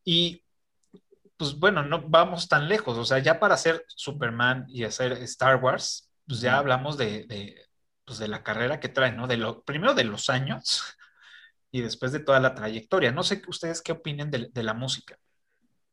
Y 0.03 0.43
pues 1.37 1.57
bueno, 1.57 1.85
no 1.85 2.03
vamos 2.09 2.49
tan 2.49 2.69
lejos, 2.69 2.99
o 2.99 3.05
sea, 3.05 3.21
ya 3.21 3.39
para 3.39 3.55
hacer 3.55 3.85
Superman 3.87 4.65
y 4.69 4.83
hacer 4.83 5.13
Star 5.13 5.63
Wars, 5.63 6.06
pues 6.27 6.41
ya 6.41 6.59
hablamos 6.59 6.97
de, 6.97 7.25
de, 7.27 7.57
pues 8.05 8.19
de 8.19 8.29
la 8.29 8.43
carrera 8.43 8.81
que 8.81 8.89
trae, 8.89 9.13
¿no? 9.13 9.27
De 9.27 9.37
lo, 9.37 9.63
primero 9.63 9.95
de 9.95 10.05
los 10.05 10.31
años 10.31 10.83
y 11.71 11.81
después 11.81 12.13
de 12.13 12.21
toda 12.21 12.41
la 12.41 12.55
trayectoria. 12.55 13.13
No 13.13 13.23
sé 13.23 13.43
ustedes 13.49 13.83
qué 13.83 13.93
opinen 13.93 14.31
de, 14.31 14.49
de 14.53 14.63
la 14.63 14.75
música. 14.75 15.19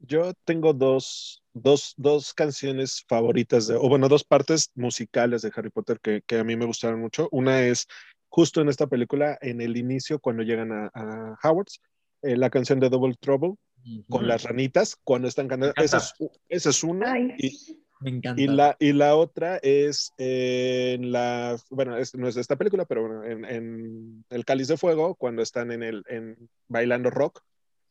Yo 0.06 0.34
tengo 0.44 0.74
dos, 0.74 1.44
dos, 1.54 1.94
dos 1.96 2.34
canciones 2.34 3.06
favoritas, 3.08 3.68
de, 3.68 3.76
o 3.76 3.88
bueno, 3.88 4.10
dos 4.10 4.26
partes 4.26 4.70
musicales 4.76 5.42
de 5.42 5.52
Harry 5.56 5.70
Potter 5.70 6.00
que, 6.02 6.22
que, 6.28 6.40
a 6.40 6.44
mí 6.44 6.58
me 6.58 6.66
gustaron 6.66 7.00
mucho. 7.00 7.30
Una 7.32 7.62
es 7.62 7.88
justo 8.28 8.60
en 8.60 8.68
esta 8.68 8.88
película, 8.88 9.38
en 9.42 9.62
el 9.62 9.78
inicio, 9.78 10.20
cuando 10.20 10.44
llegan 10.44 10.74
a, 10.74 10.92
a 10.94 11.38
Howard's, 11.42 11.80
eh, 12.22 12.36
la 12.36 12.50
canción 12.50 12.80
de 12.82 12.90
Double 12.90 13.16
Trouble 13.20 13.50
uh 13.50 13.58
-huh. 13.84 14.06
con 14.10 14.28
las 14.28 14.44
ranitas, 14.44 14.98
cuando 15.04 15.28
están 15.28 15.48
cantando. 15.48 15.74
Esa 15.78 15.98
es, 15.98 16.14
esa 16.50 16.70
es 16.70 16.84
una. 16.84 17.18
Y, 17.38 17.83
me 18.04 18.10
encanta. 18.12 18.42
Y 18.42 18.48
la, 18.48 18.76
y 18.80 18.94
la 18.94 19.16
otra 19.16 19.58
es 19.64 20.12
en 20.18 21.12
la, 21.12 21.58
bueno, 21.70 21.98
es, 21.98 22.14
no 22.16 22.28
es 22.28 22.36
de 22.36 22.42
esta 22.42 22.56
película, 22.56 22.86
pero 22.86 23.02
bueno, 23.08 23.24
en, 23.24 23.46
en, 23.46 24.26
El 24.30 24.46
Cáliz 24.46 24.68
de 24.68 24.78
Fuego, 24.78 25.16
cuando 25.16 25.42
están 25.42 25.72
en 25.72 25.82
el, 25.84 26.04
en 26.08 26.50
bailando 26.68 27.10
rock, 27.10 27.42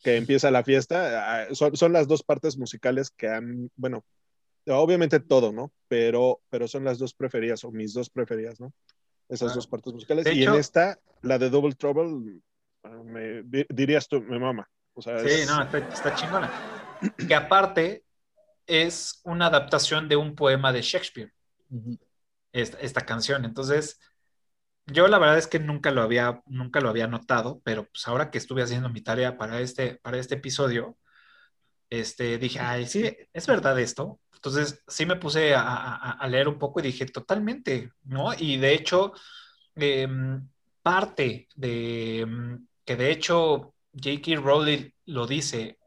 que 0.02 0.16
empieza 0.16 0.50
la 0.50 0.64
fiesta, 0.64 1.42
ah, 1.42 1.46
son, 1.52 1.76
son 1.76 1.92
las 1.92 2.08
dos 2.08 2.22
partes 2.22 2.56
musicales 2.58 3.10
que 3.10 3.28
han, 3.28 3.70
bueno, 3.76 4.04
obviamente 4.66 5.20
todo, 5.20 5.52
¿no? 5.52 5.72
Pero, 5.88 6.40
pero 6.50 6.68
son 6.68 6.84
las 6.84 6.98
dos 6.98 7.14
preferidas, 7.14 7.64
o 7.64 7.70
mis 7.72 7.94
dos 7.94 8.10
preferidas, 8.10 8.60
¿no? 8.60 8.72
Esas 9.28 9.46
Claro. 9.48 9.54
dos 9.56 9.66
partes 9.66 9.92
musicales. 9.92 10.24
De 10.24 10.34
y 10.34 10.42
hecho- 10.42 10.54
en 10.54 10.60
esta, 10.60 10.98
la 11.22 11.38
de 11.38 11.50
Double 11.50 11.74
Trouble, 11.74 12.40
ah, 12.84 13.00
me, 13.04 13.42
di- 13.44 13.66
dirías 13.68 14.08
tú, 14.08 14.20
me 14.20 14.38
mama. 14.38 14.68
O 14.94 15.00
sea, 15.00 15.20
Sí, 15.20 15.28
es- 15.28 15.46
no, 15.48 15.62
está, 15.62 15.78
está 15.78 16.14
chingona. 16.16 16.50
Que 17.26 17.34
aparte 17.34 18.02
es 18.66 19.20
una 19.24 19.46
adaptación 19.46 20.08
de 20.08 20.16
un 20.16 20.34
poema 20.36 20.72
de 20.72 20.82
Shakespeare, 20.82 21.32
esta, 22.52 22.78
esta 22.80 23.02
canción. 23.06 23.44
Entonces, 23.44 23.98
yo 24.86 25.08
la 25.08 25.18
verdad 25.18 25.38
es 25.38 25.46
que 25.48 25.58
nunca 25.60 25.90
lo 25.90 26.02
había, 26.02 26.42
nunca 26.46 26.80
lo 26.80 26.88
había 26.90 27.06
notado, 27.08 27.60
pero 27.64 27.86
pues 27.88 28.08
ahora 28.08 28.30
que 28.30 28.38
estuve 28.38 28.62
haciendo 28.62 28.88
mi 28.90 29.02
tarea 29.02 29.38
para 29.38 29.60
este, 29.60 29.96
para 30.02 30.18
este 30.18 30.36
episodio, 30.36 30.98
este, 31.90 32.38
dije, 32.38 32.60
ay, 32.60 32.86
sí, 32.86 33.16
es 33.32 33.46
verdad 33.46 33.78
esto. 33.80 34.20
Entonces, 34.34 34.82
sí 34.88 35.06
me 35.06 35.16
puse 35.16 35.54
a, 35.54 35.62
a- 35.62 36.12
a 36.12 36.28
leer 36.28 36.48
un 36.48 36.58
poco 36.58 36.80
y 36.80 36.84
dije, 36.84 37.06
totalmente, 37.06 37.92
¿no? 38.04 38.34
Y 38.38 38.58
de 38.58 38.74
hecho, 38.74 39.12
em, 39.76 40.48
parte 40.82 41.48
de, 41.56 42.20
em, 42.22 42.66
que 42.84 42.96
de 42.96 43.10
hecho 43.12 43.74
J.K. 43.94 44.36
Rowling 44.40 44.90
lo 45.06 45.26
dice, 45.26 45.78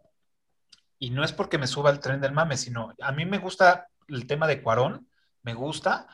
y 1.00 1.10
no 1.12 1.24
es 1.24 1.34
porque 1.34 1.58
me 1.58 1.68
suba 1.68 1.90
al 1.90 2.00
tren 2.00 2.22
del 2.22 2.32
mame, 2.34 2.58
sino 2.58 2.94
a 3.02 3.12
mí 3.12 3.26
me 3.26 3.38
gusta 3.40 3.88
el 4.08 4.28
tema 4.28 4.48
de 4.48 4.62
Cuarón, 4.62 5.10
me 5.44 5.54
gusta, 5.54 6.08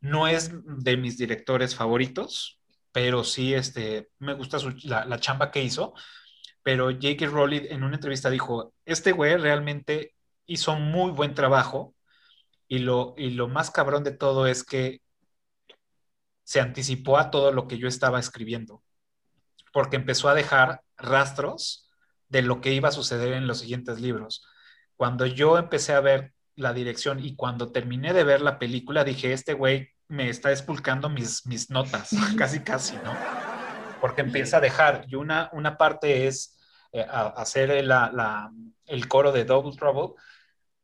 no 0.00 0.28
es 0.28 0.50
de 0.64 0.96
mis 0.96 1.18
directores 1.18 1.74
favoritos, 1.74 2.60
pero 2.92 3.24
sí 3.24 3.54
este, 3.54 4.10
me 4.18 4.34
gusta 4.34 4.58
su- 4.58 4.74
la, 4.84 5.04
la 5.04 5.20
chamba 5.20 5.50
que 5.50 5.62
hizo, 5.62 5.94
pero 6.62 6.90
J.K. 6.90 7.26
Rowling 7.26 7.62
en 7.70 7.84
una 7.84 7.96
entrevista 7.96 8.30
dijo, 8.30 8.74
este 8.84 9.12
güey 9.12 9.36
realmente 9.36 10.14
hizo 10.46 10.76
muy 10.76 11.12
buen 11.12 11.34
trabajo 11.34 11.94
y 12.68 12.80
lo, 12.80 13.14
y 13.18 13.30
lo 13.30 13.48
más 13.48 13.70
cabrón 13.70 14.04
de 14.04 14.12
todo 14.12 14.46
es 14.46 14.64
que 14.64 15.00
se 16.44 16.60
anticipó 16.60 17.18
a 17.18 17.30
todo 17.30 17.52
lo 17.52 17.66
que 17.68 17.78
yo 17.78 17.88
estaba 17.88 18.20
escribiendo. 18.20 18.82
porque 19.72 19.96
empezó 19.96 20.28
a 20.28 20.34
dejar 20.34 20.82
rastros 20.96 21.85
de 22.28 22.42
lo 22.42 22.60
que 22.60 22.72
iba 22.72 22.88
a 22.88 22.92
suceder 22.92 23.32
en 23.34 23.46
los 23.46 23.60
siguientes 23.60 24.00
libros. 24.00 24.44
Cuando 24.96 25.26
yo 25.26 25.58
empecé 25.58 25.92
a 25.92 26.00
ver 26.00 26.32
la 26.54 26.72
dirección 26.72 27.24
y 27.24 27.36
cuando 27.36 27.70
terminé 27.72 28.12
de 28.12 28.24
ver 28.24 28.40
la 28.40 28.58
película, 28.58 29.04
dije, 29.04 29.32
este 29.32 29.52
güey 29.54 29.90
me 30.08 30.28
está 30.30 30.50
expulcando 30.50 31.08
mis, 31.08 31.46
mis 31.46 31.70
notas, 31.70 32.10
casi, 32.38 32.60
casi, 32.60 32.96
¿no? 33.04 33.14
Porque 34.00 34.20
empieza 34.22 34.58
a 34.58 34.60
dejar, 34.60 35.04
y 35.08 35.16
una, 35.16 35.50
una 35.52 35.76
parte 35.76 36.26
es 36.26 36.58
eh, 36.92 37.04
a- 37.08 37.28
hacer 37.28 37.84
la- 37.84 38.10
la- 38.12 38.50
el 38.86 39.08
coro 39.08 39.32
de 39.32 39.44
Double 39.44 39.76
Trouble, 39.76 40.14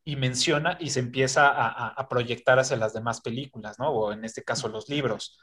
y 0.04 0.16
menciona 0.16 0.76
y 0.80 0.90
se 0.90 0.98
empieza 0.98 1.46
a, 1.46 1.68
a- 1.68 1.88
a 1.90 2.08
proyectar 2.08 2.58
hacia 2.58 2.76
las 2.76 2.92
demás 2.92 3.20
películas, 3.20 3.78
¿no? 3.78 3.90
O 3.90 4.12
en 4.12 4.24
este 4.24 4.42
caso 4.42 4.66
los 4.68 4.88
libros. 4.88 5.38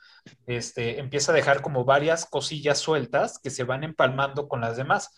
Este, 0.48 1.00
empieza 1.00 1.32
a 1.32 1.36
dejar 1.36 1.62
como 1.62 1.86
varias 1.86 2.26
cosillas 2.26 2.78
sueltas 2.80 3.40
que 3.42 3.52
se 3.52 3.64
van 3.64 3.86
empalmando 3.86 4.50
con 4.50 4.60
las 4.60 4.76
demás, 4.76 5.16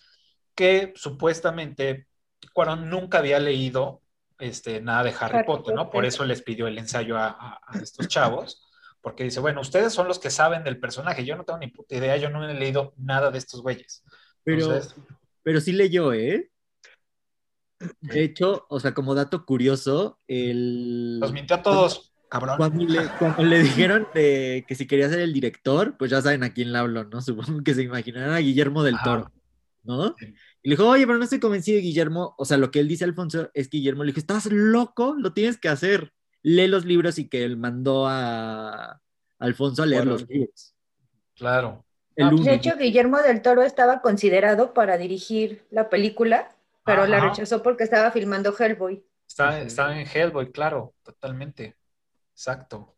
que 0.56 0.94
supuestamente 0.96 2.08
Cuarón 2.54 2.90
nunca 2.90 3.20
había 3.20 3.40
leído 3.40 4.02
este, 4.40 4.82
nada 4.82 5.04
de 5.04 5.10
Harry, 5.20 5.36
Harry 5.38 5.46
Potter, 5.46 5.76
¿no? 5.76 5.90
Por 5.90 6.06
eso 6.06 6.26
les 6.26 6.42
pidió 6.42 6.68
el 6.68 6.78
ensayo 6.78 7.18
a, 7.18 7.28
a- 7.28 7.60
a 7.68 7.80
estos 7.80 8.08
chavos, 8.08 8.68
porque 9.02 9.24
dice, 9.24 9.40
bueno, 9.40 9.62
ustedes 9.62 9.94
son 9.94 10.08
los 10.08 10.20
que 10.20 10.30
saben 10.30 10.64
del 10.64 10.80
personaje, 10.80 11.26
yo 11.26 11.36
no 11.36 11.44
tengo 11.44 11.60
ni 11.60 11.68
puta 11.68 11.96
idea, 11.96 12.18
yo 12.18 12.30
no 12.30 12.48
he 12.48 12.54
leído 12.54 12.94
nada 12.98 13.32
de 13.32 13.38
estos 13.38 13.62
güeyes. 13.62 14.04
Pero, 14.44 14.66
Entonces, 14.66 14.96
pero 15.44 15.62
sí 15.62 15.72
leyó, 15.72 16.14
¿eh? 16.14 16.50
De 18.02 18.24
hecho, 18.24 18.66
o 18.70 18.80
sea, 18.80 18.94
como 18.94 19.16
dato 19.16 19.46
curioso, 19.46 20.20
el... 20.28 21.20
los 21.20 21.34
mintió 21.34 21.56
a 21.56 21.64
todos, 21.64 22.14
cabrón. 22.30 22.58
Cuando 22.58 22.86
le, 22.86 23.08
cuando 23.18 23.44
le 23.44 23.60
dijeron 23.60 24.08
de 24.14 24.66
que 24.68 24.76
si 24.76 24.86
quería 24.88 25.10
ser 25.10 25.20
el 25.20 25.34
director, 25.34 25.98
pues 25.98 26.12
ya 26.12 26.22
saben 26.22 26.44
a 26.44 26.54
quién 26.54 26.72
le 26.72 26.78
hablo, 26.78 27.04
¿no? 27.06 27.22
Supongo 27.22 27.64
que 27.64 27.74
se 27.74 27.84
imaginarán 27.84 28.34
a 28.34 28.38
Guillermo 28.40 28.84
del 28.84 28.96
Ajá. 28.96 29.04
Toro, 29.04 29.32
¿no? 29.84 30.16
Y 30.64 30.70
le 30.70 30.76
dijo, 30.76 30.88
oye, 30.88 31.06
pero 31.06 31.18
no 31.18 31.24
estoy 31.24 31.40
convencido 31.40 31.78
de 31.78 31.82
Guillermo. 31.84 32.36
O 32.38 32.46
sea, 32.46 32.58
lo 32.58 32.72
que 32.72 32.80
él 32.80 32.88
dice, 32.88 33.04
Alfonso, 33.04 33.50
es 33.54 33.68
que 33.70 33.78
Guillermo 33.78 34.04
le 34.04 34.10
dijo, 34.12 34.20
estás 34.20 34.46
loco, 34.52 35.16
lo 35.18 35.34
tienes 35.34 35.58
que 35.58 35.70
hacer. 35.70 36.14
Lee 36.44 36.68
los 36.68 36.86
libros 36.86 37.18
y 37.20 37.28
que 37.30 37.44
él 37.44 37.58
mandó 37.58 38.08
a 38.08 39.00
Alfonso 39.40 39.84
a 39.84 39.86
leer 39.86 40.04
Bueno. 40.04 40.12
los 40.14 40.28
libros. 40.30 40.76
Claro. 41.36 41.86
El 42.16 42.26
Ah, 42.28 42.30
uno. 42.34 42.44
De 42.44 42.54
hecho, 42.54 42.78
Guillermo 42.78 43.20
del 43.20 43.42
Toro 43.42 43.64
estaba 43.64 44.02
considerado 44.02 44.74
para 44.74 44.98
dirigir 44.98 45.66
la 45.72 45.90
película, 45.90 46.56
pero 46.86 47.06
la 47.08 47.20
rechazó 47.20 47.62
porque 47.64 47.84
estaba 47.84 48.12
filmando 48.12 48.56
Hellboy. 48.58 49.04
Está, 49.28 49.62
está 49.62 49.98
en 50.00 50.06
Hellboy, 50.08 50.52
claro, 50.52 50.94
totalmente. 51.04 51.78
Exacto. 52.34 52.98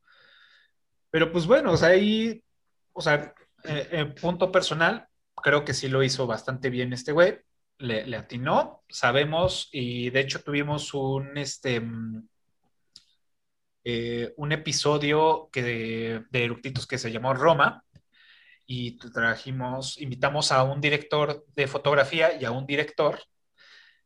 Pero 1.11 1.31
pues 1.31 1.45
bueno, 1.45 1.73
o 1.73 1.77
sea, 1.77 1.89
ahí, 1.89 2.43
o 2.91 3.01
sea, 3.01 3.33
eh, 3.65 3.87
en 3.91 4.15
punto 4.15 4.51
personal, 4.51 5.07
creo 5.35 5.65
que 5.65 5.73
sí 5.73 5.87
lo 5.87 6.03
hizo 6.03 6.27
bastante 6.27 6.69
bien 6.69 6.93
este 6.93 7.11
güey. 7.11 7.39
Le, 7.79 8.15
atinó, 8.15 8.83
sabemos, 8.89 9.69
y 9.71 10.09
de 10.09 10.21
hecho 10.21 10.41
tuvimos 10.41 10.93
un, 10.93 11.37
este, 11.37 11.81
mm, 11.81 12.27
eh, 13.83 14.33
un 14.37 14.51
episodio 14.51 15.49
que 15.51 15.63
de, 15.63 16.25
de 16.29 16.43
Eructitos 16.45 16.87
que 16.87 16.97
se 16.97 17.11
llamó 17.11 17.33
Roma, 17.33 17.83
y 18.65 18.97
trajimos, 18.97 19.99
invitamos 19.99 20.51
a 20.51 20.63
un 20.63 20.81
director 20.81 21.45
de 21.55 21.67
fotografía 21.67 22.39
y 22.39 22.45
a 22.45 22.51
un 22.51 22.65
director 22.65 23.19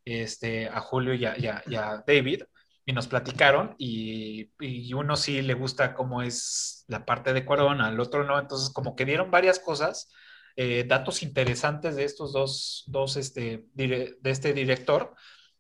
este, 0.06 0.68
a 0.68 0.80
Julio 0.82 1.14
y 1.14 1.26
a, 1.26 1.38
y 1.38 1.76
David 1.76 2.44
y 2.86 2.94
nos 2.94 3.08
platicaron 3.08 3.76
y, 3.78 4.52
uno 4.94 5.16
sí 5.16 5.42
le 5.42 5.54
gusta 5.54 5.94
cómo 5.94 6.22
es 6.22 6.86
la 6.88 7.06
parte 7.06 7.34
de 7.34 7.46
Cuarón, 7.46 7.82
al 7.82 8.00
otro 8.00 8.24
no, 8.24 8.40
entonces 8.40 8.72
como 8.74 8.96
que 8.96 9.06
dieron 9.06 9.30
varias 9.30 9.60
cosas, 9.60 10.12
eh, 10.58 10.86
datos 10.88 11.24
interesantes 11.24 11.98
de 11.98 12.06
estos 12.06 12.34
dos, 12.34 12.86
dos 12.88 13.18
este, 13.18 13.68
de 13.76 14.18
este 14.26 14.54
director, 14.54 15.16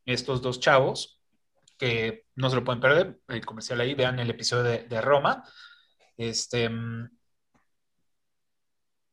estos 0.05 0.43
dos 0.43 0.59
chavos, 0.61 1.21
que 1.77 2.25
no 2.35 2.49
se 2.49 2.57
lo 2.57 2.63
pueden 2.65 2.81
perder, 2.81 3.19
el 3.29 3.45
comercial 3.45 3.81
ahí, 3.81 3.95
vean 3.95 4.19
el 4.19 4.29
episodio 4.31 4.63
de, 4.63 4.83
de 4.85 5.01
Roma, 5.01 5.43
este... 6.17 6.69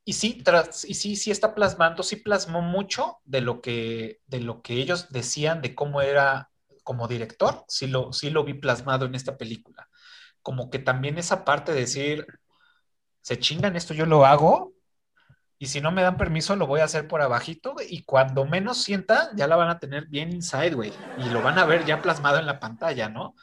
y 0.05 0.13
sí, 0.15 0.43
tras- 0.45 0.85
y 0.89 0.95
sí, 0.95 1.17
sí 1.17 1.31
está 1.31 1.55
plasmando, 1.55 2.03
sí 2.03 2.17
plasmó 2.17 2.61
mucho 2.63 3.19
de 3.25 3.41
lo 3.41 3.61
que, 3.63 4.21
de 4.27 4.41
lo 4.41 4.63
que 4.63 4.75
ellos 4.75 5.09
decían 5.11 5.63
de 5.63 5.75
cómo 5.75 6.03
era 6.03 6.51
como 6.85 7.09
director, 7.09 7.65
sí 7.69 7.87
lo, 7.87 8.13
sí 8.13 8.29
lo 8.31 8.45
vi 8.45 8.55
plasmado 8.55 9.07
en 9.07 9.15
esta 9.15 9.39
película. 9.39 9.89
Como 10.43 10.71
que 10.71 10.79
también 10.79 11.19
esa 11.19 11.45
parte 11.45 11.73
de 11.73 11.81
decir, 11.81 12.27
se 13.23 13.39
chingan 13.39 13.77
esto, 13.77 13.95
yo 13.95 14.07
lo 14.07 14.27
hago, 14.27 14.74
y 15.65 15.67
si 15.67 15.81
no 15.81 15.91
me 15.93 16.03
dan 16.03 16.19
permiso, 16.19 16.57
lo 16.57 16.67
voy 16.67 16.81
a 16.81 16.85
hacer 16.85 17.09
por 17.09 17.23
abajito, 17.23 17.75
y 17.89 18.03
cuando 18.03 18.45
menos 18.45 18.83
sienta, 18.83 19.31
ya 19.35 19.47
la 19.47 19.57
van 19.57 19.71
a 19.71 19.79
tener 19.79 20.05
bien 20.09 20.31
inside, 20.31 20.75
güey, 20.75 20.93
y 21.17 21.31
lo 21.31 21.41
van 21.41 21.59
a 21.59 21.65
ver 21.65 21.87
ya 21.87 22.03
plasmado 22.03 22.39
en 22.39 22.45
la 22.45 22.61
pantalla, 22.61 23.09
¿no? 23.09 23.35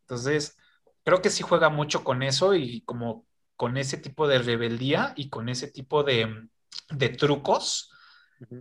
Entonces, 0.00 0.56
creo 1.04 1.20
que 1.20 1.28
sí 1.28 1.42
juega 1.42 1.68
mucho 1.68 2.04
con 2.04 2.22
eso 2.22 2.54
y 2.54 2.80
como 2.86 3.26
con 3.54 3.76
ese 3.76 3.98
tipo 3.98 4.26
de 4.26 4.38
rebeldía 4.38 5.12
y 5.14 5.28
con 5.28 5.50
ese 5.50 5.70
tipo 5.70 6.04
de, 6.04 6.48
de 6.88 7.08
trucos 7.10 7.92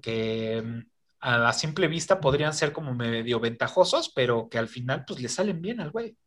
que 0.02 0.84
a 1.22 1.38
la 1.38 1.54
simple 1.54 1.88
vista 1.88 2.20
podrían 2.20 2.54
ser 2.54 2.74
como 2.74 2.94
medio 2.94 3.40
ventajosos, 3.40 4.12
pero 4.14 4.50
que 4.50 4.58
al 4.58 4.68
final 4.68 5.06
pues 5.08 5.22
le 5.22 5.30
salen 5.30 5.62
bien 5.62 5.80
al 5.80 5.92
güey. 5.92 6.18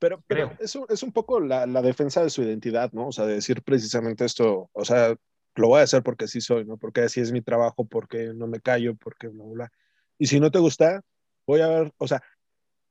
Pero, 0.00 0.22
pero 0.26 0.48
Creo. 0.48 0.56
es, 0.58 0.74
un, 0.74 0.86
es 0.88 1.02
un 1.02 1.12
poco 1.12 1.40
la, 1.40 1.66
la 1.66 1.82
defensa 1.82 2.22
de 2.22 2.30
su 2.30 2.42
identidad, 2.42 2.92
¿no? 2.92 3.08
O 3.08 3.12
sea, 3.12 3.26
de 3.26 3.34
decir 3.34 3.62
precisamente 3.62 4.24
esto, 4.24 4.70
o 4.72 4.84
sea, 4.84 5.16
lo 5.58 5.68
voy 5.68 5.80
a 5.80 5.84
hacer 5.84 6.02
porque 6.02 6.24
así 6.26 6.40
soy, 6.40 6.64
¿no? 6.64 6.76
Porque 6.76 7.02
así 7.02 7.20
es 7.20 7.32
mi 7.32 7.42
trabajo, 7.42 7.84
porque 7.86 8.32
no 8.34 8.46
me 8.46 8.60
callo, 8.60 8.94
porque 8.96 9.28
bla, 9.28 9.44
bla, 9.44 9.52
bla. 9.54 9.72
Y 10.18 10.26
si 10.26 10.40
no 10.40 10.50
te 10.50 10.58
gusta, 10.58 11.02
voy 11.46 11.60
a 11.60 11.68
ver, 11.68 11.92
o 11.98 12.06
sea, 12.08 12.22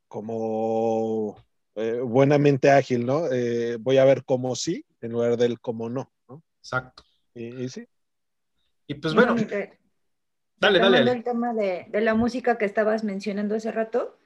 como 0.08 1.38
eh, 1.76 2.00
buenamente 2.04 2.72
ágil, 2.72 3.06
¿no? 3.06 3.32
Eh, 3.32 3.78
voy 3.80 3.98
a 3.98 4.06
ver 4.06 4.24
cómo 4.26 4.56
sí 4.56 4.86
en 5.02 5.12
lugar 5.12 5.38
del 5.38 5.60
cómo 5.60 5.90
no, 5.90 6.12
¿no? 6.28 6.44
Exacto. 6.60 7.04
Y, 7.34 7.64
y 7.64 7.70
sí. 7.70 7.86
Y 8.88 8.96
pues 8.96 9.14
bueno, 9.14 9.36
Y, 9.38 9.46
dale, 10.60 10.80
dale, 10.80 11.12
el 11.12 11.24
tema 11.24 11.54
de, 11.54 11.86
de 11.90 12.02
la 12.02 12.16
música 12.16 12.58
que 12.58 12.66
estabas 12.66 13.04
mencionando 13.04 13.56
hace 13.56 13.72
rato, 13.72 14.18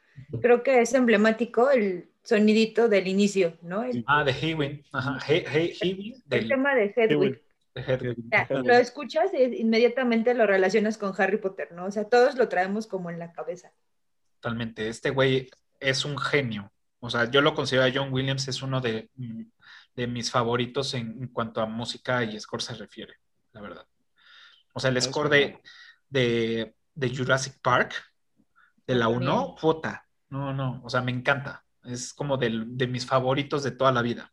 creo 0.42 0.64
que 0.64 0.82
es 0.82 0.94
emblemático 0.94 1.72
el 1.72 2.10
sonidito 2.24 2.88
del 2.88 3.08
inicio, 3.08 3.58
¿no? 3.62 3.84
El, 3.84 4.04
Ah, 4.08 4.24
de 4.24 4.32
Hewin. 4.32 4.84
Ajá, 4.94 5.18
He- 5.28 5.74
el 5.82 6.22
del 6.26 6.48
tema 6.48 6.76
de 6.76 6.94
Hedwig. 6.96 7.42
O 7.76 7.82
sea, 7.84 8.62
lo 8.64 8.74
escuchas 8.74 9.32
y 9.34 9.38
inmediatamente 9.62 10.34
lo 10.34 10.46
relacionas 10.46 10.98
con 10.98 11.14
Harry 11.18 11.38
Potter, 11.38 11.72
¿no? 11.72 11.86
O 11.86 11.92
sea, 11.92 12.04
todos 12.10 12.36
lo 12.36 12.50
traemos 12.50 12.88
como 12.88 13.10
en 13.10 13.20
la 13.20 13.32
cabeza. 13.32 13.72
Totalmente. 14.40 14.90
Este 14.90 15.10
güey 15.10 15.50
es 15.80 16.04
un 16.06 16.18
genio. 16.18 16.72
O 17.00 17.10
sea, 17.10 17.30
yo 17.32 17.42
lo 17.42 17.54
considero 17.54 17.86
a 17.86 17.92
John 17.94 18.14
Williams, 18.14 18.48
es 18.48 18.62
uno 18.62 18.82
de, 18.82 19.10
mm, 19.16 19.44
de 19.96 20.08
mis 20.08 20.30
favoritos 20.30 20.94
en, 20.94 21.18
en 21.22 21.28
cuanto 21.30 21.62
a 21.62 21.66
música 21.66 22.24
y 22.24 22.40
score 22.40 22.62
se 22.62 22.76
refiere, 22.76 23.16
la 23.54 23.62
verdad. 23.62 23.88
O 24.74 24.80
sea, 24.80 24.90
el 24.92 25.02
score 25.02 25.30
de, 25.30 25.60
de, 26.10 26.76
de 26.94 27.16
Jurassic 27.16 27.60
Park, 27.62 27.94
de 28.86 28.96
la 28.96 29.06
También. 29.06 29.32
1, 29.32 29.56
puta. 29.60 30.08
No, 30.30 30.54
no, 30.54 30.82
o 30.84 30.90
sea, 30.90 31.02
me 31.02 31.12
encanta. 31.12 31.66
Es 31.84 32.14
como 32.14 32.38
del- 32.38 32.78
de 32.78 32.88
mis 32.88 33.06
favoritos 33.06 33.64
de 33.64 33.72
toda 33.72 33.92
la 33.92 34.02
vida. 34.02 34.32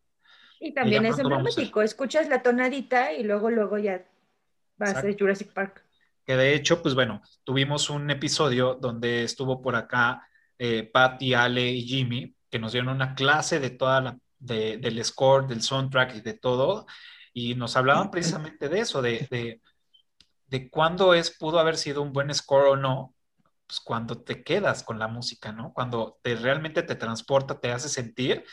Y 0.61 0.73
también 0.73 1.03
ya 1.03 1.09
es 1.11 1.19
a- 1.19 1.23
emblemático. 1.23 1.83
Escuchas 1.83 2.29
la 2.29 2.43
tonadita 2.43 3.13
y 3.13 3.23
luego, 3.25 3.51
luego 3.51 3.79
ya 3.79 4.05
vas 4.77 4.91
a 4.91 4.93
Exacto. 5.01 5.17
Jurassic 5.25 5.53
Park. 5.53 5.85
Que 6.27 6.37
de 6.37 6.55
hecho, 6.55 6.83
pues 6.83 6.95
bueno, 6.95 7.23
tuvimos 7.45 7.91
un 7.91 8.11
episodio 8.11 8.75
donde 8.75 9.25
estuvo 9.25 9.63
por 9.63 9.77
acá 9.77 10.29
eh, 10.59 10.89
Patty, 10.93 11.35
Ale 11.35 11.71
y 11.71 11.83
Jimmy, 11.83 12.35
que 12.51 12.59
nos 12.59 12.73
dieron 12.73 12.91
una 12.91 13.15
clase 13.15 13.61
de 13.61 13.71
toda 13.71 14.01
la, 14.01 14.19
de- 14.39 14.79
del 14.79 15.03
score, 15.05 15.47
del 15.47 15.63
soundtrack 15.63 16.17
y 16.17 16.21
de 16.21 16.35
todo, 16.35 16.87
y 17.33 17.55
nos 17.55 17.77
hablaban 17.77 18.11
precisamente 18.11 18.69
de 18.69 18.81
eso, 18.81 19.01
de, 19.01 19.27
de, 19.31 19.63
de 20.47 20.71
cuándo 20.71 21.15
es, 21.15 21.37
pudo 21.39 21.59
haber 21.59 21.77
sido 21.77 22.03
un 22.03 22.13
buen 22.13 22.33
score 22.35 22.69
o 22.69 22.77
no, 22.77 23.15
pues 23.67 23.81
cuando 23.81 24.23
te 24.23 24.43
quedas 24.43 24.83
con 24.83 24.99
la 24.99 25.09
música, 25.09 25.53
¿no? 25.53 25.73
Cuando 25.75 26.19
te, 26.23 26.35
realmente 26.37 26.83
te 26.83 26.95
transporta, 26.95 27.61
te 27.61 27.71
hace 27.73 27.89
sentir, 27.89 28.45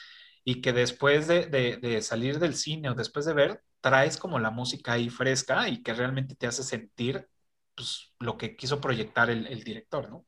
y 0.46 0.62
que 0.62 0.72
después 0.72 1.28
de, 1.28 1.48
de- 1.48 1.78
de 1.78 2.02
salir 2.02 2.40
del 2.40 2.56
cine 2.56 2.90
o 2.90 2.94
después 2.96 3.26
de 3.26 3.34
ver, 3.34 3.62
traes 3.82 4.16
como 4.16 4.40
la 4.40 4.52
música 4.52 4.94
ahí 4.94 5.10
fresca 5.10 5.68
y 5.68 5.84
que 5.84 5.94
realmente 5.94 6.36
te 6.36 6.48
hace 6.48 6.64
sentir 6.64 7.28
pues, 7.76 8.14
lo 8.20 8.38
que 8.38 8.56
quiso 8.56 8.80
proyectar 8.80 9.30
el, 9.30 9.48
el 9.48 9.64
director, 9.64 10.10
¿no? 10.10 10.26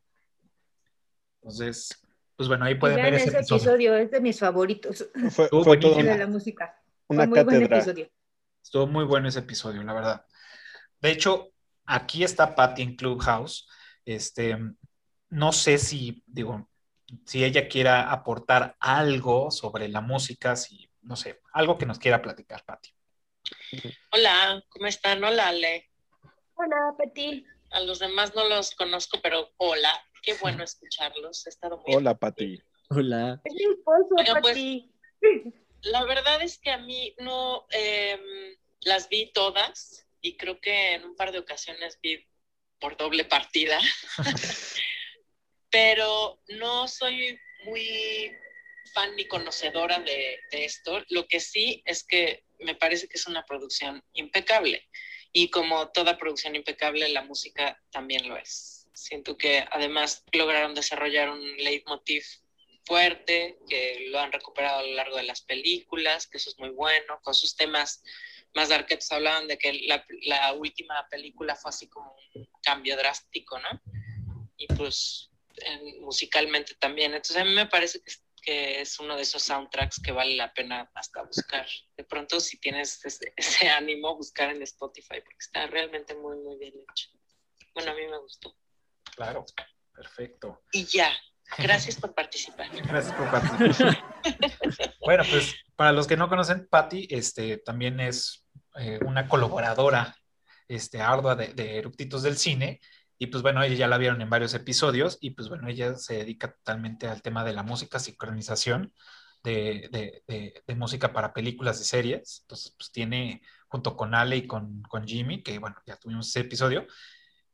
Entonces, 1.42 1.90
pues 2.36 2.50
bueno, 2.50 2.66
ahí 2.66 2.76
pueden 2.76 2.98
ver 2.98 3.14
ese 3.14 3.28
ese 3.30 3.38
episodio. 3.38 3.62
episodio, 3.62 3.96
es 3.96 4.12
de 4.12 4.22
mis 4.22 4.40
favoritos 4.40 5.08
Fue, 5.32 5.46
Estuvo 5.46 5.64
fue 5.64 5.78
todo 5.78 5.94
buenísimo. 5.94 5.96
de 5.96 6.04
una, 6.04 6.18
la 6.18 6.28
música. 6.28 6.82
una 7.08 7.18
Fue 7.20 7.28
muy 7.28 7.44
buen 7.44 7.46
cátedra. 7.62 7.78
episodio. 7.78 8.10
Estuvo 8.64 8.88
muy 8.88 9.06
bueno 9.06 9.28
ese 9.30 9.40
episodio, 9.40 9.84
la 9.84 9.94
verdad. 9.94 10.26
De 11.00 11.12
hecho, 11.12 11.50
aquí 11.86 12.24
está 12.24 12.54
Patty 12.54 12.82
en 12.82 12.96
Clubhouse. 12.96 13.68
Este, 14.04 14.58
no 15.30 15.52
sé 15.54 15.78
si, 15.78 16.24
digo, 16.26 16.70
si 17.26 17.44
ella 17.44 17.68
quiera 17.68 18.12
aportar 18.12 18.76
algo 18.80 19.52
sobre 19.52 19.88
la 19.88 20.02
música, 20.02 20.56
si, 20.56 20.90
no 21.02 21.16
sé, 21.16 21.42
algo 21.54 21.78
que 21.78 21.86
nos 21.86 22.00
quiera 22.00 22.22
platicar, 22.22 22.64
Patty. 22.66 22.90
Hola, 24.12 24.64
¿cómo 24.70 24.88
están? 24.88 25.24
Hola, 25.24 25.50
Ale. 25.50 25.90
Hola, 26.56 26.96
Peti. 26.98 27.46
A 27.72 27.82
los 27.82 28.00
demás 28.00 28.34
no 28.36 28.48
los 28.48 28.76
conozco, 28.76 29.20
pero 29.22 29.50
hola. 29.58 29.92
Qué 30.22 30.34
bueno 30.42 30.64
escucharlos. 30.64 31.46
He 31.46 31.50
estado 31.50 31.78
muy 31.78 31.96
Hola, 31.96 32.18
Pati. 32.18 32.62
Hola. 32.90 33.42
Es 33.44 33.54
mi 33.54 33.64
esposo, 33.64 34.16
Oigan, 34.18 34.42
pues, 34.42 34.54
Pati. 34.56 34.92
La 35.82 36.04
verdad 36.06 36.42
es 36.42 36.58
que 36.60 36.72
a 36.72 36.78
mí 36.78 37.16
no 37.20 37.66
em, 37.70 38.20
las 38.82 39.10
vi 39.10 39.32
todas 39.32 40.08
y 40.22 40.36
creo 40.36 40.60
que 40.60 40.96
en 40.96 41.06
un 41.06 41.16
par 41.16 41.32
de 41.32 41.40
ocasiones 41.40 42.00
vi 42.02 42.26
por 42.80 42.98
doble 42.98 43.26
partida, 43.26 43.80
pero 45.70 46.40
no 46.50 46.88
soy 46.88 47.40
muy 47.66 48.32
fan 48.94 49.16
ni 49.16 49.26
conocedora 49.26 50.00
de, 50.00 50.40
de 50.52 50.66
esto. 50.66 51.04
Lo 51.10 51.28
que 51.28 51.40
sí 51.40 51.82
es 51.86 52.04
que 52.04 52.44
me 52.60 52.76
parece 52.76 53.08
que 53.08 53.18
es 53.18 53.28
una 53.28 53.46
producción 53.46 54.04
impecable 54.14 54.88
y 55.34 55.50
como 55.50 55.90
toda 55.90 56.18
producción 56.18 56.56
impecable, 56.56 57.08
la 57.10 57.24
música 57.24 57.82
también 57.92 58.28
lo 58.28 58.38
es. 58.38 58.88
Siento 58.94 59.38
que 59.38 59.64
además 59.72 60.24
lograron 60.32 60.74
desarrollar 60.74 61.30
un 61.30 61.58
leitmotiv 61.58 62.24
fuerte, 62.86 63.60
que 63.70 64.08
lo 64.10 64.20
han 64.20 64.32
recuperado 64.32 64.80
a 64.80 64.84
lo 64.84 64.94
largo 64.94 65.18
de 65.18 65.24
las 65.24 65.42
películas, 65.42 66.26
que 66.26 66.38
eso 66.38 66.50
es 66.50 66.58
muy 66.58 66.70
bueno, 66.70 67.20
con 67.22 67.36
sus 67.36 67.56
temas 67.56 68.02
más 68.56 68.70
darketos 68.70 69.12
hablaban 69.12 69.48
de 69.48 69.58
que 69.58 69.74
la, 69.86 70.04
la 70.24 70.54
última 70.54 71.08
película 71.10 71.56
fue 71.56 71.70
así 71.70 71.88
como 71.88 72.16
un 72.34 72.48
cambio 72.64 72.96
drástico, 72.96 73.60
¿no? 73.60 73.82
Y 74.58 74.68
pues 74.68 75.30
en- 75.66 76.02
musicalmente 76.02 76.76
también. 76.76 77.14
Entonces 77.14 77.38
a 77.38 77.46
mí 77.46 77.54
me 77.54 77.66
parece 77.68 78.00
que, 78.02 78.10
es- 78.12 78.24
que 78.42 78.82
es 78.82 79.00
uno 79.00 79.16
de 79.16 79.24
esos 79.24 79.44
soundtracks 79.44 80.00
que 80.02 80.12
vale 80.12 80.36
la 80.36 80.54
pena 80.54 80.90
hasta 80.94 81.24
buscar. 81.24 81.68
De 81.98 82.04
pronto 82.04 82.40
si 82.40 82.60
tienes 82.60 83.04
ese, 83.06 83.34
ese 83.38 83.70
ánimo, 83.70 84.16
buscar 84.16 84.50
en 84.50 84.62
Spotify, 84.64 85.22
porque 85.22 85.38
está 85.40 85.68
realmente 85.68 86.16
muy, 86.16 86.38
muy 86.38 86.58
bien 86.58 86.74
hecho. 86.76 87.10
Bueno, 87.74 87.92
a 87.92 87.96
mí 87.96 88.08
me 88.08 88.18
gustó. 88.20 88.56
Claro, 89.16 89.46
perfecto. 89.94 90.64
Y 90.72 90.86
ya, 90.86 91.12
gracias 91.58 91.96
por 91.98 92.14
participar. 92.14 92.70
Gracias 92.88 93.14
por 93.16 93.30
participar. 93.32 94.04
bueno, 95.00 95.24
pues 95.30 95.56
para 95.76 95.92
los 95.92 96.08
que 96.08 96.18
no 96.18 96.30
conocen, 96.30 96.68
Patty 96.68 97.08
este, 97.10 97.58
también 97.58 98.00
es 98.00 98.46
eh, 98.80 99.00
una 99.06 99.28
colaboradora 99.28 100.16
este, 100.68 101.02
ardua 101.02 101.36
de, 101.36 101.54
de 101.54 101.78
Eructitos 101.78 102.24
del 102.24 102.38
Cine. 102.38 102.80
Y 103.18 103.28
pues 103.28 103.42
bueno, 103.42 103.64
ella 103.64 103.76
ya 103.76 103.88
la 103.88 103.98
vieron 103.98 104.22
en 104.22 104.30
varios 104.30 104.54
episodios 104.54 105.18
y 105.22 105.32
pues 105.32 105.50
bueno, 105.50 105.68
ella 105.68 105.96
se 105.96 106.16
dedica 106.16 106.52
totalmente 106.52 107.08
al 107.08 107.22
tema 107.22 107.44
de 107.44 107.54
la 107.54 107.64
música, 107.64 108.00
sincronización 108.00 108.94
de, 109.44 109.90
de- 110.66 110.76
música 110.76 111.14
para 111.14 111.34
películas 111.34 111.82
y 111.82 111.84
series. 111.84 112.42
Entonces, 112.42 112.76
pues 112.78 112.92
tiene 112.92 113.42
junto 113.68 113.98
con 113.98 114.14
Ale 114.14 114.38
y 114.38 114.48
con, 114.48 114.84
con 114.84 115.08
Jimmy, 115.08 115.42
que 115.42 115.58
bueno, 115.60 115.76
ya 115.86 115.96
tuvimos 115.98 116.28
ese 116.30 116.42
episodio, 116.42 116.86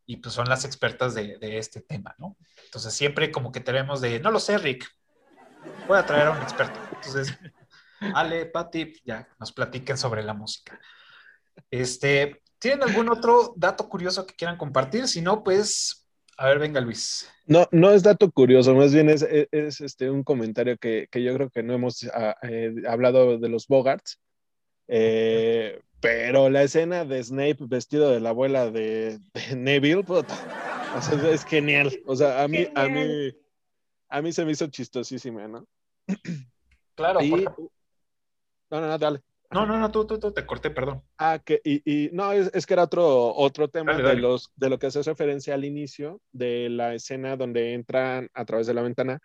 y 0.05 0.17
pues 0.17 0.35
son 0.35 0.49
las 0.49 0.65
expertas 0.65 1.15
de, 1.15 1.37
de 1.37 1.57
este 1.57 1.81
tema, 1.81 2.13
¿no? 2.17 2.37
Entonces 2.65 2.93
siempre 2.93 3.31
como 3.31 3.51
que 3.51 3.61
tenemos 3.61 4.01
de, 4.01 4.19
no 4.19 4.31
lo 4.31 4.39
sé, 4.39 4.57
Rick, 4.57 4.85
voy 5.87 5.97
a 5.97 6.05
traer 6.05 6.27
a 6.27 6.31
un 6.31 6.41
experto. 6.41 6.77
Entonces, 6.95 7.33
Ale, 8.13 8.45
Pati, 8.47 9.01
ya 9.05 9.27
nos 9.39 9.53
platiquen 9.53 9.97
sobre 9.97 10.23
la 10.23 10.33
música. 10.33 10.77
Este, 11.71 12.42
¿tienen 12.63 12.81
algún 12.83 13.09
otro 13.09 13.53
dato 13.57 13.87
curioso 13.89 14.25
que 14.25 14.33
quieran 14.35 14.57
compartir? 14.57 15.07
Si 15.07 15.21
no, 15.21 15.43
pues, 15.43 16.07
a 16.37 16.47
ver, 16.47 16.59
venga 16.59 16.79
Luis. 16.81 17.29
No, 17.45 17.67
no 17.71 17.91
es 17.91 18.01
dato 18.03 18.31
curioso, 18.31 18.73
más 18.73 18.93
bien 18.93 19.09
es, 19.09 19.21
es- 19.21 19.49
es, 19.51 19.81
este, 19.81 20.09
un 20.09 20.23
comentario 20.23 20.77
que, 20.77 21.07
que 21.11 21.21
yo 21.21 21.33
creo 21.35 21.49
que 21.49 21.61
no 21.61 21.73
hemos 21.73 22.03
ah, 22.13 22.35
eh, 22.41 22.73
hablado 22.87 23.37
de 23.37 23.49
los 23.49 23.67
Bogarts, 23.67 24.17
eh, 24.87 25.81
pero 25.99 26.49
la 26.49 26.63
escena 26.63 27.03
de 27.03 27.21
Snape 27.21 27.57
vestido 27.59 28.09
de 28.11 28.21
la 28.21 28.29
abuela 28.29 28.71
de, 28.71 29.19
de 29.33 29.55
Neville, 29.57 30.03
puta, 30.03 30.33
o 30.97 31.01
sea, 31.01 31.29
es 31.31 31.43
genial. 31.45 31.91
O 32.05 32.15
sea, 32.15 32.43
a 32.43 32.47
mí, 32.47 32.65
a 32.75 32.87
mí, 32.87 33.33
a 34.09 34.21
mí 34.21 34.31
se 34.31 34.45
me 34.45 34.53
hizo 34.53 34.67
chistosísima, 34.67 35.47
¿no? 35.49 35.65
Claro, 36.95 37.21
Y- 37.21 37.29
no, 37.31 38.81
no, 38.81 38.87
no, 38.87 38.97
dale. 38.97 39.19
No, 39.53 39.65
no, 39.65 39.77
no, 39.77 39.91
tú, 39.91 40.05
tú, 40.05 40.19
tú, 40.19 40.31
te 40.31 40.45
corté, 40.45 40.69
perdón. 40.71 41.01
Ah, 41.17 41.39
que, 41.43 41.61
y, 41.63 41.81
y 41.85 42.09
no, 42.11 42.31
es, 42.31 42.49
es 42.53 42.65
que 42.65 42.73
era 42.73 42.83
otro, 42.83 43.33
otro 43.35 43.67
tema 43.69 43.91
Dale, 43.93 44.03
de, 44.03 44.09
dale. 44.09 44.21
los, 44.21 44.51
de 44.55 44.69
lo 44.69 44.79
que 44.79 44.87
hace 44.87 45.01
referencia 45.03 45.53
al 45.53 45.65
inicio 45.65 46.21
de 46.31 46.69
la 46.69 46.93
escena 46.95 47.35
donde 47.37 47.73
entran 47.73 48.29
a 48.33 48.45
través 48.45 48.67
de 48.67 48.73
la 48.73 48.81
ventana. 48.81 49.19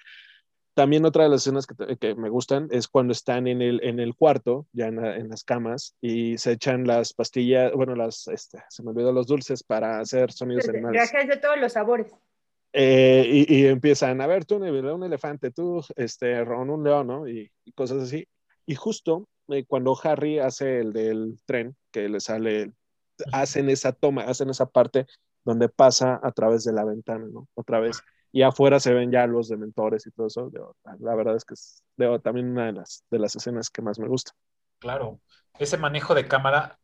También 0.74 1.04
otra 1.04 1.24
de 1.24 1.30
las 1.30 1.40
escenas 1.42 1.66
que, 1.66 1.74
te- 1.74 1.96
que 1.96 2.14
me 2.14 2.28
gustan 2.28 2.68
es 2.70 2.86
cuando 2.86 3.12
están 3.12 3.48
en 3.48 3.62
el, 3.62 3.80
en 3.82 3.98
el 3.98 4.14
cuarto, 4.14 4.66
ya 4.72 4.86
en, 4.86 4.96
la- 4.96 5.16
en 5.16 5.28
las 5.28 5.42
camas, 5.42 5.96
y 6.00 6.38
se 6.38 6.52
echan 6.52 6.86
las 6.86 7.12
pastillas, 7.14 7.72
bueno, 7.72 7.96
las, 7.96 8.28
este, 8.28 8.62
se 8.68 8.82
me 8.84 8.90
olvidó 8.90 9.10
los 9.12 9.26
dulces 9.26 9.64
para 9.64 9.98
hacer 9.98 10.30
sonidos 10.30 10.68
animales. 10.68 11.10
Viajes 11.10 11.28
de 11.28 11.36
todos 11.38 11.58
los 11.58 11.72
sabores. 11.72 12.12
Eh, 12.72 13.24
y, 13.48 13.56
y 13.56 13.66
empiezan, 13.66 14.20
a 14.20 14.26
ver, 14.26 14.44
tú, 14.44 14.58
Neville, 14.60 14.92
un 14.92 15.02
elefante, 15.02 15.50
tú, 15.50 15.82
este, 15.96 16.44
Ron, 16.44 16.70
un 16.70 16.84
león, 16.84 17.06
¿no? 17.06 17.26
Y, 17.26 17.50
y 17.64 17.72
cosas 17.72 18.02
así. 18.02 18.28
Y 18.66 18.74
justo 18.74 19.26
cuando 19.66 19.98
Harry 20.02 20.38
hace 20.38 20.80
el 20.80 20.92
del 20.92 21.38
tren, 21.46 21.76
que 21.90 22.08
le 22.08 22.20
sale, 22.20 22.72
hacen 23.32 23.70
esa 23.70 23.92
toma, 23.92 24.22
hacen 24.22 24.50
esa 24.50 24.66
parte 24.66 25.06
donde 25.44 25.68
pasa 25.68 26.20
a 26.22 26.32
través 26.32 26.64
de 26.64 26.72
la 26.72 26.84
ventana, 26.84 27.26
¿no? 27.32 27.48
Otra 27.54 27.80
vez. 27.80 28.02
Y 28.30 28.42
afuera 28.42 28.78
se 28.78 28.92
ven 28.92 29.10
ya 29.10 29.26
los 29.26 29.48
dementores 29.48 30.06
y 30.06 30.10
todo 30.10 30.26
eso. 30.26 30.50
La 31.00 31.14
verdad 31.14 31.34
es 31.34 31.44
que 31.44 31.54
es 31.54 31.82
también 32.22 32.50
una 32.50 32.66
de 32.66 32.72
las, 32.72 33.04
de 33.10 33.18
las 33.18 33.34
escenas 33.34 33.70
que 33.70 33.80
más 33.80 33.98
me 33.98 34.08
gusta. 34.08 34.32
Claro, 34.78 35.20
ese 35.58 35.78
manejo 35.78 36.14
de 36.14 36.28
cámara, 36.28 36.78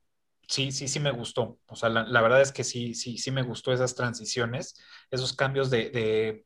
sí, 0.48 0.72
sí, 0.72 0.88
sí 0.88 1.00
me 1.00 1.10
gustó. 1.10 1.58
O 1.66 1.76
sea, 1.76 1.90
la, 1.90 2.22
verdad 2.22 2.40
es 2.40 2.52
que 2.52 2.64
sí, 2.64 2.94
sí, 2.94 3.18
sí 3.18 3.30
me 3.30 3.42
gustó 3.42 3.72
esas 3.72 3.94
transiciones, 3.94 4.80
esos 5.10 5.34
cambios 5.34 5.70
de, 5.70 5.90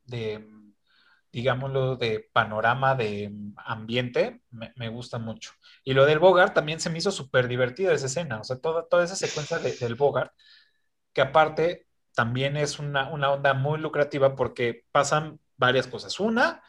de, 0.05 0.47
digámoslo, 1.31 1.95
de 1.95 2.29
panorama, 2.33 2.95
de 2.95 3.31
ambiente, 3.57 4.41
me, 4.51 4.89
gusta 4.89 5.19
mucho. 5.19 5.51
Y 5.83 5.93
lo 5.93 6.05
del 6.05 6.19
Bogart 6.19 6.53
también 6.53 6.79
se 6.79 6.89
me 6.89 6.97
hizo 6.97 7.11
súper 7.11 7.47
divertida 7.47 7.93
esa 7.93 8.07
escena, 8.07 8.39
o 8.39 8.43
sea, 8.43 8.57
toda, 8.59 8.87
toda 8.87 9.03
esa 9.03 9.15
secuencia 9.15 9.59
de- 9.59 9.75
del 9.75 9.95
Bogart, 9.95 10.33
que 11.13 11.21
aparte 11.21 11.87
también 12.15 12.57
es 12.57 12.79
una, 12.79 13.09
una 13.09 13.31
onda 13.31 13.53
muy 13.53 13.79
lucrativa 13.79 14.35
porque 14.35 14.85
pasan 14.91 15.39
varias 15.57 15.87
cosas. 15.87 16.19
Una, 16.19 16.63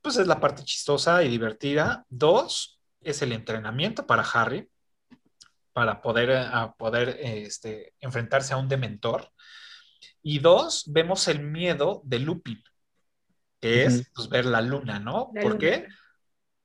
pues 0.00 0.16
es 0.16 0.26
la 0.26 0.40
parte 0.40 0.64
chistosa 0.64 1.22
y 1.22 1.28
divertida. 1.28 2.04
Dos, 2.08 2.80
es 3.00 3.22
el 3.22 3.32
entrenamiento 3.32 4.06
para 4.06 4.22
Harry, 4.22 4.68
para 5.72 6.02
poder, 6.02 6.30
eh, 6.30 6.46
a 6.52 6.74
poder 6.74 7.10
eh, 7.20 7.42
este, 7.42 7.94
enfrentarse 8.00 8.54
a 8.54 8.58
un 8.58 8.68
dementor. 8.68 9.30
Y 10.22 10.38
dos, 10.38 10.84
vemos 10.86 11.26
el 11.28 11.40
miedo 11.40 12.02
de 12.04 12.18
Lupin, 12.18 12.62
que 13.62 13.84
es 13.84 14.10
pues, 14.14 14.28
ver 14.28 14.44
la 14.44 14.60
luna, 14.60 14.98
¿no? 14.98 15.30
La 15.34 15.42
¿Por 15.42 15.52
luna. 15.52 15.60
qué? 15.60 15.88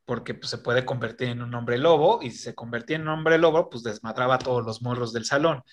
Porque 0.03 0.33
pues, 0.33 0.49
se 0.49 0.57
puede 0.57 0.83
convertir 0.83 1.29
en 1.29 1.43
un 1.43 1.53
hombre 1.53 1.77
lobo 1.77 2.19
y 2.23 2.31
si 2.31 2.39
se 2.39 2.55
convertía 2.55 2.95
en 2.95 3.03
un 3.03 3.09
hombre 3.09 3.37
lobo, 3.37 3.69
pues 3.69 3.83
desmadraba 3.83 4.35
a 4.35 4.39
todos 4.39 4.65
los 4.65 4.81
morros 4.81 5.13
del 5.13 5.25
salón. 5.25 5.63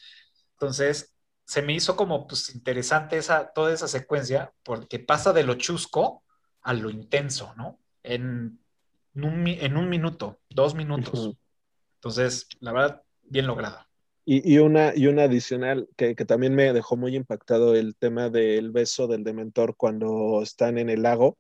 Entonces, 0.53 1.17
se 1.47 1.63
me 1.63 1.73
hizo 1.73 1.97
como 1.97 2.27
pues 2.27 2.55
interesante 2.55 3.17
esa, 3.17 3.53
toda 3.53 3.73
esa 3.73 3.89
secuencia 3.89 4.53
porque 4.63 4.99
pasa 4.99 5.33
de 5.33 5.45
lo 5.45 5.55
chusco 5.55 6.23
a 6.61 6.75
lo 6.75 6.91
intenso, 6.91 7.55
¿no? 7.57 7.79
En 8.03 8.61
un, 9.15 9.49
en 9.49 9.77
un 9.79 9.89
minuto, 9.89 10.41
dos 10.51 10.75
minutos. 10.75 11.37
Entonces, 11.97 12.49
la 12.61 12.73
verdad, 12.73 13.03
bien 13.23 13.47
lograda. 13.47 13.89
Y, 14.27 14.55
y 14.55 14.59
una, 14.59 14.97
y 14.97 15.07
una 15.07 15.25
adicional 15.25 15.89
que, 15.97 16.15
que 16.15 16.25
también 16.25 16.55
me 16.55 16.73
dejó 16.73 16.97
muy 16.97 17.15
impactado 17.15 17.75
el 17.75 17.95
tema 17.95 18.31
del 18.31 18.71
beso 18.71 19.07
del 19.07 19.23
dementor 19.23 19.77
cuando 19.77 20.41
están 20.43 20.79
en 20.79 20.89
el 20.89 21.03
lago, 21.03 21.37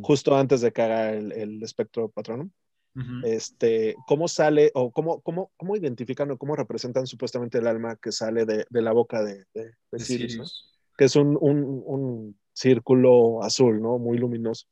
justo 0.00 0.34
antes 0.34 0.62
de 0.62 0.72
que 0.72 0.80
haga 0.80 1.12
el, 1.12 1.32
el 1.32 1.62
espectro 1.62 2.08
patrono. 2.08 2.50
Este, 3.24 3.96
¿Cómo 4.06 4.28
sale 4.28 4.70
o 4.72 4.92
cómo, 4.92 5.20
cómo, 5.20 5.50
cómo 5.56 5.76
identifican 5.76 6.30
o 6.30 6.38
cómo 6.38 6.54
representan 6.54 7.06
supuestamente 7.06 7.58
el 7.58 7.66
alma 7.66 7.96
que 7.96 8.12
sale 8.12 8.46
de, 8.46 8.64
de 8.70 8.82
la 8.82 8.92
boca 8.92 9.22
de, 9.22 9.44
de, 9.52 9.64
de 9.64 9.72
De 9.90 9.98
Sirius. 9.98 10.72
Que 10.96 11.06
es 11.06 11.16
un, 11.16 11.36
un, 11.40 11.82
un 11.84 12.38
círculo 12.52 13.42
azul, 13.42 13.82
¿no? 13.82 13.98
Muy 13.98 14.16
luminoso. 14.16 14.66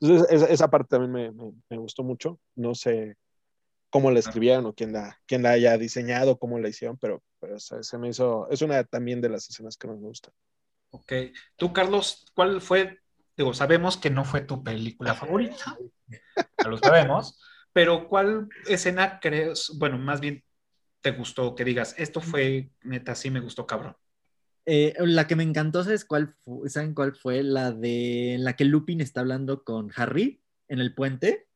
Entonces, 0.00 0.28
esa, 0.30 0.46
esa 0.46 0.68
parte 0.68 0.90
también 0.90 1.12
me, 1.12 1.32
me, 1.32 1.52
me 1.70 1.78
gustó 1.78 2.04
mucho. 2.04 2.38
No 2.54 2.74
sé 2.74 3.16
cómo 3.92 4.10
la 4.12 4.20
escribieron 4.20 4.66
o 4.66 4.74
quién 4.74 4.92
la, 4.94 5.20
quién 5.26 5.44
la 5.44 5.52
haya 5.52 5.78
diseñado, 5.78 6.38
cómo 6.40 6.58
la 6.60 6.70
hicieron, 6.70 6.98
pero, 6.98 7.22
pero 7.40 7.60
se, 7.60 7.84
se 7.84 7.98
me 7.98 8.10
hizo, 8.10 8.48
es 8.50 8.62
una 8.62 8.84
también 8.84 9.22
de 9.22 9.30
las 9.30 9.50
escenas 9.50 9.78
que 9.78 9.88
más 9.88 9.98
me 10.00 10.08
gusta. 10.08 10.32
Ok. 10.90 11.12
Tú, 11.56 11.72
Carlos, 11.72 12.26
¿cuál 12.34 12.60
fue? 12.60 13.00
Digo, 13.36 13.54
sabemos 13.54 13.96
que 13.96 14.10
no 14.10 14.24
fue 14.24 14.42
tu 14.42 14.62
película 14.62 15.14
favorita, 15.14 15.78
ya 16.62 16.68
lo 16.70 16.78
sabemos, 16.78 17.40
pero 17.72 18.08
¿cuál 18.08 18.48
escena 18.68 19.20
crees, 19.20 19.72
bueno, 19.78 19.98
más 19.98 20.20
bien 20.20 20.44
te 21.00 21.12
gustó 21.12 21.54
que 21.54 21.64
digas, 21.64 21.94
esto 21.98 22.20
fue, 22.20 22.70
neta, 22.82 23.14
sí 23.14 23.30
me 23.30 23.40
gustó, 23.40 23.66
cabrón? 23.66 23.96
Eh, 24.66 24.94
la 25.00 25.26
que 25.26 25.36
me 25.36 25.42
encantó, 25.42 25.82
¿sabes 25.84 26.04
cuál 26.04 26.34
fu- 26.44 26.68
¿saben 26.68 26.94
cuál 26.94 27.14
fue? 27.16 27.42
La 27.42 27.72
de 27.72 28.34
en 28.34 28.44
la 28.44 28.54
que 28.56 28.64
Lupin 28.64 29.00
está 29.00 29.20
hablando 29.20 29.64
con 29.64 29.90
Harry 29.96 30.42
en 30.68 30.80
el 30.80 30.94
puente. 30.94 31.48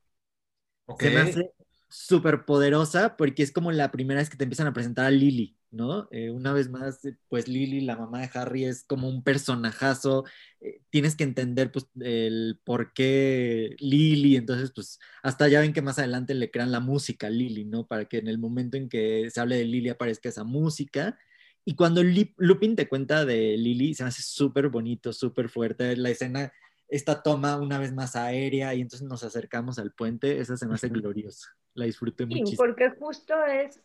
Ok. 0.86 1.02
Se 1.02 1.10
me 1.10 1.20
hace 1.20 1.52
súper 1.88 2.44
poderosa 2.44 3.16
porque 3.16 3.42
es 3.42 3.52
como 3.52 3.72
la 3.72 3.90
primera 3.92 4.20
vez 4.20 4.30
que 4.30 4.36
te 4.36 4.44
empiezan 4.44 4.66
a 4.66 4.72
presentar 4.72 5.06
a 5.06 5.10
Lily, 5.10 5.56
¿no? 5.70 6.08
Eh, 6.10 6.30
una 6.30 6.52
vez 6.52 6.68
más, 6.68 7.04
eh, 7.04 7.16
pues 7.28 7.48
Lily, 7.48 7.80
la 7.82 7.96
mamá 7.96 8.20
de 8.20 8.30
Harry, 8.34 8.64
es 8.64 8.84
como 8.84 9.08
un 9.08 9.22
personajazo. 9.22 10.24
eh, 10.60 10.80
tienes 10.90 11.16
que 11.16 11.24
entender, 11.24 11.70
pues, 11.72 11.86
el 12.00 12.60
por 12.64 12.92
qué 12.92 13.76
Lily. 13.78 14.36
Entonces, 14.36 14.72
pues, 14.74 14.98
hasta 15.22 15.48
ya 15.48 15.60
ven 15.60 15.72
que 15.72 15.82
más 15.82 15.98
adelante 15.98 16.34
le 16.34 16.50
crean 16.50 16.72
la 16.72 16.80
música 16.80 17.28
a 17.28 17.30
Lily, 17.30 17.64
¿no? 17.64 17.86
Para 17.86 18.06
que 18.06 18.18
en 18.18 18.28
el 18.28 18.38
momento 18.38 18.76
en 18.76 18.88
que 18.88 19.30
se 19.30 19.40
hable 19.40 19.56
de 19.56 19.64
Lily 19.64 19.90
aparezca 19.90 20.28
esa 20.28 20.44
música. 20.44 21.18
Y 21.64 21.74
cuando 21.74 22.02
Lupin 22.04 22.76
te 22.76 22.88
cuenta 22.88 23.24
de 23.24 23.56
Lily, 23.56 23.94
se 23.94 24.04
hace 24.04 24.22
súper 24.22 24.68
bonito, 24.68 25.12
súper 25.12 25.48
fuerte. 25.48 25.96
La 25.96 26.10
escena, 26.10 26.52
esta 26.88 27.22
toma 27.22 27.56
una 27.56 27.78
vez 27.78 27.92
más 27.92 28.14
aérea 28.16 28.74
y 28.74 28.80
entonces 28.80 29.06
nos 29.08 29.22
acercamos 29.24 29.78
al 29.78 29.92
puente, 29.92 30.40
esa 30.40 30.56
se 30.56 30.66
me 30.66 30.74
hace 30.74 30.88
gloriosa. 30.88 31.48
La 31.74 31.84
disfruté 31.86 32.24
Sí, 32.26 32.34
muchísimo. 32.34 32.56
porque 32.56 32.90
justo 32.90 33.34
es 33.44 33.80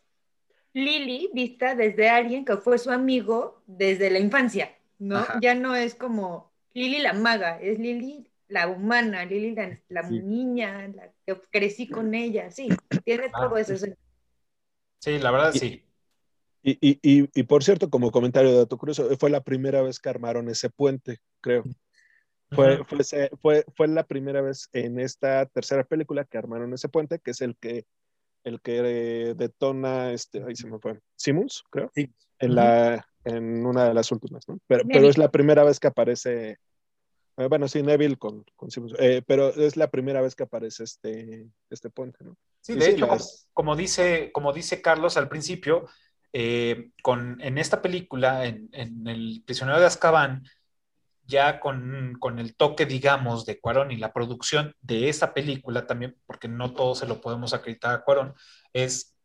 Lily 0.74 1.30
vista 1.34 1.76
desde 1.76 2.10
alguien 2.10 2.46
que 2.46 2.58
fue 2.58 2.78
su 2.78 2.92
amigo 2.92 3.62
desde 3.68 4.10
la 4.10 4.20
infancia, 4.20 4.78
¿no? 5.00 5.18
Ajá. 5.18 5.40
Ya 5.42 5.56
no 5.56 5.76
es 5.76 5.96
como 5.96 6.52
Lily 6.74 7.00
la 7.00 7.14
maga, 7.14 7.60
es 7.60 7.80
Lily 7.80 8.28
la 8.48 8.68
humana, 8.68 9.26
Lily 9.26 9.56
la, 9.56 9.80
la 9.90 10.08
Sí. 10.08 10.20
niña, 10.22 10.88
la 10.90 11.12
que 11.26 11.42
crecí 11.52 11.90
con 11.90 12.14
ella, 12.14 12.52
sí, 12.52 12.70
tiene 13.04 13.30
Claro. 13.30 13.50
todo 13.50 13.58
eso. 13.58 13.86
Sí, 15.00 15.18
la 15.20 15.32
verdad 15.32 15.54
sí. 15.54 15.84
Y, 16.64 16.78
y, 16.80 17.00
y, 17.02 17.30
y 17.34 17.44
por 17.44 17.64
cierto, 17.64 17.90
como 17.90 18.12
comentario 18.12 18.52
de 18.52 18.58
dato 18.58 18.78
curioso, 18.78 19.10
fue 19.18 19.32
la 19.32 19.42
primera 19.42 19.82
vez 19.82 20.00
que 20.00 20.10
armaron 20.10 20.48
ese 20.48 20.70
puente, 20.70 21.20
creo. 21.42 21.64
Fue, 22.54 22.84
fue, 22.86 23.30
fue, 23.42 23.66
fue 23.76 23.88
la 23.88 24.04
primera 24.04 24.42
vez 24.42 24.70
en 24.74 25.00
esta 25.00 25.46
tercera 25.46 25.84
película 25.84 26.26
que 26.26 26.38
armaron 26.38 26.74
ese 26.74 26.90
puente, 26.90 27.20
que 27.20 27.32
es 27.32 27.42
el 27.42 27.56
que, 27.58 27.86
el 28.44 28.62
que 28.62 29.34
detona, 29.38 30.12
este, 30.12 30.44
ahí 30.44 30.56
se 30.56 30.68
me 30.68 30.80
fue, 30.80 31.00
Simmons, 31.16 31.64
creo, 31.70 31.92
Sí. 31.96 32.12
en, 32.40 32.56
la, 32.56 33.08
en 33.24 33.66
una 33.66 33.86
de 33.88 33.94
las 33.94 34.12
últimas, 34.12 34.48
¿no? 34.48 34.60
Pero, 34.68 34.84
pero 34.88 35.08
es 35.08 35.18
la 35.18 35.32
primera 35.32 35.64
vez 35.64 35.80
que 35.80 35.88
aparece, 35.88 36.58
eh, 37.38 37.48
bueno, 37.48 37.68
sí, 37.68 37.82
Neville 37.84 38.18
con, 38.18 38.44
con 38.56 38.70
Simmons, 38.70 38.96
eh, 39.00 39.22
pero 39.26 39.50
es 39.50 39.78
la 39.78 39.90
primera 39.90 40.22
vez 40.22 40.36
que 40.36 40.44
aparece 40.44 40.84
este, 40.84 41.48
este 41.70 41.90
puente, 41.90 42.24
¿no? 42.24 42.36
Sí, 42.62 42.74
Y 42.74 42.78
de 42.78 42.86
sí, 42.86 42.92
hecho, 42.92 43.06
las- 43.08 43.48
como 43.54 43.76
dice, 43.76 44.32
como 44.34 44.54
dice 44.54 44.82
Carlos 44.82 45.18
al 45.18 45.30
principio, 45.30 45.88
eh, 46.34 46.92
con, 47.02 47.40
en 47.42 47.58
esta 47.58 47.82
película, 47.82 48.46
en, 48.46 48.70
en 48.74 49.08
El 49.08 49.44
prisionero 49.46 49.80
de 49.80 49.86
Azkaban, 49.86 50.44
ya 51.32 51.60
con, 51.60 52.14
con 52.20 52.38
el 52.40 52.56
toque, 52.56 52.86
digamos, 52.86 53.46
de 53.48 53.60
Cuarón 53.60 53.92
y 53.92 53.98
la 53.98 54.14
producción 54.14 54.76
de 54.82 55.10
esa 55.10 55.34
película 55.34 55.88
también, 55.88 56.16
porque 56.28 56.48
no 56.48 56.74
todo 56.76 56.94
se 56.96 57.08
lo 57.08 57.22
podemos 57.22 57.54
acreditar 57.56 57.96
a 57.96 58.04
Cuarón, 58.04 58.36
es 58.74 59.16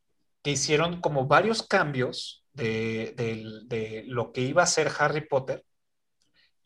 que 0.43 0.53
hicieron 0.53 1.01
como 1.03 1.27
varios 1.27 1.63
cambios 1.63 2.47
de, 2.55 3.13
del- 3.17 3.69
de 3.69 4.05
lo 4.07 4.33
que 4.33 4.41
iba 4.43 4.63
a 4.63 4.67
ser 4.67 4.91
Harry 4.99 5.27
Potter 5.29 5.65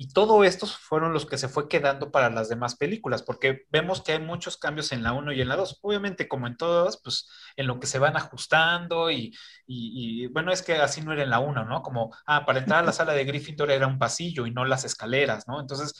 y 0.02 0.08
todo 0.14 0.44
estos 0.44 0.76
fueron 0.76 1.12
los 1.12 1.26
que 1.26 1.36
se 1.36 1.48
fue 1.48 1.68
quedando 1.68 2.10
para 2.10 2.30
las 2.30 2.48
demás 2.48 2.74
películas, 2.76 3.22
porque 3.22 3.66
vemos 3.70 4.00
que 4.02 4.12
hay 4.12 4.18
muchos 4.20 4.56
cambios 4.56 4.92
en 4.92 5.02
la 5.02 5.12
1 5.12 5.30
y 5.32 5.42
en 5.42 5.48
la 5.48 5.56
2. 5.56 5.78
Obviamente, 5.82 6.26
como 6.28 6.46
en 6.46 6.56
todas, 6.56 7.00
pues 7.02 7.28
en 7.56 7.66
lo 7.66 7.78
que 7.80 7.86
se 7.86 7.98
van 7.98 8.16
ajustando 8.16 9.10
y, 9.10 9.34
y- 9.66 10.26
bueno, 10.28 10.52
es 10.52 10.62
que 10.62 10.74
así 10.76 11.02
no 11.02 11.12
era 11.12 11.22
en 11.22 11.30
la 11.30 11.40
1, 11.40 11.64
¿no? 11.66 11.82
Como, 11.82 12.14
ah, 12.26 12.46
para 12.46 12.60
entrar 12.60 12.80
a 12.82 12.86
la 12.86 12.92
sala 12.92 13.12
de 13.12 13.24
Gryffindor 13.24 13.70
era 13.70 13.86
un 13.86 13.98
pasillo 13.98 14.46
y 14.46 14.50
no 14.52 14.64
las 14.64 14.84
escaleras, 14.84 15.46
¿no? 15.46 15.60
Entonces, 15.60 15.92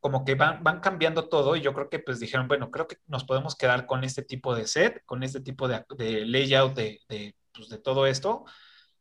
como 0.00 0.24
que 0.24 0.34
van, 0.34 0.62
van 0.62 0.80
cambiando 0.80 1.28
todo 1.28 1.56
y 1.56 1.62
yo 1.62 1.72
creo 1.74 1.88
que 1.90 1.98
pues 1.98 2.20
dijeron, 2.20 2.48
bueno, 2.48 2.70
creo 2.70 2.86
que 2.86 2.98
nos 3.06 3.24
podemos 3.24 3.56
quedar 3.56 3.86
con 3.86 4.04
este 4.04 4.22
tipo 4.22 4.54
de 4.54 4.66
set, 4.66 5.02
con 5.06 5.22
este 5.22 5.40
tipo 5.40 5.66
de, 5.68 5.84
de 5.96 6.26
layout 6.26 6.74
de, 6.74 7.00
de, 7.08 7.34
pues, 7.54 7.68
de 7.68 7.78
todo 7.78 8.06
esto. 8.06 8.44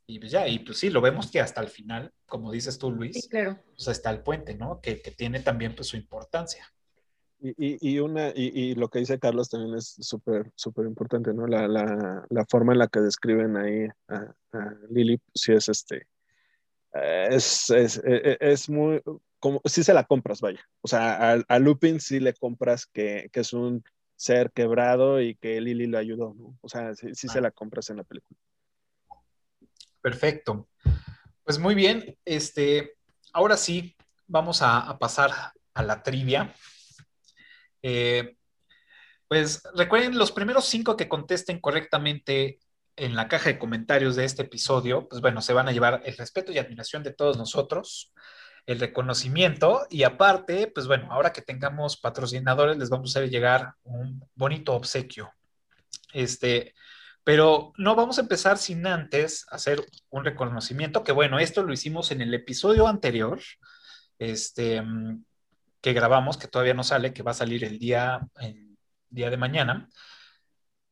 Y 0.07 0.19
pues 0.19 0.31
ya, 0.31 0.47
y 0.47 0.59
pues 0.59 0.77
sí, 0.77 0.89
lo 0.89 1.01
vemos 1.01 1.31
que 1.31 1.39
hasta 1.39 1.61
el 1.61 1.67
final, 1.67 2.11
como 2.27 2.51
dices 2.51 2.77
tú, 2.77 2.91
Luis, 2.91 3.15
Sí, 3.23 3.27
claro. 3.29 3.57
pues 3.75 3.87
está 3.87 4.11
el 4.11 4.21
puente, 4.21 4.55
¿no? 4.55 4.79
Que, 4.81 5.01
que 5.01 5.11
tiene 5.11 5.39
también 5.39 5.75
pues 5.75 5.87
su 5.87 5.97
importancia. 5.97 6.65
Y, 7.39 7.49
y, 7.57 7.77
y 7.95 7.99
una, 7.99 8.29
y, 8.29 8.51
y 8.53 8.75
lo 8.75 8.89
que 8.89 8.99
dice 8.99 9.19
Carlos 9.19 9.49
también 9.49 9.75
es 9.75 9.95
súper, 9.99 10.51
súper 10.55 10.85
importante, 10.85 11.33
¿no? 11.33 11.47
La, 11.47 11.67
la, 11.67 12.25
la 12.29 12.45
forma 12.45 12.73
en 12.73 12.79
la 12.79 12.87
que 12.87 12.99
describen 13.01 13.57
ahí 13.57 13.87
a, 14.07 14.33
a 14.53 14.75
Lily, 14.89 15.17
pues 15.17 15.31
sí 15.33 15.53
es 15.53 15.69
este, 15.69 16.07
es, 16.93 17.69
es, 17.71 17.97
es, 18.03 18.37
es 18.39 18.69
muy, 18.69 19.01
como, 19.39 19.61
sí 19.65 19.83
se 19.83 19.93
la 19.93 20.05
compras, 20.05 20.39
vaya. 20.39 20.61
O 20.81 20.87
sea, 20.87 21.33
a, 21.33 21.43
a 21.47 21.59
Lupin 21.59 21.99
sí 21.99 22.19
le 22.19 22.33
compras 22.33 22.85
que, 22.85 23.29
que 23.33 23.41
es 23.41 23.53
un 23.53 23.83
ser 24.15 24.51
quebrado 24.51 25.19
y 25.21 25.35
que 25.35 25.59
Lily 25.59 25.87
lo 25.87 25.97
ayudó, 25.97 26.33
¿no? 26.35 26.57
O 26.61 26.69
sea, 26.69 26.95
sí, 26.95 27.13
sí 27.13 27.27
se 27.27 27.41
la 27.41 27.51
compras 27.51 27.89
en 27.89 27.97
la 27.97 28.03
película. 28.03 28.39
Perfecto. 30.05 30.69
Pues 31.43 31.57
muy 31.57 31.73
bien, 31.73 32.15
este, 32.25 32.93
ahora 33.33 33.57
sí, 33.57 33.95
vamos 34.27 34.61
a, 34.61 34.95
pasar 34.99 35.31
a 35.73 35.81
la 35.81 36.03
trivia. 36.03 36.53
Eh, 37.81 38.35
pues 39.27 39.63
recuerden, 39.73 40.15
los 40.15 40.31
primeros 40.31 40.65
cinco 40.65 40.95
que 40.95 41.09
contesten 41.09 41.59
correctamente 41.59 42.59
en 42.95 43.15
la 43.15 43.27
caja 43.27 43.49
de 43.49 43.57
comentarios 43.57 44.15
de 44.15 44.25
este 44.25 44.43
episodio, 44.43 45.09
pues 45.09 45.21
bueno, 45.21 45.41
se 45.41 45.53
van 45.53 45.69
a 45.69 45.71
llevar 45.71 46.03
el 46.05 46.15
respeto 46.17 46.51
y 46.51 46.59
admiración 46.59 47.01
de 47.01 47.11
todos 47.11 47.35
nosotros, 47.39 48.13
el 48.67 48.79
reconocimiento 48.79 49.87
y 49.89 50.03
aparte, 50.03 50.67
pues 50.67 50.85
bueno, 50.85 51.11
ahora 51.11 51.33
que 51.33 51.41
tengamos 51.41 51.97
patrocinadores, 51.97 52.77
les 52.77 52.91
vamos 52.91 53.09
a 53.09 53.19
hacer 53.19 53.31
llegar 53.31 53.73
un 53.85 54.23
bonito 54.35 54.75
obsequio. 54.75 55.33
Este, 56.13 56.75
pero 57.25 57.73
no 57.77 57.95
vamos 57.95 58.19
a 58.19 58.21
empezar 58.21 58.59
sin 58.59 58.85
antes 58.85 59.47
hacer 59.49 59.83
un 60.11 60.23
reconocimiento, 60.23 61.03
que 61.03 61.11
bueno, 61.11 61.39
esto 61.39 61.63
lo 61.63 61.73
hicimos 61.73 62.11
en 62.11 62.21
el 62.21 62.31
episodio 62.35 62.87
anterior, 62.87 63.41
este, 64.19 64.79
mm, 64.79 65.25
que 65.81 65.93
grabamos, 65.93 66.37
que 66.37 66.47
todavía 66.47 66.75
no 66.75 66.83
sale, 66.83 67.13
que 67.13 67.23
va 67.23 67.31
a 67.31 67.33
salir 67.33 67.63
el 67.63 67.79
día, 67.79 68.21
día 69.09 69.31
de 69.31 69.37
mañana. 69.37 69.89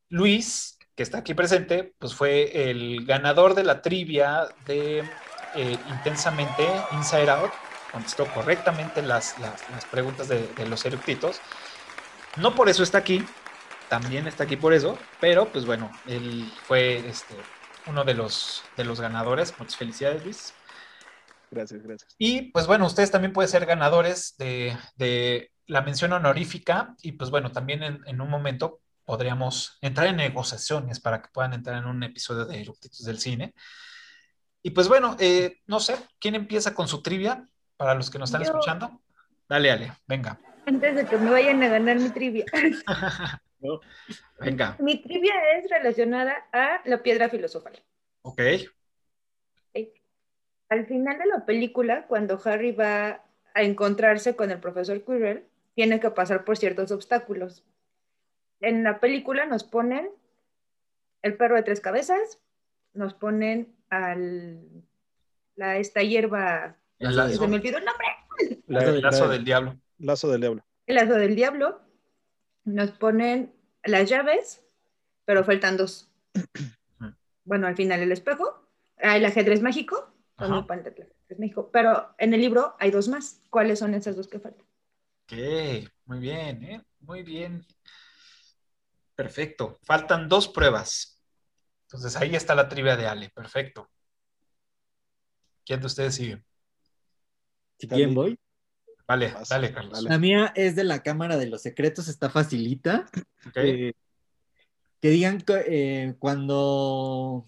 Luis, 0.10 0.80
que 0.96 1.04
está 1.04 1.20
aquí 1.20 1.36
presente, 1.36 1.94
pues 2.00 2.16
fue 2.16 2.70
el 2.70 3.06
ganador 3.06 3.54
de 3.54 3.64
la 3.64 3.84
trivia 3.84 4.48
de 4.66 5.04
eh, 5.54 5.78
Intensamente 5.90 6.68
Inside 6.94 7.30
Out, 7.30 7.52
contestó 7.92 8.26
correctamente 8.34 9.04
las, 9.04 9.38
las, 9.38 9.70
las 9.70 9.86
preguntas 9.86 10.30
de, 10.30 10.48
de 10.48 10.66
los 10.66 10.84
eructitos. 10.84 11.40
No 12.38 12.56
por 12.56 12.70
eso 12.70 12.82
está 12.82 12.98
aquí, 12.98 13.24
también 13.94 14.26
está 14.26 14.46
aquí 14.46 14.58
por 14.58 14.74
eso, 14.74 14.98
pero 15.22 15.46
pues 15.52 15.68
bueno, 15.68 15.92
él 16.08 16.52
fue 16.64 17.08
este, 17.08 17.36
uno 17.86 18.04
de 18.04 18.16
los, 18.16 18.64
de 18.76 18.86
los 18.86 19.00
ganadores. 19.00 19.54
Muchas 19.60 19.76
felicidades, 19.76 20.24
Luis. 20.24 20.52
Gracias, 21.52 21.84
gracias. 21.84 22.16
Y 22.18 22.52
pues 22.54 22.66
bueno, 22.66 22.88
ustedes 22.88 23.12
también 23.12 23.34
pueden 23.34 23.50
ser 23.50 23.68
ganadores 23.68 24.36
de, 24.40 24.76
de 24.96 25.52
la 25.68 25.84
mención 25.84 26.12
honorífica 26.12 26.96
y 27.04 27.12
pues 27.12 27.30
bueno, 27.30 27.52
también 27.52 27.84
en, 27.84 28.02
en, 28.08 28.20
un 28.20 28.32
momento 28.32 28.82
podríamos 29.06 29.78
entrar 29.80 30.08
en 30.08 30.16
negociaciones 30.16 31.00
para 31.00 31.22
que 31.22 31.30
puedan 31.32 31.54
entrar 31.54 31.78
en 31.78 31.86
un 31.86 32.02
episodio 32.02 32.46
de 32.46 32.62
Eructitos 32.62 33.06
del 33.06 33.20
Cine. 33.20 33.54
Y 34.64 34.72
pues 34.72 34.88
bueno, 34.88 35.16
eh, 35.20 35.60
no 35.68 35.80
sé, 35.80 35.98
¿quién 36.20 36.34
empieza 36.34 36.74
con 36.74 36.88
su 36.88 37.04
trivia 37.04 37.46
para 37.78 37.94
los 37.94 38.10
que 38.10 38.18
nos 38.18 38.32
están 38.32 38.42
Yo. 38.42 38.50
escuchando? 38.50 39.04
Dale, 39.48 39.70
Ale, 39.70 39.94
venga. 40.08 40.40
Antes 40.66 40.96
de 40.96 41.06
que 41.06 41.18
me 41.18 41.30
vayan 41.30 41.62
a 41.62 41.68
ganar 41.68 42.00
mi 42.00 42.10
trivia. 42.10 42.46
Venga, 44.40 44.76
mi 44.80 45.02
trivia 45.02 45.34
es 45.58 45.70
relacionada 45.70 46.48
a 46.52 46.82
la 46.86 47.02
piedra 47.04 47.30
filosofal. 47.30 47.74
ok. 48.24 48.42
Al 50.70 50.88
final 50.88 51.20
de 51.20 51.26
la 51.28 51.46
película, 51.46 52.08
cuando 52.08 52.40
Harry 52.46 52.72
va 52.72 53.24
a 53.54 53.62
encontrarse 53.62 54.36
con 54.36 54.50
el 54.50 54.60
profesor 54.60 55.04
Quirrell, 55.04 55.46
tiene 55.76 56.00
que 56.00 56.10
pasar 56.10 56.46
por 56.46 56.58
ciertos 56.58 56.92
obstáculos. 56.92 57.64
En 58.60 58.84
la 58.84 59.00
película 59.00 59.46
nos 59.46 59.64
ponen 59.64 60.10
el 61.22 61.38
perro 61.38 61.56
de 61.58 61.64
tres 61.64 61.80
cabezas, 61.80 62.40
nos 62.94 63.14
ponen 63.14 63.76
al 63.90 64.62
la, 65.56 65.78
esta 65.78 66.02
hierba, 66.02 66.76
El 66.98 67.16
lazo, 67.16 67.38
se 67.44 67.48
me 67.48 67.58
olvidó 67.58 67.78
el 67.78 67.86
nombre, 67.86 68.08
La- 68.66 68.84
el 68.84 69.02
lazo 69.02 69.28
la- 69.28 69.34
del 69.34 69.46
diablo. 69.46 69.78
Lazo 70.00 70.32
del 70.32 70.42
diablo. 70.42 70.66
el 70.88 70.96
lazo 70.96 71.14
del 71.14 71.36
diablo, 71.36 71.82
nos 72.64 72.92
ponen 72.92 73.54
las 73.84 74.10
llaves, 74.10 74.64
pero 75.26 75.44
faltan 75.44 75.78
dos. 75.78 76.10
Bueno, 77.46 77.68
al 77.68 77.76
final 77.76 78.00
el 78.00 78.14
espejo, 78.14 78.70
el 78.96 79.26
ajedrez 79.26 79.62
mágico, 79.62 80.16
Ajá. 80.38 80.48
con 80.48 80.58
el 80.60 80.66
pan 80.66 80.82
de 80.82 80.92
ajedrez 80.92 81.40
mágico, 81.40 81.70
pero 81.72 82.16
en 82.18 82.34
el 82.34 82.40
libro 82.40 82.78
hay 82.80 82.90
dos 82.90 83.10
más. 83.10 83.42
¿Cuáles 83.50 83.80
son 83.80 83.94
esas 83.94 84.16
dos 84.16 84.30
que 84.30 84.40
faltan? 84.40 84.66
Ok, 85.26 85.34
muy 86.06 86.20
bien, 86.20 86.64
¿eh? 86.64 86.82
Muy 87.02 87.22
bien. 87.22 87.66
Perfecto. 89.14 89.78
Faltan 89.84 90.30
dos 90.30 90.48
pruebas. 90.48 91.22
Entonces 91.88 92.16
ahí 92.16 92.36
está 92.36 92.56
la 92.56 92.70
trivia 92.70 92.96
de 92.96 93.08
Ale. 93.08 93.30
Perfecto. 93.30 93.90
¿Quién 95.66 95.80
de 95.80 95.88
ustedes 95.88 96.16
sigue? 96.16 96.44
Si 97.78 97.88
quieren 97.88 98.14
voy. 98.14 98.40
Vale, 99.14 99.32
Vas, 99.32 99.50
dale, 99.50 99.72
Carlos. 99.72 99.94
dale. 99.94 100.10
La 100.10 100.18
mía 100.18 100.52
es 100.56 100.76
de 100.76 100.84
la 100.84 101.04
Cámara 101.04 101.38
de 101.38 101.46
los 101.46 101.62
Secretos, 101.62 102.08
está 102.08 102.32
facilita. 102.32 103.06
Eh, 103.54 103.94
que 105.00 105.10
digan 105.10 105.44
eh, 105.68 106.16
cuando 106.18 107.46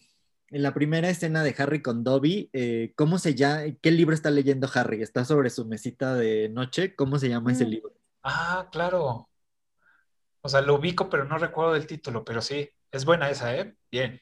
en 0.51 0.61
la 0.61 0.75
primera 0.75 1.09
escena 1.09 1.41
de 1.43 1.55
Harry 1.57 1.81
con 1.81 2.03
Dobby, 2.03 2.51
eh, 2.53 2.93
¿cómo 2.95 3.17
se 3.17 3.33
llama? 3.33 3.63
¿Qué 3.81 3.89
libro 3.89 4.13
está 4.13 4.29
leyendo 4.29 4.69
Harry? 4.75 5.01
Está 5.01 5.25
sobre 5.25 5.49
su 5.49 5.65
mesita 5.65 6.13
de 6.13 6.49
noche. 6.49 6.95
¿Cómo 6.95 7.17
se 7.17 7.29
llama 7.29 7.51
ese 7.51 7.65
Mm. 7.65 7.69
libro? 7.69 7.93
Ah, 8.21 8.69
claro. 8.71 9.27
O 10.41 10.49
sea, 10.49 10.61
lo 10.61 10.75
ubico, 10.75 11.09
pero 11.09 11.25
no 11.25 11.39
recuerdo 11.39 11.75
el 11.75 11.87
título, 11.87 12.23
pero 12.23 12.43
sí, 12.43 12.69
es 12.91 13.05
buena 13.05 13.27
esa, 13.31 13.55
¿eh? 13.57 13.75
Bien. 13.89 14.21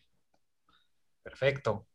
Perfecto. 1.23 1.87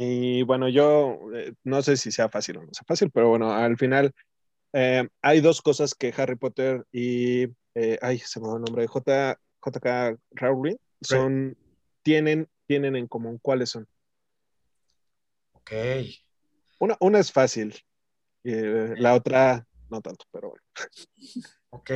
Y 0.00 0.44
bueno, 0.44 0.68
yo 0.68 1.18
eh, 1.34 1.54
no 1.64 1.82
sé 1.82 1.96
si 1.96 2.12
sea 2.12 2.28
fácil 2.28 2.58
o 2.58 2.62
no 2.62 2.72
sea 2.72 2.84
fácil, 2.86 3.10
pero 3.10 3.30
bueno, 3.30 3.52
al 3.52 3.76
final 3.76 4.14
eh, 4.72 5.08
hay 5.20 5.40
dos 5.40 5.60
cosas 5.60 5.92
que 5.92 6.14
Harry 6.16 6.36
Potter 6.36 6.86
y, 6.92 7.48
eh, 7.74 7.98
ay, 8.00 8.20
se 8.20 8.38
me 8.38 8.46
va 8.46 8.54
el 8.54 8.62
nombre, 8.62 8.86
J, 8.86 9.40
JK 9.60 10.16
Rowling, 10.30 10.76
son, 11.00 11.56
tienen, 12.04 12.48
tienen 12.68 12.94
en 12.94 13.08
común. 13.08 13.40
¿Cuáles 13.42 13.70
son? 13.70 13.88
Ok. 15.50 15.72
Una, 16.78 16.96
una 17.00 17.18
es 17.18 17.32
fácil, 17.32 17.74
eh, 18.44 18.94
la 18.98 19.14
otra 19.14 19.66
no 19.90 20.00
tanto, 20.00 20.26
pero 20.30 20.50
bueno. 20.50 20.64
Ok. 21.70 21.90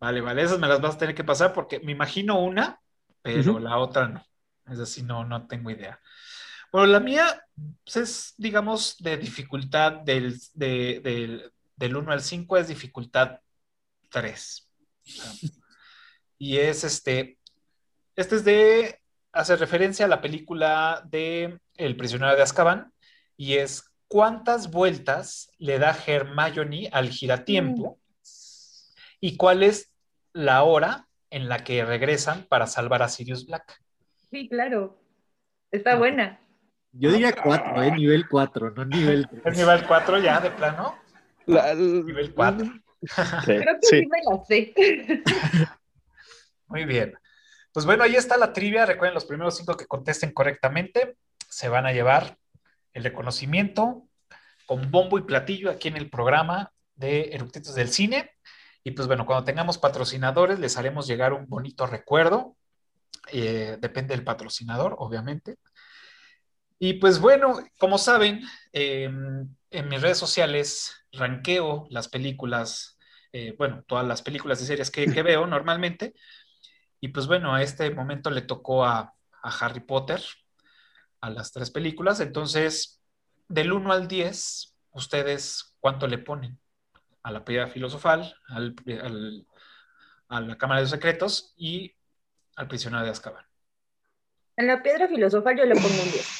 Vale, 0.00 0.20
vale, 0.22 0.42
esas 0.42 0.58
me 0.58 0.66
las 0.66 0.80
vas 0.80 0.96
a 0.96 0.98
tener 0.98 1.14
que 1.14 1.22
pasar 1.22 1.52
porque 1.52 1.78
me 1.78 1.92
imagino 1.92 2.40
una, 2.40 2.80
pero 3.22 3.52
Ujú. 3.52 3.60
la 3.60 3.78
otra 3.78 4.08
no. 4.08 4.26
Es 4.66 4.80
así, 4.80 5.04
no, 5.04 5.24
no 5.24 5.46
tengo 5.46 5.70
idea. 5.70 6.00
Bueno, 6.72 6.88
la 6.88 7.00
mía 7.00 7.42
pues, 7.84 7.96
es, 7.96 8.34
digamos, 8.36 8.96
de 8.98 9.16
dificultad 9.16 9.92
del, 9.92 10.38
de- 10.54 11.00
del, 11.02 11.52
del 11.76 11.96
1 11.96 12.12
al 12.12 12.20
5 12.20 12.56
es 12.56 12.68
dificultad 12.68 13.40
3. 14.10 14.68
Y 16.38 16.58
es 16.58 16.84
este, 16.84 17.38
este 18.14 18.36
es 18.36 18.44
de, 18.44 19.00
hace 19.32 19.56
referencia 19.56 20.04
a 20.04 20.08
la 20.08 20.20
película 20.20 21.02
de 21.06 21.58
El 21.76 21.96
prisionero 21.96 22.34
de 22.36 22.42
Azkaban 22.42 22.92
y 23.36 23.54
es 23.54 23.90
¿cuántas 24.08 24.70
vueltas 24.70 25.50
le 25.58 25.78
da 25.78 25.96
Hermione 26.06 26.88
al 26.92 27.08
giratiempo? 27.10 27.98
¿Y 29.20 29.36
cuál 29.36 29.62
es 29.62 29.92
la 30.32 30.62
hora 30.62 31.08
en 31.30 31.48
la 31.48 31.64
que 31.64 31.84
regresan 31.84 32.44
para 32.44 32.66
salvar 32.66 33.02
a 33.02 33.08
Sirius 33.08 33.46
Black? 33.46 33.82
Sí, 34.30 34.48
claro. 34.48 35.00
Está 35.70 35.96
buena. 35.96 36.40
Yo 36.92 37.10
diría 37.12 37.32
4, 37.32 37.82
¿eh? 37.82 37.90
Nivel 37.92 38.28
4, 38.28 38.70
no 38.70 38.84
nivel 38.84 39.28
¿Es 39.32 39.42
3. 39.42 39.58
nivel 39.58 39.86
4 39.86 40.18
ya 40.18 40.40
de 40.40 40.50
plano? 40.50 40.96
La- 41.46 41.74
Nivel 41.74 42.32
4. 42.34 42.66
Creo 43.44 43.74
que 43.80 43.86
sí, 43.86 44.06
me 44.06 44.18
la 44.24 44.44
sé. 44.44 44.74
Muy 46.68 46.84
bien. 46.84 47.14
Pues 47.72 47.84
bueno, 47.86 48.02
ahí 48.04 48.16
está 48.16 48.36
la 48.36 48.52
trivia. 48.52 48.86
Recuerden, 48.86 49.14
los 49.14 49.26
primeros 49.26 49.56
cinco 49.56 49.76
que 49.76 49.86
contesten 49.86 50.32
correctamente 50.32 51.16
se 51.48 51.68
van 51.68 51.86
a 51.86 51.92
llevar 51.92 52.38
el 52.94 53.04
reconocimiento 53.04 54.08
con 54.66 54.90
bombo 54.90 55.18
y 55.18 55.22
platillo 55.22 55.70
aquí 55.70 55.88
en 55.88 55.96
el 55.96 56.10
programa 56.10 56.72
de 56.96 57.28
Eructitos 57.34 57.74
del 57.74 57.88
Cine. 57.90 58.32
Y 58.82 58.92
pues 58.92 59.06
bueno, 59.06 59.26
cuando 59.26 59.44
tengamos 59.44 59.78
patrocinadores, 59.78 60.58
les 60.58 60.76
haremos 60.78 61.06
llegar 61.06 61.32
un 61.34 61.46
bonito 61.46 61.86
recuerdo. 61.86 62.56
Eh, 63.32 63.76
depende 63.80 64.14
del 64.16 64.24
patrocinador, 64.24 64.94
obviamente. 64.98 65.56
Y 66.78 66.94
pues 66.94 67.18
bueno, 67.20 67.58
como 67.78 67.98
saben, 67.98 68.42
eh, 68.72 69.04
en 69.04 69.88
mis 69.88 70.00
redes 70.00 70.18
sociales 70.18 70.94
ranqueo 71.12 71.86
las 71.90 72.08
películas, 72.08 72.98
eh, 73.32 73.54
bueno, 73.56 73.84
todas 73.86 74.06
las 74.06 74.22
películas 74.22 74.60
y 74.62 74.66
series 74.66 74.90
que, 74.90 75.06
veo 75.22 75.46
normalmente. 75.46 76.14
Y 77.00 77.08
pues 77.08 77.26
bueno, 77.26 77.54
a 77.54 77.62
este 77.62 77.90
momento 77.90 78.30
le 78.30 78.42
tocó 78.42 78.84
a, 78.84 79.12
Harry 79.42 79.80
Potter, 79.80 80.20
a 81.20 81.30
las 81.30 81.52
tres 81.52 81.70
películas. 81.70 82.18
Entonces, 82.18 83.00
del 83.48 83.72
1 83.72 83.92
al 83.92 84.08
10, 84.08 84.74
¿ustedes 84.90 85.76
cuánto 85.78 86.08
le 86.08 86.18
ponen? 86.18 86.58
A 87.22 87.30
la 87.30 87.44
piedra 87.44 87.68
filosofal, 87.68 88.34
al, 88.48 88.74
a 90.28 90.40
la 90.40 90.58
Cámara 90.58 90.80
de 90.80 90.88
Secretos 90.88 91.54
y 91.56 91.94
al 92.56 92.66
prisionero 92.66 93.04
de 93.04 93.10
Azkaban. 93.10 93.44
En 94.56 94.66
la 94.66 94.82
piedra 94.82 95.06
filosofal 95.06 95.56
yo 95.56 95.64
le 95.64 95.74
pongo 95.74 96.02
un 96.02 96.10
10. 96.10 96.35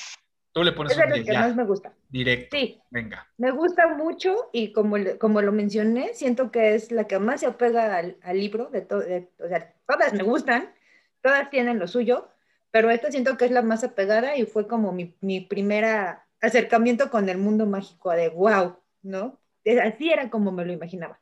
Tú 0.56 0.64
le 0.64 0.72
pones 0.72 0.92
Es 0.92 0.96
un 0.98 1.04
las 1.04 1.14
10 1.16 1.26
que 1.26 1.32
ya, 1.34 1.40
más 1.40 1.54
me 1.54 1.64
gusta. 1.64 1.92
directo. 2.08 2.56
Sí. 2.56 2.80
Venga. 2.88 3.28
Me 3.36 3.50
gusta 3.50 3.88
mucho 3.88 4.48
y 4.54 4.72
como, 4.72 4.96
como 5.20 5.42
lo 5.42 5.52
mencioné, 5.52 6.14
siento 6.14 6.50
que 6.50 6.74
es 6.74 6.90
la 6.90 7.04
que 7.06 7.18
más 7.18 7.40
se 7.40 7.46
apega 7.46 7.94
al, 7.94 8.16
al 8.22 8.38
libro. 8.38 8.70
De 8.70 8.80
to- 8.80 9.00
de- 9.00 9.28
o 9.38 9.48
sea, 9.48 9.74
todas 9.86 10.14
me 10.14 10.22
gustan, 10.22 10.72
todas 11.20 11.50
tienen 11.50 11.78
lo 11.78 11.86
suyo, 11.86 12.30
pero 12.70 12.88
esta 12.90 13.10
siento 13.10 13.36
que 13.36 13.44
es 13.44 13.50
la 13.50 13.60
más 13.60 13.84
apegada 13.84 14.34
y 14.38 14.46
fue 14.46 14.66
como 14.66 14.92
mi, 14.92 15.14
mi 15.20 15.42
primera 15.42 16.26
acercamiento 16.40 17.10
con 17.10 17.28
el 17.28 17.36
mundo 17.36 17.66
mágico 17.66 18.10
de 18.12 18.30
wow, 18.30 18.78
¿no? 19.02 19.38
Así 19.82 20.10
era 20.10 20.30
como 20.30 20.52
me 20.52 20.64
lo 20.64 20.72
imaginaba. 20.72 21.20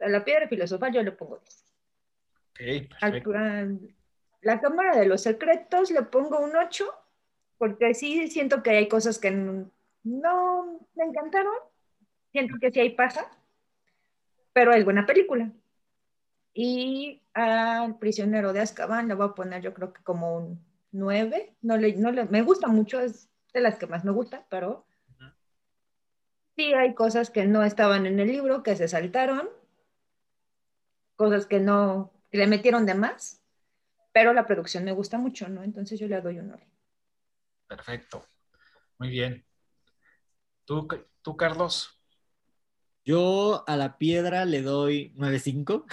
A 0.00 0.08
la 0.08 0.24
piedra 0.24 0.48
filosofal 0.48 0.90
yo 0.90 1.02
le 1.02 1.12
pongo 1.12 1.38
10. 1.38 1.64
Ok, 2.80 2.88
perfecto. 2.98 3.30
la 4.40 4.60
cámara 4.62 4.96
de 4.96 5.04
los 5.04 5.20
secretos 5.20 5.90
le 5.90 6.00
pongo 6.02 6.38
un 6.38 6.56
8, 6.56 6.86
porque 7.58 7.94
sí 7.94 8.28
siento 8.30 8.62
que 8.62 8.70
hay 8.70 8.88
cosas 8.88 9.18
que 9.18 9.30
no 9.30 9.70
me 10.94 11.04
encantaron. 11.04 11.54
Siento 12.32 12.56
que 12.60 12.70
sí 12.72 12.80
hay 12.80 12.90
paja, 12.96 13.30
pero 14.52 14.72
es 14.72 14.84
buena 14.84 15.06
película. 15.06 15.50
Y 16.54 17.22
al 17.34 17.98
prisionero 17.98 18.52
de 18.52 18.60
Azkaban 18.60 19.08
le 19.08 19.14
voy 19.14 19.26
a 19.28 19.34
poner 19.34 19.62
yo 19.62 19.74
creo 19.74 19.92
que 19.92 20.02
como 20.02 20.36
un 20.36 20.64
9. 20.92 21.54
No 21.62 21.76
le, 21.76 21.96
no 21.96 22.12
le- 22.12 22.26
me 22.26 22.42
gusta 22.42 22.68
mucho, 22.68 23.00
es 23.00 23.28
de 23.52 23.60
las 23.60 23.76
que 23.78 23.86
más 23.86 24.04
me 24.04 24.12
gusta, 24.12 24.46
pero 24.50 24.86
sí 26.56 26.72
hay 26.74 26.94
cosas 26.94 27.30
que 27.30 27.44
no 27.46 27.62
estaban 27.62 28.06
en 28.06 28.18
el 28.18 28.26
libro, 28.28 28.62
que 28.64 28.74
se 28.76 28.88
saltaron, 28.88 29.48
cosas 31.16 31.46
que 31.46 31.58
no, 31.60 32.12
que 32.30 32.38
le 32.38 32.46
metieron 32.46 32.86
de 32.86 32.94
más, 32.94 33.42
pero 34.12 34.32
la 34.34 34.46
producción 34.46 34.84
me 34.84 34.92
gusta 34.92 35.18
mucho, 35.18 35.48
¿no? 35.48 35.62
Entonces 35.64 36.00
yo 36.00 36.08
le 36.08 36.20
doy 36.22 36.38
un 36.40 36.48
9. 36.48 36.68
Perfecto. 37.76 38.24
Muy 38.98 39.08
bien. 39.08 39.44
¿Tú, 40.64 40.86
tú 41.22 41.36
Carlos? 41.36 42.00
Yo 43.04 43.64
a 43.66 43.76
la 43.76 43.98
piedra 43.98 44.44
le 44.44 44.62
doy 44.62 45.12
9.5. 45.16 45.84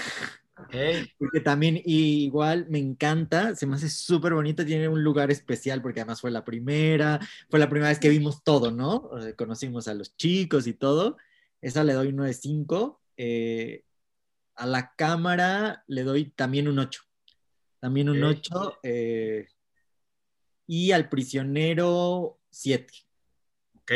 Ok. 0.58 0.76
Porque 1.18 1.40
también 1.40 1.82
igual 1.84 2.68
me 2.70 2.78
encanta, 2.78 3.56
se 3.56 3.66
me 3.66 3.76
hace 3.76 3.90
súper 3.90 4.36
bonita, 4.36 4.64
tiene 4.64 4.88
un 4.88 5.04
lugar 5.04 5.32
especial 5.32 5.82
porque 5.82 6.02
además 6.02 6.22
fue 6.22 6.30
la 6.30 6.46
primera, 6.46 7.20
fue 7.50 7.60
la 7.60 7.68
primera 7.68 7.90
vez 7.90 8.00
que 8.00 8.10
vimos 8.10 8.44
todo, 8.44 8.70
¿no? 8.70 9.10
Conocimos 9.36 9.88
a 9.88 9.96
los 9.96 10.16
chicos 10.16 10.68
y 10.68 10.74
todo. 10.74 11.18
Esa 11.62 11.84
le 11.84 11.94
doy 11.94 12.10
un 12.10 12.18
9.5. 12.18 13.00
Eh, 13.18 13.86
a 14.56 14.68
la 14.68 14.94
cámara 14.96 15.84
le 15.88 16.04
doy 16.04 16.26
también 16.30 16.68
un 16.68 16.78
8. 16.78 17.02
También 17.80 18.10
un 18.10 18.24
Ok. 18.24 18.30
8. 18.38 18.80
eh, 18.84 19.48
y 20.68 20.92
al 20.92 21.10
prisionero 21.10 22.40
7. 22.50 22.94
Ok. 23.76 23.92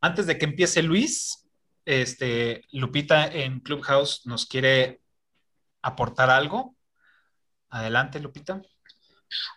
Antes 0.00 0.26
de 0.26 0.38
que 0.38 0.44
empiece 0.44 0.82
Luis, 0.82 1.46
este, 1.84 2.64
Lupita 2.72 3.26
en 3.26 3.60
Clubhouse 3.60 4.26
nos 4.26 4.46
quiere 4.46 5.00
aportar 5.82 6.30
algo. 6.30 6.76
Adelante, 7.70 8.20
Lupita. 8.20 8.62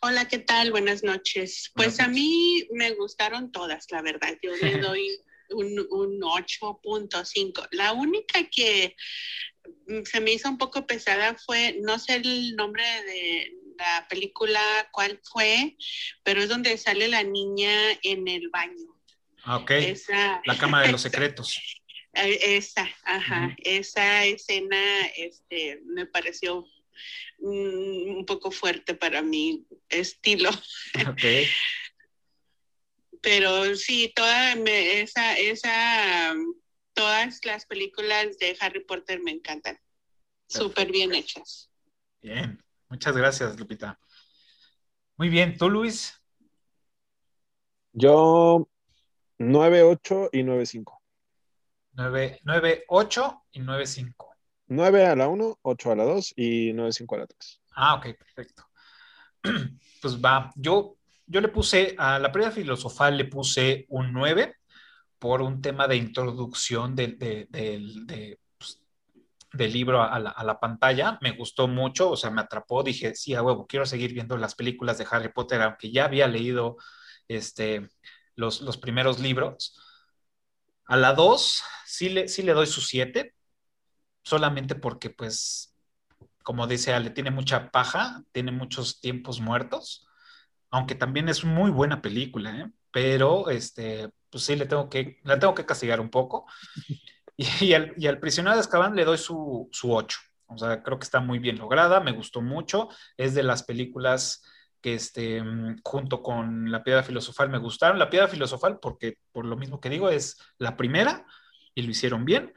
Hola, 0.01 0.27
¿qué 0.27 0.39
tal? 0.39 0.71
Buenas 0.71 1.03
noches. 1.03 1.71
Pues 1.75 1.99
a 1.99 2.07
mí 2.07 2.67
me 2.71 2.91
gustaron 2.91 3.51
todas, 3.51 3.87
la 3.91 4.01
verdad. 4.01 4.37
Yo 4.41 4.51
le 4.55 4.77
doy 4.81 5.19
un, 5.49 5.87
un 5.89 6.21
8.5. 6.21 7.67
La 7.71 7.93
única 7.93 8.43
que 8.49 8.95
se 10.05 10.21
me 10.21 10.31
hizo 10.31 10.49
un 10.49 10.57
poco 10.57 10.85
pesada 10.85 11.35
fue, 11.35 11.77
no 11.81 11.99
sé 11.99 12.15
el 12.15 12.55
nombre 12.55 12.83
de 12.83 13.53
la 13.79 14.07
película, 14.09 14.61
cuál 14.91 15.19
fue, 15.23 15.75
pero 16.23 16.41
es 16.41 16.49
donde 16.49 16.77
sale 16.77 17.07
la 17.07 17.23
niña 17.23 17.71
en 18.03 18.27
el 18.27 18.49
baño. 18.49 18.95
Ah, 19.43 19.57
ok. 19.57 19.71
Esa, 19.71 20.41
La 20.45 20.57
Cámara 20.57 20.85
de 20.85 20.91
los 20.91 21.01
Secretos. 21.09 21.57
eh, 22.13 22.57
Esa, 22.57 22.87
ajá, 23.03 23.55
esa 23.63 24.25
escena 24.25 25.05
este, 25.15 25.79
me 25.85 26.05
pareció 26.05 26.65
mm, 27.39 28.17
un 28.17 28.25
poco 28.25 28.51
fuerte 28.51 28.93
para 28.95 29.21
mi 29.21 29.65
estilo, 29.89 30.49
Ok. 31.09 31.23
pero 33.21 33.75
sí, 33.75 34.11
toda 34.15 34.55
me- 34.55 35.01
esa, 35.01 35.37
esa, 35.37 36.33
todas 36.93 37.39
las 37.45 37.65
películas 37.65 38.37
de 38.39 38.57
Harry 38.59 38.83
Potter 38.85 39.21
me 39.21 39.31
encantan, 39.31 39.79
súper 40.47 40.91
bien 40.91 41.13
hechas. 41.15 41.69
Bien. 42.21 42.61
Muchas 42.89 43.15
gracias, 43.15 43.57
Lupita. 43.59 43.99
Muy 45.17 45.29
bien. 45.29 45.57
¿Tú, 45.57 45.69
Luis? 45.69 46.13
Yo 47.93 48.67
9, 49.37 49.83
8 49.83 50.29
y 50.31 50.43
9, 50.43 50.65
5. 50.65 51.01
9, 51.93 52.39
9, 52.43 52.83
8 52.87 53.43
y 53.51 53.59
9, 53.59 53.85
5. 53.85 54.35
9 54.67 55.05
a 55.05 55.15
la 55.15 55.27
1, 55.27 55.59
8 55.61 55.91
a 55.91 55.95
la 55.95 56.03
2 56.03 56.33
y 56.35 56.71
9, 56.73 56.91
5 56.93 57.15
a 57.15 57.17
la 57.19 57.27
3. 57.27 57.61
Ah, 57.75 57.95
ok, 57.95 58.05
perfecto. 58.17 58.63
Pues 60.01 60.17
va, 60.17 60.49
yo, 60.55 60.95
yo 61.25 61.41
le 61.41 61.49
puse 61.49 61.93
a 61.97 62.19
la 62.19 62.31
piedra 62.31 62.51
filosofal, 62.51 63.17
le 63.17 63.25
puse 63.25 63.85
un 63.89 64.13
9 64.13 64.55
por 65.17 65.41
un 65.41 65.61
tema 65.61 65.89
de 65.89 65.97
introducción 65.97 66.95
de, 66.95 67.07
de- 67.07 67.47
del- 67.49 68.07
de, 68.07 68.39
pues, 68.41 68.48
del 69.53 69.73
libro 69.73 70.01
a 70.01 70.19
la, 70.19 70.29
a 70.31 70.43
la 70.43 70.59
pantalla. 70.59 71.17
Me 71.21 71.31
gustó 71.31 71.67
mucho, 71.67 72.11
o 72.11 72.17
sea, 72.17 72.29
me 72.29 72.41
atrapó. 72.41 72.83
Dije, 72.83 73.15
sí, 73.15 73.33
a 73.35 73.43
huevo, 73.43 73.67
quiero 73.67 73.85
seguir 73.85 74.13
viendo 74.13 74.37
las 74.37 74.55
películas 74.55 74.97
de 74.97 75.07
Harry 75.09 75.29
Potter, 75.29 75.61
aunque 75.61 75.91
ya 75.91 76.05
había 76.05 76.27
leído 76.27 76.77
este, 77.27 77.89
los, 78.35 78.61
los 78.61 78.77
primeros 78.77 79.19
libros. 79.19 79.79
A 80.85 80.97
la 80.97 81.13
2 81.13 81.63
sí 81.85 82.09
le, 82.09 82.27
sí 82.27 82.41
le 82.41 82.53
doy 82.53 82.67
su 82.67 82.81
7, 82.81 83.35
solamente 84.23 84.75
porque, 84.75 85.09
pues, 85.09 85.75
como 86.43 86.67
dice 86.67 86.93
Ale, 86.93 87.11
tiene 87.11 87.31
mucha 87.31 87.69
paja, 87.71 88.23
tiene 88.31 88.51
muchos 88.51 88.99
tiempos 89.01 89.39
muertos, 89.39 90.07
aunque 90.71 90.95
también 90.95 91.29
es 91.29 91.43
muy 91.43 91.71
buena 91.71 92.01
película, 92.01 92.57
¿eh? 92.59 92.71
Pero, 92.91 93.49
este, 93.49 94.09
pues 94.29 94.43
sí, 94.45 94.55
le 94.55 94.65
tengo 94.65 94.89
que, 94.89 95.19
la 95.23 95.37
tengo 95.39 95.53
que 95.53 95.65
castigar 95.65 95.99
un 95.99 96.09
poco. 96.09 96.45
Y, 97.61 97.73
al, 97.73 97.93
y 97.97 98.07
prisionero 98.17 98.55
de 98.55 98.59
Azkaban 98.59 98.95
le 98.95 99.05
doy 99.05 99.17
su, 99.17 99.69
su 99.71 99.93
8. 99.93 100.19
O 100.47 100.57
sea, 100.57 100.83
creo 100.83 100.99
que 100.99 101.05
está 101.05 101.19
muy 101.21 101.39
bien 101.39 101.57
lograda, 101.57 101.99
me 102.01 102.11
gustó 102.11 102.41
mucho. 102.41 102.89
Es 103.15 103.33
de 103.33 103.43
las 103.43 103.63
películas 103.63 104.43
que, 104.81 104.95
este, 104.95 105.41
mm, 105.41 105.79
junto 105.83 106.21
con 106.21 106.69
La 106.71 106.83
Piedra 106.83 107.03
Filosofal, 107.03 107.49
me 107.49 107.57
gustaron. 107.57 107.99
La 107.99 108.09
Piedra 108.09 108.27
Filosofal, 108.27 108.79
porque 108.79 109.17
por 109.31 109.45
lo 109.45 109.55
mismo 109.55 109.79
que 109.79 109.89
digo, 109.89 110.09
es 110.09 110.37
la 110.57 110.75
primera 110.75 111.25
y 111.73 111.83
lo 111.83 111.91
hicieron 111.91 112.25
bien, 112.25 112.53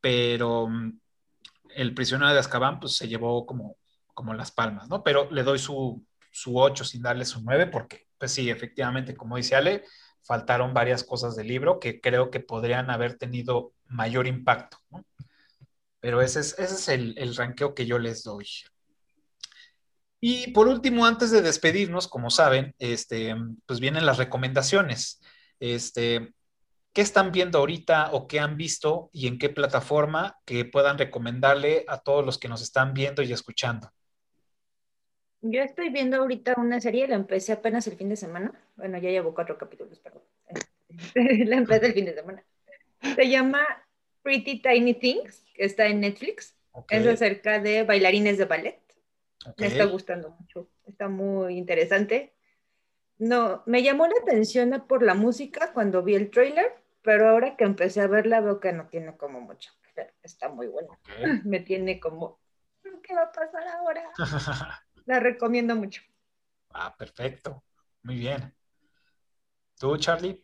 pero 0.00 0.66
mm, 0.68 0.98
el 1.76 1.94
prisionero 1.94 2.32
de 2.32 2.40
Azkaban, 2.40 2.80
pues 2.80 2.96
se 2.96 3.08
llevó 3.08 3.46
como, 3.46 3.76
como 4.14 4.34
las 4.34 4.50
palmas, 4.50 4.88
¿no? 4.88 5.02
Pero 5.04 5.30
le 5.30 5.42
doy 5.42 5.58
su, 5.58 6.04
su 6.32 6.58
8 6.58 6.84
sin 6.84 7.02
darle 7.02 7.24
su 7.24 7.42
9, 7.42 7.66
porque, 7.66 8.06
pues 8.18 8.32
sí, 8.32 8.50
efectivamente, 8.50 9.14
como 9.14 9.36
dice 9.36 9.56
Ale, 9.56 9.84
faltaron 10.26 10.74
varias 10.74 11.04
cosas 11.04 11.36
del 11.36 11.48
libro 11.48 11.78
que 11.80 12.00
creo 12.00 12.30
que 12.30 12.40
podrían 12.40 12.90
haber 12.90 13.16
tenido 13.16 13.72
mayor 13.86 14.26
impacto. 14.26 14.78
Pero 16.00 16.20
ese 16.20 16.40
es, 16.40 16.58
ese 16.58 16.74
es 16.74 16.88
el, 16.88 17.14
el 17.18 17.34
ranqueo 17.36 17.74
que 17.74 17.86
yo 17.86 17.98
les 17.98 18.22
doy. 18.24 18.46
Y 20.20 20.50
por 20.52 20.68
último, 20.68 21.06
antes 21.06 21.30
de 21.30 21.42
despedirnos, 21.42 22.08
como 22.08 22.30
saben, 22.30 22.74
este, 22.78 23.34
pues 23.66 23.80
vienen 23.80 24.06
las 24.06 24.18
recomendaciones. 24.18 25.20
Este, 25.60 26.34
¿Qué 26.92 27.02
están 27.02 27.30
viendo 27.30 27.58
ahorita 27.58 28.10
o 28.12 28.26
qué 28.26 28.40
han 28.40 28.56
visto 28.56 29.10
y 29.12 29.26
en 29.26 29.38
qué 29.38 29.50
plataforma 29.50 30.38
que 30.46 30.64
puedan 30.64 30.96
recomendarle 30.96 31.84
a 31.88 31.98
todos 31.98 32.24
los 32.24 32.38
que 32.38 32.48
nos 32.48 32.62
están 32.62 32.94
viendo 32.94 33.22
y 33.22 33.32
escuchando? 33.32 33.92
Yo 35.42 35.62
estoy 35.62 35.90
viendo 35.90 36.16
ahorita 36.16 36.54
una 36.56 36.80
serie, 36.80 37.06
la 37.06 37.14
empecé 37.14 37.52
apenas 37.52 37.86
el 37.86 37.96
fin 37.96 38.08
de 38.08 38.16
semana. 38.16 38.52
Bueno, 38.76 38.98
ya 38.98 39.10
llevo 39.10 39.34
cuatro 39.34 39.58
capítulos, 39.58 39.98
perdón. 40.00 40.22
la 41.14 41.56
empecé 41.56 41.86
el 41.86 41.92
fin 41.92 42.06
de 42.06 42.14
semana. 42.14 42.44
Se 43.14 43.28
llama 43.28 43.60
Pretty 44.22 44.60
Tiny 44.60 44.94
Things, 44.94 45.44
que 45.54 45.64
está 45.64 45.86
en 45.86 46.00
Netflix. 46.00 46.56
Ok. 46.72 46.92
Es 46.92 47.06
acerca 47.06 47.60
de 47.60 47.84
bailarines 47.84 48.38
de 48.38 48.44
ballet. 48.44 48.80
Ok. 49.46 49.60
Me 49.60 49.66
está 49.68 49.84
gustando 49.84 50.30
mucho. 50.30 50.68
Está 50.86 51.08
muy 51.08 51.56
interesante. 51.56 52.34
No, 53.18 53.62
me 53.66 53.82
llamó 53.82 54.06
la 54.06 54.14
atención 54.22 54.84
por 54.86 55.02
la 55.02 55.14
música 55.14 55.72
cuando 55.72 56.02
vi 56.02 56.14
el 56.14 56.30
trailer, 56.30 56.74
pero 57.02 57.28
ahora 57.28 57.56
que 57.56 57.64
empecé 57.64 58.00
a 58.00 58.08
verla 58.08 58.40
veo 58.40 58.60
que 58.60 58.72
no 58.72 58.88
tiene 58.88 59.16
como 59.16 59.40
mucho. 59.40 59.72
Está 60.22 60.48
muy 60.48 60.66
bueno. 60.66 60.98
Me 61.44 61.60
tiene 61.60 61.98
como, 62.00 62.38
¿qué 63.02 63.14
va 63.14 63.22
a 63.22 63.32
pasar 63.32 63.66
ahora? 63.68 64.12
La 65.06 65.20
recomiendo 65.20 65.74
mucho. 65.76 66.02
Ah, 66.70 66.94
perfecto. 66.96 67.62
Muy 68.02 68.16
bien. 68.16 68.52
¿Tú, 69.78 69.96
Charlie? 69.96 70.42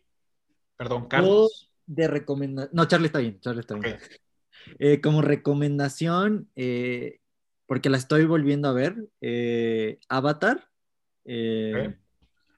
Perdón, 0.77 1.03
Yo 1.03 1.09
Carlos. 1.09 1.71
de 1.85 2.07
recomendación. 2.07 2.75
No, 2.75 2.85
Charlie 2.85 3.07
está 3.07 3.19
bien, 3.19 3.39
Charlie 3.39 3.61
está 3.61 3.75
bien. 3.75 3.97
Eh, 4.79 5.01
como 5.01 5.21
recomendación, 5.21 6.49
eh, 6.55 7.19
porque 7.65 7.89
la 7.89 7.97
estoy 7.97 8.25
volviendo 8.25 8.69
a 8.69 8.73
ver, 8.73 8.95
eh, 9.19 9.99
Avatar. 10.07 10.69
eh. 11.25 11.93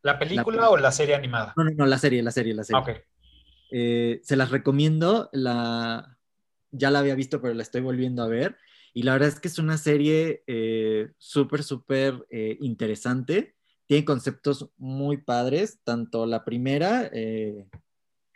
¿La 0.04 0.20
película 0.20 0.62
la- 0.64 0.70
o 0.70 0.78
la 0.78 0.92
serie 0.92 1.16
animada? 1.16 1.54
No, 1.58 1.64
no, 1.64 1.72
no, 1.72 1.86
la 1.88 1.98
serie, 1.98 2.22
la 2.22 2.30
serie, 2.30 2.54
la 2.54 2.64
serie. 2.64 2.80
Ok. 2.82 4.22
Se 4.24 4.36
las 4.36 4.52
recomiendo, 4.52 5.30
la, 5.34 6.16
ya 6.70 6.92
la 6.92 7.00
había 7.00 7.16
visto, 7.16 7.42
pero 7.42 7.56
la 7.56 7.64
estoy 7.64 7.82
volviendo 7.82 8.22
a 8.22 8.28
ver. 8.28 8.56
Y 8.98 9.04
la 9.04 9.12
verdad 9.12 9.28
es 9.28 9.42
que 9.42 9.50
es 9.50 9.60
una 9.60 9.78
serie 9.78 10.42
eh, 10.48 11.12
súper, 11.18 11.64
súper 11.64 12.26
eh, 12.30 12.58
interesante. 12.62 13.54
Tiene 13.88 14.06
conceptos 14.06 14.72
muy 14.78 15.18
padres, 15.18 15.82
tanto 15.84 16.26
la 16.26 16.46
primera 16.46 17.10
eh, 17.12 17.68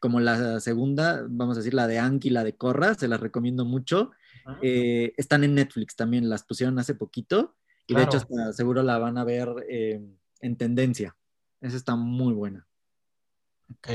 como 0.02 0.20
la 0.20 0.60
segunda, 0.60 1.26
vamos 1.30 1.56
a 1.56 1.62
decir, 1.62 1.74
la 1.74 1.88
de 1.88 2.00
Anki 2.00 2.28
y 2.28 2.32
la 2.32 2.44
de 2.44 2.58
Korra, 2.58 2.94
se 2.96 3.08
las 3.08 3.22
recomiendo 3.22 3.64
mucho. 3.64 4.12
Eh, 4.62 5.14
están 5.16 5.46
en 5.46 5.56
Netflix 5.56 5.96
también, 5.96 6.28
las 6.28 6.44
pusieron 6.44 6.78
hace 6.78 6.94
poquito. 6.94 7.56
Y 7.88 7.96
de 7.96 8.04
hecho, 8.04 8.18
hasta 8.18 8.52
seguro 8.52 8.84
la 8.84 8.98
van 8.98 9.18
a 9.18 9.24
ver 9.24 9.48
eh, 9.70 10.06
en 10.42 10.58
tendencia. 10.58 11.16
Esa 11.62 11.78
está 11.78 11.96
muy 11.96 12.34
buena. 12.34 12.68
Ok, 13.72 13.88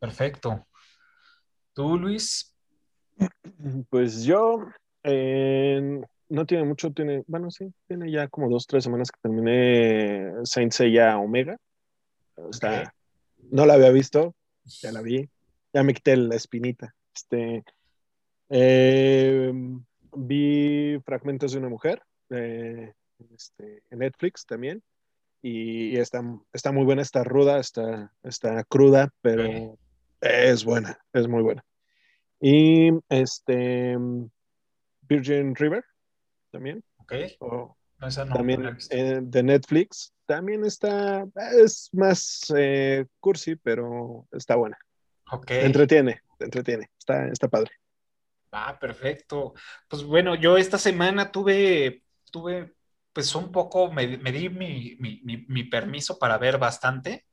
perfecto. 0.00 0.66
¿Tú, 1.72 1.96
Luis? 1.96 2.52
Pues 3.90 4.24
yo 4.24 4.66
eh, 5.04 6.00
no 6.28 6.46
tiene 6.46 6.64
mucho, 6.64 6.92
tiene, 6.92 7.24
bueno, 7.26 7.50
sí, 7.50 7.72
tiene 7.86 8.10
ya 8.10 8.28
como 8.28 8.48
dos, 8.48 8.66
tres 8.66 8.84
semanas 8.84 9.10
que 9.10 9.20
terminé 9.20 10.32
Saint 10.44 10.72
Seiya 10.72 11.18
Omega. 11.18 11.58
Está, 12.50 12.94
no 13.50 13.66
la 13.66 13.74
había 13.74 13.90
visto, 13.90 14.34
ya 14.64 14.92
la 14.92 15.02
vi, 15.02 15.28
ya 15.72 15.82
me 15.82 15.92
quité 15.92 16.16
la 16.16 16.36
espinita. 16.36 16.94
Este, 17.14 17.64
eh, 18.48 19.52
vi 20.16 20.98
Fragmentos 21.04 21.52
de 21.52 21.58
una 21.58 21.68
mujer 21.68 22.02
eh, 22.30 22.92
este, 23.34 23.82
en 23.90 23.98
Netflix 23.98 24.46
también. 24.46 24.82
Y, 25.42 25.90
y 25.90 25.96
está, 25.96 26.22
está 26.52 26.72
muy 26.72 26.84
buena, 26.84 27.02
está 27.02 27.24
ruda, 27.24 27.58
está, 27.58 28.12
está 28.22 28.64
cruda, 28.64 29.10
pero 29.20 29.76
es 30.20 30.64
buena, 30.64 30.98
es 31.12 31.28
muy 31.28 31.42
buena. 31.42 31.64
Y 32.40 32.90
este 33.08 33.98
Virgin 35.02 35.54
River 35.54 35.84
también. 36.50 36.82
Ok. 36.96 37.12
o- 37.40 37.76
No, 37.98 38.08
esa 38.08 38.24
no, 38.24 38.30
no 38.30 38.34
también 38.36 38.78
eh, 38.90 39.20
de 39.22 39.42
Netflix. 39.42 40.12
También 40.26 40.64
está, 40.64 41.24
es 41.62 41.88
más 41.92 42.52
eh, 42.56 43.06
cursi, 43.20 43.56
pero 43.56 44.26
está 44.32 44.56
buena. 44.56 44.78
Ok. 45.30 45.46
Te 45.46 45.66
entretiene, 45.66 46.20
te 46.38 46.44
entretiene. 46.46 46.90
Está, 46.98 47.26
está 47.28 47.48
padre. 47.48 47.70
Ah, 48.50 48.78
perfecto. 48.78 49.54
Pues 49.88 50.04
bueno, 50.04 50.34
yo 50.34 50.56
esta 50.56 50.78
semana 50.78 51.30
tuve, 51.30 52.02
tuve, 52.30 52.74
pues 53.12 53.34
un 53.34 53.50
poco, 53.50 53.90
me, 53.90 54.18
me 54.18 54.30
di 54.32 54.48
mi, 54.48 54.96
mi- 55.00 55.20
mi- 55.24 55.44
mi 55.48 55.64
permiso 55.64 56.18
para 56.18 56.38
ver 56.38 56.58
bastante. 56.58 57.26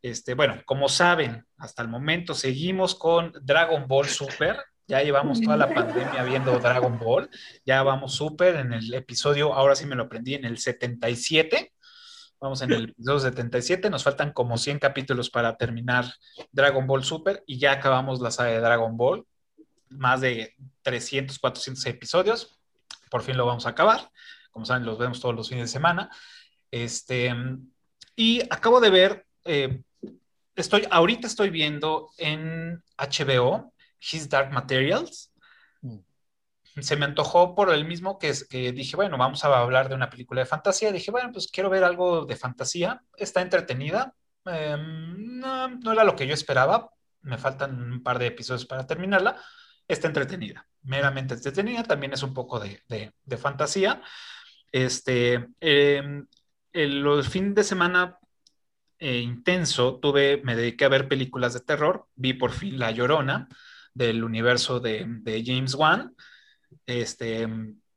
Este, 0.00 0.34
bueno, 0.34 0.60
como 0.64 0.88
saben, 0.88 1.46
hasta 1.58 1.82
el 1.82 1.88
momento 1.88 2.34
seguimos 2.34 2.94
con 2.94 3.32
Dragon 3.42 3.86
Ball 3.88 4.08
Super. 4.08 4.56
Ya 4.92 5.02
llevamos 5.02 5.40
toda 5.40 5.56
la 5.56 5.72
pandemia 5.72 6.22
viendo 6.22 6.58
Dragon 6.58 6.98
Ball. 6.98 7.30
Ya 7.64 7.82
vamos 7.82 8.14
súper 8.14 8.56
en 8.56 8.74
el 8.74 8.92
episodio, 8.92 9.54
ahora 9.54 9.74
sí 9.74 9.86
me 9.86 9.96
lo 9.96 10.02
aprendí, 10.02 10.34
en 10.34 10.44
el 10.44 10.58
77. 10.58 11.72
Vamos 12.38 12.60
en 12.60 12.72
el 12.72 12.90
episodio 12.90 13.18
77. 13.20 13.88
Nos 13.88 14.04
faltan 14.04 14.34
como 14.34 14.58
100 14.58 14.78
capítulos 14.78 15.30
para 15.30 15.56
terminar 15.56 16.12
Dragon 16.50 16.86
Ball 16.86 17.04
Super 17.04 17.42
y 17.46 17.58
ya 17.58 17.72
acabamos 17.72 18.20
la 18.20 18.30
saga 18.30 18.50
de 18.50 18.60
Dragon 18.60 18.94
Ball. 18.98 19.24
Más 19.88 20.20
de 20.20 20.56
300, 20.82 21.38
400 21.38 21.86
episodios. 21.86 22.60
Por 23.10 23.22
fin 23.22 23.38
lo 23.38 23.46
vamos 23.46 23.64
a 23.64 23.70
acabar. 23.70 24.10
Como 24.50 24.66
saben, 24.66 24.84
los 24.84 24.98
vemos 24.98 25.22
todos 25.22 25.34
los 25.34 25.48
fines 25.48 25.70
de 25.70 25.72
semana. 25.72 26.10
Este, 26.70 27.34
y 28.14 28.42
acabo 28.50 28.78
de 28.78 28.90
ver, 28.90 29.24
eh, 29.46 29.80
estoy, 30.54 30.86
ahorita 30.90 31.28
estoy 31.28 31.48
viendo 31.48 32.10
en 32.18 32.84
HBO 32.98 33.71
His 34.12 34.28
Dark 34.28 34.52
Materials. 34.52 35.32
Se 36.80 36.96
me 36.96 37.04
antojó 37.04 37.54
por 37.54 37.70
el 37.72 37.84
mismo 37.84 38.18
que, 38.18 38.32
que 38.48 38.72
dije, 38.72 38.96
bueno, 38.96 39.18
vamos 39.18 39.44
a 39.44 39.58
hablar 39.58 39.88
de 39.90 39.94
una 39.94 40.08
película 40.08 40.40
de 40.40 40.46
fantasía. 40.46 40.90
Dije, 40.90 41.10
bueno, 41.10 41.30
pues 41.32 41.48
quiero 41.52 41.68
ver 41.68 41.84
algo 41.84 42.24
de 42.24 42.34
fantasía. 42.36 43.02
Está 43.16 43.42
entretenida. 43.42 44.14
Eh, 44.46 44.76
no, 44.78 45.68
no 45.68 45.92
era 45.92 46.02
lo 46.04 46.16
que 46.16 46.26
yo 46.26 46.32
esperaba. 46.34 46.90
Me 47.20 47.36
faltan 47.36 47.92
un 47.92 48.02
par 48.02 48.18
de 48.18 48.28
episodios 48.28 48.64
para 48.64 48.86
terminarla. 48.86 49.36
Está 49.86 50.06
entretenida, 50.08 50.66
meramente 50.82 51.34
entretenida. 51.34 51.82
También 51.82 52.14
es 52.14 52.22
un 52.22 52.32
poco 52.32 52.58
de, 52.58 52.82
de- 52.88 53.12
de 53.22 53.36
fantasía. 53.36 54.00
Este, 54.72 55.48
eh, 55.60 56.02
el, 56.72 57.06
el 57.06 57.24
fin 57.24 57.54
de 57.54 57.64
semana 57.64 58.18
eh, 58.98 59.18
intenso, 59.18 59.98
tuve, 60.00 60.40
me 60.44 60.56
dediqué 60.56 60.84
a 60.86 60.88
ver 60.88 61.08
películas 61.08 61.54
de 61.54 61.60
terror, 61.60 62.08
vi 62.14 62.34
por 62.34 62.52
fin 62.52 62.78
La 62.78 62.90
Llorona 62.90 63.48
del 63.94 64.24
universo 64.24 64.80
de, 64.80 65.04
de 65.06 65.42
James 65.44 65.74
Wan. 65.74 66.14
Este, 66.86 67.48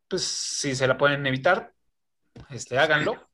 pues 0.08 0.24
si 0.24 0.76
se 0.76 0.88
la 0.88 0.98
pueden 0.98 1.26
evitar, 1.26 1.74
este, 2.50 2.78
háganlo. 2.78 3.30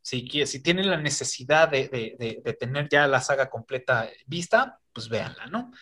Si, 0.00 0.28
si 0.46 0.62
tienen 0.62 0.90
la 0.90 0.98
necesidad 0.98 1.68
de, 1.68 1.88
de, 1.88 2.52
tener 2.54 2.88
ya 2.90 3.06
la 3.06 3.20
saga 3.20 3.48
completa 3.48 4.08
vista, 4.26 4.78
pues 4.92 5.08
véanla, 5.08 5.46
¿no? 5.46 5.72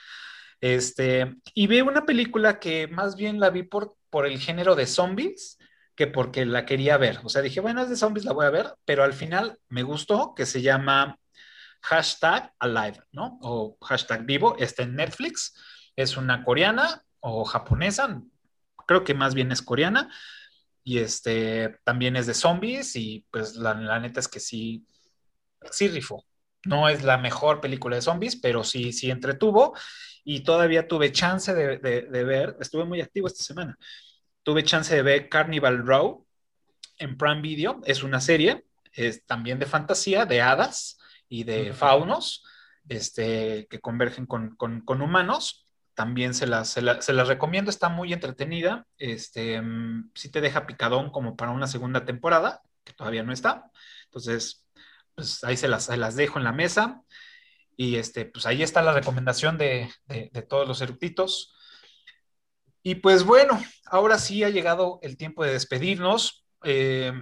Este, 0.60 1.34
y 1.54 1.66
veo 1.66 1.86
una 1.86 2.06
película 2.06 2.60
que 2.60 2.86
más 2.86 3.16
bien 3.16 3.40
la 3.40 3.50
vi 3.50 3.64
por, 3.64 3.96
por 4.10 4.26
el 4.26 4.38
género 4.38 4.76
de 4.76 4.86
zombies 4.86 5.58
que 5.96 6.06
porque 6.06 6.46
la 6.46 6.64
quería 6.64 6.96
ver. 6.96 7.20
O 7.24 7.28
sea, 7.28 7.42
dije, 7.42 7.60
bueno, 7.60 7.82
es 7.82 7.90
de 7.90 7.96
zombies, 7.96 8.24
la 8.24 8.32
voy 8.32 8.46
a 8.46 8.50
ver, 8.50 8.74
pero 8.84 9.02
al 9.02 9.12
final 9.12 9.58
me 9.68 9.82
gustó 9.82 10.34
que 10.34 10.46
se 10.46 10.62
llama 10.62 11.18
hashtag 11.82 12.52
alive, 12.58 13.00
¿no? 13.10 13.38
O 13.42 13.76
hashtag 13.82 14.24
vivo, 14.24 14.56
está 14.58 14.84
en 14.84 14.94
Netflix, 14.94 15.54
es 15.96 16.16
una 16.16 16.44
coreana 16.44 17.04
o 17.20 17.44
japonesa, 17.44 18.22
creo 18.86 19.04
que 19.04 19.14
más 19.14 19.34
bien 19.34 19.52
es 19.52 19.62
coreana, 19.62 20.12
y 20.84 20.98
este 20.98 21.78
también 21.84 22.16
es 22.16 22.26
de 22.26 22.34
zombies, 22.34 22.96
y 22.96 23.26
pues 23.30 23.56
la, 23.56 23.74
neta 24.00 24.20
es 24.20 24.28
que 24.28 24.40
sí, 24.40 24.86
sí 25.70 25.88
rifó. 25.88 26.24
No 26.64 26.88
es 26.88 27.02
la 27.02 27.18
mejor 27.18 27.60
película 27.60 27.96
de 27.96 28.02
zombies, 28.02 28.36
pero 28.36 28.64
sí, 28.64 28.92
sí 28.92 29.10
entretuvo, 29.10 29.76
y 30.24 30.40
todavía 30.40 30.88
tuve 30.88 31.12
chance 31.12 31.54
de, 31.54 31.78
de 31.78 32.24
ver, 32.24 32.56
estuve 32.60 32.84
muy 32.84 33.00
activo 33.00 33.26
esta 33.26 33.44
semana, 33.44 33.78
tuve 34.42 34.64
chance 34.64 34.94
de 34.94 35.02
ver 35.02 35.28
Carnival 35.28 35.86
Row 35.86 36.26
en 36.98 37.16
Prime 37.16 37.40
Video, 37.40 37.80
es 37.84 38.02
una 38.02 38.20
serie, 38.20 38.64
es 38.92 39.24
también 39.26 39.58
de 39.58 39.66
fantasía, 39.66 40.26
de 40.26 40.40
hadas, 40.40 40.98
y 41.32 41.44
de 41.44 41.72
faunos 41.72 42.44
este, 42.90 43.66
que 43.70 43.80
convergen 43.80 44.26
con, 44.26 44.54
humanos. 45.00 45.61
También 45.94 46.34
se 46.34 46.46
las, 46.46 46.70
se, 46.70 46.82
las 46.82 47.28
recomiendo, 47.28 47.70
está 47.70 47.88
muy 47.88 48.12
entretenida. 48.12 48.86
Este, 48.98 49.60
mm, 49.60 50.10
sí 50.14 50.30
te 50.30 50.40
deja 50.40 50.66
picadón 50.66 51.10
como 51.10 51.36
para 51.36 51.52
una 51.52 51.66
segunda 51.66 52.04
temporada, 52.04 52.62
que 52.84 52.92
todavía 52.92 53.22
no 53.22 53.32
está. 53.32 53.70
Entonces, 54.04 54.66
pues 55.14 55.44
ahí 55.44 55.56
se 55.56 55.68
las, 55.68 55.88
las 55.88 56.16
dejo 56.16 56.38
en 56.38 56.44
la 56.44 56.52
mesa. 56.52 57.02
Y 57.76 57.96
este, 57.96 58.26
pues 58.26 58.46
ahí 58.46 58.62
está 58.62 58.82
la 58.82 58.92
recomendación 58.92 59.58
de, 59.58 59.90
todos 60.48 60.68
los 60.68 60.80
eructitos. 60.80 61.54
Y 62.82 62.96
pues 62.96 63.24
bueno, 63.24 63.62
ahora 63.86 64.18
sí 64.18 64.44
ha 64.44 64.50
llegado 64.50 64.98
el 65.02 65.16
tiempo 65.16 65.44
de 65.44 65.52
despedirnos. 65.52 66.44
Eh, 66.64 67.12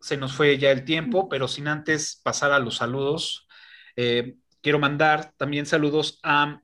se 0.00 0.16
nos 0.16 0.32
fue 0.32 0.58
ya 0.58 0.70
el 0.70 0.84
tiempo, 0.84 1.28
pero 1.28 1.48
sin 1.48 1.68
antes 1.68 2.20
pasar 2.22 2.52
a 2.52 2.58
los 2.58 2.76
saludos, 2.76 3.46
eh, 3.96 4.36
quiero 4.62 4.78
mandar 4.78 5.32
también 5.36 5.66
saludos 5.66 6.18
a 6.22 6.62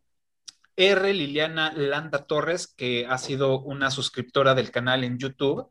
R. 0.76 1.12
Liliana 1.12 1.72
Landa 1.72 2.26
Torres, 2.26 2.66
que 2.66 3.06
ha 3.08 3.18
sido 3.18 3.60
una 3.60 3.90
suscriptora 3.90 4.54
del 4.54 4.70
canal 4.70 5.04
en 5.04 5.18
YouTube. 5.18 5.68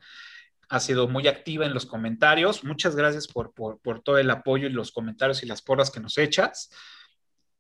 Ha 0.68 0.80
sido 0.80 1.08
muy 1.08 1.28
activa 1.28 1.66
en 1.66 1.74
los 1.74 1.86
comentarios. 1.86 2.64
Muchas 2.64 2.96
gracias 2.96 3.28
por, 3.28 3.54
por 3.54 4.02
todo 4.02 4.18
el 4.18 4.30
apoyo 4.30 4.68
y 4.68 4.72
los 4.72 4.92
comentarios 4.92 5.44
y 5.44 5.46
las 5.46 5.62
porras 5.62 5.92
que 5.92 6.00
nos 6.00 6.18
echas. 6.18 6.70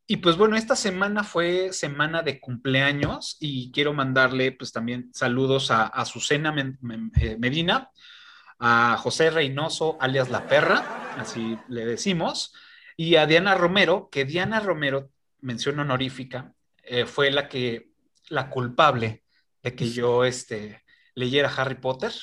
Y 0.07 0.17
pues 0.17 0.37
bueno, 0.37 0.55
esta 0.55 0.75
semana 0.75 1.23
fue 1.23 1.73
semana 1.73 2.21
de 2.21 2.39
cumpleaños 2.39 3.37
y 3.39 3.71
quiero 3.71 3.91
mandarle 3.91 4.51
pues 4.51 4.71
también 4.71 5.09
saludos 5.13 5.71
a, 5.71 5.87
a 5.87 6.03
eh, 6.03 7.37
Medina, 7.39 7.89
a 8.59 8.97
José 8.97 9.31
Reynoso, 9.31 9.97
alias 9.99 10.29
La 10.29 10.45
Perra, 10.47 11.15
así 11.17 11.57
le 11.69 11.85
decimos, 11.85 12.53
y 12.95 13.15
a 13.15 13.25
Diana 13.25 13.55
Romero, 13.55 14.09
que 14.11 14.25
Diana 14.25 14.59
Romero, 14.59 15.09
mención 15.41 15.79
honorífica, 15.79 16.53
eh, 16.87 17.05
fue 17.05 17.31
la 17.31 17.47
que, 17.49 17.91
la 18.29 18.49
culpable 18.49 19.23
de 19.63 19.75
que 19.75 19.89
yo 19.89 20.23
este, 20.23 20.83
leyera 21.15 21.51
Harry 21.55 21.75
Potter. 21.75 22.13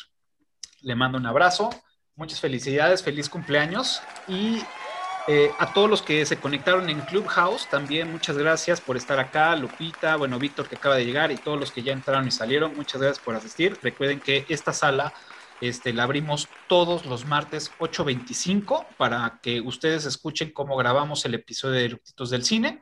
Le 0.80 0.94
mando 0.94 1.18
un 1.18 1.26
abrazo, 1.26 1.70
muchas 2.16 2.40
felicidades, 2.40 3.02
feliz 3.02 3.28
cumpleaños 3.28 4.00
y 4.26 4.62
eh, 5.28 5.52
a 5.58 5.72
todos 5.72 5.88
los 5.88 6.02
que 6.02 6.26
se 6.26 6.38
conectaron 6.38 6.90
en 6.90 7.00
Clubhouse, 7.02 7.68
también 7.68 8.10
muchas 8.10 8.36
gracias 8.36 8.80
por 8.80 8.96
estar 8.96 9.20
acá, 9.20 9.54
Lupita, 9.54 10.16
bueno, 10.16 10.36
Víctor 10.40 10.68
que 10.68 10.74
acaba 10.74 10.96
de 10.96 11.04
llegar 11.04 11.30
y 11.30 11.36
todos 11.36 11.60
los 11.60 11.70
que 11.70 11.82
ya 11.82 11.92
entraron 11.92 12.26
y 12.26 12.32
salieron, 12.32 12.74
muchas 12.74 13.00
gracias 13.00 13.24
por 13.24 13.36
asistir. 13.36 13.78
Recuerden 13.82 14.18
que 14.18 14.44
esta 14.48 14.72
sala 14.72 15.14
este, 15.60 15.92
la 15.92 16.02
abrimos 16.02 16.48
todos 16.66 17.06
los 17.06 17.24
martes 17.24 17.70
8.25 17.78 18.84
para 18.96 19.38
que 19.40 19.60
ustedes 19.60 20.06
escuchen 20.06 20.50
cómo 20.50 20.76
grabamos 20.76 21.24
el 21.24 21.34
episodio 21.34 21.74
de 21.76 21.84
Eructitos 21.84 22.30
del 22.30 22.44
Cine. 22.44 22.80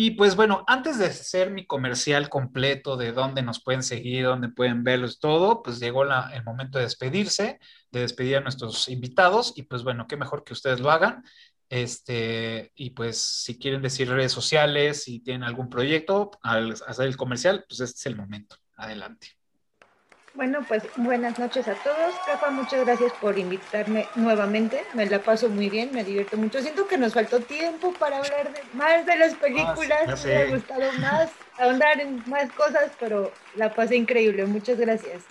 Y 0.00 0.12
pues 0.12 0.36
bueno, 0.36 0.62
antes 0.68 0.96
de 0.96 1.06
hacer 1.06 1.50
mi 1.50 1.66
comercial 1.66 2.28
completo 2.28 2.96
de 2.96 3.10
dónde 3.10 3.42
nos 3.42 3.60
pueden 3.60 3.82
seguir, 3.82 4.26
dónde 4.26 4.48
pueden 4.48 4.84
verlos, 4.84 5.18
todo, 5.18 5.60
pues 5.60 5.80
llegó 5.80 6.04
el 6.04 6.44
momento 6.44 6.78
de 6.78 6.84
despedirse, 6.84 7.58
de 7.90 8.00
despedir 8.02 8.36
a 8.36 8.40
nuestros 8.40 8.88
invitados 8.88 9.54
y 9.56 9.64
pues 9.64 9.82
bueno, 9.82 10.06
qué 10.06 10.16
mejor 10.16 10.44
que 10.44 10.52
ustedes 10.52 10.78
lo 10.78 10.92
hagan. 10.92 11.24
Este, 11.68 12.70
y 12.76 12.90
pues 12.90 13.20
si 13.20 13.58
quieren 13.58 13.82
decir 13.82 14.08
redes 14.08 14.30
sociales, 14.30 15.02
si 15.02 15.18
tienen 15.18 15.42
algún 15.42 15.68
proyecto 15.68 16.30
al 16.44 16.74
hacer 16.86 17.08
el 17.08 17.16
comercial, 17.16 17.64
pues 17.68 17.80
este 17.80 17.98
es 17.98 18.06
el 18.06 18.14
momento. 18.14 18.54
Adelante. 18.76 19.37
Bueno, 20.34 20.64
pues 20.68 20.84
buenas 20.96 21.38
noches 21.38 21.66
a 21.68 21.74
todos. 21.74 22.14
Rafa, 22.26 22.50
muchas 22.50 22.84
gracias 22.84 23.12
por 23.20 23.38
invitarme 23.38 24.06
nuevamente. 24.14 24.82
Me 24.94 25.06
la 25.06 25.20
paso 25.20 25.48
muy 25.48 25.68
bien, 25.68 25.90
me 25.92 26.04
divierto 26.04 26.36
mucho. 26.36 26.60
Siento 26.60 26.86
que 26.86 26.98
nos 26.98 27.14
faltó 27.14 27.40
tiempo 27.40 27.92
para 27.98 28.18
hablar 28.18 28.52
de, 28.52 28.60
más 28.74 29.04
de 29.06 29.16
las 29.16 29.34
películas. 29.34 30.24
me 30.24 30.36
ha 30.36 30.46
gustado 30.46 30.92
más 31.00 31.30
ahondar 31.58 32.00
en 32.00 32.22
más 32.26 32.52
cosas, 32.52 32.92
pero 33.00 33.32
la 33.56 33.74
pasé 33.74 33.96
increíble. 33.96 34.44
Muchas 34.46 34.78
gracias. 34.78 35.24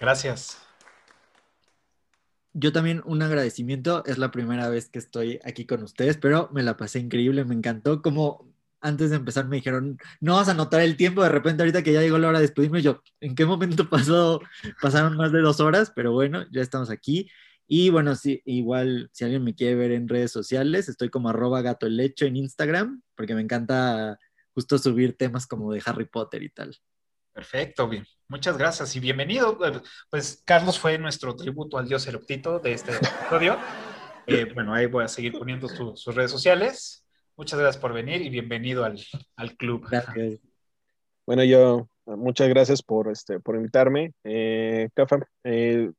Gracias. 0.00 0.62
Yo 2.52 2.72
también 2.72 3.02
un 3.04 3.20
agradecimiento. 3.20 4.02
Es 4.06 4.16
la 4.16 4.30
primera 4.30 4.68
vez 4.70 4.88
que 4.88 4.98
estoy 4.98 5.40
aquí 5.44 5.66
con 5.66 5.82
ustedes, 5.82 6.16
pero 6.16 6.48
me 6.52 6.62
la 6.62 6.76
pasé 6.76 7.00
increíble. 7.00 7.44
Me 7.44 7.54
encantó 7.54 8.00
como 8.00 8.55
antes 8.86 9.10
de 9.10 9.16
empezar 9.16 9.48
me 9.48 9.56
dijeron, 9.56 9.98
no 10.20 10.36
vas 10.36 10.48
a 10.48 10.54
notar 10.54 10.80
el 10.80 10.96
tiempo, 10.96 11.22
de 11.22 11.28
repente 11.28 11.62
ahorita 11.62 11.82
que 11.82 11.92
ya 11.92 12.00
llegó 12.00 12.18
la 12.18 12.28
hora 12.28 12.38
de 12.38 12.46
despedirme, 12.46 12.82
yo, 12.82 13.02
¿en 13.20 13.34
qué 13.34 13.44
momento 13.44 13.88
pasó? 13.90 14.40
Pasaron 14.80 15.16
más 15.16 15.32
de 15.32 15.40
dos 15.40 15.60
horas, 15.60 15.92
pero 15.94 16.12
bueno, 16.12 16.44
ya 16.52 16.62
estamos 16.62 16.90
aquí. 16.90 17.28
Y 17.68 17.90
bueno, 17.90 18.14
sí, 18.14 18.40
igual 18.44 19.10
si 19.12 19.24
alguien 19.24 19.42
me 19.42 19.56
quiere 19.56 19.74
ver 19.74 19.90
en 19.90 20.08
redes 20.08 20.30
sociales, 20.30 20.88
estoy 20.88 21.10
como 21.10 21.28
arroba 21.28 21.62
gato 21.62 21.88
lecho 21.88 22.24
en 22.24 22.36
Instagram, 22.36 23.02
porque 23.16 23.34
me 23.34 23.40
encanta 23.40 24.18
justo 24.54 24.78
subir 24.78 25.16
temas 25.16 25.48
como 25.48 25.72
de 25.72 25.82
Harry 25.84 26.06
Potter 26.06 26.44
y 26.44 26.50
tal. 26.50 26.76
Perfecto, 27.32 27.88
bien. 27.88 28.06
Muchas 28.28 28.56
gracias 28.56 28.94
y 28.94 29.00
bienvenido. 29.00 29.58
Pues 30.08 30.42
Carlos 30.46 30.78
fue 30.78 30.96
nuestro 30.96 31.34
tributo 31.34 31.76
al 31.76 31.88
dios 31.88 32.06
eruptito 32.06 32.60
de 32.60 32.72
este 32.72 32.92
episodio. 32.92 33.58
Eh, 34.28 34.44
bueno, 34.52 34.74
ahí 34.74 34.86
voy 34.86 35.04
a 35.04 35.08
seguir 35.08 35.38
poniendo 35.38 35.68
sus 35.68 36.12
redes 36.12 36.32
sociales. 36.32 37.05
Muchas 37.36 37.58
gracias 37.58 37.80
por 37.82 37.92
venir 37.92 38.22
y 38.22 38.30
bienvenido 38.30 38.82
al, 38.84 39.56
club. 39.58 39.86
Gracias. 39.90 40.40
Bueno, 41.26 41.44
yo, 41.44 41.86
muchas 42.06 42.48
gracias 42.48 42.82
por, 42.82 43.10
este, 43.10 43.40
por 43.40 43.56
invitarme. 43.56 44.12
Eh, 44.24 44.88
eh 45.44 45.90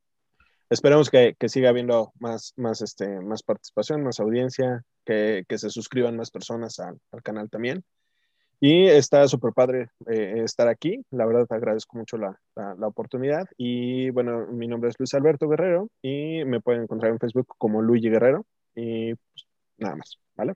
esperemos 0.72 1.12
que, 1.12 1.36
siga 1.48 1.70
habiendo 1.70 2.12
más, 2.20 2.54
más, 2.56 2.82
este, 2.82 3.20
más 3.22 3.44
participación, 3.44 4.04
más 4.04 4.20
audiencia, 4.20 4.82
que, 5.06 5.46
se 5.48 5.70
suscriban 5.70 6.18
más 6.18 6.32
personas 6.32 6.80
al, 6.80 7.00
canal 7.22 7.52
también. 7.52 7.84
Y 8.60 8.88
está 8.88 9.28
súper 9.28 9.54
padre 9.54 9.90
eh, 10.08 10.42
estar 10.44 10.68
aquí. 10.68 11.04
La 11.12 11.28
verdad, 11.28 11.46
agradezco 11.52 12.00
mucho 12.00 12.18
la, 12.18 12.36
oportunidad. 12.82 13.46
Y 13.58 14.10
bueno, 14.10 14.48
mi 14.48 14.68
nombre 14.68 14.90
es 14.90 14.96
Luis 14.98 15.14
Alberto 15.14 15.48
Guerrero 15.48 15.88
y 16.02 16.44
me 16.46 16.62
pueden 16.62 16.82
encontrar 16.82 17.12
en 17.12 17.20
Facebook 17.20 17.54
como 17.60 17.84
Luigi 17.84 18.10
Guerrero. 18.10 18.44
Y 18.74 19.14
pues, 19.14 19.48
nada 19.78 19.98
más, 19.98 20.18
¿vale? 20.36 20.56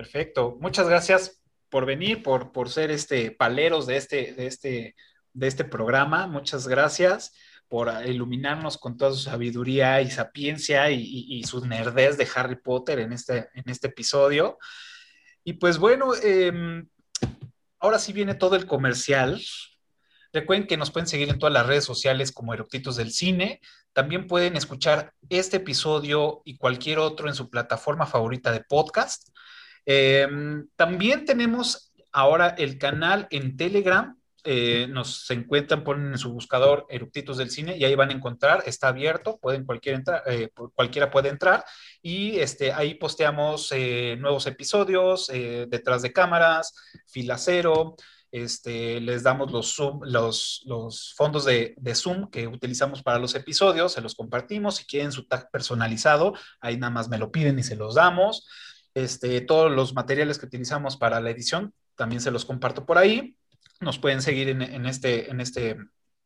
Perfecto. 0.00 0.56
Muchas 0.62 0.88
gracias 0.88 1.42
por 1.68 1.84
venir, 1.84 2.22
por, 2.22 2.52
por 2.52 2.70
ser 2.70 2.90
este 2.90 3.32
paleros 3.32 3.86
de 3.86 3.98
este, 3.98 4.32
de 4.32 4.46
este, 4.46 4.96
de 5.34 5.46
este 5.46 5.62
programa. 5.62 6.26
Muchas 6.26 6.66
gracias 6.66 7.34
por 7.68 7.92
iluminarnos 8.06 8.78
con 8.78 8.96
toda 8.96 9.10
su 9.10 9.18
sabiduría 9.18 10.00
y 10.00 10.10
sapiencia 10.10 10.90
y, 10.90 11.02
y, 11.04 11.44
su 11.44 11.66
nerdez 11.66 12.16
de 12.16 12.26
Harry 12.34 12.56
Potter 12.56 12.98
en 13.00 13.12
este, 13.12 13.50
en 13.52 13.64
este 13.66 13.88
episodio. 13.88 14.56
Y 15.44 15.52
pues 15.52 15.76
bueno, 15.76 16.14
em, 16.22 16.88
ahora 17.78 17.98
sí 17.98 18.14
viene 18.14 18.34
todo 18.34 18.56
el 18.56 18.64
comercial. 18.64 19.38
Recuerden 20.32 20.66
que 20.66 20.78
nos 20.78 20.90
pueden 20.90 21.08
seguir 21.08 21.28
en 21.28 21.38
todas 21.38 21.52
las 21.52 21.66
redes 21.66 21.84
sociales 21.84 22.32
como 22.32 22.54
Eructitos 22.54 22.96
del 22.96 23.12
Cine. 23.12 23.60
También 23.92 24.26
pueden 24.26 24.56
escuchar 24.56 25.12
este 25.28 25.58
episodio 25.58 26.40
y 26.46 26.56
cualquier 26.56 27.00
otro 27.00 27.28
en 27.28 27.34
su 27.34 27.50
plataforma 27.50 28.06
favorita 28.06 28.50
de 28.50 28.64
podcast. 28.64 29.28
Em, 29.86 30.68
también 30.76 31.24
tenemos 31.24 31.92
ahora 32.12 32.50
el 32.58 32.78
canal 32.78 33.26
en 33.30 33.56
Telegram. 33.56 34.16
Eh, 34.42 34.86
nos 34.88 35.30
encuentran, 35.30 35.84
ponen 35.84 36.12
en 36.12 36.18
su 36.18 36.32
buscador 36.32 36.86
Eructitos 36.88 37.36
del 37.36 37.50
Cine 37.50 37.76
y 37.76 37.84
ahí 37.84 37.94
van 37.94 38.08
a 38.08 38.14
encontrar, 38.14 38.62
está 38.64 38.88
abierto, 38.88 39.38
pueden 39.38 39.66
cualquiera 39.66 39.98
entrar, 39.98 40.22
eh, 40.24 40.48
cualquiera 40.74 41.10
puede 41.10 41.28
entrar 41.28 41.62
y 42.00 42.38
este, 42.38 42.72
ahí 42.72 42.94
posteamos 42.94 43.70
eh, 43.72 44.16
nuevos 44.18 44.46
episodios, 44.46 45.26
detrás 45.26 46.00
de 46.00 46.12
cámaras, 46.12 46.74
filacero, 47.06 47.96
Este, 48.32 49.00
les 49.00 49.24
damos 49.24 49.50
los, 49.50 49.76
los, 50.02 50.62
los 50.64 51.14
fondos 51.16 51.44
de, 51.44 51.74
de, 51.76 51.94
Zoom 51.96 52.30
que 52.30 52.46
utilizamos 52.46 53.02
para 53.02 53.18
los 53.18 53.34
episodios, 53.34 53.92
se 53.92 54.00
los 54.00 54.14
compartimos. 54.14 54.76
Si 54.76 54.84
quieren 54.86 55.10
su 55.10 55.26
tag 55.26 55.50
personalizado, 55.50 56.34
ahí 56.60 56.76
nada 56.76 56.92
más 56.92 57.08
me 57.08 57.18
lo 57.18 57.32
piden 57.32 57.58
y 57.58 57.64
se 57.64 57.74
los 57.74 57.96
damos. 57.96 58.46
Este, 58.94 59.40
todos 59.40 59.70
los 59.70 59.94
materiales 59.94 60.38
que 60.38 60.46
utilizamos 60.46 60.96
para 60.96 61.20
la 61.20 61.30
edición 61.30 61.72
también 61.94 62.20
se 62.20 62.30
los 62.30 62.44
comparto 62.44 62.86
por 62.86 62.98
ahí. 62.98 63.36
Nos 63.80 63.98
pueden 63.98 64.22
seguir 64.22 64.48
en, 64.48 64.86
este, 64.86 65.30
en 65.30 65.40
este 65.40 65.76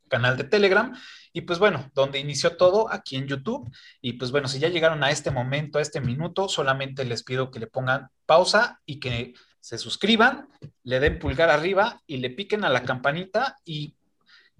canal 0.09 0.37
de 0.37 0.45
Telegram. 0.45 0.97
Y 1.33 1.43
pues 1.43 1.59
bueno, 1.59 1.91
donde 1.95 2.21
inició 2.21 2.57
todo, 2.57 2.93
aquí 2.93 3.17
en 3.17 3.27
YouTube. 3.27 3.69
Y 4.01 4.15
pues 4.15 4.31
bueno, 4.31 4.49
si 4.49 4.59
ya 4.59 4.69
llegaron 4.69 5.03
a 5.03 5.11
este 5.11 5.31
momento, 5.31 5.79
a 5.79 5.83
este 5.83 6.01
minuto, 6.01 6.49
solamente 6.49 7.05
les 7.05 7.23
pido 7.23 7.51
que 7.51 7.59
le 7.59 7.67
pongan 7.67 8.09
pausa 8.27 8.81
y 8.87 9.01
que 9.01 9.35
se 9.61 9.79
suscriban, 9.79 10.49
le 10.83 11.01
den 11.01 11.19
pulgar 11.19 11.51
arriba 11.51 12.03
y 12.07 12.19
le 12.19 12.31
piquen 12.31 12.65
a 12.65 12.71
la 12.71 12.85
campanita 12.85 13.57
y 13.65 13.97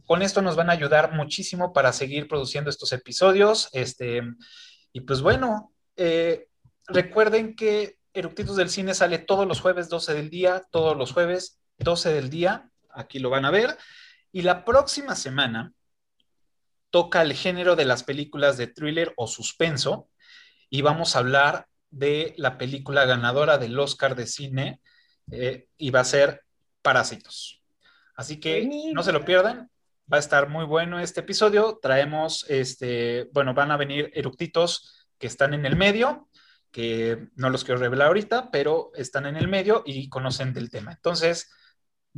con 0.07 0.23
esto 0.23 0.43
nos 0.43 0.57
van 0.57 0.71
a 0.71 0.73
ayudar 0.73 1.13
muchísimo 1.13 1.73
para 1.73 1.93
seguir 1.93 2.27
produciendo 2.27 2.71
estos 2.71 2.93
episodios. 2.93 3.69
Este, 3.73 4.23
y 4.93 5.01
pues 5.01 5.21
bueno, 5.21 5.73
eh, 5.97 6.49
recuerden 6.89 7.57
que 7.57 7.99
Eructitos 8.13 8.57
del 8.57 8.71
Cine 8.71 8.95
sale 8.95 9.19
todos 9.19 9.47
los 9.47 9.61
jueves 9.61 9.89
12 9.89 10.15
del 10.15 10.31
día, 10.31 10.63
todos 10.71 10.97
los 10.97 11.13
jueves 11.13 11.61
12 11.79 12.13
del 12.13 12.31
día, 12.31 12.71
aquí 12.91 13.19
lo 13.19 13.31
van 13.31 13.45
a 13.45 13.51
ver. 13.51 13.77
Y 14.31 14.43
la 14.43 14.65
próxima 14.65 15.15
semana 15.17 15.73
toca 16.91 17.23
el 17.23 17.35
género 17.35 17.75
de 17.75 17.85
las 17.85 18.05
películas 18.05 18.57
de 18.57 18.69
thriller 18.69 19.13
o 19.17 19.27
suspenso 19.27 20.09
y 20.71 20.83
vamos 20.83 21.17
a 21.17 21.21
hablar 21.21 21.67
de 21.91 22.35
la 22.37 22.57
película 22.57 23.05
ganadora 23.05 23.59
del 23.59 23.79
Oscar 23.79 24.15
de 24.15 24.27
cine 24.27 24.81
eh, 25.31 25.67
y 25.77 25.91
va 25.91 26.01
a 26.01 26.05
ser 26.05 26.43
Parásitos. 26.83 27.63
Así 28.15 28.39
que 28.39 28.69
no 28.93 29.03
se 29.03 29.13
lo 29.13 29.25
pierdan, 29.25 29.71
va 30.13 30.19
a 30.19 30.21
estar 30.21 30.49
muy 30.49 30.67
bueno 30.67 31.01
este 31.01 31.21
episodio. 31.21 31.79
Traemos, 31.81 32.45
este, 32.49 33.29
bueno, 33.33 33.55
van 33.55 33.71
a 33.71 33.77
venir 33.77 34.11
eructitos 34.15 35.09
que 35.19 35.27
están 35.27 35.55
en 35.55 35.65
el 35.65 35.77
medio, 35.77 36.29
que 36.75 37.29
no 37.37 37.51
los 37.51 37.63
quiero 37.63 37.79
revelar 37.79 38.09
ahorita, 38.09 38.51
pero 38.51 38.91
están 38.97 39.27
en 39.27 39.37
el 39.37 39.47
medio 39.47 39.85
y 39.87 40.09
conocen 40.09 40.53
del 40.53 40.71
tema. 40.71 40.91
Entonces, 40.91 41.49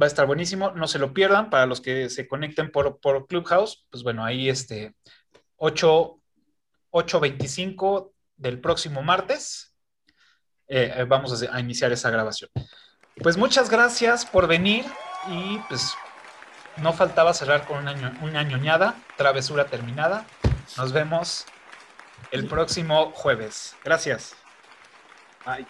va 0.00 0.06
a 0.06 0.08
estar 0.08 0.26
buenísimo, 0.26 0.70
no 0.70 0.88
se 0.88 0.98
lo 0.98 1.12
pierdan 1.12 1.50
para 1.50 1.66
los 1.66 1.82
que 1.82 2.08
se 2.08 2.26
conecten 2.26 2.72
por, 2.72 2.98
por 2.98 3.26
Clubhouse, 3.26 3.86
pues 3.90 4.02
bueno, 4.02 4.24
ahí 4.24 4.48
este 4.48 4.96
8, 5.56 6.18
8.25 6.90 8.12
del 8.38 8.58
próximo 8.58 9.02
martes 9.02 9.76
eh, 10.68 10.90
eh, 10.96 11.04
vamos 11.04 11.42
a, 11.42 11.60
iniciar 11.60 11.92
esa 11.92 12.08
grabación. 12.08 12.48
Pues 13.22 13.36
muchas 13.36 13.68
gracias 13.68 14.24
por 14.24 14.46
venir 14.46 14.86
y 15.28 15.58
pues 15.68 15.92
no 16.78 16.94
faltaba 16.94 17.34
cerrar 17.34 17.66
con 17.66 17.86
una, 17.86 18.18
una 18.22 18.42
ñoñada, 18.42 18.94
travesura 19.18 19.66
terminada. 19.66 20.24
Nos 20.78 20.94
vemos 20.94 21.44
el 22.30 22.46
próximo 22.46 23.12
jueves. 23.12 23.76
Gracias. 23.84 24.34
I 25.46 25.64